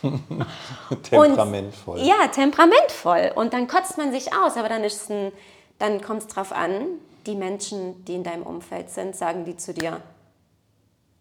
Temperamentvoll. 1.02 1.98
Und, 1.98 2.06
ja, 2.06 2.28
temperamentvoll. 2.28 3.32
Und 3.34 3.52
dann 3.52 3.66
kotzt 3.66 3.98
man 3.98 4.12
sich 4.12 4.32
aus, 4.32 4.56
aber 4.56 4.68
dann, 4.68 4.84
ist 4.84 5.10
ein, 5.10 5.32
dann 5.78 6.00
kommt 6.00 6.22
es 6.22 6.28
drauf 6.28 6.52
an, 6.52 6.86
die 7.26 7.34
Menschen, 7.34 8.04
die 8.04 8.14
in 8.14 8.22
deinem 8.24 8.44
Umfeld 8.44 8.90
sind, 8.90 9.16
sagen 9.16 9.44
die 9.44 9.56
zu 9.56 9.74
dir, 9.74 10.00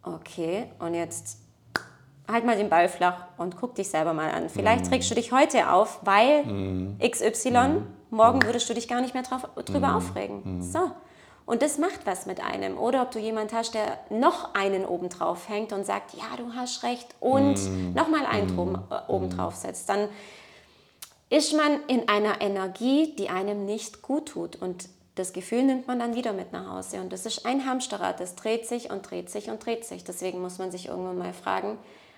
okay, 0.03 0.71
und 0.79 0.93
jetzt 0.93 1.39
halt 2.27 2.45
mal 2.45 2.57
den 2.57 2.69
Ball 2.69 2.89
flach 2.89 3.25
und 3.37 3.55
guck 3.57 3.75
dich 3.75 3.89
selber 3.89 4.13
mal 4.13 4.31
an. 4.31 4.49
Vielleicht 4.49 4.91
regst 4.91 5.09
du 5.09 5.15
dich 5.15 5.31
heute 5.31 5.71
auf, 5.71 5.99
weil 6.03 6.43
XY, 6.99 7.83
morgen 8.09 8.43
würdest 8.43 8.69
du 8.69 8.73
dich 8.73 8.87
gar 8.87 9.01
nicht 9.01 9.13
mehr 9.13 9.23
drauf, 9.23 9.47
drüber 9.65 9.95
aufregen. 9.95 10.61
So. 10.61 10.91
Und 11.47 11.61
das 11.61 11.77
macht 11.77 12.05
was 12.05 12.25
mit 12.25 12.43
einem. 12.43 12.77
Oder 12.77 13.01
ob 13.01 13.11
du 13.11 13.19
jemand 13.19 13.53
hast, 13.53 13.73
der 13.73 13.97
noch 14.09 14.53
einen 14.53 14.85
obendrauf 14.85 15.47
hängt 15.47 15.71
und 15.71 15.85
sagt, 15.85 16.13
ja, 16.13 16.35
du 16.35 16.53
hast 16.53 16.83
recht 16.83 17.07
und 17.21 17.57
nochmal 17.95 18.25
einen 18.25 18.53
drum, 18.53 18.75
äh, 18.89 19.09
obendrauf 19.09 19.55
setzt. 19.55 19.87
Dann 19.87 20.09
ist 21.29 21.53
man 21.53 21.79
in 21.87 22.09
einer 22.09 22.41
Energie, 22.41 23.15
die 23.17 23.29
einem 23.29 23.65
nicht 23.65 24.01
gut 24.01 24.27
tut. 24.27 24.57
Und 24.57 24.89
das 25.15 25.31
Gefühl 25.31 25.63
nimmt 25.63 25.87
man 25.87 25.99
dann 25.99 26.15
wieder 26.15 26.33
mit 26.33 26.51
nach 26.51 26.69
Hause. 26.69 26.99
Und 26.99 27.13
das 27.13 27.25
ist 27.25 27.45
ein 27.45 27.65
Hamsterrad, 27.65 28.19
das 28.19 28.35
dreht 28.35 28.67
sich 28.67 28.91
und 28.91 29.09
dreht 29.09 29.29
sich 29.29 29.49
und 29.49 29.65
dreht 29.65 29.85
sich. 29.85 30.03
Deswegen 30.03 30.41
muss 30.41 30.57
man 30.57 30.69
sich 30.69 30.89
irgendwann 30.89 31.17
mal 31.17 31.31
fragen. 31.31 31.77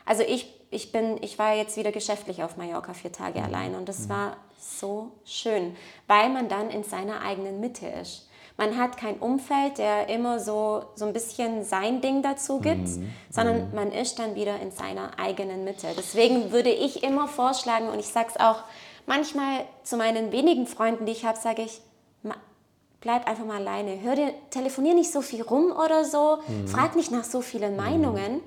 Also 0.10 0.24
ich, 0.24 0.52
ich, 0.72 0.92
bin, 0.92 1.18
ich 1.22 1.38
war 1.38 1.54
jetzt 1.54 1.78
wieder 1.78 1.92
geschäftlich 1.92 2.42
auf 2.44 2.58
Mallorca 2.58 2.94
vier 2.94 3.12
Tage 3.12 3.44
allein 3.44 3.76
und 3.76 3.88
das 3.88 4.10
war 4.10 4.38
so 4.60 5.12
schön, 5.24 5.76
weil 6.08 6.30
man 6.30 6.50
dann 6.50 6.72
in 6.72 6.84
seiner 6.84 7.22
eigenen 7.22 7.60
Mitte 7.60 7.86
ist. 7.88 8.28
Man 8.58 8.76
hat 8.78 8.98
kein 8.98 9.18
Umfeld, 9.20 9.78
der 9.78 10.10
immer 10.10 10.40
so, 10.40 10.84
so 10.96 11.06
ein 11.06 11.14
bisschen 11.14 11.64
sein 11.64 12.02
Ding 12.02 12.24
dazu 12.24 12.60
gibt, 12.60 12.88
sondern 13.30 13.74
man 13.74 13.92
ist 13.92 14.18
dann 14.18 14.34
wieder 14.34 14.60
in 14.60 14.72
seiner 14.72 15.18
eigenen 15.20 15.64
Mitte. 15.64 15.88
Deswegen 15.96 16.52
würde 16.52 16.72
ich 16.72 17.04
immer 17.04 17.28
vorschlagen, 17.28 17.88
und 17.90 18.00
ich 18.00 18.08
sage 18.08 18.30
es 18.34 18.40
auch 18.42 18.64
manchmal 19.06 19.64
zu 19.84 19.96
meinen 19.96 20.32
wenigen 20.32 20.66
Freunden, 20.66 21.06
die 21.06 21.12
ich 21.14 21.24
habe, 21.24 21.38
sage 21.38 21.62
ich, 21.62 21.82
"Ma- 22.24 22.36
bleib 23.00 23.28
einfach 23.30 23.46
mal 23.46 23.58
alleine. 23.62 24.02
Hör 24.02 24.16
dir, 24.16 24.34
telefonier 24.50 24.96
nicht 24.96 25.12
so 25.12 25.22
viel 25.22 25.44
rum 25.44 25.72
oder 25.72 26.04
so, 26.04 26.40
frag 26.68 26.96
nicht 26.96 27.12
nach 27.12 27.24
so 27.24 27.42
vielen 27.42 27.76
Meinungen. 27.78 28.42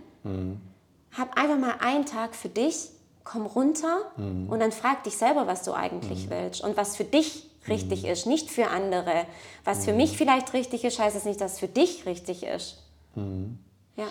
Hab 1.16 1.36
einfach 1.38 1.58
mal 1.58 1.76
einen 1.80 2.06
Tag 2.06 2.34
für 2.34 2.48
dich, 2.48 2.88
komm 3.24 3.46
runter 3.46 4.12
und 4.16 4.58
dann 4.58 4.72
frag 4.72 5.04
dich 5.04 5.16
selber, 5.16 5.46
was 5.46 5.62
du 5.62 5.72
eigentlich 5.72 6.28
willst 6.30 6.62
und 6.62 6.76
was 6.76 6.96
für 6.96 7.04
dich 7.04 7.48
richtig 7.68 8.04
ist, 8.04 8.26
nicht 8.26 8.50
für 8.50 8.68
andere. 8.68 9.26
Was 9.64 9.84
für 9.84 9.92
mich 9.92 10.16
vielleicht 10.16 10.52
richtig 10.52 10.84
ist, 10.84 10.98
heißt 10.98 11.16
es 11.16 11.24
nicht, 11.24 11.40
dass 11.40 11.54
es 11.54 11.58
für 11.60 11.68
dich 11.68 12.06
richtig 12.06 12.42
ist. 12.44 12.82
Ja. 13.14 14.08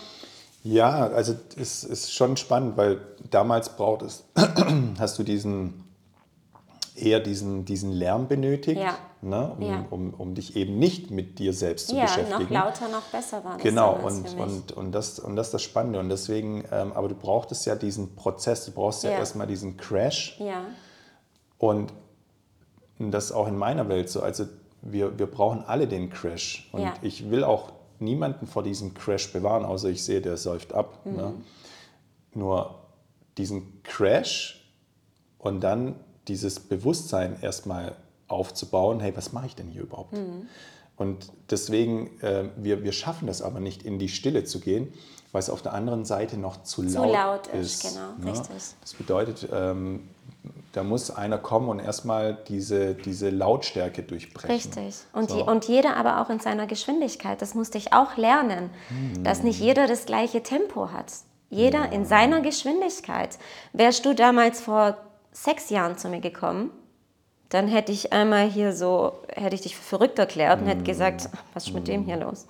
Ja, 0.64 1.08
also 1.08 1.34
es 1.56 1.82
ist 1.82 2.12
schon 2.12 2.36
spannend, 2.36 2.76
weil 2.76 3.00
damals 3.30 3.76
braucht 3.76 4.02
es, 4.02 4.24
hast 4.98 5.18
du 5.18 5.24
diesen 5.24 5.84
eher 7.02 7.20
diesen, 7.20 7.64
diesen 7.64 7.92
Lärm 7.92 8.28
benötigt, 8.28 8.80
Ja. 8.80 8.96
ne, 9.20 9.54
um, 9.58 9.62
Ja. 9.62 9.84
um, 9.90 10.14
um 10.14 10.34
dich 10.34 10.56
eben 10.56 10.78
nicht 10.78 11.10
mit 11.10 11.38
dir 11.38 11.52
selbst 11.52 11.88
zu 11.88 11.96
ja, 11.96 12.02
beschäftigen. 12.02 12.42
noch 12.54 12.64
lauter, 12.64 12.88
noch 12.88 13.02
besser 13.02 13.44
war 13.44 13.54
das 13.54 13.62
Genau, 13.62 13.94
und, 13.94 14.38
und, 14.38 14.72
und, 14.72 14.92
das, 14.92 15.18
und 15.18 15.36
das 15.36 15.48
ist 15.48 15.54
das 15.54 15.62
Spannende. 15.62 15.98
Und 16.00 16.08
deswegen, 16.08 16.64
ähm, 16.70 16.92
aber 16.92 17.08
du 17.08 17.14
brauchtest 17.14 17.66
ja 17.66 17.74
diesen 17.74 18.14
Prozess, 18.14 18.64
du 18.64 18.72
brauchst 18.72 19.04
ja, 19.04 19.10
Ja. 19.10 19.18
erstmal 19.18 19.46
diesen 19.46 19.76
Crash. 19.76 20.36
ja, 20.38 20.64
Und 21.58 21.92
das 22.98 23.26
ist 23.26 23.32
auch 23.32 23.48
in 23.48 23.56
meiner 23.58 23.88
Welt 23.88 24.08
so. 24.08 24.20
Also 24.22 24.46
wir, 24.80 25.18
wir 25.18 25.26
brauchen 25.26 25.64
alle 25.66 25.86
den 25.88 26.10
Crash. 26.10 26.68
Und 26.72 26.82
Ja. 26.82 26.94
ich 27.02 27.30
will 27.30 27.42
auch 27.44 27.72
niemanden 27.98 28.46
vor 28.46 28.62
diesem 28.62 28.94
Crash 28.94 29.32
bewahren, 29.32 29.64
außer 29.64 29.88
ich 29.88 30.02
sehe, 30.04 30.20
der 30.20 30.36
säuft 30.36 30.72
ab. 30.72 31.00
Mhm. 31.04 31.16
Ne? 31.16 31.34
Nur 32.34 32.74
diesen 33.38 33.82
Crash 33.82 34.68
und 35.38 35.60
dann 35.62 35.94
dieses 36.28 36.60
Bewusstsein 36.60 37.36
erstmal 37.40 37.96
aufzubauen, 38.28 39.00
hey, 39.00 39.16
was 39.16 39.32
mache 39.32 39.46
ich 39.46 39.56
denn 39.56 39.68
hier 39.68 39.82
überhaupt? 39.82 40.12
Mhm. 40.12 40.48
Und 40.96 41.32
deswegen, 41.50 42.20
äh, 42.20 42.44
wir, 42.56 42.84
wir 42.84 42.92
schaffen 42.92 43.26
das 43.26 43.42
aber 43.42 43.60
nicht, 43.60 43.82
in 43.82 43.98
die 43.98 44.08
Stille 44.08 44.44
zu 44.44 44.60
gehen, 44.60 44.92
weil 45.32 45.40
es 45.40 45.50
auf 45.50 45.62
der 45.62 45.72
anderen 45.72 46.04
Seite 46.04 46.36
noch 46.36 46.62
zu, 46.62 46.86
Zu 46.86 46.98
laut, 47.04 47.12
laut 47.12 47.46
ist. 47.48 47.84
ist, 47.84 47.94
genau, 47.94 48.12
ne? 48.18 48.32
richtig. 48.32 48.62
Das 48.80 48.94
bedeutet, 48.94 49.48
ähm, 49.52 50.08
da 50.72 50.82
muss 50.82 51.10
einer 51.10 51.38
kommen 51.38 51.68
und 51.68 51.78
erstmal 51.80 52.38
diese, 52.48 52.94
diese 52.94 53.30
Lautstärke 53.30 54.02
durchbrechen. 54.02 54.50
Richtig. 54.50 54.96
Und, 55.12 55.30
So. 55.30 55.38
je, 55.38 55.42
und 55.42 55.66
jeder 55.66 55.96
aber 55.96 56.20
auch 56.20 56.30
in 56.30 56.40
seiner 56.40 56.66
Geschwindigkeit. 56.66 57.40
Das 57.42 57.54
musste 57.54 57.78
ich 57.78 57.92
auch 57.92 58.16
lernen, 58.16 58.70
dass 59.22 59.42
nicht 59.42 59.60
jeder 59.60 59.86
das 59.86 60.06
gleiche 60.06 60.42
Tempo 60.42 60.90
hat. 60.90 61.12
Jeder 61.50 61.92
in 61.92 62.06
seiner 62.06 62.40
Geschwindigkeit. 62.40 63.38
Wärst 63.74 64.06
du 64.06 64.14
damals 64.14 64.62
vor 64.62 64.96
sechs 65.32 65.70
Jahren 65.70 65.98
zu 65.98 66.08
mir 66.08 66.20
gekommen, 66.20 66.70
dann 67.48 67.68
hätte 67.68 67.92
ich 67.92 68.12
einmal 68.12 68.48
hier 68.48 68.72
so, 68.72 69.12
hätte 69.34 69.54
ich 69.54 69.62
dich 69.62 69.76
für 69.76 69.82
verrückt 69.82 70.18
erklärt 70.18 70.60
und 70.60 70.66
hätte 70.66 70.84
gesagt, 70.84 71.28
was 71.52 71.66
ist 71.66 71.74
mit 71.74 71.86
dem 71.88 72.04
hier 72.04 72.16
los? 72.16 72.46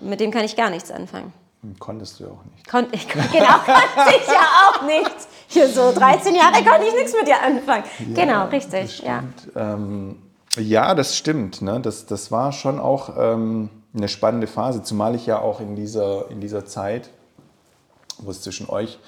Mit 0.00 0.18
dem 0.20 0.30
kann 0.32 0.44
ich 0.44 0.56
gar 0.56 0.70
nichts 0.70 0.90
anfangen. 0.90 1.32
Hm, 1.62 1.78
Konntest 1.78 2.18
du 2.18 2.24
ja 2.24 2.30
auch 2.30 2.44
nicht. 2.44 2.68
Kon 2.68 2.86
ich, 2.90 3.06
genau, 3.32 3.58
konnte 3.64 4.16
ich 4.20 4.26
ja 4.26 4.46
auch 4.68 4.82
nicht. 4.82 5.14
Hier 5.46 5.68
so 5.68 5.92
13 5.92 6.34
Jahre 6.34 6.64
konnte 6.64 6.86
ich 6.88 6.94
nichts 6.94 7.12
mit 7.12 7.28
dir 7.28 7.40
anfangen. 7.40 7.84
genau, 8.14 8.46
richtig. 8.46 9.00
Ja. 9.00 9.22
Ähm, 9.54 10.20
ja, 10.56 10.94
das 10.94 11.16
stimmt. 11.16 11.62
Ne? 11.62 11.80
Das, 11.80 12.06
das 12.06 12.32
war 12.32 12.50
schon 12.50 12.80
auch 12.80 13.16
ähm, 13.16 13.70
eine 13.96 14.08
spannende 14.08 14.48
Phase, 14.48 14.82
zumal 14.82 15.14
ich 15.14 15.26
ja 15.26 15.38
auch 15.38 15.60
in 15.60 15.76
dieser, 15.76 16.30
in 16.30 16.40
dieser 16.40 16.64
Zeit, 16.64 17.10
wo 18.18 18.30
es 18.30 18.42
zwischen 18.42 18.68
euch 18.68 18.98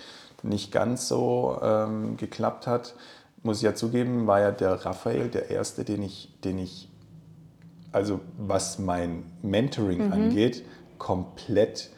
nicht 0.49 0.73
ganz 0.73 1.09
so 1.09 1.59
ähm, 1.63 2.17
geklappt 2.17 2.67
hat, 2.67 2.95
muss 3.43 3.59
ich 3.59 3.63
ja 3.63 3.75
zugeben, 3.75 4.27
war 4.27 4.41
ja 4.41 4.51
der 4.51 4.85
Raphael 4.85 5.29
der 5.29 5.51
Erste, 5.51 5.85
den 5.85 6.03
ich, 6.03 6.33
den 6.45 6.59
ich 6.59 6.89
also 7.93 8.21
was 8.37 8.79
mein 8.79 9.25
Mhm. 9.43 9.51
Mentoring 9.51 10.13
angeht, 10.13 10.65
komplett 10.99 11.91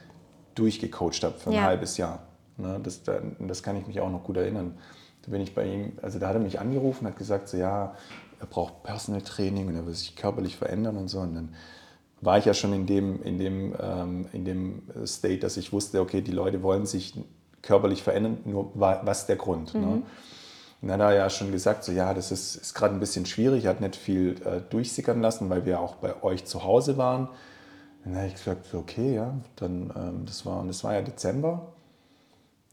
durchgecoacht 0.54 1.22
habe 1.22 1.38
für 1.38 1.50
ein 1.50 1.56
Ja. 1.56 1.62
halbes 1.64 1.96
Jahr. 1.96 2.24
Ne, 2.56 2.80
das, 2.82 3.02
da- 3.04 3.20
das 3.38 3.62
kann 3.62 3.76
ich 3.76 3.86
mich 3.86 4.00
auch 4.00 4.10
noch 4.10 4.24
gut 4.24 4.36
erinnern. 4.36 4.76
Da 5.22 5.30
bin 5.30 5.40
ich 5.40 5.54
bei 5.54 5.64
ihm, 5.66 5.92
also 6.02 6.18
da 6.18 6.28
hat 6.28 6.34
er 6.34 6.40
mich 6.40 6.58
angerufen, 6.60 7.06
hat 7.06 7.16
gesagt, 7.16 7.48
so 7.48 7.56
ja, 7.56 7.94
er 8.40 8.46
braucht 8.46 8.82
Personal 8.82 9.22
Training 9.22 9.68
und 9.68 9.76
er 9.76 9.86
will 9.86 9.94
sich 9.94 10.16
körperlich 10.16 10.56
verändern 10.56 10.96
und 10.96 11.08
so. 11.08 11.20
Und 11.20 11.34
dann 11.34 11.54
war 12.20 12.38
ich 12.38 12.44
ja 12.44 12.54
schon 12.54 12.72
in 12.72 12.86
dem, 12.86 13.22
in 13.22 13.38
dem, 13.38 13.74
ähm, 13.80 14.26
in 14.32 14.44
dem 14.44 14.82
State, 15.06 15.38
dass 15.38 15.56
ich 15.56 15.72
wusste, 15.72 16.00
okay, 16.00 16.20
die 16.20 16.32
Leute 16.32 16.62
wollen 16.62 16.84
sich 16.86 17.14
körperlich 17.62 18.02
verändern, 18.02 18.38
nur 18.44 18.70
wa- 18.74 19.00
was 19.04 19.26
der 19.26 19.36
Grund? 19.36 19.74
Ne? 19.74 20.02
Und 20.80 20.88
dann 20.88 21.02
hat 21.02 21.10
er 21.10 21.16
ja 21.16 21.30
schon 21.30 21.50
gesagt, 21.50 21.82
so 21.84 21.90
ja, 21.92 22.14
das 22.14 22.30
ist, 22.30 22.54
ist 22.56 22.74
gerade 22.74 22.94
ein 22.94 23.00
bisschen 23.00 23.26
schwierig, 23.26 23.64
er 23.64 23.70
hat 23.70 23.80
nicht 23.80 23.96
viel 23.96 24.36
äh, 24.46 24.60
durchsickern 24.70 25.20
lassen, 25.20 25.50
weil 25.50 25.64
wir 25.66 25.80
auch 25.80 25.96
bei 25.96 26.22
euch 26.22 26.44
zu 26.44 26.62
Hause 26.64 26.96
waren. 26.96 27.28
dann 28.04 28.16
habe 28.16 28.26
ich 28.28 28.34
gesagt, 28.34 28.72
okay, 28.74 29.16
ja, 29.16 29.34
dann, 29.56 29.92
ähm, 29.96 30.24
das, 30.26 30.46
war, 30.46 30.64
das 30.64 30.84
war 30.84 30.94
ja 30.94 31.02
Dezember. 31.02 31.72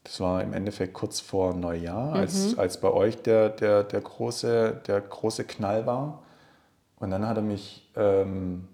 Das 0.04 0.20
war 0.20 0.44
im 0.44 0.54
Endeffekt 0.54 0.94
kurz 0.94 1.20
vor 1.20 1.56
Neujahr, 1.56 2.10
mhm. 2.12 2.14
als, 2.14 2.58
als 2.60 2.80
bei 2.80 2.92
euch 2.92 3.24
der, 3.24 3.50
der, 3.50 3.84
der, 3.84 4.02
große, 4.02 4.82
der 4.86 5.02
große 5.02 5.46
Knall 5.46 5.88
war. 5.88 6.22
Und 7.00 7.10
dann 7.10 7.28
hat 7.28 7.38
er 7.38 7.44
mich, 7.44 7.92
ähm, 7.96 8.68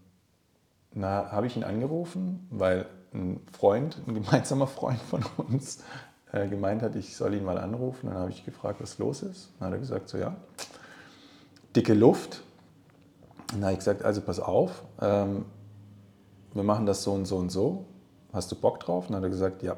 na, 0.94 1.32
habe 1.32 1.48
ich 1.48 1.56
ihn 1.56 1.64
angerufen, 1.64 2.48
weil 2.52 2.86
ein 3.14 3.42
Freund, 3.52 4.02
ein 4.08 4.14
gemeinsamer 4.16 4.68
Freund 4.68 5.02
von 5.02 5.24
uns, 5.38 5.84
äh, 6.32 6.48
gemeint 6.48 6.82
hat, 6.82 6.96
ich 6.96 7.16
soll 7.16 7.34
ihn 7.34 7.44
mal 7.44 7.58
anrufen. 7.58 8.08
Dann 8.08 8.18
habe 8.18 8.32
ich 8.32 8.46
gefragt, 8.46 8.82
was 8.82 8.98
los 8.98 9.22
ist. 9.22 9.50
Dann 9.60 9.68
hat 9.68 9.74
er 9.74 9.80
gesagt, 9.80 10.10
so 10.10 10.18
ja, 10.18 10.36
dicke 11.76 11.94
Luft. 11.94 12.42
Dann 13.52 13.64
habe 13.64 13.74
ich 13.74 13.80
gesagt, 13.80 14.04
also 14.04 14.22
pass 14.22 14.40
auf, 14.40 14.84
ähm, 15.02 15.46
wir 16.54 16.64
machen 16.64 16.86
das 16.86 17.04
so 17.04 17.12
und 17.14 17.26
so 17.26 17.38
und 17.38 17.50
so. 17.50 17.86
Hast 18.34 18.52
du 18.52 18.56
Bock 18.56 18.80
drauf? 18.80 19.08
Dann 19.08 19.18
hat 19.18 19.24
er 19.24 19.30
gesagt, 19.30 19.64
ja. 19.64 19.78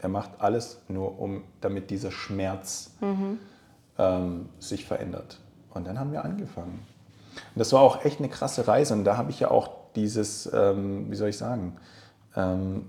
Er 0.00 0.08
macht 0.08 0.30
alles 0.38 0.80
nur, 0.86 1.18
um, 1.18 1.42
damit 1.60 1.90
dieser 1.90 2.12
Schmerz 2.12 2.92
mhm. 3.00 3.38
ähm, 3.98 4.48
sich 4.60 4.84
verändert. 4.86 5.40
Und 5.70 5.88
dann 5.88 5.98
haben 5.98 6.12
wir 6.12 6.24
angefangen. 6.24 6.86
Und 7.34 7.58
das 7.58 7.72
war 7.72 7.80
auch 7.80 8.04
echt 8.04 8.20
eine 8.20 8.28
krasse 8.28 8.68
Reise. 8.68 8.94
Und 8.94 9.02
da 9.04 9.16
habe 9.16 9.30
ich 9.30 9.40
ja 9.40 9.50
auch 9.50 9.70
dieses, 9.96 10.48
ähm, 10.52 11.10
wie 11.10 11.16
soll 11.16 11.30
ich 11.30 11.38
sagen, 11.38 11.76
ähm, 12.38 12.86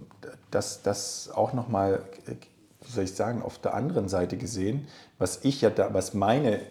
das, 0.52 0.82
das 0.82 1.30
auch 1.34 1.52
nochmal, 1.54 2.04
wie 2.26 2.92
soll 2.92 3.04
ich 3.04 3.14
sagen, 3.14 3.42
auf 3.42 3.60
der 3.60 3.74
anderen 3.74 4.08
Seite 4.08 4.38
gesehen, 4.38 4.88
was 5.18 5.44
ich 5.44 5.62
ja 5.62 5.70
da, 5.70 5.94
was 5.94 6.14
meine, 6.14 6.62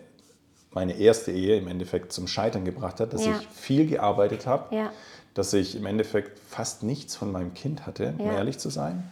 meine 0.70 0.94
erste 0.98 1.32
Ehe 1.32 1.58
im 1.58 1.68
Endeffekt 1.68 2.12
zum 2.12 2.26
Scheitern 2.26 2.64
gebracht 2.64 3.00
hat, 3.00 3.12
dass 3.12 3.26
ja. 3.26 3.38
ich 3.38 3.48
viel 3.48 3.86
gearbeitet 3.86 4.46
habe. 4.46 4.74
Ja 4.74 4.92
dass 5.38 5.52
ich 5.52 5.76
im 5.76 5.86
Endeffekt 5.86 6.36
fast 6.36 6.82
nichts 6.82 7.14
von 7.14 7.30
meinem 7.30 7.54
Kind 7.54 7.86
hatte, 7.86 8.12
um 8.18 8.28
ehrlich 8.28 8.58
zu 8.58 8.70
sein. 8.70 9.08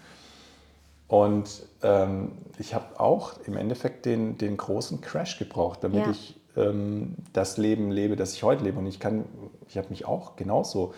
Und 1.07 1.49
ähm, 1.83 2.33
ich 2.59 2.75
habe 2.75 2.99
auch 2.99 3.35
im 3.47 3.57
Endeffekt 3.57 4.07
den, 4.07 4.37
den 4.37 4.57
großen 4.57 5.01
Crash 5.01 5.39
gebraucht, 5.39 5.85
damit 5.85 6.05
ja. 6.05 6.11
ich 6.11 6.35
ähm, 6.57 7.15
das 7.33 7.59
Leben 7.59 7.93
lebe, 7.93 8.17
das 8.17 8.33
ich 8.33 8.43
heute 8.43 8.65
lebe. 8.65 8.77
Und 8.77 8.87
ich 8.87 8.99
kann, 8.99 9.25
ich 9.69 9.79
habe 9.79 9.89
mich 9.91 10.05
auch 10.05 10.35
genauso 10.35 10.95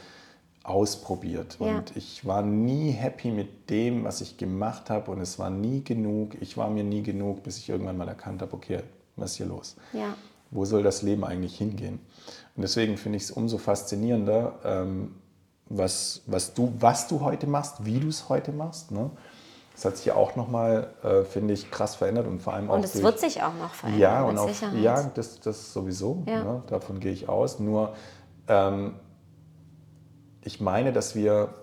ausprobiert. 0.68 1.56
Ja. 1.60 1.78
Und 1.78 1.96
ich 1.96 2.26
war 2.26 2.42
nie 2.42 2.90
happy 2.90 3.30
mit 3.30 3.70
dem, 3.70 4.04
was 4.04 4.20
ich 4.20 4.36
gemacht 4.36 4.90
habe. 4.90 5.10
Und 5.10 5.20
es 5.20 5.38
war 5.38 5.50
nie 5.50 5.82
genug. 5.82 6.36
Ich 6.40 6.56
war 6.56 6.68
mir 6.68 6.84
nie 6.84 7.02
genug, 7.02 7.42
bis 7.42 7.58
ich 7.58 7.68
irgendwann 7.68 7.96
mal 7.96 8.08
erkannt 8.08 8.42
habe, 8.42 8.52
okay, 8.52 8.80
was 9.16 9.32
ist 9.32 9.36
hier 9.38 9.46
los? 9.46 9.76
Ja. 9.92 10.14
Wo 10.50 10.64
soll 10.64 10.82
das 10.82 11.02
Leben 11.02 11.24
eigentlich 11.24 11.56
hingehen? 11.56 12.00
Und 12.56 12.62
deswegen 12.62 12.96
finde 12.96 13.16
ich 13.16 13.24
es 13.24 13.30
umso 13.30 13.58
faszinierender, 13.58 14.54
ähm, 14.64 15.14
was, 15.68 16.22
was, 16.26 16.54
du, 16.54 16.72
was 16.78 17.08
du 17.08 17.20
heute 17.20 17.46
machst, 17.46 17.84
wie 17.84 18.00
du 18.00 18.08
es 18.08 18.28
heute 18.28 18.52
machst. 18.52 18.90
Ne? 18.90 19.10
Das 19.74 19.84
hat 19.84 19.96
sich 19.96 20.06
ja 20.06 20.14
auch 20.14 20.36
nochmal, 20.36 20.88
äh, 21.02 21.22
finde 21.24 21.54
ich, 21.54 21.70
krass 21.70 21.94
verändert 21.94 22.26
und 22.26 22.42
vor 22.42 22.54
allem 22.54 22.70
auch. 22.70 22.76
Und 22.76 22.84
es 22.84 23.02
wird 23.02 23.20
sich 23.20 23.42
auch 23.42 23.54
noch 23.54 23.74
verändern. 23.74 24.00
Ja, 24.00 24.22
und 24.24 24.38
auch, 24.38 24.50
ja 24.74 25.10
das, 25.14 25.40
das 25.40 25.72
sowieso. 25.72 26.24
Ja. 26.26 26.42
Ne? 26.42 26.62
Davon 26.66 27.00
gehe 27.00 27.12
ich 27.12 27.28
aus. 27.28 27.58
Nur, 27.58 27.94
ähm, 28.48 28.94
ich 30.42 30.60
meine, 30.60 30.92
dass 30.92 31.14
wir 31.14 31.54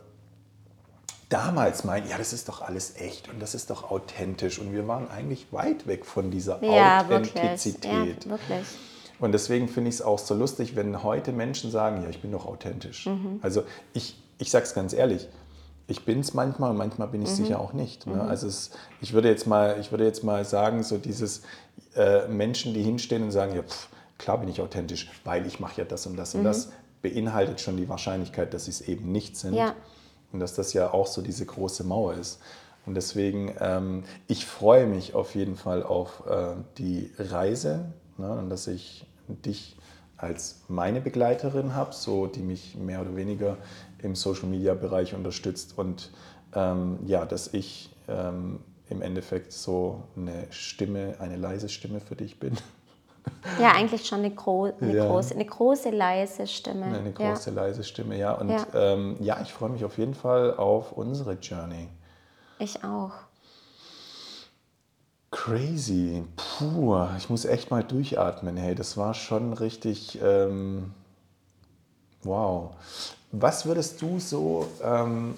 damals 1.29 1.83
meinen, 1.83 2.07
ja, 2.09 2.17
das 2.17 2.33
ist 2.33 2.49
doch 2.49 2.61
alles 2.61 2.95
echt 2.97 3.29
und 3.29 3.41
das 3.41 3.55
ist 3.55 3.69
doch 3.69 3.89
authentisch. 3.89 4.59
Und 4.59 4.73
wir 4.73 4.87
waren 4.87 5.09
eigentlich 5.09 5.51
weit 5.51 5.87
weg 5.87 6.05
von 6.05 6.31
dieser 6.31 6.63
ja, 6.63 7.01
Authentizität. 7.01 7.83
Wirklich. 7.91 8.25
Ja, 8.25 8.31
wirklich. 8.31 8.67
Und 9.19 9.31
deswegen 9.31 9.67
finde 9.67 9.89
ich 9.89 9.95
es 9.95 10.01
auch 10.01 10.19
so 10.19 10.35
lustig, 10.35 10.75
wenn 10.75 11.03
heute 11.03 11.31
Menschen 11.31 11.71
sagen, 11.71 12.03
ja, 12.03 12.09
ich 12.09 12.21
bin 12.21 12.31
doch 12.31 12.45
authentisch. 12.45 13.05
Mhm. 13.05 13.39
Also 13.41 13.63
ich, 13.93 14.21
ich 14.37 14.51
sage 14.51 14.65
es 14.65 14.73
ganz 14.73 14.93
ehrlich, 14.93 15.27
ich 15.87 16.03
bin 16.03 16.19
es 16.19 16.33
manchmal 16.33 16.71
und 16.71 16.77
manchmal 16.77 17.07
bin 17.07 17.21
ich 17.21 17.29
mhm. 17.29 17.35
sicher 17.35 17.59
auch 17.59 17.73
nicht. 17.73 18.07
Ne? 18.07 18.15
Mhm. 18.15 18.21
Also 18.21 18.47
es, 18.47 18.71
ich, 19.01 19.13
würde 19.13 19.29
jetzt 19.29 19.47
mal, 19.47 19.77
ich 19.79 19.91
würde 19.91 20.05
jetzt 20.05 20.23
mal 20.23 20.43
sagen, 20.43 20.83
so 20.83 20.97
dieses 20.97 21.43
äh, 21.95 22.27
Menschen, 22.27 22.73
die 22.73 22.83
hinstehen 22.83 23.23
und 23.23 23.31
sagen, 23.31 23.55
ja, 23.55 23.63
pff, 23.63 23.87
klar 24.17 24.37
bin 24.39 24.49
ich 24.49 24.61
authentisch, 24.61 25.09
weil 25.23 25.45
ich 25.45 25.59
mache 25.59 25.81
ja 25.81 25.85
das 25.85 26.05
und 26.07 26.17
das 26.17 26.35
und 26.35 26.43
das, 26.43 26.67
mhm. 26.67 26.71
Beinhaltet 27.09 27.61
schon 27.61 27.77
die 27.77 27.89
Wahrscheinlichkeit, 27.89 28.53
dass 28.53 28.65
sie 28.65 28.71
es 28.71 28.81
eben 28.81 29.11
nicht 29.11 29.37
sind. 29.37 29.53
Ja. 29.53 29.75
Und 30.31 30.39
dass 30.39 30.53
das 30.53 30.73
ja 30.73 30.91
auch 30.91 31.07
so 31.07 31.21
diese 31.21 31.45
große 31.45 31.83
Mauer 31.83 32.15
ist. 32.15 32.39
Und 32.85 32.95
deswegen, 32.95 33.55
ähm, 33.59 34.03
ich 34.27 34.45
freue 34.45 34.85
mich 34.85 35.15
auf 35.15 35.33
jeden 35.35 35.55
Fall 35.55 35.81
auf 35.81 36.23
äh, 36.27 36.55
die 36.77 37.11
Reise, 37.17 37.93
Ne? 38.17 38.31
Und 38.31 38.49
dass 38.49 38.67
ich 38.67 39.05
dich 39.27 39.77
als 40.17 40.61
meine 40.67 41.01
Begleiterin 41.01 41.75
habe, 41.75 41.93
so 41.93 42.27
die 42.27 42.41
mich 42.41 42.75
mehr 42.75 43.01
oder 43.01 43.15
weniger 43.15 43.57
im 44.01 44.15
Social 44.15 44.47
Media 44.47 44.73
Bereich 44.73 45.13
unterstützt 45.13 45.77
und 45.77 46.11
ähm, 46.53 46.99
ja, 47.05 47.25
dass 47.25 47.53
ich 47.53 47.93
ähm, 48.07 48.59
im 48.87 49.01
Endeffekt 49.01 49.51
so 49.51 50.03
eine 50.15 50.47
Stimme, 50.51 51.15
eine 51.19 51.35
leise 51.35 51.69
Stimme 51.69 51.99
für 51.99 52.15
dich 52.15 52.39
bin. 52.39 52.57
Ja, 53.59 53.71
eigentlich 53.73 54.05
schon 54.05 54.19
eine, 54.19 54.31
gro 54.31 54.71
eine, 54.81 54.93
ja. 54.93 55.05
große, 55.05 55.35
eine 55.35 55.45
große 55.45 55.91
leise 55.91 56.47
Stimme. 56.47 56.85
Eine 56.85 57.11
große 57.11 57.51
ja. 57.51 57.55
leise 57.55 57.83
Stimme, 57.83 58.17
ja. 58.17 58.33
Und 58.33 58.49
ja, 58.49 58.65
ähm, 58.73 59.17
ja 59.19 59.39
ich 59.41 59.53
freue 59.53 59.69
mich 59.69 59.85
auf 59.85 59.97
jeden 59.97 60.15
Fall 60.15 60.57
auf 60.57 60.91
unsere 60.91 61.33
Journey. 61.33 61.87
Ich 62.59 62.83
auch. 62.83 63.11
Crazy. 65.31 66.23
Puh, 66.35 66.97
ich 67.17 67.29
muss 67.29 67.45
echt 67.45 67.69
mal 67.69 67.83
durchatmen. 67.83 68.57
Hey, 68.57 68.73
das 68.73 68.97
war 68.97 69.13
schon 69.13 69.53
richtig. 69.53 70.19
Ähm, 70.21 70.93
wow. 72.23 72.71
Was 73.31 73.65
würdest 73.65 74.01
du 74.01 74.19
so 74.19 74.67
ähm, 74.81 75.37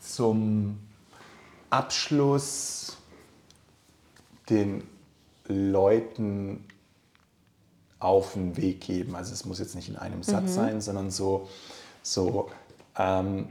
zum 0.00 0.78
Abschluss 1.70 2.96
den 4.50 4.82
Leuten 5.48 6.64
auf 7.98 8.34
den 8.34 8.56
Weg 8.56 8.80
geben? 8.80 9.16
Also 9.16 9.32
es 9.32 9.44
muss 9.44 9.58
jetzt 9.58 9.74
nicht 9.74 9.88
in 9.88 9.96
einem 9.96 10.22
Satz 10.22 10.44
mhm. 10.44 10.48
sein, 10.48 10.80
sondern 10.80 11.10
so, 11.10 11.48
so 12.02 12.50
ähm, 12.96 13.48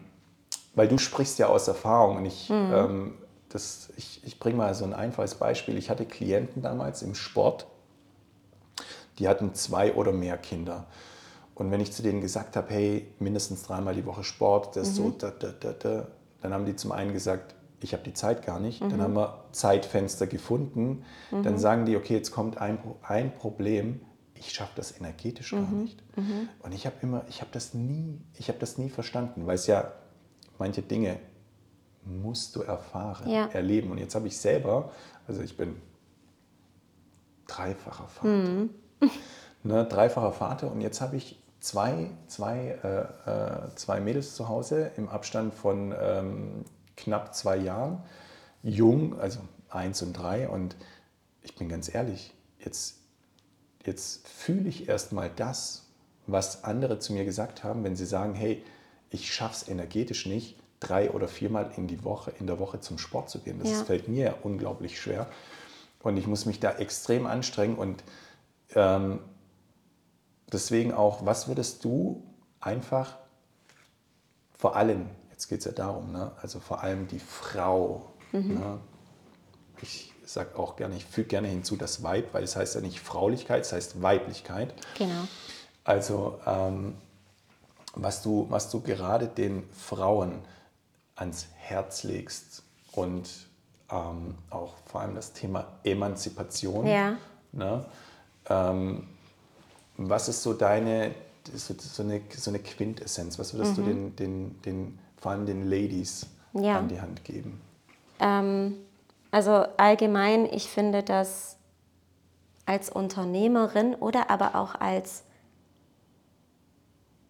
weil 0.76 0.88
du 0.88 0.98
sprichst 0.98 1.40
ja 1.40 1.48
aus 1.48 1.68
Erfahrung 1.68 2.18
und 2.18 2.26
ich 2.26 2.50
mhm. 2.50 2.74
ähm, 2.74 3.14
das, 3.50 3.90
ich, 3.96 4.22
ich 4.26 4.40
bringe 4.40 4.58
mal 4.58 4.74
so 4.76 4.84
ein 4.86 4.94
einfaches 4.94 5.36
Beispiel. 5.36 5.78
Ich 5.78 5.90
hatte 5.90 6.06
Klienten 6.06 6.62
damals 6.62 7.02
im 7.02 7.16
Sport, 7.16 7.66
die 9.20 9.28
hatten 9.28 9.54
zwei 9.54 9.94
oder 9.94 10.12
mehr 10.12 10.38
Kinder. 10.38 10.86
Und 11.56 11.72
wenn 11.72 11.80
ich 11.80 11.92
zu 11.92 12.04
denen 12.04 12.22
gesagt 12.22 12.56
habe, 12.56 12.72
hey, 12.72 13.08
mindestens 13.20 13.64
dreimal 13.64 13.96
die 13.96 14.06
Woche 14.06 14.24
Sport, 14.24 14.76
das 14.76 14.90
mhm. 14.90 14.94
so, 14.94 15.10
da, 15.18 15.32
da, 15.32 15.52
da, 15.60 15.72
da, 15.74 16.08
dann 16.42 16.54
haben 16.54 16.66
die 16.66 16.76
zum 16.76 16.92
einen 16.92 17.14
gesagt, 17.14 17.56
ich 17.80 17.94
habe 17.94 18.04
die 18.04 18.14
Zeit 18.14 18.46
gar 18.46 18.60
nicht. 18.60 18.82
Mhm. 18.82 18.90
Dann 18.90 19.02
haben 19.02 19.14
wir 19.16 19.46
Zeitfenster 19.52 20.28
gefunden. 20.28 21.04
Mhm. 21.32 21.44
Dann 21.44 21.58
sagen 21.58 21.86
die, 21.86 21.96
okay, 21.96 22.16
jetzt 22.16 22.32
kommt 22.32 22.58
ein, 22.58 22.80
ein 23.04 23.34
Problem, 23.34 24.02
ich 24.36 24.52
schaffe 24.52 24.74
das 24.76 24.98
energetisch 24.98 25.52
gar 25.52 25.62
mhm. 25.62 25.82
nicht. 25.82 26.18
Mhm. 26.18 26.50
Und 26.60 26.74
ich 26.74 26.86
habe 26.86 26.96
immer, 27.02 27.26
ich 27.30 27.42
habe 27.42 27.52
das 27.52 27.74
nie, 27.74 28.20
ich 28.38 28.50
habe 28.50 28.60
das 28.60 28.78
nie 28.78 28.90
verstanden, 28.90 29.48
weil 29.48 29.56
es 29.56 29.68
ja 29.68 29.92
manche 30.58 30.82
Dinge 30.82 31.20
musst 32.04 32.56
du 32.56 32.62
erfahren, 32.62 33.30
ja. 33.30 33.48
erleben. 33.48 33.92
Und 33.92 33.98
jetzt 33.98 34.16
habe 34.16 34.28
ich 34.28 34.38
selber, 34.38 34.92
also 35.28 35.42
ich 35.42 35.58
bin 35.58 35.76
dreifacher 37.48 38.08
Vater, 38.08 38.28
mhm. 38.28 38.70
ne, 39.64 39.86
dreifacher 39.86 40.32
Vater 40.32 40.72
und 40.72 40.82
jetzt 40.82 41.02
habe 41.02 41.16
ich 41.16 41.42
zwei, 41.60 42.12
zwei, 42.28 42.80
äh, 42.84 43.30
äh, 43.30 43.76
zwei 43.76 44.00
Mädels 44.00 44.36
zu 44.36 44.48
Hause 44.48 44.92
im 44.98 45.10
Abstand 45.10 45.54
von 45.54 45.94
ähm, 46.00 46.66
knapp 46.98 47.34
zwei 47.34 47.58
Jahren, 47.58 48.04
jung, 48.64 49.18
also 49.20 49.40
eins 49.70 50.02
und 50.02 50.14
drei 50.14 50.50
und 50.50 50.76
ich 51.42 51.56
bin 51.56 51.70
ganz 51.70 51.94
ehrlich, 51.94 52.34
jetzt, 52.60 52.98
jetzt 53.86 54.28
fühle 54.28 54.68
ich 54.68 54.90
erstmal 54.90 55.30
das, 55.30 55.86
was 56.26 56.66
andere 56.66 57.00
zu 57.00 57.14
mir 57.14 57.24
gesagt 57.24 57.64
haben, 57.64 57.84
wenn 57.84 57.96
sie 57.96 58.06
sagen, 58.06 58.36
hey, 58.36 58.64
ich 59.10 59.34
schaffe 59.34 59.56
es 59.64 59.70
energetisch 59.70 60.26
nicht, 60.26 60.58
drei 60.80 61.12
oder 61.12 61.28
viermal 61.28 61.72
in, 61.78 61.88
die 61.88 62.04
Woche, 62.04 62.32
in 62.40 62.48
der 62.48 62.60
Woche 62.60 62.82
zum 62.82 62.98
Sport 62.98 63.30
zu 63.30 63.40
gehen. 63.40 63.60
Das 63.60 63.72
ja. 63.72 63.84
fällt 63.84 64.08
mir 64.08 64.36
unglaublich 64.44 65.00
schwer. 65.00 65.28
Und 66.04 66.18
ich 66.18 66.28
muss 66.28 66.46
mich 66.46 66.60
da 66.60 66.74
extrem 66.74 67.26
anstrengen. 67.26 67.78
Und 67.78 68.04
ähm, 68.76 69.20
deswegen 70.52 70.94
auch, 70.94 71.26
was 71.26 71.48
würdest 71.48 71.84
du 71.84 72.24
einfach 72.60 73.18
vor 74.58 74.76
allem, 74.76 75.08
jetzt 75.38 75.50
geht 75.50 75.60
es 75.60 75.66
ja 75.66 75.72
darum, 75.72 76.12
ne, 76.12 76.32
also 76.42 76.60
vor 76.60 76.82
allem 76.82 77.08
die 77.08 77.20
Frau, 77.20 78.08
mhm. 78.32 78.56
ne, 78.56 78.80
ich 79.84 80.12
sage 80.26 80.58
auch 80.58 80.76
gerne, 80.76 80.96
ich 80.96 81.06
füge 81.06 81.28
gerne 81.28 81.48
hinzu 81.48 81.76
das 81.76 82.02
Weib, 82.02 82.34
weil 82.34 82.44
es 82.44 82.56
heißt 82.56 82.74
ja 82.74 82.82
nicht 82.82 83.00
Fraulichkeit, 83.00 83.62
es 83.62 83.72
heißt 83.72 84.02
Weiblichkeit. 84.02 84.74
Genau. 84.98 85.28
Also 85.84 86.40
ähm, 86.48 86.96
was, 87.94 88.24
du, 88.24 88.48
was 88.50 88.72
du 88.72 88.82
gerade 88.82 89.28
den 89.28 89.70
Frauen 89.72 90.40
ans 91.16 91.48
Herz 91.56 92.02
legst 92.02 92.64
und 92.94 93.30
ähm, 93.92 94.36
auch 94.50 94.74
vor 94.88 95.02
allem 95.02 95.14
das 95.14 95.34
Thema 95.34 95.68
Emanzipation. 95.84 96.88
Ja. 96.88 97.16
Ne? 97.52 97.86
Ähm, 98.50 99.08
was 99.98 100.30
ist 100.30 100.42
so 100.42 100.54
deine, 100.54 101.14
so, 101.54 101.76
so, 101.78 102.02
eine, 102.02 102.22
so 102.36 102.50
eine 102.50 102.60
Quintessenz? 102.60 103.38
Was 103.38 103.54
würdest 103.54 103.78
mhm. 103.78 103.84
du 103.84 103.84
den, 103.84 104.16
den, 104.16 104.62
den, 104.64 105.00
vor 105.18 105.32
allem 105.32 105.46
den 105.46 105.64
Ladies 105.70 106.28
ja. 106.54 106.78
an 106.80 106.88
die 106.88 107.02
Hand 107.02 107.24
geben? 107.24 107.62
Ähm, 108.20 108.76
also 109.32 109.52
allgemein, 109.78 110.46
ich 110.46 110.70
finde, 110.70 111.04
dass 111.04 111.58
als 112.66 112.90
Unternehmerin 112.90 113.96
oder 113.96 114.30
aber 114.30 114.56
auch 114.56 114.76
als 114.76 115.24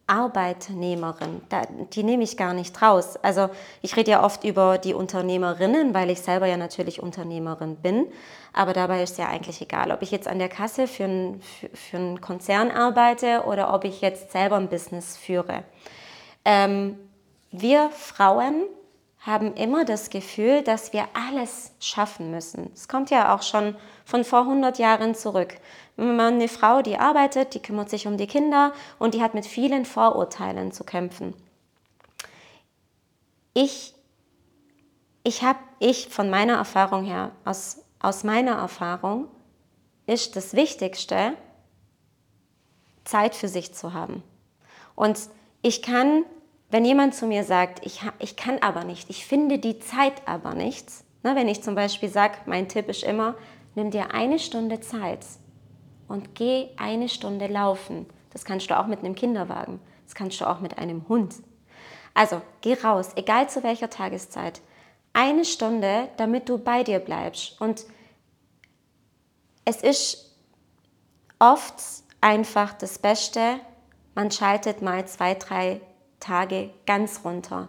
Arbeitnehmerin, 0.08 1.42
die 1.92 2.02
nehme 2.02 2.24
ich 2.24 2.38
gar 2.38 2.54
nicht 2.54 2.80
raus. 2.80 3.18
Also 3.22 3.50
ich 3.82 3.94
rede 3.94 4.12
ja 4.12 4.24
oft 4.24 4.42
über 4.42 4.78
die 4.78 4.94
Unternehmerinnen, 4.94 5.92
weil 5.92 6.08
ich 6.08 6.20
selber 6.20 6.46
ja 6.46 6.56
natürlich 6.56 7.02
Unternehmerin 7.02 7.76
bin. 7.76 8.06
Aber 8.54 8.72
dabei 8.72 9.02
ist 9.02 9.18
ja 9.18 9.28
eigentlich 9.28 9.60
egal, 9.60 9.92
ob 9.92 10.00
ich 10.00 10.10
jetzt 10.10 10.26
an 10.26 10.38
der 10.38 10.48
Kasse 10.48 10.86
für, 10.86 11.04
ein, 11.04 11.42
für, 11.42 11.68
für 11.76 11.96
einen 11.98 12.20
Konzern 12.22 12.70
arbeite 12.70 13.44
oder 13.46 13.74
ob 13.74 13.84
ich 13.84 14.00
jetzt 14.00 14.32
selber 14.32 14.56
ein 14.56 14.70
Business 14.70 15.18
führe. 15.18 15.62
Ähm, 16.42 16.96
wir 17.50 17.90
Frauen 17.90 18.64
haben 19.20 19.54
immer 19.54 19.84
das 19.84 20.10
Gefühl, 20.10 20.62
dass 20.62 20.92
wir 20.92 21.06
alles 21.12 21.72
schaffen 21.80 22.30
müssen. 22.30 22.70
Es 22.72 22.88
kommt 22.88 23.10
ja 23.10 23.34
auch 23.34 23.42
schon 23.42 23.76
von 24.04 24.24
vor 24.24 24.40
100 24.40 24.78
Jahren 24.78 25.14
zurück. 25.14 25.56
Eine 25.96 26.48
Frau, 26.48 26.82
die 26.82 26.96
arbeitet, 26.96 27.54
die 27.54 27.60
kümmert 27.60 27.90
sich 27.90 28.06
um 28.06 28.16
die 28.16 28.28
Kinder 28.28 28.72
und 28.98 29.14
die 29.14 29.22
hat 29.22 29.34
mit 29.34 29.44
vielen 29.44 29.84
Vorurteilen 29.84 30.72
zu 30.72 30.84
kämpfen. 30.84 31.34
Ich, 33.54 33.94
ich 35.24 35.42
habe, 35.42 35.58
ich 35.80 36.08
von 36.08 36.30
meiner 36.30 36.54
Erfahrung 36.54 37.04
her, 37.04 37.32
aus, 37.44 37.82
aus 37.98 38.22
meiner 38.22 38.52
Erfahrung, 38.52 39.26
ist 40.06 40.36
das 40.36 40.54
Wichtigste, 40.54 41.34
Zeit 43.04 43.34
für 43.34 43.48
sich 43.48 43.74
zu 43.74 43.94
haben. 43.94 44.22
Und 44.94 45.18
ich 45.62 45.82
kann 45.82 46.24
wenn 46.70 46.84
jemand 46.84 47.14
zu 47.14 47.26
mir 47.26 47.44
sagt, 47.44 47.84
ich, 47.84 48.02
ich 48.18 48.36
kann 48.36 48.58
aber 48.60 48.84
nicht, 48.84 49.08
ich 49.10 49.26
finde 49.26 49.58
die 49.58 49.78
Zeit 49.78 50.26
aber 50.26 50.54
nicht, 50.54 50.86
ne, 51.22 51.34
wenn 51.34 51.48
ich 51.48 51.62
zum 51.62 51.74
Beispiel 51.74 52.08
sage, 52.08 52.38
mein 52.46 52.68
Tipp 52.68 52.88
ist 52.88 53.04
immer, 53.04 53.34
nimm 53.74 53.90
dir 53.90 54.12
eine 54.12 54.38
Stunde 54.38 54.80
Zeit 54.80 55.24
und 56.08 56.34
geh 56.34 56.68
eine 56.76 57.08
Stunde 57.08 57.46
laufen. 57.46 58.06
Das 58.32 58.44
kannst 58.44 58.70
du 58.70 58.78
auch 58.78 58.86
mit 58.86 59.00
einem 59.00 59.14
Kinderwagen, 59.14 59.80
das 60.04 60.14
kannst 60.14 60.40
du 60.40 60.48
auch 60.48 60.60
mit 60.60 60.78
einem 60.78 61.08
Hund. 61.08 61.36
Also 62.14 62.42
geh 62.60 62.74
raus, 62.74 63.12
egal 63.16 63.48
zu 63.48 63.62
welcher 63.62 63.90
Tageszeit. 63.90 64.60
Eine 65.12 65.44
Stunde, 65.44 66.08
damit 66.16 66.48
du 66.48 66.58
bei 66.58 66.82
dir 66.82 66.98
bleibst. 66.98 67.60
Und 67.60 67.84
es 69.64 69.82
ist 69.82 70.36
oft 71.38 71.74
einfach 72.20 72.72
das 72.74 72.98
Beste, 72.98 73.60
man 74.14 74.30
schaltet 74.30 74.82
mal 74.82 75.06
zwei, 75.06 75.34
drei 75.34 75.80
Tage 76.20 76.70
ganz 76.86 77.20
runter. 77.24 77.68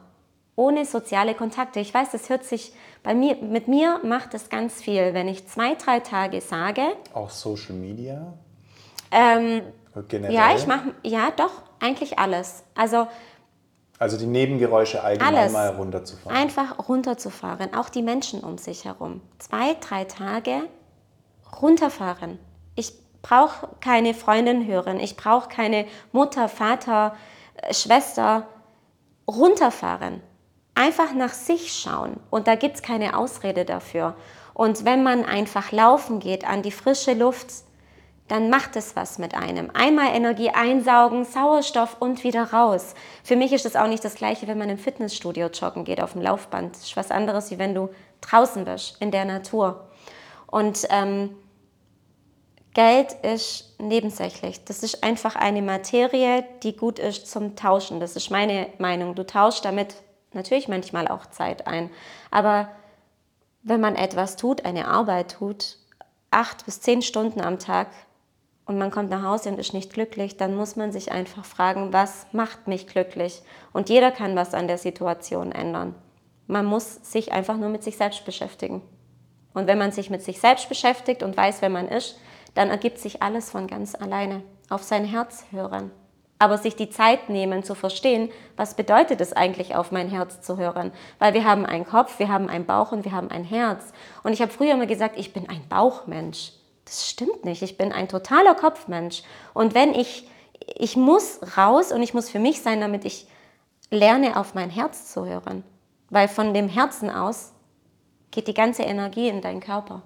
Ohne 0.55 0.85
soziale 0.85 1.35
Kontakte. 1.35 1.79
Ich 1.79 1.93
weiß, 1.93 2.11
das 2.11 2.29
hört 2.29 2.43
sich 2.43 2.73
bei 3.01 3.13
mir, 3.13 3.37
mit 3.37 3.67
mir 3.67 4.01
macht 4.03 4.33
es 4.33 4.49
ganz 4.49 4.81
viel, 4.81 5.13
wenn 5.13 5.27
ich 5.27 5.47
zwei, 5.47 5.75
drei 5.75 6.01
Tage 6.01 6.41
sage. 6.41 6.81
Auch 7.13 7.29
Social 7.29 7.75
Media? 7.75 8.33
Ähm, 9.11 9.61
Generell? 10.07 10.33
Ja, 10.33 10.55
ich 10.55 10.67
mache, 10.67 10.93
ja, 11.03 11.31
doch, 11.35 11.51
eigentlich 11.79 12.19
alles. 12.19 12.63
Also, 12.75 13.07
also 13.97 14.17
die 14.17 14.27
Nebengeräusche 14.27 15.03
allgemein 15.03 15.35
alles. 15.35 15.53
mal 15.53 15.69
runterzufahren. 15.69 16.37
Einfach 16.37 16.87
runterzufahren, 16.87 17.73
auch 17.73 17.89
die 17.89 18.01
Menschen 18.01 18.41
um 18.41 18.57
sich 18.57 18.85
herum. 18.85 19.21
Zwei, 19.39 19.75
drei 19.79 20.05
Tage 20.05 20.63
runterfahren. 21.61 22.39
Ich 22.75 22.93
brauche 23.21 23.69
keine 23.81 24.13
Freundin 24.13 24.65
hören, 24.65 24.99
ich 24.99 25.17
brauche 25.17 25.49
keine 25.49 25.85
Mutter, 26.11 26.47
Vater, 26.47 27.15
Schwester 27.71 28.47
runterfahren. 29.27 30.21
Einfach 30.75 31.13
nach 31.13 31.33
sich 31.33 31.73
schauen. 31.73 32.19
Und 32.29 32.47
da 32.47 32.55
gibt 32.55 32.75
es 32.75 32.81
keine 32.81 33.17
Ausrede 33.17 33.65
dafür. 33.65 34.15
Und 34.53 34.85
wenn 34.85 35.03
man 35.03 35.25
einfach 35.25 35.71
laufen 35.71 36.19
geht 36.19 36.47
an 36.47 36.61
die 36.61 36.71
frische 36.71 37.13
Luft, 37.13 37.47
dann 38.29 38.49
macht 38.49 38.75
es 38.75 38.95
was 38.95 39.17
mit 39.17 39.33
einem. 39.33 39.71
Einmal 39.73 40.15
Energie 40.15 40.51
einsaugen, 40.51 41.25
Sauerstoff 41.25 41.97
und 41.99 42.23
wieder 42.23 42.53
raus. 42.53 42.93
Für 43.23 43.35
mich 43.35 43.51
ist 43.51 43.65
es 43.65 43.75
auch 43.75 43.87
nicht 43.87 44.05
das 44.05 44.15
Gleiche, 44.15 44.47
wenn 44.47 44.57
man 44.57 44.69
im 44.69 44.77
Fitnessstudio 44.77 45.47
joggen 45.47 45.83
geht 45.83 46.01
auf 46.01 46.13
dem 46.13 46.21
Laufband. 46.21 46.75
Das 46.75 46.83
ist 46.83 46.95
was 46.95 47.11
anderes, 47.11 47.49
wie 47.51 47.57
wenn 47.57 47.73
du 47.73 47.89
draußen 48.21 48.65
bist, 48.65 48.97
in 48.99 49.11
der 49.11 49.25
Natur. 49.25 49.87
Und 50.45 50.87
ähm, 50.89 51.35
Geld 52.73 53.13
ist 53.23 53.75
nebensächlich. 53.79 54.63
Das 54.65 54.83
ist 54.83 55.03
einfach 55.03 55.35
eine 55.35 55.61
Materie, 55.61 56.45
die 56.63 56.75
gut 56.75 56.99
ist 56.99 57.29
zum 57.29 57.55
Tauschen. 57.55 57.99
Das 57.99 58.15
ist 58.15 58.29
meine 58.29 58.67
Meinung. 58.77 59.15
Du 59.15 59.25
tauschst 59.25 59.65
damit 59.65 59.95
natürlich 60.33 60.67
manchmal 60.67 61.07
auch 61.07 61.25
Zeit 61.25 61.65
ein. 61.67 61.89
Aber 62.29 62.69
wenn 63.63 63.81
man 63.81 63.95
etwas 63.95 64.35
tut, 64.35 64.65
eine 64.65 64.87
Arbeit 64.87 65.31
tut, 65.31 65.77
acht 66.31 66.65
bis 66.65 66.81
zehn 66.81 67.01
Stunden 67.01 67.41
am 67.41 67.59
Tag 67.59 67.87
und 68.65 68.77
man 68.77 68.91
kommt 68.91 69.09
nach 69.09 69.23
Hause 69.23 69.49
und 69.49 69.59
ist 69.59 69.73
nicht 69.73 69.91
glücklich, 69.91 70.37
dann 70.37 70.55
muss 70.55 70.75
man 70.75 70.91
sich 70.91 71.11
einfach 71.11 71.45
fragen, 71.45 71.91
was 71.91 72.27
macht 72.33 72.67
mich 72.67 72.85
glücklich? 72.85 73.41
Und 73.73 73.89
jeder 73.89 74.11
kann 74.11 74.35
was 74.35 74.53
an 74.53 74.67
der 74.67 74.77
Situation 74.77 75.51
ändern. 75.51 75.95
Man 76.45 76.65
muss 76.65 76.95
sich 77.11 77.31
einfach 77.31 77.57
nur 77.57 77.69
mit 77.69 77.83
sich 77.83 77.97
selbst 77.97 78.25
beschäftigen. 78.25 78.83
Und 79.53 79.65
wenn 79.65 79.79
man 79.79 79.91
sich 79.91 80.11
mit 80.11 80.21
sich 80.21 80.39
selbst 80.39 80.69
beschäftigt 80.69 81.23
und 81.23 81.35
weiß, 81.35 81.61
wer 81.61 81.69
man 81.69 81.87
ist, 81.87 82.19
dann 82.53 82.69
ergibt 82.69 82.99
sich 82.99 83.21
alles 83.21 83.49
von 83.49 83.67
ganz 83.67 83.95
alleine. 83.95 84.41
Auf 84.69 84.83
sein 84.83 85.05
Herz 85.05 85.45
hören. 85.51 85.91
Aber 86.41 86.57
sich 86.57 86.75
die 86.75 86.89
Zeit 86.89 87.29
nehmen 87.29 87.63
zu 87.63 87.75
verstehen, 87.75 88.29
was 88.55 88.75
bedeutet 88.75 89.19
es 89.19 89.33
eigentlich, 89.33 89.75
auf 89.75 89.91
mein 89.91 90.09
Herz 90.09 90.41
zu 90.41 90.57
hören? 90.57 90.91
Weil 91.19 91.33
wir 91.33 91.43
haben 91.43 91.65
einen 91.65 91.85
Kopf, 91.85 92.17
wir 92.17 92.29
haben 92.29 92.47
einen 92.47 92.65
Bauch 92.65 92.93
und 92.93 93.03
wir 93.03 93.11
haben 93.11 93.29
ein 93.29 93.43
Herz. 93.43 93.91
Und 94.23 94.31
ich 94.31 94.41
habe 94.41 94.51
früher 94.51 94.73
immer 94.73 94.85
gesagt, 94.85 95.19
ich 95.19 95.33
bin 95.33 95.49
ein 95.49 95.67
Bauchmensch. 95.67 96.53
Das 96.85 97.09
stimmt 97.09 97.43
nicht. 97.43 97.61
Ich 97.61 97.77
bin 97.77 97.91
ein 97.91 98.07
totaler 98.07 98.55
Kopfmensch. 98.55 99.23
Und 99.53 99.75
wenn 99.75 99.93
ich, 99.93 100.29
ich 100.65 100.95
muss 100.95 101.41
raus 101.57 101.91
und 101.91 102.01
ich 102.01 102.13
muss 102.13 102.29
für 102.29 102.39
mich 102.39 102.61
sein, 102.61 102.79
damit 102.79 103.03
ich 103.03 103.27
lerne, 103.91 104.37
auf 104.37 104.53
mein 104.53 104.69
Herz 104.69 105.11
zu 105.11 105.25
hören. 105.25 105.63
Weil 106.09 106.29
von 106.29 106.53
dem 106.53 106.69
Herzen 106.69 107.09
aus 107.09 107.51
geht 108.31 108.47
die 108.47 108.53
ganze 108.53 108.83
Energie 108.83 109.27
in 109.27 109.41
deinen 109.41 109.59
Körper 109.59 110.03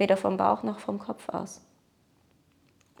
weder 0.00 0.16
vom 0.16 0.36
Bauch 0.36 0.64
noch 0.64 0.80
vom 0.80 0.98
Kopf 0.98 1.28
aus. 1.28 1.60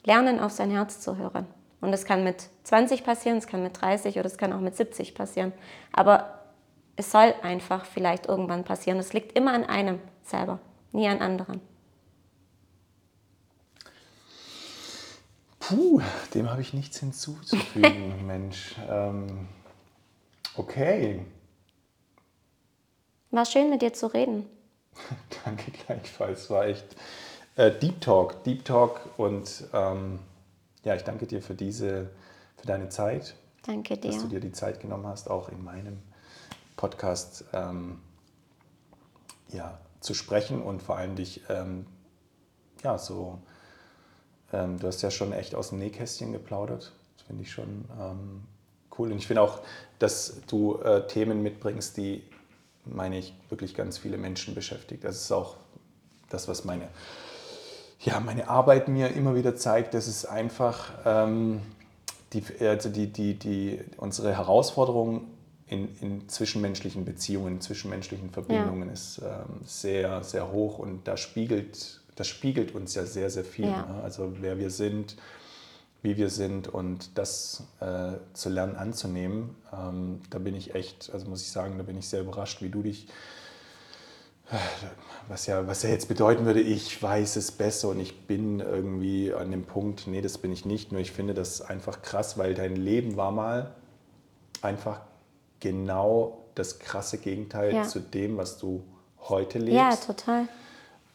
Lernen 0.04 0.38
auf 0.38 0.52
sein 0.52 0.70
Herz 0.70 1.00
zu 1.00 1.16
hören. 1.16 1.46
Und 1.80 1.92
es 1.92 2.04
kann 2.04 2.22
mit 2.22 2.50
20 2.64 3.04
passieren, 3.04 3.38
es 3.38 3.46
kann 3.46 3.62
mit 3.62 3.80
30 3.80 4.16
oder 4.18 4.26
es 4.26 4.38
kann 4.38 4.52
auch 4.52 4.60
mit 4.60 4.76
70 4.76 5.14
passieren. 5.14 5.52
Aber 5.92 6.40
es 6.96 7.10
soll 7.10 7.34
einfach 7.42 7.86
vielleicht 7.86 8.26
irgendwann 8.26 8.64
passieren. 8.64 8.98
Es 8.98 9.14
liegt 9.14 9.36
immer 9.36 9.54
an 9.54 9.64
einem 9.64 9.98
selber, 10.22 10.60
nie 10.92 11.08
an 11.08 11.20
anderen. 11.20 11.60
Puh, 15.58 16.02
dem 16.34 16.50
habe 16.50 16.60
ich 16.60 16.74
nichts 16.74 16.98
hinzuzufügen, 16.98 18.26
Mensch. 18.26 18.74
Ähm, 18.88 19.48
okay. 20.56 21.24
War 23.30 23.46
schön 23.46 23.70
mit 23.70 23.80
dir 23.80 23.92
zu 23.92 24.08
reden. 24.08 24.46
Danke 25.44 25.70
gleichfalls. 25.86 26.50
War 26.50 26.66
echt 26.66 26.96
äh, 27.56 27.70
Deep 27.70 28.00
Talk, 28.00 28.44
Deep 28.44 28.64
Talk 28.64 29.00
und 29.16 29.64
ähm, 29.72 30.18
ja, 30.84 30.94
ich 30.94 31.02
danke 31.02 31.26
dir 31.26 31.42
für 31.42 31.54
diese, 31.54 32.10
für 32.56 32.66
deine 32.66 32.88
Zeit. 32.88 33.34
Danke 33.64 33.96
dir. 33.96 34.10
Dass 34.10 34.22
du 34.22 34.28
dir 34.28 34.40
die 34.40 34.52
Zeit 34.52 34.80
genommen 34.80 35.06
hast, 35.06 35.30
auch 35.30 35.48
in 35.48 35.62
meinem 35.62 35.98
Podcast 36.76 37.44
ähm, 37.52 38.00
ja, 39.48 39.78
zu 40.00 40.14
sprechen 40.14 40.62
und 40.62 40.82
vor 40.82 40.96
allem 40.96 41.16
dich 41.16 41.42
ähm, 41.50 41.86
ja 42.82 42.96
so 42.96 43.38
ähm, 44.52 44.78
du 44.78 44.86
hast 44.86 45.02
ja 45.02 45.10
schon 45.10 45.32
echt 45.32 45.54
aus 45.54 45.70
dem 45.70 45.78
Nähkästchen 45.78 46.32
geplaudert. 46.32 46.92
Das 47.16 47.26
finde 47.26 47.42
ich 47.42 47.52
schon 47.52 47.84
ähm, 48.00 48.42
cool. 48.98 49.12
Und 49.12 49.18
ich 49.18 49.26
finde 49.26 49.42
auch, 49.42 49.60
dass 49.98 50.40
du 50.46 50.78
äh, 50.78 51.06
Themen 51.06 51.42
mitbringst, 51.42 51.96
die 51.96 52.22
meine 52.94 53.18
ich, 53.18 53.34
wirklich 53.48 53.74
ganz 53.74 53.98
viele 53.98 54.18
Menschen 54.18 54.54
beschäftigt. 54.54 55.04
Das 55.04 55.16
ist 55.16 55.32
auch 55.32 55.56
das, 56.28 56.48
was 56.48 56.64
meine, 56.64 56.88
ja, 58.00 58.20
meine 58.20 58.48
Arbeit 58.48 58.88
mir 58.88 59.08
immer 59.08 59.34
wieder 59.34 59.56
zeigt. 59.56 59.94
Das 59.94 60.08
ist 60.08 60.24
einfach 60.24 60.92
ähm, 61.04 61.60
die, 62.32 62.42
also 62.60 62.88
die, 62.88 63.08
die, 63.08 63.34
die, 63.34 63.80
unsere 63.96 64.36
Herausforderung 64.36 65.26
in, 65.66 65.88
in 66.00 66.28
zwischenmenschlichen 66.28 67.04
Beziehungen, 67.04 67.60
zwischenmenschlichen 67.60 68.30
Verbindungen 68.30 68.88
ja. 68.88 68.92
ist 68.92 69.18
ähm, 69.18 69.60
sehr, 69.64 70.22
sehr 70.24 70.50
hoch 70.50 70.78
und 70.78 71.06
da 71.06 71.16
spiegelt, 71.16 72.00
das 72.16 72.26
spiegelt 72.26 72.74
uns 72.74 72.94
ja 72.94 73.06
sehr, 73.06 73.30
sehr 73.30 73.44
viel. 73.44 73.66
Ja. 73.66 73.86
Ne? 73.86 74.02
Also 74.02 74.32
wer 74.40 74.58
wir 74.58 74.70
sind, 74.70 75.16
wie 76.02 76.16
wir 76.16 76.30
sind 76.30 76.68
und 76.68 77.18
das 77.18 77.64
äh, 77.80 78.12
zu 78.32 78.48
lernen 78.48 78.76
anzunehmen, 78.76 79.56
ähm, 79.72 80.20
da 80.30 80.38
bin 80.38 80.54
ich 80.54 80.74
echt, 80.74 81.10
also 81.12 81.28
muss 81.28 81.42
ich 81.42 81.50
sagen, 81.50 81.76
da 81.78 81.84
bin 81.84 81.98
ich 81.98 82.08
sehr 82.08 82.20
überrascht, 82.20 82.62
wie 82.62 82.70
du 82.70 82.82
dich 82.82 83.06
was 85.28 85.46
ja, 85.46 85.66
was 85.66 85.82
ja 85.82 85.90
jetzt 85.90 86.08
bedeuten 86.08 86.44
würde, 86.44 86.60
ich 86.60 87.00
weiß 87.00 87.36
es 87.36 87.52
besser 87.52 87.90
und 87.90 88.00
ich 88.00 88.26
bin 88.26 88.60
irgendwie 88.60 89.32
an 89.32 89.50
dem 89.50 89.64
Punkt, 89.64 90.06
nee, 90.06 90.20
das 90.20 90.38
bin 90.38 90.52
ich 90.52 90.64
nicht. 90.64 90.92
Nur 90.92 91.00
ich 91.00 91.12
finde 91.12 91.34
das 91.34 91.60
einfach 91.62 92.02
krass, 92.02 92.36
weil 92.36 92.54
dein 92.54 92.76
Leben 92.76 93.16
war 93.16 93.30
mal 93.30 93.74
einfach 94.62 95.00
genau 95.60 96.44
das 96.54 96.78
krasse 96.78 97.18
Gegenteil 97.18 97.74
ja. 97.74 97.82
zu 97.84 98.00
dem, 98.00 98.36
was 98.36 98.58
du 98.58 98.82
heute 99.20 99.58
lebst. 99.58 99.76
Ja, 99.76 99.96
total. 99.96 100.48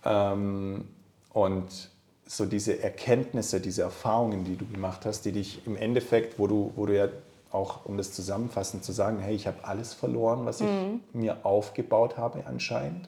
Ähm, 0.05 0.87
und 1.33 1.89
so 2.27 2.45
diese 2.45 2.81
Erkenntnisse, 2.81 3.61
diese 3.61 3.83
Erfahrungen, 3.83 4.43
die 4.43 4.55
du 4.55 4.65
gemacht 4.65 5.05
hast, 5.05 5.25
die 5.25 5.31
dich 5.31 5.65
im 5.65 5.75
Endeffekt, 5.75 6.39
wo 6.39 6.47
du, 6.47 6.71
wo 6.75 6.85
du 6.85 6.95
ja 6.95 7.07
auch, 7.51 7.85
um 7.85 7.97
das 7.97 8.11
zusammenfassend 8.11 8.83
zu 8.83 8.91
sagen, 8.91 9.19
hey, 9.19 9.35
ich 9.35 9.47
habe 9.47 9.57
alles 9.63 9.93
verloren, 9.93 10.45
was 10.45 10.59
mhm. 10.59 11.01
ich 11.13 11.19
mir 11.19 11.45
aufgebaut 11.45 12.17
habe 12.17 12.43
anscheinend. 12.45 13.07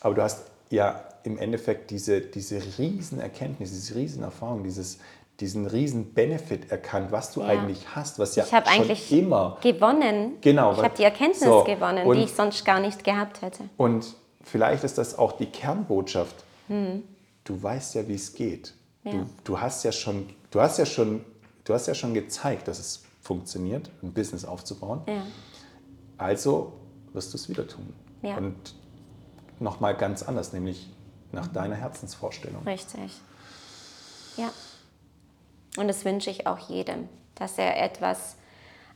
Aber 0.00 0.14
du 0.14 0.22
hast 0.22 0.44
ja 0.70 1.04
im 1.24 1.38
Endeffekt 1.38 1.90
diese, 1.90 2.20
diese 2.20 2.60
riesen 2.78 3.20
Erkenntnis, 3.20 3.70
diese 3.70 3.94
riesen 3.96 4.22
Erfahrung, 4.22 4.62
dieses, 4.62 4.98
diesen 5.40 5.66
riesen 5.66 6.14
Benefit 6.14 6.70
erkannt, 6.70 7.12
was 7.12 7.32
du 7.32 7.40
ja. 7.40 7.48
eigentlich 7.48 7.94
hast, 7.94 8.18
was 8.18 8.36
ja 8.36 8.44
ich 8.44 8.50
schon 8.50 8.62
eigentlich 8.64 9.12
immer 9.12 9.58
gewonnen. 9.60 10.36
Genau. 10.40 10.72
Ich 10.72 10.78
habe 10.78 10.96
die 10.96 11.04
Erkenntnis 11.04 11.40
so, 11.40 11.64
gewonnen, 11.64 12.10
die 12.12 12.22
ich 12.22 12.32
sonst 12.32 12.64
gar 12.64 12.80
nicht 12.80 13.04
gehabt 13.04 13.42
hätte. 13.42 13.64
Und 13.76 14.14
vielleicht 14.42 14.84
ist 14.84 14.96
das 14.96 15.18
auch 15.18 15.32
die 15.32 15.46
Kernbotschaft. 15.46 16.36
Hm. 16.68 17.02
Du 17.48 17.62
weißt 17.62 17.94
ja, 17.94 18.06
wie 18.06 18.14
es 18.14 18.34
geht. 18.34 18.74
Ja. 19.04 19.12
Du, 19.12 19.26
du, 19.42 19.60
hast 19.60 19.82
ja 19.82 19.90
schon, 19.90 20.28
du 20.50 20.60
hast 20.60 20.78
ja 20.78 20.84
schon, 20.84 21.24
du 21.64 21.72
hast 21.72 21.86
ja 21.86 21.94
schon 21.94 22.12
gezeigt, 22.12 22.68
dass 22.68 22.78
es 22.78 23.04
funktioniert, 23.22 23.90
ein 24.02 24.12
Business 24.12 24.44
aufzubauen. 24.44 25.00
Ja. 25.06 25.22
Also 26.18 26.74
wirst 27.14 27.32
du 27.32 27.38
es 27.38 27.48
wieder 27.48 27.66
tun. 27.66 27.94
Ja. 28.20 28.36
Und 28.36 28.74
nochmal 29.60 29.96
ganz 29.96 30.22
anders, 30.22 30.52
nämlich 30.52 30.90
nach 31.32 31.48
deiner 31.48 31.74
Herzensvorstellung. 31.74 32.62
Richtig. 32.64 33.18
Ja. 34.36 34.50
Und 35.78 35.88
das 35.88 36.04
wünsche 36.04 36.28
ich 36.28 36.46
auch 36.46 36.58
jedem, 36.68 37.08
dass 37.34 37.56
er 37.56 37.82
etwas, 37.82 38.36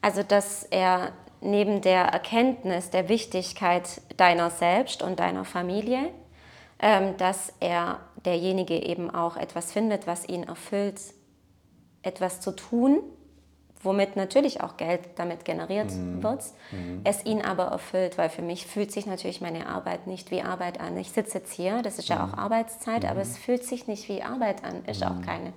also 0.02 0.22
dass 0.22 0.64
er 0.64 1.12
neben 1.40 1.80
der 1.80 2.02
Erkenntnis 2.04 2.90
der 2.90 3.08
Wichtigkeit 3.08 4.02
deiner 4.18 4.50
selbst 4.50 5.02
und 5.02 5.20
deiner 5.20 5.46
Familie, 5.46 6.10
ähm, 6.78 7.16
dass 7.16 7.54
er 7.60 8.00
derjenige 8.24 8.74
eben 8.74 9.10
auch 9.10 9.36
etwas 9.36 9.72
findet, 9.72 10.06
was 10.06 10.28
ihn 10.28 10.44
erfüllt, 10.44 11.00
etwas 12.02 12.40
zu 12.40 12.52
tun, 12.52 13.00
womit 13.82 14.16
natürlich 14.16 14.60
auch 14.60 14.76
Geld 14.76 15.00
damit 15.16 15.44
generiert 15.44 15.90
mhm. 15.90 16.22
wird, 16.22 16.44
mhm. 16.70 17.00
es 17.04 17.24
ihn 17.24 17.42
aber 17.42 17.64
erfüllt, 17.64 18.16
weil 18.16 18.30
für 18.30 18.42
mich 18.42 18.66
fühlt 18.66 18.92
sich 18.92 19.06
natürlich 19.06 19.40
meine 19.40 19.66
Arbeit 19.66 20.06
nicht 20.06 20.30
wie 20.30 20.42
Arbeit 20.42 20.80
an. 20.80 20.96
Ich 20.96 21.10
sitze 21.10 21.38
jetzt 21.38 21.52
hier, 21.52 21.82
das 21.82 21.98
ist 21.98 22.08
ja 22.08 22.24
auch 22.24 22.32
mhm. 22.32 22.38
Arbeitszeit, 22.38 23.04
aber 23.04 23.16
mhm. 23.16 23.20
es 23.22 23.38
fühlt 23.38 23.64
sich 23.64 23.88
nicht 23.88 24.08
wie 24.08 24.22
Arbeit 24.22 24.64
an, 24.64 24.84
ist 24.86 25.04
auch 25.04 25.16
mhm. 25.16 25.22
keine. 25.22 25.52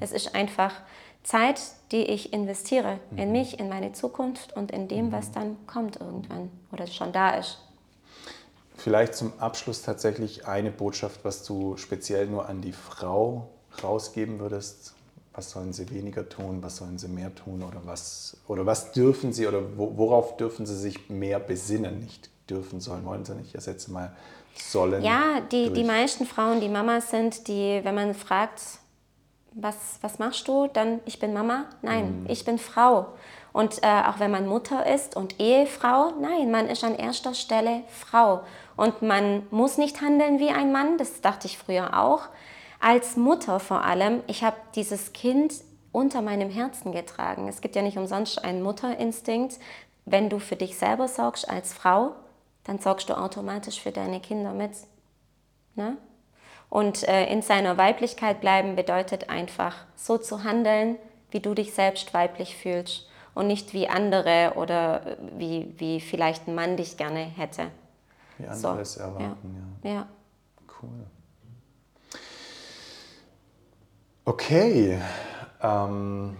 Es 0.00 0.12
ist 0.12 0.34
einfach 0.34 0.74
Zeit, 1.22 1.60
die 1.92 2.02
ich 2.02 2.32
investiere 2.32 2.98
in 3.16 3.32
mich, 3.32 3.58
in 3.58 3.68
meine 3.68 3.92
Zukunft 3.92 4.54
und 4.56 4.70
in 4.70 4.88
dem, 4.88 5.12
was 5.12 5.32
dann 5.32 5.56
kommt 5.66 6.00
irgendwann 6.00 6.50
oder 6.72 6.86
schon 6.86 7.12
da 7.12 7.30
ist. 7.30 7.58
Vielleicht 8.82 9.14
zum 9.14 9.32
Abschluss 9.38 9.82
tatsächlich 9.82 10.46
eine 10.46 10.70
Botschaft, 10.70 11.20
was 11.22 11.44
du 11.44 11.76
speziell 11.76 12.26
nur 12.26 12.48
an 12.48 12.62
die 12.62 12.72
Frau 12.72 13.50
rausgeben 13.82 14.38
würdest, 14.38 14.94
was 15.34 15.50
sollen 15.50 15.74
sie 15.74 15.90
weniger 15.90 16.28
tun, 16.28 16.62
was 16.62 16.76
sollen 16.76 16.98
sie 16.98 17.08
mehr 17.08 17.34
tun 17.34 17.62
oder 17.62 17.82
was, 17.84 18.38
oder 18.48 18.64
was 18.64 18.92
dürfen 18.92 19.34
sie 19.34 19.46
oder 19.46 19.60
worauf 19.76 20.38
dürfen 20.38 20.64
sie 20.64 20.76
sich 20.76 21.10
mehr 21.10 21.38
besinnen? 21.38 22.00
Nicht 22.00 22.30
dürfen, 22.48 22.80
sollen, 22.80 23.04
wollen 23.04 23.24
sie 23.24 23.34
nicht. 23.34 23.48
Ich 23.48 23.54
ersetze 23.54 23.92
mal 23.92 24.16
sollen. 24.54 25.02
Ja, 25.02 25.40
die, 25.52 25.70
die 25.70 25.84
meisten 25.84 26.24
Frauen, 26.24 26.60
die 26.60 26.68
Mamas 26.68 27.10
sind, 27.10 27.48
die, 27.48 27.80
wenn 27.82 27.94
man 27.94 28.14
fragt, 28.14 28.62
was, 29.52 29.98
was 30.00 30.18
machst 30.18 30.48
du, 30.48 30.68
dann 30.72 31.00
ich 31.04 31.18
bin 31.18 31.32
Mama, 31.32 31.66
nein, 31.82 32.22
mhm. 32.22 32.30
ich 32.30 32.44
bin 32.44 32.58
Frau. 32.58 33.14
Und 33.52 33.82
äh, 33.82 34.02
auch 34.06 34.18
wenn 34.20 34.30
man 34.30 34.46
Mutter 34.46 34.86
ist 34.86 35.16
und 35.16 35.40
Ehefrau, 35.40 36.12
nein, 36.20 36.50
man 36.50 36.68
ist 36.68 36.84
an 36.84 36.94
erster 36.94 37.34
Stelle 37.34 37.82
Frau. 37.88 38.42
Und 38.76 39.02
man 39.02 39.46
muss 39.50 39.76
nicht 39.76 40.00
handeln 40.00 40.38
wie 40.38 40.50
ein 40.50 40.72
Mann, 40.72 40.98
das 40.98 41.20
dachte 41.20 41.46
ich 41.46 41.58
früher 41.58 41.98
auch 42.00 42.28
als 42.80 43.16
Mutter 43.16 43.60
vor 43.60 43.84
allem, 43.84 44.22
ich 44.26 44.42
habe 44.42 44.56
dieses 44.74 45.12
Kind 45.12 45.54
unter 45.92 46.22
meinem 46.22 46.50
Herzen 46.50 46.92
getragen. 46.92 47.46
Es 47.46 47.60
gibt 47.60 47.76
ja 47.76 47.82
nicht 47.82 47.98
umsonst 47.98 48.42
einen 48.42 48.62
Mutterinstinkt. 48.62 49.58
Wenn 50.06 50.30
du 50.30 50.38
für 50.38 50.56
dich 50.56 50.78
selber 50.78 51.06
sorgst 51.06 51.48
als 51.48 51.74
Frau, 51.74 52.14
dann 52.64 52.78
sorgst 52.78 53.10
du 53.10 53.18
automatisch 53.18 53.80
für 53.80 53.92
deine 53.92 54.20
Kinder 54.20 54.52
mit. 54.52 54.72
Ne? 55.74 55.98
Und 56.70 57.06
äh, 57.06 57.26
in 57.26 57.42
seiner 57.42 57.76
Weiblichkeit 57.76 58.40
bleiben 58.40 58.76
bedeutet 58.76 59.28
einfach, 59.28 59.74
so 59.94 60.16
zu 60.16 60.42
handeln, 60.44 60.96
wie 61.30 61.40
du 61.40 61.54
dich 61.54 61.74
selbst 61.74 62.14
weiblich 62.14 62.56
fühlst 62.56 63.09
und 63.40 63.46
nicht 63.46 63.72
wie 63.72 63.88
andere 63.88 64.52
oder 64.56 65.16
wie, 65.38 65.72
wie 65.78 65.98
vielleicht 65.98 66.46
ein 66.46 66.54
Mann 66.54 66.76
dich 66.76 66.98
gerne 66.98 67.20
hätte. 67.20 67.68
Wie 68.36 68.46
andere 68.46 68.74
so. 68.74 68.80
es 68.80 68.96
erwarten, 68.98 69.80
ja. 69.82 69.90
ja. 69.90 70.08
Cool. 70.82 71.06
Okay, 74.26 75.00
ähm, 75.62 76.36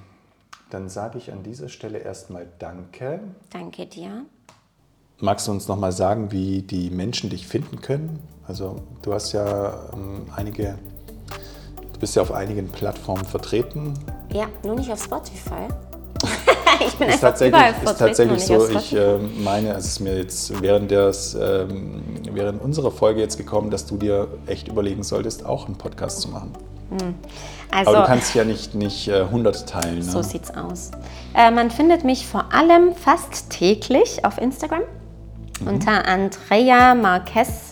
dann 0.69 0.91
sage 0.91 1.17
ich 1.17 1.33
an 1.33 1.43
dieser 1.43 1.71
Stelle 1.71 1.99
erstmal 1.99 2.47
Danke. 2.59 3.21
Danke 3.49 3.87
dir. 3.87 4.27
Magst 5.21 5.49
du 5.49 5.53
uns 5.53 5.69
nochmal 5.69 5.93
sagen, 5.93 6.31
wie 6.33 6.61
die 6.61 6.91
Menschen 6.91 7.31
dich 7.31 7.47
finden 7.47 7.81
können? 7.81 8.21
Also 8.47 8.83
du 9.01 9.15
hast 9.15 9.33
ja 9.33 9.89
ähm, 9.95 10.27
einige, 10.37 10.79
du 11.95 11.99
bist 11.99 12.15
ja 12.15 12.21
auf 12.21 12.33
einigen 12.33 12.69
Plattformen 12.69 13.25
vertreten. 13.25 13.95
Ja, 14.31 14.49
nur 14.63 14.75
nicht 14.75 14.93
auf 14.93 15.03
Spotify. 15.03 15.67
ich 16.87 16.95
bin 16.95 17.09
ist 17.09 17.21
tatsächlich, 17.21 17.63
ist 17.85 17.99
tatsächlich 17.99 18.45
so, 18.45 18.69
ich 18.69 18.95
äh, 18.95 19.19
meine, 19.19 19.73
es 19.75 19.87
ist 19.87 20.01
mir 20.01 20.17
jetzt 20.17 20.63
während, 20.63 20.91
des, 20.91 21.35
ähm, 21.35 22.03
während 22.33 22.63
unserer 22.63 22.91
Folge 22.91 23.21
jetzt 23.21 23.37
gekommen, 23.37 23.71
dass 23.71 23.87
du 23.87 23.97
dir 23.97 24.29
echt 24.47 24.69
überlegen 24.69 25.03
solltest, 25.03 25.45
auch 25.45 25.67
einen 25.67 25.77
Podcast 25.77 26.21
zu 26.21 26.29
machen. 26.29 26.53
Also, 27.71 27.91
Aber 27.91 28.01
du 28.01 28.07
kannst 28.07 28.35
ja 28.35 28.45
nicht, 28.45 28.75
nicht 28.75 29.09
äh, 29.09 29.21
100 29.21 29.69
teilen. 29.69 29.97
Ne? 29.97 30.03
So 30.03 30.23
sieht's 30.23 30.51
aus. 30.57 30.91
Äh, 31.35 31.51
man 31.51 31.71
findet 31.71 32.05
mich 32.05 32.27
vor 32.27 32.53
allem 32.53 32.95
fast 32.95 33.51
täglich 33.51 34.25
auf 34.25 34.39
Instagram 34.39 34.83
mhm. 35.61 35.69
unter 35.69 36.07
Andrea 36.07 36.95
Marquez 36.95 37.71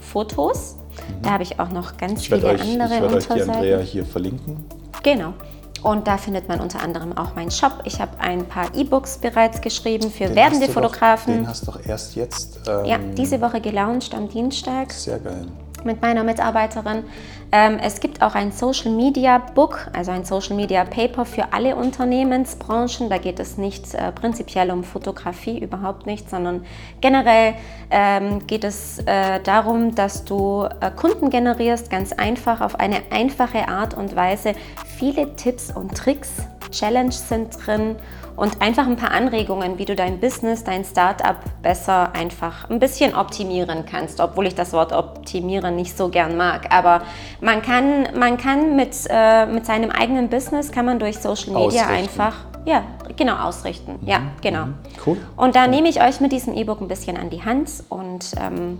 Fotos. 0.00 0.76
Mhm. 0.76 1.22
Da 1.22 1.30
habe 1.30 1.44
ich 1.44 1.60
auch 1.60 1.70
noch 1.70 1.96
ganz 1.96 2.22
ich 2.22 2.28
viele 2.28 2.46
euch, 2.46 2.60
andere 2.60 2.94
Ich 2.94 3.00
werde 3.00 3.16
euch 3.16 3.26
die 3.28 3.42
Andrea 3.42 3.78
hier 3.78 4.04
verlinken. 4.04 4.64
Genau. 5.04 5.34
Und 5.82 6.06
da 6.06 6.18
findet 6.18 6.48
man 6.48 6.60
unter 6.60 6.82
anderem 6.82 7.16
auch 7.16 7.34
meinen 7.34 7.50
Shop. 7.50 7.82
Ich 7.84 8.00
habe 8.00 8.12
ein 8.18 8.46
paar 8.46 8.74
E-Books 8.74 9.18
bereits 9.18 9.60
geschrieben 9.60 10.10
für 10.10 10.24
den 10.24 10.36
werdende 10.36 10.68
Fotografen. 10.68 11.34
Doch, 11.34 11.40
den 11.42 11.48
hast 11.48 11.66
du 11.66 11.72
doch 11.72 11.86
erst 11.86 12.16
jetzt. 12.16 12.60
Ähm, 12.66 12.84
ja, 12.84 12.98
diese 12.98 13.40
Woche 13.40 13.60
gelauncht 13.60 14.14
am 14.14 14.28
Dienstag. 14.28 14.92
Sehr 14.92 15.18
geil 15.18 15.46
mit 15.88 16.02
meiner 16.02 16.22
Mitarbeiterin. 16.22 17.02
Ähm, 17.50 17.78
es 17.82 17.98
gibt 17.98 18.22
auch 18.22 18.34
ein 18.34 18.52
Social 18.52 18.92
Media 18.92 19.38
Book, 19.38 19.88
also 19.92 20.12
ein 20.12 20.24
Social 20.24 20.54
Media 20.54 20.84
Paper 20.84 21.24
für 21.24 21.52
alle 21.52 21.74
Unternehmensbranchen. 21.74 23.08
Da 23.08 23.18
geht 23.18 23.40
es 23.40 23.56
nicht 23.56 23.94
äh, 23.94 24.12
prinzipiell 24.12 24.70
um 24.70 24.84
Fotografie, 24.84 25.58
überhaupt 25.58 26.06
nicht, 26.06 26.28
sondern 26.28 26.64
generell 27.00 27.54
ähm, 27.90 28.46
geht 28.46 28.64
es 28.64 28.98
äh, 29.00 29.40
darum, 29.42 29.94
dass 29.94 30.24
du 30.24 30.68
äh, 30.80 30.90
Kunden 30.90 31.30
generierst, 31.30 31.90
ganz 31.90 32.12
einfach, 32.12 32.60
auf 32.60 32.78
eine 32.78 33.00
einfache 33.10 33.66
Art 33.66 33.94
und 33.94 34.14
Weise. 34.14 34.52
Viele 34.98 35.34
Tipps 35.36 35.74
und 35.74 35.96
Tricks, 35.96 36.30
Challenges 36.70 37.28
sind 37.30 37.66
drin 37.66 37.96
und 38.38 38.62
einfach 38.62 38.86
ein 38.86 38.94
paar 38.94 39.10
Anregungen, 39.10 39.78
wie 39.78 39.84
du 39.84 39.96
dein 39.96 40.20
Business, 40.20 40.62
dein 40.62 40.84
Startup 40.84 41.36
besser 41.60 42.14
einfach 42.14 42.70
ein 42.70 42.78
bisschen 42.78 43.16
optimieren 43.16 43.84
kannst, 43.84 44.20
obwohl 44.20 44.46
ich 44.46 44.54
das 44.54 44.72
Wort 44.72 44.92
optimieren 44.92 45.74
nicht 45.74 45.96
so 45.96 46.08
gern 46.08 46.36
mag. 46.36 46.72
Aber 46.72 47.02
man 47.40 47.62
kann, 47.62 48.16
man 48.16 48.36
kann 48.36 48.76
mit, 48.76 48.94
äh, 49.10 49.44
mit 49.46 49.66
seinem 49.66 49.90
eigenen 49.90 50.28
Business, 50.28 50.70
kann 50.70 50.86
man 50.86 51.00
durch 51.00 51.18
Social 51.18 51.52
Media 51.52 51.66
ausrichten. 51.66 51.92
einfach, 51.92 52.36
ja, 52.64 52.84
genau, 53.16 53.38
ausrichten. 53.38 53.98
Mhm. 54.00 54.08
Ja, 54.08 54.20
genau. 54.40 54.66
Mhm. 54.66 54.74
Cool. 55.04 55.16
Und 55.36 55.56
da 55.56 55.66
nehme 55.66 55.88
ich 55.88 56.00
euch 56.00 56.20
mit 56.20 56.30
diesem 56.30 56.54
E-Book 56.54 56.80
ein 56.80 56.86
bisschen 56.86 57.16
an 57.16 57.30
die 57.30 57.44
Hand 57.44 57.68
und 57.88 58.30
ähm, 58.40 58.78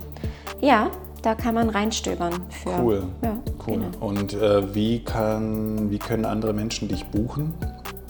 ja, 0.61 0.87
da 1.21 1.35
kann 1.35 1.53
man 1.53 1.69
reinstöbern. 1.69 2.33
Für, 2.49 2.81
cool. 2.81 3.03
Ja, 3.21 3.37
cool. 3.67 3.73
Genau. 3.73 3.87
Und 3.99 4.33
äh, 4.33 4.73
wie, 4.73 5.03
kann, 5.03 5.91
wie 5.91 5.99
können 5.99 6.23
andere 6.23 6.53
Menschen 6.53 6.87
dich 6.87 7.05
buchen? 7.07 7.53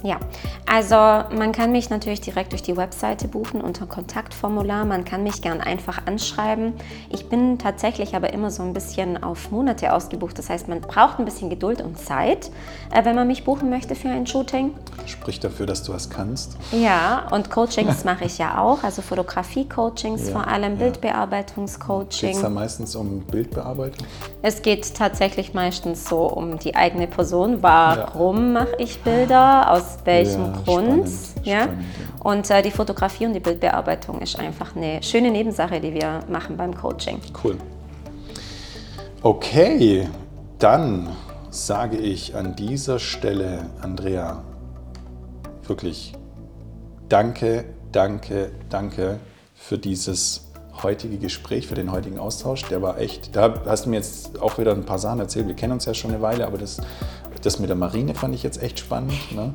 Ja, 0.02 0.18
also 0.66 0.96
man 0.96 1.52
kann 1.52 1.72
mich 1.72 1.90
natürlich 1.90 2.22
direkt 2.22 2.54
durch 2.54 2.62
die 2.62 2.78
Webseite 2.78 3.28
buchen 3.28 3.60
unter 3.60 3.86
Kontaktformular. 3.86 4.86
Man 4.86 5.04
kann 5.04 5.24
mich 5.24 5.42
gern 5.42 5.60
einfach 5.60 6.06
anschreiben. 6.06 6.74
Ich 7.10 7.28
bin 7.28 7.58
tatsächlich 7.60 8.16
aber 8.16 8.32
immer 8.32 8.50
so 8.50 8.64
ein 8.64 8.74
bisschen 8.74 9.22
auf 9.22 9.52
Monate 9.52 9.92
ausgebucht. 9.94 10.38
Das 10.38 10.50
heißt, 10.50 10.68
man 10.70 10.80
braucht 10.80 11.20
ein 11.20 11.26
bisschen 11.26 11.50
Geduld 11.50 11.82
und 11.82 11.98
Zeit, 11.98 12.50
äh, 12.94 13.04
wenn 13.04 13.16
man 13.16 13.28
mich 13.28 13.44
buchen 13.44 13.70
möchte 13.70 13.94
für 13.96 14.10
ein 14.10 14.26
Shooting. 14.26 14.72
Spricht 15.06 15.44
dafür, 15.44 15.66
dass 15.66 15.84
du 15.84 15.94
was 15.94 16.10
kannst. 16.10 16.58
Ja, 16.72 17.28
und 17.32 17.50
Coachings 17.50 18.06
mache 18.06 18.26
ich 18.26 18.38
ja 18.38 18.62
auch, 18.62 18.84
also 18.84 19.02
Fotografie-Coachings 19.02 20.28
Ja, 20.28 20.34
vor 20.34 20.48
allem, 20.48 20.74
ja. 20.74 20.86
Bildbearbeitungscoaching. 20.86 22.30
Geht 22.30 22.36
es 22.38 22.42
da 22.42 22.50
meistens 22.50 22.96
um 22.96 23.22
Bildbearbeitung? 23.22 24.08
Es 24.42 24.62
geht 24.62 24.96
tatsächlich 24.96 25.54
meistens 25.54 26.08
so 26.08 26.22
um 26.22 26.58
die 26.60 26.76
eigene 26.76 27.08
Person. 27.08 27.62
Warum 27.62 28.54
mache 28.54 28.76
ich 28.78 29.00
Bilder? 29.02 29.72
Aus 29.72 29.89
welchem 30.04 30.46
Ja, 30.46 30.62
Grund? 30.66 31.08
spannend, 31.08 31.10
ja? 31.44 31.62
spannend, 31.64 31.86
Und 32.20 32.50
äh, 32.52 32.62
die 32.62 32.72
Fotografie 32.72 33.26
und 33.26 33.34
die 33.34 33.40
Bildbearbeitung 33.40 34.22
ist 34.22 34.40
einfach 34.40 34.76
eine 34.76 35.02
schöne 35.04 35.32
Nebensache, 35.32 35.80
die 35.80 35.94
wir 35.94 36.22
machen 36.30 36.58
beim 36.58 36.76
Coaching. 36.76 37.20
Cool. 37.44 37.58
Okay, 39.22 40.08
dann 40.60 41.10
sage 41.50 41.98
ich 41.98 42.36
an 42.36 42.56
dieser 42.56 43.00
Stelle, 43.00 43.66
Andrea, 43.82 44.44
wirklich 45.64 46.14
danke, 47.10 47.66
danke, 47.92 48.52
danke 48.70 49.20
für 49.56 49.78
dieses 49.78 50.46
heutige 50.84 51.18
Gespräch, 51.18 51.68
für 51.68 51.76
den 51.76 51.92
heutigen 51.92 52.20
Austausch. 52.20 52.64
Der 52.70 52.82
war 52.82 52.98
echt, 53.00 53.36
da 53.36 53.54
hast 53.66 53.86
du 53.86 53.90
mir 53.90 53.98
jetzt 53.98 54.42
auch 54.42 54.58
wieder 54.58 54.72
ein 54.72 54.86
paar 54.86 55.00
Sachen 55.00 55.20
erzählt. 55.20 55.48
Wir 55.48 55.56
kennen 55.56 55.74
uns 55.74 55.86
ja 55.86 55.94
schon 55.94 56.12
eine 56.12 56.22
Weile, 56.22 56.46
aber 56.48 56.58
das, 56.58 56.78
das 57.42 57.60
mit 57.60 57.70
der 57.70 57.76
Marine 57.76 58.16
fand 58.16 58.36
ich 58.36 58.44
jetzt 58.44 58.62
echt 58.62 58.80
spannend. 58.80 59.14
Ne? 59.32 59.54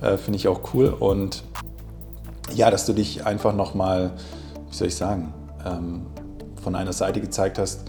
Äh, 0.00 0.16
Finde 0.16 0.36
ich 0.36 0.48
auch 0.48 0.60
cool. 0.74 0.88
Und 0.88 1.42
ja, 2.54 2.70
dass 2.70 2.86
du 2.86 2.92
dich 2.92 3.26
einfach 3.26 3.54
nochmal, 3.54 4.12
wie 4.70 4.74
soll 4.74 4.88
ich 4.88 4.96
sagen, 4.96 5.32
ähm, 5.66 6.06
von 6.62 6.74
einer 6.74 6.92
Seite 6.92 7.20
gezeigt 7.20 7.58
hast, 7.58 7.84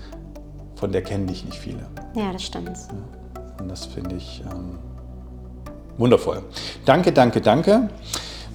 von 0.75 0.91
der 0.91 1.03
kennen 1.03 1.27
dich 1.27 1.43
nicht 1.43 1.57
viele. 1.57 1.85
Ja, 2.15 2.31
das 2.31 2.43
stimmt. 2.43 2.77
Und 3.59 3.69
das 3.69 3.85
finde 3.85 4.15
ich 4.15 4.41
ähm, 4.51 4.79
wundervoll. 5.97 6.43
Danke, 6.85 7.11
danke, 7.11 7.41
danke. 7.41 7.89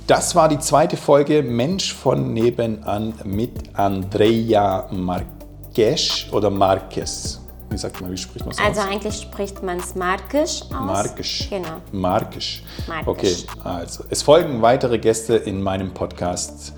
Das 0.06 0.34
war 0.34 0.48
die 0.48 0.58
zweite 0.58 0.96
Folge 0.96 1.42
Mensch 1.42 1.94
von 1.94 2.32
nebenan 2.32 3.14
mit 3.24 3.52
Andrea 3.74 4.86
Marques 4.90 6.26
oder 6.30 6.50
Marquez. 6.50 7.43
Wie 7.74 7.78
sagt 7.78 8.00
man, 8.00 8.12
wie 8.12 8.16
spricht 8.16 8.46
man 8.46 8.54
es 8.54 8.60
Also 8.60 8.82
aus? 8.82 8.86
eigentlich 8.86 9.14
spricht 9.16 9.60
man 9.64 9.78
es 9.80 9.96
markisch 9.96 10.62
aus. 10.62 10.70
Markisch. 10.70 11.48
Genau. 11.50 11.80
Markisch. 11.90 12.62
Markisch. 12.86 13.06
Okay, 13.08 13.34
also 13.64 14.04
es 14.10 14.22
folgen 14.22 14.62
weitere 14.62 15.00
Gäste 15.00 15.34
in 15.34 15.60
meinem 15.60 15.92
Podcast. 15.92 16.72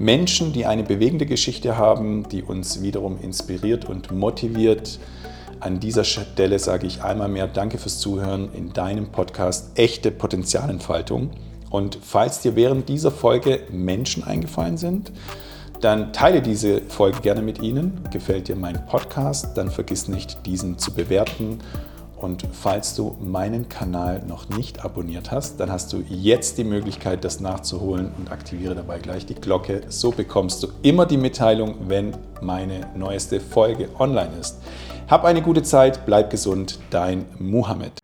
Menschen, 0.00 0.52
die 0.52 0.66
eine 0.66 0.82
bewegende 0.82 1.24
Geschichte 1.24 1.78
haben, 1.78 2.28
die 2.30 2.42
uns 2.42 2.82
wiederum 2.82 3.20
inspiriert 3.20 3.84
und 3.84 4.10
motiviert. 4.10 4.98
An 5.60 5.78
dieser 5.78 6.02
Stelle 6.02 6.58
sage 6.58 6.88
ich 6.88 7.04
einmal 7.04 7.28
mehr 7.28 7.46
Danke 7.46 7.78
fürs 7.78 8.00
Zuhören 8.00 8.52
in 8.52 8.72
deinem 8.72 9.12
Podcast 9.12 9.78
Echte 9.78 10.10
Potenzialentfaltung. 10.10 11.30
Und 11.70 11.96
falls 12.02 12.40
dir 12.40 12.56
während 12.56 12.88
dieser 12.88 13.12
Folge 13.12 13.60
Menschen 13.70 14.24
eingefallen 14.24 14.78
sind, 14.78 15.12
dann 15.80 16.12
teile 16.12 16.42
diese 16.42 16.80
Folge 16.82 17.20
gerne 17.20 17.42
mit 17.42 17.60
ihnen. 17.60 18.00
Gefällt 18.10 18.48
dir 18.48 18.56
mein 18.56 18.86
Podcast, 18.86 19.56
dann 19.56 19.70
vergiss 19.70 20.08
nicht, 20.08 20.44
diesen 20.46 20.78
zu 20.78 20.92
bewerten. 20.92 21.58
Und 22.16 22.46
falls 22.52 22.94
du 22.94 23.16
meinen 23.18 23.70
Kanal 23.70 24.22
noch 24.28 24.50
nicht 24.50 24.84
abonniert 24.84 25.30
hast, 25.30 25.58
dann 25.58 25.72
hast 25.72 25.94
du 25.94 26.04
jetzt 26.06 26.58
die 26.58 26.64
Möglichkeit, 26.64 27.24
das 27.24 27.40
nachzuholen 27.40 28.12
und 28.18 28.30
aktiviere 28.30 28.74
dabei 28.74 28.98
gleich 28.98 29.24
die 29.24 29.34
Glocke. 29.34 29.80
So 29.88 30.10
bekommst 30.10 30.62
du 30.62 30.68
immer 30.82 31.06
die 31.06 31.16
Mitteilung, 31.16 31.76
wenn 31.88 32.12
meine 32.42 32.86
neueste 32.94 33.40
Folge 33.40 33.88
online 33.98 34.32
ist. 34.38 34.58
Hab 35.08 35.24
eine 35.24 35.40
gute 35.40 35.62
Zeit, 35.62 36.04
bleib 36.04 36.28
gesund, 36.28 36.78
dein 36.90 37.24
Muhammad. 37.38 37.99